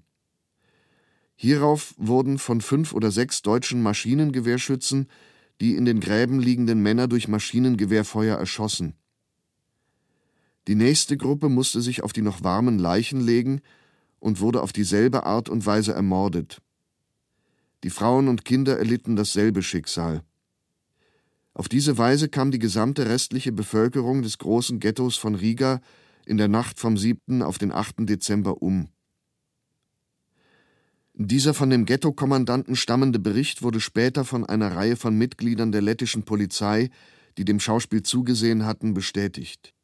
Hierauf 1.35 1.93
wurden 1.97 2.39
von 2.39 2.61
fünf 2.61 2.93
oder 2.93 3.11
sechs 3.11 3.41
deutschen 3.41 3.83
Maschinengewehrschützen 3.83 5.07
die 5.61 5.75
in 5.75 5.85
den 5.85 5.99
Gräben 5.99 6.39
liegenden 6.39 6.81
Männer 6.81 7.07
durch 7.07 7.27
Maschinengewehrfeuer 7.27 8.37
erschossen. 8.37 8.95
Die 10.67 10.75
nächste 10.75 11.17
Gruppe 11.17 11.49
musste 11.49 11.81
sich 11.81 12.03
auf 12.03 12.13
die 12.13 12.21
noch 12.21 12.43
warmen 12.43 12.79
Leichen 12.79 13.21
legen 13.21 13.61
und 14.19 14.39
wurde 14.39 14.61
auf 14.61 14.73
dieselbe 14.73 15.25
Art 15.25 15.49
und 15.49 15.65
Weise 15.65 15.93
ermordet. 15.93 16.61
Die 17.83 17.89
Frauen 17.89 18.29
und 18.29 18.45
Kinder 18.45 18.77
erlitten 18.77 19.15
dasselbe 19.15 19.61
Schicksal. 19.61 20.23
Auf 21.53 21.69
diese 21.69 21.97
Weise 21.97 22.29
kam 22.29 22.49
die 22.49 22.59
gesamte 22.59 23.07
restliche 23.07 23.51
Bevölkerung 23.51 24.23
des 24.23 24.39
großen 24.39 24.79
Ghettos 24.79 25.17
von 25.17 25.35
Riga 25.35 25.81
in 26.25 26.37
der 26.37 26.47
Nacht 26.47 26.79
vom 26.79 26.97
7. 26.97 27.43
auf 27.43 27.57
den 27.57 27.71
8. 27.71 27.95
Dezember 27.99 28.61
um. 28.61 28.89
Dieser 31.15 31.53
von 31.53 31.69
dem 31.69 31.85
Ghetto-Kommandanten 31.85 32.75
stammende 32.75 33.19
Bericht 33.19 33.61
wurde 33.61 33.79
später 33.79 34.25
von 34.25 34.45
einer 34.45 34.75
Reihe 34.75 34.95
von 34.95 35.15
Mitgliedern 35.15 35.71
der 35.71 35.83
lettischen 35.83 36.23
Polizei, 36.23 36.89
die 37.37 37.45
dem 37.45 37.59
Schauspiel 37.59 38.01
zugesehen 38.01 38.65
hatten, 38.65 38.95
bestätigt. 38.95 39.75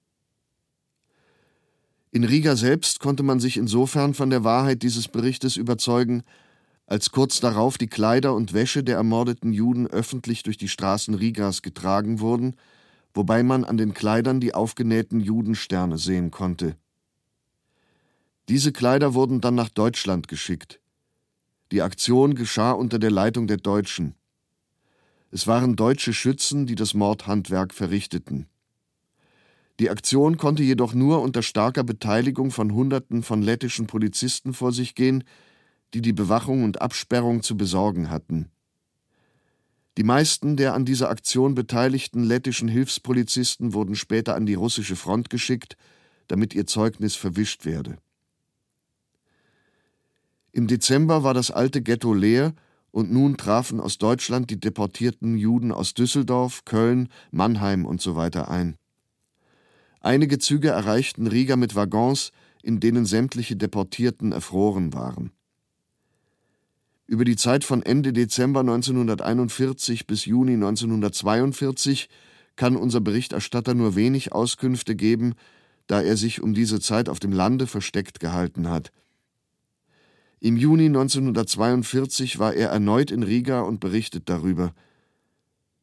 In 2.11 2.23
Riga 2.23 2.55
selbst 2.55 2.99
konnte 2.99 3.21
man 3.21 3.39
sich 3.39 3.57
insofern 3.57 4.15
von 4.15 4.31
der 4.31 4.43
Wahrheit 4.43 4.81
dieses 4.81 5.07
Berichtes 5.07 5.55
überzeugen, 5.55 6.23
als 6.89 7.11
kurz 7.11 7.39
darauf 7.39 7.77
die 7.77 7.87
Kleider 7.87 8.33
und 8.33 8.53
Wäsche 8.53 8.83
der 8.83 8.95
ermordeten 8.95 9.53
Juden 9.53 9.85
öffentlich 9.85 10.41
durch 10.41 10.57
die 10.57 10.67
Straßen 10.67 11.13
Rigas 11.13 11.61
getragen 11.61 12.19
wurden, 12.19 12.55
wobei 13.13 13.43
man 13.43 13.63
an 13.63 13.77
den 13.77 13.93
Kleidern 13.93 14.39
die 14.39 14.55
aufgenähten 14.55 15.19
Judensterne 15.19 15.99
sehen 15.99 16.31
konnte. 16.31 16.75
Diese 18.49 18.71
Kleider 18.71 19.13
wurden 19.13 19.39
dann 19.39 19.53
nach 19.53 19.69
Deutschland 19.69 20.27
geschickt. 20.27 20.79
Die 21.71 21.83
Aktion 21.83 22.33
geschah 22.33 22.71
unter 22.71 22.97
der 22.97 23.11
Leitung 23.11 23.45
der 23.45 23.57
Deutschen. 23.57 24.15
Es 25.29 25.45
waren 25.45 25.75
deutsche 25.75 26.11
Schützen, 26.11 26.65
die 26.65 26.73
das 26.73 26.95
Mordhandwerk 26.95 27.71
verrichteten. 27.71 28.47
Die 29.79 29.91
Aktion 29.91 30.37
konnte 30.37 30.63
jedoch 30.63 30.95
nur 30.95 31.21
unter 31.21 31.43
starker 31.43 31.83
Beteiligung 31.83 32.49
von 32.49 32.73
Hunderten 32.73 33.21
von 33.21 33.43
lettischen 33.43 33.85
Polizisten 33.85 34.55
vor 34.55 34.71
sich 34.71 34.95
gehen, 34.95 35.23
die 35.93 36.01
die 36.01 36.13
Bewachung 36.13 36.63
und 36.63 36.81
Absperrung 36.81 37.43
zu 37.43 37.57
besorgen 37.57 38.09
hatten. 38.09 38.49
Die 39.97 40.03
meisten 40.03 40.55
der 40.55 40.75
an 40.75 40.85
dieser 40.85 41.09
Aktion 41.09 41.55
beteiligten 41.55 42.23
lettischen 42.23 42.69
Hilfspolizisten 42.69 43.73
wurden 43.73 43.95
später 43.95 44.35
an 44.35 44.45
die 44.45 44.53
russische 44.53 44.95
Front 44.95 45.29
geschickt, 45.29 45.75
damit 46.27 46.53
ihr 46.53 46.65
Zeugnis 46.65 47.15
verwischt 47.15 47.65
werde. 47.65 47.97
Im 50.51 50.67
Dezember 50.67 51.23
war 51.23 51.33
das 51.33 51.51
alte 51.51 51.81
Ghetto 51.81 52.13
leer 52.13 52.53
und 52.91 53.11
nun 53.11 53.37
trafen 53.37 53.79
aus 53.79 53.97
Deutschland 53.97 54.49
die 54.49 54.59
deportierten 54.59 55.37
Juden 55.37 55.71
aus 55.71 55.93
Düsseldorf, 55.93 56.65
Köln, 56.65 57.09
Mannheim 57.31 57.85
usw. 57.85 58.29
So 58.33 58.41
ein. 58.43 58.77
Einige 60.01 60.39
Züge 60.39 60.69
erreichten 60.69 61.27
Riga 61.27 61.55
mit 61.55 61.75
Waggons, 61.75 62.31
in 62.63 62.79
denen 62.79 63.05
sämtliche 63.05 63.55
Deportierten 63.55 64.31
erfroren 64.31 64.93
waren. 64.93 65.31
Über 67.09 67.25
die 67.25 67.35
Zeit 67.35 67.63
von 67.63 67.81
Ende 67.81 68.13
Dezember 68.13 68.59
1941 68.59 70.05
bis 70.05 70.25
Juni 70.25 70.53
1942 70.53 72.07
kann 72.55 72.75
unser 72.75 73.01
Berichterstatter 73.01 73.73
nur 73.73 73.95
wenig 73.95 74.31
Auskünfte 74.31 74.95
geben, 74.95 75.33
da 75.87 76.03
er 76.03 76.17
sich 76.17 76.39
um 76.39 76.53
diese 76.53 76.79
Zeit 76.79 77.09
auf 77.09 77.19
dem 77.19 77.31
Lande 77.31 77.65
versteckt 77.65 78.19
gehalten 78.19 78.69
hat. 78.69 78.91
Im 80.39 80.55
Juni 80.55 80.85
1942 80.85 82.37
war 82.37 82.53
er 82.53 82.69
erneut 82.69 83.09
in 83.09 83.23
Riga 83.23 83.61
und 83.61 83.79
berichtet 83.79 84.29
darüber. 84.29 84.75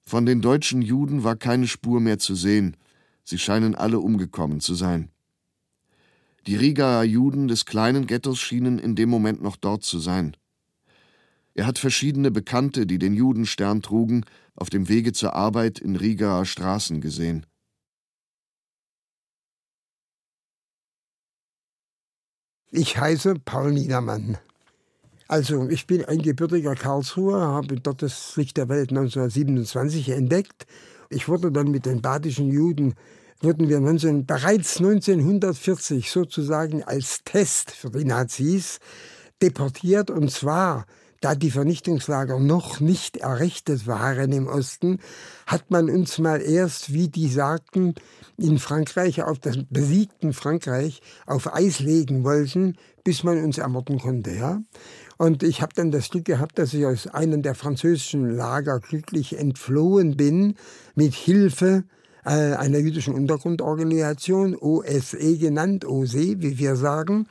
Von 0.03 0.27
den 0.27 0.41
deutschen 0.41 0.81
Juden 0.81 1.25
war 1.25 1.35
keine 1.35 1.67
Spur 1.67 1.99
mehr 1.99 2.21
zu 2.21 2.37
sehen, 2.37 2.77
sie 3.25 3.39
scheinen 3.39 3.75
alle 3.75 3.99
umgekommen 3.99 4.61
zu 4.61 4.77
sein. 4.77 5.11
Die 6.47 6.55
Rigaer 6.55 7.03
Juden 7.03 7.49
des 7.49 7.65
kleinen 7.65 8.07
Ghettos 8.07 8.39
schienen 8.39 8.79
in 8.79 8.95
dem 8.95 9.09
Moment 9.09 9.43
noch 9.43 9.57
dort 9.57 9.83
zu 9.83 9.99
sein. 9.99 10.37
Er 11.57 11.67
hat 11.67 11.79
verschiedene 11.79 12.31
Bekannte, 12.31 12.87
die 12.87 12.99
den 12.99 13.15
Judenstern 13.15 13.81
trugen, 13.81 14.27
auf 14.57 14.69
dem 14.69 14.91
Wege 14.91 15.15
zur 15.15 15.35
Arbeit 15.35 15.79
in 15.79 15.97
Rigaer 15.97 16.45
Straßen 16.45 17.01
gesehen. 17.01 17.47
Ich 22.71 22.99
heiße 22.99 23.37
Paul 23.43 23.73
Niedermann. 23.73 24.37
Also 25.29 25.67
ich 25.71 25.87
bin 25.87 26.05
ein 26.05 26.21
gebürtiger 26.21 26.75
Karlsruher, 26.75 27.41
habe 27.41 27.81
dort 27.81 28.03
das 28.03 28.37
Licht 28.37 28.59
der 28.59 28.69
Welt 28.69 28.91
1927 28.91 30.11
entdeckt. 30.11 30.67
Ich 31.09 31.27
wurde 31.27 31.51
dann 31.51 31.71
mit 31.71 31.87
den 31.87 32.03
badischen 32.03 32.51
Juden, 32.51 32.97
wurden 33.41 33.71
wir 33.71 33.81
19, 33.81 34.27
bereits 34.27 34.77
1940 34.77 36.11
sozusagen 36.11 36.85
als 36.85 37.25
Test 37.25 37.71
für 37.71 37.91
die 37.91 38.05
Nazis 38.05 38.79
deportiert 39.41 40.11
und 40.11 40.31
zwar 40.31 40.85
da 41.27 41.35
die 41.35 41.51
Vernichtungslager 41.51 42.39
noch 42.39 42.79
nicht 42.79 43.17
errichtet 43.17 43.89
waren 43.89 44.31
im 44.31 44.47
Osten, 44.47 45.01
hat 45.45 45.73
man 45.73 45.91
uns 45.91 46.19
mal 46.19 46.41
erst, 46.41 46.93
wie 46.93 47.09
die 47.09 47.27
sagten, 47.27 47.97
in 48.39 48.61
Frankreich, 48.61 49.25
auf 49.25 49.41
das 49.41 49.59
besiegten 49.69 50.33
Frankreich, 50.33 51.01
auf 51.27 51.53
Eis 51.53 51.81
legen 51.81 52.23
wollten, 52.23 52.77
bis 53.03 53.25
man 53.25 53.43
uns 53.43 53.59
ermorden 53.59 53.99
konnte. 53.99 54.37
Ja? 54.37 54.63
Und 55.17 55.43
ich 55.43 55.63
habe 55.63 55.73
dann 55.75 55.91
das 55.91 56.11
Glück 56.11 56.27
gehabt, 56.27 56.61
dass 56.61 56.73
ich 56.73 56.87
aus 56.87 57.09
einem 57.09 57.43
der 57.43 57.57
französischen 57.57 58.31
Lager 58.31 58.79
glücklich 58.79 59.37
entflohen 59.37 60.17
bin, 60.17 60.55
mit 60.95 61.15
Hilfe 61.15 61.83
äh, 62.25 62.55
einer 62.55 62.79
jüdischen 62.79 63.15
Untergrundorganisation, 63.15 64.55
OSE 64.55 65.39
genannt, 65.39 65.85
OSE, 65.87 66.41
wie 66.41 66.57
wir 66.59 66.77
sagen. 66.77 67.27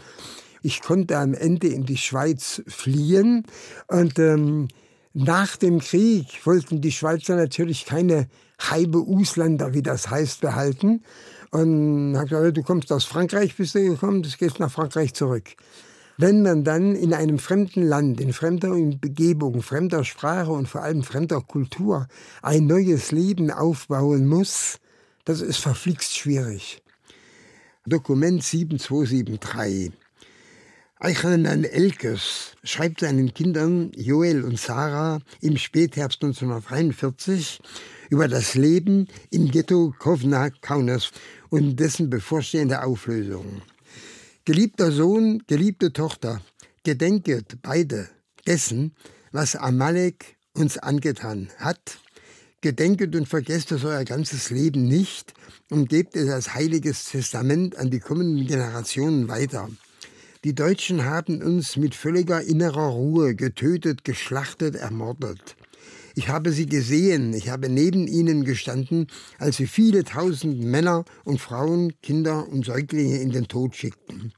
Ich 0.65 0.81
konnte 0.81 1.19
am 1.19 1.35
Ende 1.35 1.67
in 1.67 1.85
die 1.85 1.95
Schweiz 1.95 2.63
fliehen 2.65 3.45
und 3.87 4.17
ähm, 4.17 4.67
nach 5.13 5.57
dem 5.57 5.77
Krieg 5.77 6.43
wollten 6.43 6.81
die 6.81 6.91
Schweizer 6.91 7.35
natürlich 7.35 7.85
keine 7.85 8.27
halbe 8.57 8.97
Ausländer, 8.97 9.75
wie 9.75 9.83
das 9.83 10.09
heißt, 10.09 10.41
behalten. 10.41 11.03
Und 11.51 12.17
habe 12.17 12.29
gesagt, 12.29 12.57
du 12.57 12.63
kommst 12.63 12.91
aus 12.91 13.05
Frankreich, 13.05 13.55
bist 13.55 13.75
du 13.75 13.91
gekommen, 13.91 14.23
du 14.23 14.29
gehst 14.39 14.59
nach 14.59 14.71
Frankreich 14.71 15.13
zurück. 15.13 15.51
Wenn 16.17 16.41
man 16.41 16.63
dann 16.63 16.95
in 16.95 17.13
einem 17.13 17.37
fremden 17.37 17.83
Land, 17.83 18.19
in 18.19 18.33
fremder 18.33 18.71
Begebung, 18.71 19.61
fremder 19.61 20.03
Sprache 20.03 20.51
und 20.51 20.67
vor 20.67 20.81
allem 20.81 21.03
fremder 21.03 21.41
Kultur 21.41 22.07
ein 22.41 22.65
neues 22.65 23.11
Leben 23.11 23.51
aufbauen 23.51 24.25
muss, 24.25 24.79
das 25.25 25.41
ist 25.41 25.57
verflixt 25.57 26.17
schwierig. 26.17 26.81
Dokument 27.85 28.43
7273. 28.43 29.93
Eichhorn 30.97 31.43
Elkes 31.45 32.55
schreibt 32.63 33.01
seinen 33.01 33.33
Kindern 33.33 33.91
Joel 33.97 34.45
und 34.45 34.57
Sarah 34.57 35.19
im 35.41 35.57
Spätherbst 35.57 36.23
1943 36.23 37.59
über 38.09 38.29
das 38.29 38.55
Leben 38.55 39.09
im 39.29 39.51
Ghetto 39.51 39.93
Kovna 39.99 40.51
Kaunas 40.61 41.11
und 41.49 41.75
dessen 41.81 42.09
bevorstehende 42.09 42.81
Auflösung. 42.81 43.61
Geliebter 44.45 44.93
Sohn, 44.93 45.43
geliebte 45.47 45.91
Tochter, 45.91 46.39
gedenket 46.83 47.61
beide 47.61 48.07
dessen, 48.47 48.95
was 49.33 49.57
Amalek 49.57 50.37
uns 50.53 50.77
angetan 50.77 51.49
hat. 51.57 51.99
Gedenket 52.61 53.17
und 53.17 53.27
vergesst 53.27 53.73
es 53.73 53.83
euer 53.83 54.05
ganzes 54.05 54.49
Leben 54.49 54.87
nicht 54.87 55.33
und 55.69 55.89
gebt 55.89 56.15
es 56.15 56.29
als 56.29 56.53
heiliges 56.53 57.09
Testament 57.09 57.75
an 57.75 57.91
die 57.91 57.99
kommenden 57.99 58.47
Generationen 58.47 59.27
weiter. 59.27 59.67
Die 60.45 60.53
Deutschen 60.53 61.05
haben 61.05 61.41
uns 61.41 61.75
mit 61.75 61.95
völliger 61.95 62.39
innerer 62.39 62.89
Ruhe 62.89 63.33
getötet, 63.33 64.03
geschlachtet, 64.03 64.75
ermordet. 64.75 65.55
Ich 66.13 66.29
habe 66.29 66.51
sie 66.51 66.67
gesehen, 66.67 67.33
ich 67.33 67.49
habe 67.49 67.67
neben 67.67 68.07
ihnen 68.07 68.43
gestanden, 68.43 69.07
als 69.39 69.57
sie 69.57 69.65
viele 69.65 70.03
tausend 70.03 70.63
Männer 70.63 71.03
und 71.23 71.41
Frauen, 71.41 71.99
Kinder 72.03 72.47
und 72.47 72.63
Säuglinge 72.63 73.17
in 73.21 73.31
den 73.31 73.47
Tod 73.47 73.75
schickten. 73.75 74.33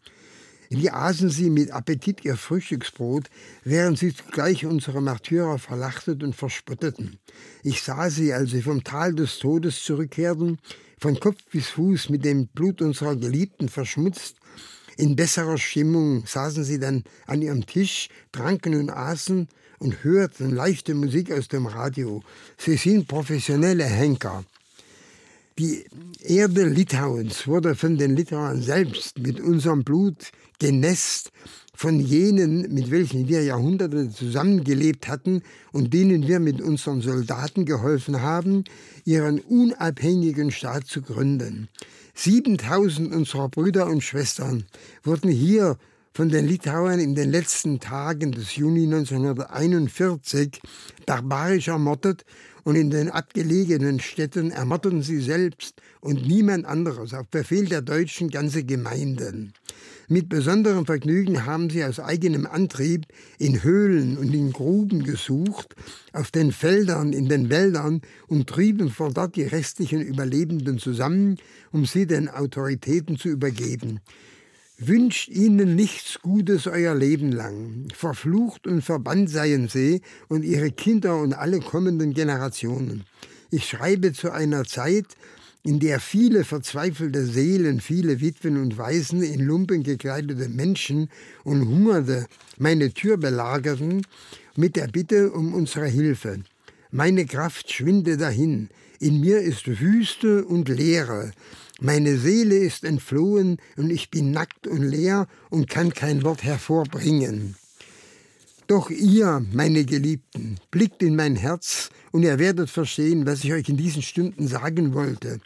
Wie 0.69 0.89
aßen 0.89 1.29
sie 1.29 1.49
mit 1.49 1.71
Appetit 1.71 2.23
ihr 2.23 2.37
Frühstücksbrot, 2.37 3.25
während 3.65 3.99
sie 3.99 4.15
zugleich 4.15 4.65
unsere 4.65 5.01
Märtyrer 5.01 5.59
verlachteten 5.59 6.27
und 6.27 6.35
verspotteten. 6.37 7.19
Ich 7.63 7.81
sah 7.81 8.09
sie, 8.09 8.31
als 8.31 8.51
sie 8.51 8.61
vom 8.61 8.85
Tal 8.85 9.13
des 9.13 9.39
Todes 9.39 9.83
zurückkehrten, 9.83 10.57
von 10.99 11.19
Kopf 11.19 11.43
bis 11.51 11.67
Fuß 11.67 12.09
mit 12.09 12.23
dem 12.23 12.47
Blut 12.47 12.81
unserer 12.81 13.17
Geliebten 13.17 13.67
verschmutzt, 13.67 14.37
In 14.97 15.15
besserer 15.15 15.59
Stimmung 15.59 16.25
saßen 16.25 16.63
sie 16.63 16.79
dann 16.79 17.03
an 17.27 17.43
ihrem 17.43 17.65
Tisch, 17.65 18.09
tranken 18.31 18.73
und 18.75 18.89
aßen 18.89 19.47
und 19.77 20.03
hörten 20.03 20.49
leichte 20.49 20.95
Musik 20.95 21.31
aus 21.31 21.47
dem 21.47 21.67
Radio. 21.67 22.23
Sie 22.57 22.77
sind 22.77 23.07
professionelle 23.07 23.85
Henker. 23.85 24.43
Die 25.59 25.85
Erde 26.21 26.65
Litauens 26.65 27.47
wurde 27.47 27.75
von 27.75 27.97
den 27.97 28.15
Litauern 28.15 28.61
selbst 28.61 29.19
mit 29.19 29.39
unserem 29.39 29.83
Blut 29.83 30.31
genässt, 30.59 31.31
von 31.75 31.99
jenen, 31.99 32.73
mit 32.73 32.89
welchen 32.89 33.27
wir 33.27 33.43
Jahrhunderte 33.43 34.09
zusammengelebt 34.09 35.07
hatten 35.07 35.43
und 35.71 35.93
denen 35.93 36.27
wir 36.27 36.39
mit 36.39 36.59
unseren 36.59 37.01
Soldaten 37.01 37.65
geholfen 37.65 38.23
haben, 38.23 38.63
ihren 39.05 39.39
unabhängigen 39.41 40.49
Staat 40.49 40.87
zu 40.87 41.03
gründen. 41.03 41.69
7000 42.17 43.13
unserer 43.13 43.47
Brüder 43.47 43.85
und 43.85 44.03
Schwestern 44.03 44.65
wurden 45.03 45.29
hier 45.29 45.77
von 46.13 46.29
den 46.29 46.47
Litauern 46.47 46.99
in 46.99 47.13
den 47.13 47.29
letzten 47.29 47.79
Tagen 47.79 48.31
des 48.31 48.55
Juni 48.55 48.85
1941 48.85 50.59
barbarisch 51.05 51.67
ermordet 51.67 52.25
und 52.63 52.75
in 52.75 52.89
den 52.89 53.11
abgelegenen 53.11 53.99
Städten 53.99 54.49
ermordeten 54.49 55.03
sie 55.03 55.21
selbst 55.21 55.79
und 56.01 56.25
niemand 56.25 56.65
anderes 56.65 57.13
auf 57.13 57.27
Befehl 57.27 57.65
der 57.65 57.83
Deutschen 57.83 58.31
ganze 58.31 58.63
Gemeinden. 58.63 59.53
Mit 60.09 60.29
besonderem 60.29 60.85
Vergnügen 60.85 61.45
haben 61.45 61.69
sie 61.69 61.83
aus 61.83 61.99
eigenem 61.99 62.45
Antrieb 62.45 63.07
in 63.39 63.61
Höhlen 63.61 64.17
und 64.17 64.33
in 64.33 64.53
Gruben 64.53 65.03
gesucht, 65.03 65.75
auf 66.13 66.31
den 66.31 66.53
Feldern, 66.53 67.11
in 67.11 67.27
den 67.27 67.49
Wäldern 67.49 67.99
und 68.27 68.47
trieben 68.47 68.89
von 68.89 69.13
dort 69.13 69.35
die 69.35 69.43
restlichen 69.43 69.99
Überlebenden 69.99 70.79
zusammen, 70.79 71.35
um 71.73 71.85
sie 71.85 72.07
den 72.07 72.29
Autoritäten 72.29 73.17
zu 73.17 73.27
übergeben. 73.27 73.99
Wünscht 74.77 75.27
ihnen 75.27 75.75
nichts 75.75 76.19
Gutes 76.21 76.67
euer 76.67 76.95
Leben 76.95 77.33
lang. 77.33 77.89
Verflucht 77.93 78.65
und 78.65 78.83
verbannt 78.83 79.29
seien 79.29 79.67
sie 79.67 79.99
und 80.29 80.43
ihre 80.43 80.71
Kinder 80.71 81.19
und 81.19 81.33
alle 81.33 81.59
kommenden 81.59 82.13
Generationen. 82.13 83.03
Ich 83.51 83.67
schreibe 83.67 84.13
zu 84.13 84.31
einer 84.31 84.63
Zeit, 84.63 85.07
in 85.67 85.81
der 85.81 85.99
viele 85.99 86.45
verzweifelte 86.45 87.25
Seelen, 87.25 87.81
viele 87.81 88.21
Witwen 88.21 88.55
und 88.55 88.77
Waisen 88.77 89.21
in 89.21 89.41
Lumpen 89.41 89.83
gekleidete 89.83 90.47
Menschen 90.47 91.09
und 91.43 91.67
Hungernde 91.67 92.27
meine 92.57 92.93
Tür 92.93 93.17
belagerten, 93.17 94.07
mit 94.55 94.77
der 94.77 94.87
Bitte 94.87 95.29
um 95.29 95.53
unsere 95.53 95.87
Hilfe. 95.87 96.39
Meine 96.89 97.25
Kraft 97.25 97.69
schwinde 97.69 98.15
dahin, 98.15 98.69
in 99.01 99.19
mir 99.19 99.41
ist 99.41 99.67
Wüste 99.67 100.45
und 100.45 100.69
Leere, 100.69 101.33
meine 101.81 102.17
Seele 102.17 102.55
ist 102.55 102.85
entflohen 102.85 103.57
und 103.75 103.89
ich 103.89 104.09
bin 104.09 104.31
nackt 104.31 104.67
und 104.67 104.83
leer 104.83 105.27
und 105.49 105.67
kann 105.69 105.93
kein 105.93 106.23
Wort 106.23 106.43
hervorbringen. 106.43 107.57
Doch 108.67 108.89
ihr, 108.89 109.45
meine 109.53 109.85
Geliebten, 109.85 110.57
blickt 110.71 111.01
in 111.01 111.15
mein 111.15 111.37
Herz 111.37 111.89
und 112.11 112.23
ihr 112.23 112.37
werdet 112.37 112.69
verstehen, 112.69 113.25
was 113.25 113.45
ich 113.45 113.53
euch 113.53 113.69
in 113.69 113.77
diesen 113.77 114.01
Stunden 114.01 114.45
sagen 114.45 114.93
wollte 114.93 115.39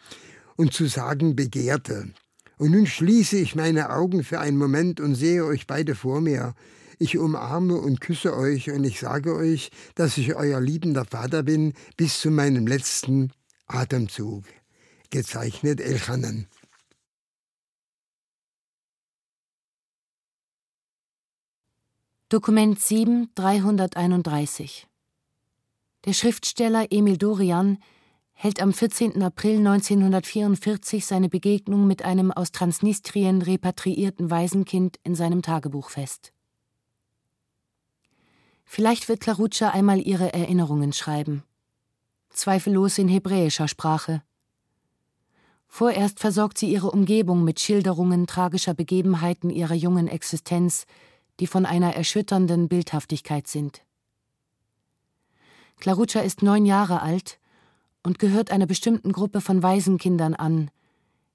und 0.56 0.73
zu 0.73 0.88
sagen 0.88 1.35
begehrte. 1.35 2.10
Und 2.57 2.72
nun 2.72 2.88
schließe 2.88 3.38
ich 3.38 3.56
meine 3.56 3.91
Augen 3.91 4.23
für 4.23 4.39
einen 4.39 4.57
Moment 4.57 4.99
und 4.99 5.14
sehe 5.14 5.45
euch 5.45 5.68
beide 5.68 5.93
vor 5.93 6.19
mir. 6.19 6.56
Ich 6.98 7.19
umarme 7.19 7.76
und 7.76 8.02
küsse 8.02 8.35
euch 8.35 8.72
und 8.72 8.84
ich 8.84 8.99
sage 8.99 9.35
euch, 9.35 9.69
dass 9.93 10.18
ich 10.18 10.35
euer 10.35 10.60
liebender 10.60 11.06
Vater 11.06 11.43
bin 11.43 11.73
bis 11.98 12.22
zu 12.22 12.31
meinem 12.31 12.65
letzten 12.65 13.31
Atemzug 13.68 14.45
gezeichnet 15.11 15.80
Elchanan. 15.80 16.48
Dokument 22.31 22.79
7 22.79 23.29
331 23.35 24.87
Der 26.05 26.13
Schriftsteller 26.13 26.87
Emil 26.89 27.17
Dorian 27.17 27.77
hält 28.31 28.61
am 28.61 28.71
14. 28.71 29.21
April 29.21 29.57
1944 29.57 31.05
seine 31.05 31.27
Begegnung 31.27 31.87
mit 31.87 32.05
einem 32.05 32.31
aus 32.31 32.53
Transnistrien 32.53 33.41
repatriierten 33.41 34.31
Waisenkind 34.31 34.97
in 35.03 35.13
seinem 35.13 35.41
Tagebuch 35.41 35.89
fest. 35.89 36.31
Vielleicht 38.63 39.09
wird 39.09 39.19
Klarutscha 39.19 39.71
einmal 39.71 39.99
ihre 39.99 40.31
Erinnerungen 40.31 40.93
schreiben. 40.93 41.43
Zweifellos 42.29 42.97
in 42.97 43.09
hebräischer 43.09 43.67
Sprache. 43.67 44.23
Vorerst 45.67 46.21
versorgt 46.21 46.57
sie 46.57 46.71
ihre 46.71 46.91
Umgebung 46.91 47.43
mit 47.43 47.59
Schilderungen 47.59 48.25
tragischer 48.25 48.73
Begebenheiten 48.73 49.49
ihrer 49.49 49.75
jungen 49.75 50.07
Existenz, 50.07 50.85
die 51.41 51.47
von 51.47 51.65
einer 51.65 51.95
erschütternden 51.95 52.69
Bildhaftigkeit 52.69 53.47
sind. 53.47 53.84
Claruccia 55.80 56.22
ist 56.22 56.43
neun 56.43 56.68
Jahre 56.68 57.01
alt 57.01 57.39
und 58.03 58.19
gehört 58.19 58.51
einer 58.51 58.68
bestimmten 58.68 59.11
Gruppe 59.11 59.41
von 59.41 59.63
Waisenkindern 59.63 60.35
an, 60.35 60.69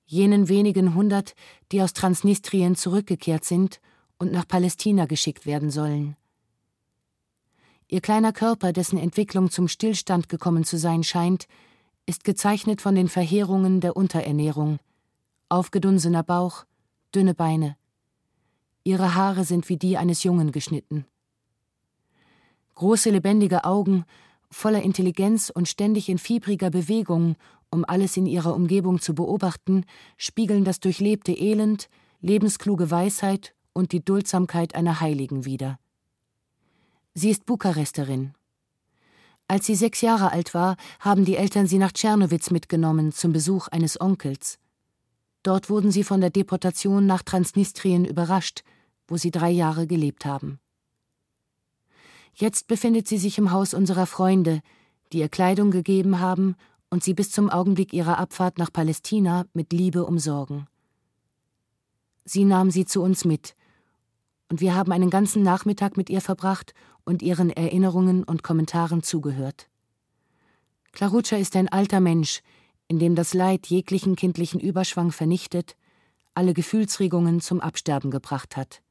jenen 0.04 0.48
wenigen 0.48 0.94
hundert, 0.94 1.34
die 1.72 1.82
aus 1.82 1.92
Transnistrien 1.92 2.76
zurückgekehrt 2.76 3.44
sind 3.44 3.80
und 4.16 4.30
nach 4.30 4.46
Palästina 4.46 5.06
geschickt 5.06 5.44
werden 5.44 5.70
sollen. 5.70 6.16
Ihr 7.88 8.00
kleiner 8.00 8.32
Körper, 8.32 8.72
dessen 8.72 8.98
Entwicklung 8.98 9.50
zum 9.50 9.66
Stillstand 9.66 10.28
gekommen 10.28 10.62
zu 10.62 10.78
sein 10.78 11.02
scheint, 11.02 11.48
ist 12.06 12.22
gezeichnet 12.22 12.80
von 12.80 12.94
den 12.94 13.08
Verheerungen 13.08 13.80
der 13.80 13.96
Unterernährung. 13.96 14.78
Aufgedunsener 15.48 16.22
Bauch, 16.22 16.64
dünne 17.12 17.34
Beine. 17.34 17.76
Ihre 18.86 19.16
Haare 19.16 19.44
sind 19.44 19.68
wie 19.68 19.76
die 19.76 19.96
eines 19.96 20.22
Jungen 20.22 20.52
geschnitten. 20.52 21.06
Große 22.76 23.10
lebendige 23.10 23.64
Augen, 23.64 24.04
voller 24.48 24.80
Intelligenz 24.80 25.50
und 25.50 25.66
ständig 25.66 26.08
in 26.08 26.18
fiebriger 26.18 26.70
Bewegung, 26.70 27.34
um 27.68 27.84
alles 27.84 28.16
in 28.16 28.26
ihrer 28.26 28.54
Umgebung 28.54 29.00
zu 29.00 29.12
beobachten, 29.12 29.84
spiegeln 30.16 30.64
das 30.64 30.78
durchlebte 30.78 31.32
Elend, 31.32 31.88
lebenskluge 32.20 32.88
Weisheit 32.92 33.56
und 33.72 33.90
die 33.90 34.04
Duldsamkeit 34.04 34.76
einer 34.76 35.00
Heiligen 35.00 35.44
wider. 35.44 35.80
Sie 37.12 37.30
ist 37.30 37.44
Bukaresterin, 37.44 38.34
als 39.48 39.66
sie 39.66 39.74
sechs 39.74 40.00
Jahre 40.00 40.30
alt 40.30 40.54
war, 40.54 40.76
haben 41.00 41.24
die 41.24 41.36
Eltern 41.36 41.66
sie 41.66 41.78
nach 41.78 41.92
Tschernowitz 41.92 42.50
mitgenommen 42.50 43.12
zum 43.12 43.32
Besuch 43.32 43.68
eines 43.68 44.00
Onkels. 44.00 44.58
Dort 45.44 45.70
wurden 45.70 45.92
sie 45.92 46.02
von 46.02 46.20
der 46.20 46.30
Deportation 46.30 47.06
nach 47.06 47.22
Transnistrien 47.22 48.04
überrascht, 48.04 48.64
wo 49.08 49.16
sie 49.16 49.30
drei 49.30 49.50
Jahre 49.50 49.86
gelebt 49.86 50.24
haben. 50.24 50.58
Jetzt 52.34 52.66
befindet 52.66 53.08
sie 53.08 53.18
sich 53.18 53.38
im 53.38 53.50
Haus 53.50 53.72
unserer 53.72 54.06
Freunde, 54.06 54.60
die 55.12 55.18
ihr 55.18 55.28
Kleidung 55.28 55.70
gegeben 55.70 56.20
haben 56.20 56.56
und 56.90 57.02
sie 57.02 57.14
bis 57.14 57.30
zum 57.30 57.50
Augenblick 57.50 57.92
ihrer 57.92 58.18
Abfahrt 58.18 58.58
nach 58.58 58.72
Palästina 58.72 59.46
mit 59.54 59.72
Liebe 59.72 60.04
umsorgen. 60.04 60.66
Sie 62.24 62.44
nahm 62.44 62.70
sie 62.70 62.84
zu 62.84 63.02
uns 63.02 63.24
mit, 63.24 63.54
und 64.48 64.60
wir 64.60 64.74
haben 64.74 64.92
einen 64.92 65.10
ganzen 65.10 65.42
Nachmittag 65.42 65.96
mit 65.96 66.10
ihr 66.10 66.20
verbracht 66.20 66.74
und 67.04 67.22
ihren 67.22 67.50
Erinnerungen 67.50 68.22
und 68.22 68.42
Kommentaren 68.42 69.02
zugehört. 69.02 69.68
Claruccia 70.92 71.38
ist 71.38 71.56
ein 71.56 71.68
alter 71.68 72.00
Mensch, 72.00 72.42
in 72.88 72.98
dem 72.98 73.14
das 73.14 73.34
Leid 73.34 73.66
jeglichen 73.66 74.16
kindlichen 74.16 74.60
Überschwang 74.60 75.10
vernichtet, 75.10 75.76
alle 76.34 76.54
Gefühlsregungen 76.54 77.40
zum 77.40 77.60
Absterben 77.60 78.10
gebracht 78.10 78.56
hat. 78.56 78.82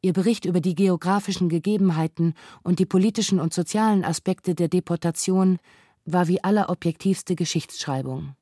Ihr 0.00 0.12
Bericht 0.12 0.44
über 0.44 0.60
die 0.60 0.76
geografischen 0.76 1.48
Gegebenheiten 1.48 2.34
und 2.62 2.78
die 2.78 2.86
politischen 2.86 3.40
und 3.40 3.52
sozialen 3.52 4.04
Aspekte 4.04 4.54
der 4.54 4.68
Deportation 4.68 5.58
war 6.04 6.28
wie 6.28 6.42
allerobjektivste 6.42 7.34
Geschichtsschreibung. 7.34 8.36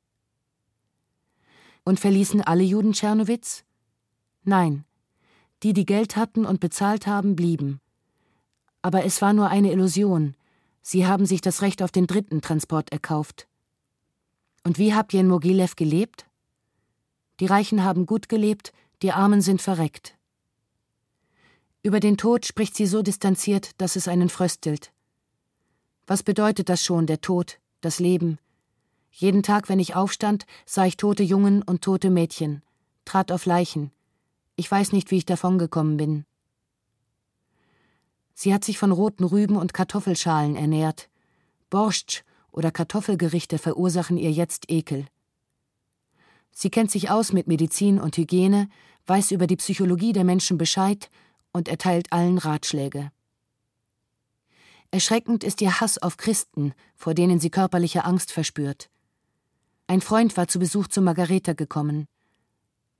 Und 1.83 1.99
verließen 1.99 2.41
alle 2.41 2.63
Juden 2.63 2.93
Tschernowitz? 2.93 3.63
Nein. 4.43 4.85
Die, 5.63 5.73
die 5.73 5.85
Geld 5.85 6.15
hatten 6.15 6.45
und 6.45 6.59
bezahlt 6.59 7.07
haben, 7.07 7.35
blieben. 7.35 7.81
Aber 8.83 9.03
es 9.03 9.21
war 9.21 9.33
nur 9.33 9.49
eine 9.49 9.71
Illusion. 9.71 10.35
Sie 10.83 11.07
haben 11.07 11.25
sich 11.25 11.41
das 11.41 11.61
Recht 11.61 11.81
auf 11.81 11.91
den 11.91 12.05
dritten 12.05 12.41
Transport 12.41 12.91
erkauft. 12.91 13.47
Und 14.63 14.77
wie 14.77 14.93
habt 14.93 15.13
ihr 15.13 15.21
in 15.21 15.27
Mogilev 15.27 15.75
gelebt? 15.75 16.27
Die 17.39 17.47
Reichen 17.47 17.83
haben 17.83 18.05
gut 18.05 18.29
gelebt, 18.29 18.73
die 19.01 19.11
Armen 19.11 19.41
sind 19.41 19.61
verreckt. 19.61 20.16
Über 21.87 22.01
den 22.01 22.17
Tod 22.17 22.45
spricht 22.45 22.75
sie 22.75 22.85
so 22.85 23.01
distanziert, 23.01 23.71
dass 23.77 23.95
es 23.95 24.09
einen 24.09 24.27
fröstelt. 24.27 24.91
Was 26.05 26.21
bedeutet 26.21 26.67
das 26.67 26.83
schon, 26.83 27.07
der 27.07 27.21
Tod, 27.21 27.61
das 27.79 27.99
Leben? 27.99 28.39
Jeden 29.09 29.41
Tag, 29.41 29.69
wenn 29.69 29.79
ich 29.79 29.95
aufstand, 29.95 30.45
sah 30.65 30.85
ich 30.85 30.97
tote 30.97 31.23
Jungen 31.23 31.61
und 31.61 31.81
tote 31.81 32.09
Mädchen, 32.09 32.61
trat 33.05 33.31
auf 33.31 33.45
Leichen. 33.45 33.91
Ich 34.57 34.69
weiß 34.69 34.91
nicht, 34.91 35.11
wie 35.11 35.19
ich 35.19 35.25
davongekommen 35.25 35.95
bin. 35.95 36.25
Sie 38.33 38.53
hat 38.53 38.65
sich 38.65 38.77
von 38.77 38.91
roten 38.91 39.23
Rüben 39.23 39.55
und 39.55 39.73
Kartoffelschalen 39.73 40.57
ernährt. 40.57 41.07
Borscht 41.69 42.25
oder 42.51 42.69
Kartoffelgerichte 42.69 43.59
verursachen 43.59 44.17
ihr 44.17 44.33
jetzt 44.33 44.69
Ekel. 44.69 45.05
Sie 46.51 46.69
kennt 46.69 46.91
sich 46.91 47.09
aus 47.09 47.31
mit 47.31 47.47
Medizin 47.47 47.97
und 47.97 48.17
Hygiene, 48.17 48.67
weiß 49.05 49.31
über 49.31 49.47
die 49.47 49.55
Psychologie 49.55 50.11
der 50.11 50.25
Menschen 50.25 50.57
Bescheid 50.57 51.09
und 51.57 51.67
erteilt 51.67 52.13
allen 52.13 52.37
Ratschläge. 52.37 53.11
Erschreckend 54.91 55.43
ist 55.43 55.59
ihr 55.59 55.81
Hass 55.81 55.97
auf 55.97 56.15
Christen, 56.15 56.73
vor 56.95 57.15
denen 57.15 57.39
sie 57.39 57.49
körperliche 57.49 58.05
Angst 58.05 58.31
verspürt. 58.31 58.89
Ein 59.87 60.01
Freund 60.01 60.37
war 60.37 60.47
zu 60.47 60.59
Besuch 60.59 60.87
zu 60.87 61.01
Margareta 61.01 61.53
gekommen. 61.53 62.07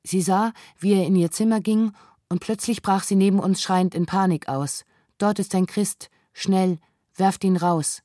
Sie 0.04 0.22
sah, 0.22 0.54
wie 0.80 0.94
er 0.94 1.06
in 1.06 1.16
ihr 1.16 1.32
Zimmer 1.32 1.62
ging, 1.62 1.94
und 2.30 2.40
plötzlich 2.40 2.82
brach 2.82 3.04
sie 3.04 3.16
neben 3.16 3.40
uns 3.40 3.62
schreiend 3.62 3.94
in 3.94 4.06
Panik 4.06 4.50
aus. 4.50 4.86
Dort 5.18 5.38
ist 5.40 5.54
ein 5.54 5.68
Christ, 5.68 6.10
schnell, 6.34 6.80
werft 7.16 7.44
ihn 7.44 7.58
raus. 7.58 8.02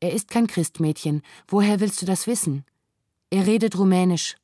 Er 0.00 0.12
ist 0.12 0.28
kein 0.28 0.46
Christmädchen, 0.46 1.22
woher 1.48 1.80
willst 1.80 2.02
du 2.02 2.06
das 2.06 2.26
wissen? 2.26 2.64
Er 3.30 3.46
redet 3.46 3.76
Rumänisch. 3.78 4.36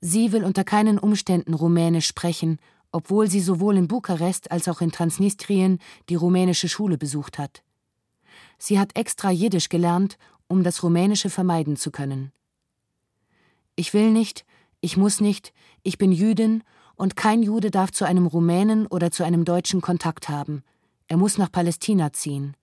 Sie 0.00 0.32
will 0.32 0.44
unter 0.44 0.64
keinen 0.64 0.98
Umständen 0.98 1.54
Rumänisch 1.54 2.06
sprechen, 2.06 2.58
obwohl 2.98 3.30
sie 3.30 3.40
sowohl 3.40 3.76
in 3.76 3.86
Bukarest 3.86 4.50
als 4.50 4.66
auch 4.66 4.80
in 4.80 4.90
Transnistrien 4.90 5.78
die 6.08 6.16
rumänische 6.16 6.68
Schule 6.68 6.98
besucht 6.98 7.38
hat. 7.38 7.62
Sie 8.58 8.80
hat 8.80 8.96
extra 8.96 9.30
Jiddisch 9.30 9.68
gelernt, 9.68 10.18
um 10.48 10.64
das 10.64 10.82
Rumänische 10.82 11.30
vermeiden 11.30 11.76
zu 11.76 11.92
können. 11.92 12.32
Ich 13.76 13.94
will 13.94 14.10
nicht, 14.10 14.44
ich 14.80 14.96
muss 14.96 15.20
nicht, 15.20 15.52
ich 15.84 15.96
bin 15.96 16.10
Jüdin 16.10 16.64
und 16.96 17.14
kein 17.14 17.40
Jude 17.44 17.70
darf 17.70 17.92
zu 17.92 18.04
einem 18.04 18.26
Rumänen 18.26 18.88
oder 18.88 19.12
zu 19.12 19.22
einem 19.22 19.44
Deutschen 19.44 19.80
Kontakt 19.80 20.28
haben. 20.28 20.64
Er 21.06 21.18
muss 21.18 21.38
nach 21.38 21.52
Palästina 21.52 22.12
ziehen. 22.12 22.56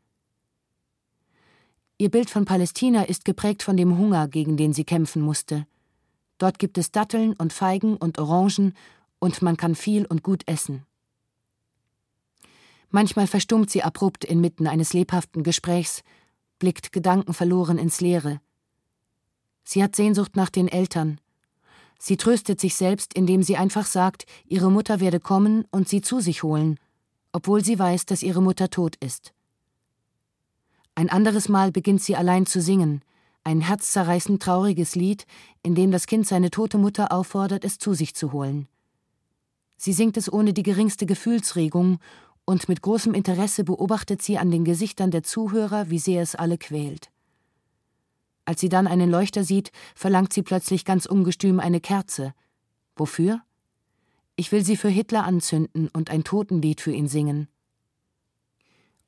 Ihr 1.98 2.12
Bild 2.12 2.30
von 2.30 2.44
Palästina 2.44 3.04
ist 3.04 3.24
geprägt 3.24 3.64
von 3.64 3.78
dem 3.78 3.98
Hunger, 3.98 4.28
gegen 4.28 4.58
den 4.58 4.74
sie 4.74 4.84
kämpfen 4.84 5.22
musste. 5.22 5.66
Dort 6.40 6.60
gibt 6.60 6.78
es 6.78 6.92
Datteln 6.92 7.32
und 7.36 7.54
Feigen 7.54 7.96
und 7.96 8.20
Orangen 8.20 8.74
und 9.20 9.42
man 9.42 9.58
kann 9.58 9.76
viel 9.76 10.06
und 10.06 10.24
gut 10.24 10.44
essen. 10.48 10.86
Manchmal 12.90 13.28
verstummt 13.28 13.70
sie 13.70 13.84
abrupt 13.84 14.24
inmitten 14.24 14.68
eines 14.68 14.94
lebhaften 14.94 15.44
Gesprächs, 15.44 16.04
blickt 16.60 16.92
gedankenverloren 16.92 17.78
ins 17.78 18.02
Leere. 18.02 18.40
Sie 19.64 19.84
hat 19.84 19.96
Sehnsucht 19.96 20.36
nach 20.36 20.50
den 20.50 20.68
Eltern, 20.68 21.20
Sie 21.98 22.18
tröstet 22.18 22.60
sich 22.60 22.76
selbst, 22.76 23.14
indem 23.14 23.42
sie 23.44 23.58
einfach 23.58 23.86
sagt, 23.86 24.26
ihre 24.46 24.72
Mutter 24.72 25.00
werde 25.00 25.20
kommen 25.20 25.66
und 25.72 25.88
sie 25.90 26.02
zu 26.02 26.20
sich 26.20 26.44
holen, 26.44 26.80
obwohl 27.32 27.64
sie 27.64 27.80
weiß, 27.80 28.06
dass 28.06 28.24
ihre 28.24 28.42
Mutter 28.42 28.70
tot 28.70 28.96
ist. 28.98 29.34
Ein 30.94 31.10
anderes 31.10 31.50
Mal 31.50 31.72
beginnt 31.72 32.02
sie 32.02 32.16
allein 32.16 32.46
zu 32.46 32.62
singen, 32.62 33.02
ein 33.44 33.62
herzzerreißend 33.62 34.42
trauriges 34.42 34.96
Lied, 34.96 35.26
in 35.62 35.76
dem 35.76 35.92
das 35.92 36.08
Kind 36.08 36.28
seine 36.28 36.52
tote 36.52 36.78
Mutter 36.78 37.12
auffordert, 37.12 37.66
es 37.66 37.78
zu 37.78 37.94
sich 37.94 38.16
zu 38.16 38.32
holen. 38.32 38.68
Sie 39.78 39.94
singt 39.94 40.18
es 40.18 40.32
ohne 40.32 40.54
die 40.54 40.64
geringste 40.64 41.06
Gefühlsregung, 41.06 42.00
und 42.46 42.70
mit 42.70 42.82
großem 42.82 43.16
Interesse 43.16 43.64
beobachtet 43.64 44.22
sie 44.22 44.38
an 44.38 44.52
den 44.52 44.66
Gesichtern 44.66 45.10
der 45.10 45.24
Zuhörer, 45.24 45.90
wie 45.90 45.98
sehr 46.00 46.22
es 46.22 46.36
alle 46.36 46.60
quält. 46.60 47.10
Als 48.46 48.62
sie 48.62 48.70
dann 48.70 48.86
einen 48.86 49.10
Leuchter 49.10 49.44
sieht, 49.44 49.72
verlangt 49.96 50.32
sie 50.32 50.44
plötzlich 50.44 50.86
ganz 50.86 51.08
ungestüm 51.08 51.60
eine 51.60 51.82
Kerze. 51.82 52.36
Wofür? 52.96 53.42
Ich 54.36 54.52
will 54.52 54.64
sie 54.64 54.78
für 54.78 54.90
Hitler 54.90 55.24
anzünden 55.24 55.90
und 55.90 56.12
ein 56.12 56.24
Totenlied 56.24 56.82
für 56.82 56.92
ihn 56.92 57.08
singen. 57.08 57.48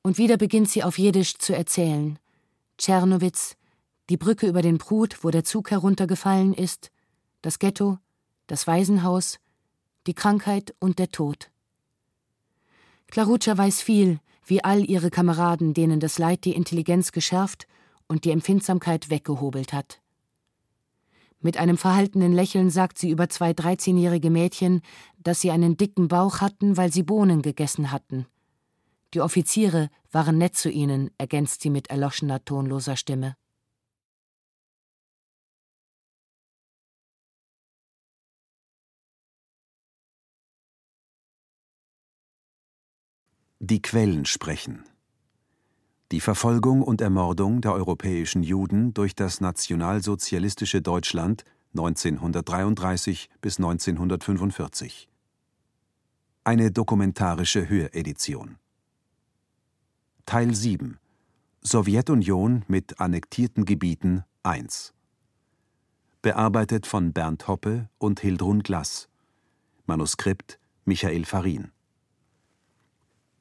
Und 0.02 0.18
wieder 0.18 0.38
beginnt 0.38 0.70
sie 0.70 0.84
auf 0.84 0.98
Jiddisch 0.98 1.38
zu 1.38 1.56
erzählen. 1.56 2.18
Tschernowitz, 2.78 3.56
die 4.10 4.18
Brücke 4.18 4.48
über 4.48 4.62
den 4.62 4.78
Prut, 4.80 5.24
wo 5.24 5.30
der 5.30 5.44
Zug 5.44 5.70
heruntergefallen 5.70 6.54
ist, 6.54 6.92
das 7.42 7.60
Ghetto, 7.60 8.00
das 8.48 8.66
Waisenhaus, 8.66 9.38
die 10.08 10.14
Krankheit 10.14 10.74
und 10.80 11.00
der 11.00 11.10
Tod. 11.10 11.52
Klarutscha 13.08 13.58
weiß 13.58 13.82
viel, 13.82 14.20
wie 14.46 14.64
all 14.64 14.90
ihre 14.90 15.10
Kameraden, 15.10 15.74
denen 15.74 16.00
das 16.00 16.18
Leid 16.18 16.46
die 16.46 16.56
Intelligenz 16.56 17.12
geschärft 17.12 17.68
und 18.08 18.24
die 18.24 18.32
Empfindsamkeit 18.32 19.10
weggehobelt 19.10 19.74
hat. 19.74 20.02
Mit 21.40 21.58
einem 21.58 21.78
verhaltenen 21.78 22.34
Lächeln 22.34 22.70
sagt 22.70 22.98
sie 22.98 23.10
über 23.10 23.30
zwei 23.30 23.54
dreizehnjährige 23.54 24.30
Mädchen, 24.30 24.82
dass 25.20 25.42
sie 25.42 25.52
einen 25.52 25.78
dicken 25.78 26.08
Bauch 26.08 26.42
hatten, 26.42 26.78
weil 26.78 26.92
sie 26.92 27.04
Bohnen 27.04 27.42
gegessen 27.42 27.92
hatten. 27.92 28.26
Die 29.14 29.22
Offiziere 29.22 29.90
waren 30.12 30.38
nett 30.38 30.56
zu 30.58 30.70
ihnen, 30.70 31.12
ergänzt 31.18 31.62
sie 31.62 31.70
mit 31.70 31.90
erloschener, 31.90 32.44
tonloser 32.44 32.96
Stimme. 32.96 33.36
Die 43.60 43.82
Quellen 43.82 44.26
sprechen. 44.26 44.84
Die 46.12 46.22
Verfolgung 46.22 46.84
und 46.84 47.02
Ermordung 47.02 47.60
der 47.60 47.74
europäischen 47.74 48.44
Juden 48.44 48.94
durch 48.94 49.16
das 49.16 49.42
nationalsozialistische 49.42 50.84
Deutschland 50.84 51.44
1933 51.74 53.32
bis 53.42 53.58
1945. 53.58 55.10
Eine 56.44 56.72
dokumentarische 56.72 57.68
Höredition. 57.68 58.58
Teil 60.28 60.54
7 60.54 61.00
Sowjetunion 61.64 62.64
mit 62.68 63.00
annektierten 63.00 63.66
Gebieten 63.66 64.24
1 64.44 64.94
Bearbeitet 66.22 66.86
von 66.86 67.12
Bernd 67.12 67.48
Hoppe 67.48 67.90
und 67.98 68.20
Hildrun 68.20 68.62
Glass. 68.62 69.10
Manuskript 69.88 70.60
Michael 70.86 71.26
Farin. 71.26 71.72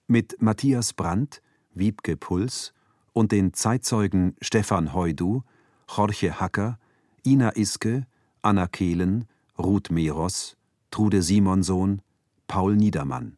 Mit 0.09 0.41
Matthias 0.41 0.93
Brandt 0.93 1.43
Wiebke 1.75 2.17
Puls 2.17 2.73
und 3.13 3.33
den 3.33 3.53
Zeitzeugen 3.55 4.37
Stefan 4.41 4.93
Heudu, 4.95 5.43
Jorge 5.89 6.39
Hacker, 6.39 6.79
Ina 7.25 7.57
Iske, 7.57 8.07
Anna 8.41 8.69
Kehlen, 8.69 9.27
Ruth 9.59 9.91
Meros, 9.91 10.57
Trude 10.93 11.23
Simonsohn, 11.23 12.03
Paul 12.47 12.77
Niedermann. 12.77 13.37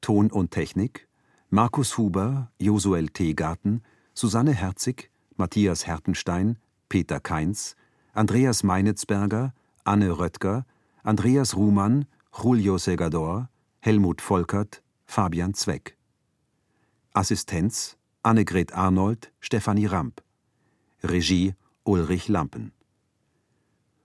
Ton 0.00 0.30
und 0.30 0.50
Technik 0.50 1.06
Markus 1.50 1.98
Huber, 1.98 2.50
Josuel 2.58 3.10
Teegarten, 3.10 3.82
Susanne 4.14 4.54
Herzig, 4.54 5.10
Matthias 5.36 5.86
Hertenstein, 5.86 6.58
Peter 6.88 7.20
Kainz, 7.20 7.76
Andreas 8.14 8.62
Meinitzberger, 8.62 9.52
Anne 9.84 10.18
Röttger, 10.18 10.64
Andreas 11.02 11.54
Ruhmann, 11.54 12.06
Julio 12.32 12.78
Segador, 12.78 13.50
Helmut 13.80 14.22
Volkert, 14.22 14.82
Fabian 15.06 15.54
Zweck 15.54 15.96
Assistenz 17.14 17.96
Annegret 18.22 18.74
Arnold, 18.74 19.32
Stefanie 19.40 19.86
Ramp. 19.86 20.20
Regie 21.02 21.54
Ulrich 21.84 22.28
Lampen. 22.28 22.72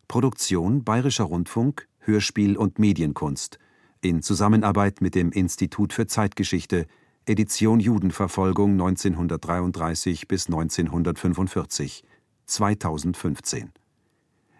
Produktion 0.07 0.83
Bayerischer 0.83 1.25
Rundfunk, 1.25 1.87
Hörspiel 1.99 2.55
und 2.55 2.79
Medienkunst 2.79 3.57
in 4.01 4.21
Zusammenarbeit 4.21 5.01
mit 5.01 5.15
dem 5.15 5.31
Institut 5.31 5.91
für 5.91 6.07
Zeitgeschichte, 6.07 6.85
Edition 7.25 7.79
Judenverfolgung 7.79 8.71
1933 8.73 10.27
bis 10.27 10.47
1945, 10.47 12.03
2015. 12.45 13.71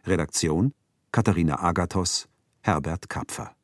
Redaktion 0.05 0.73
Katharina 1.11 1.61
Agathos, 1.61 2.27
Herbert 2.61 3.09
Kapfer 3.09 3.55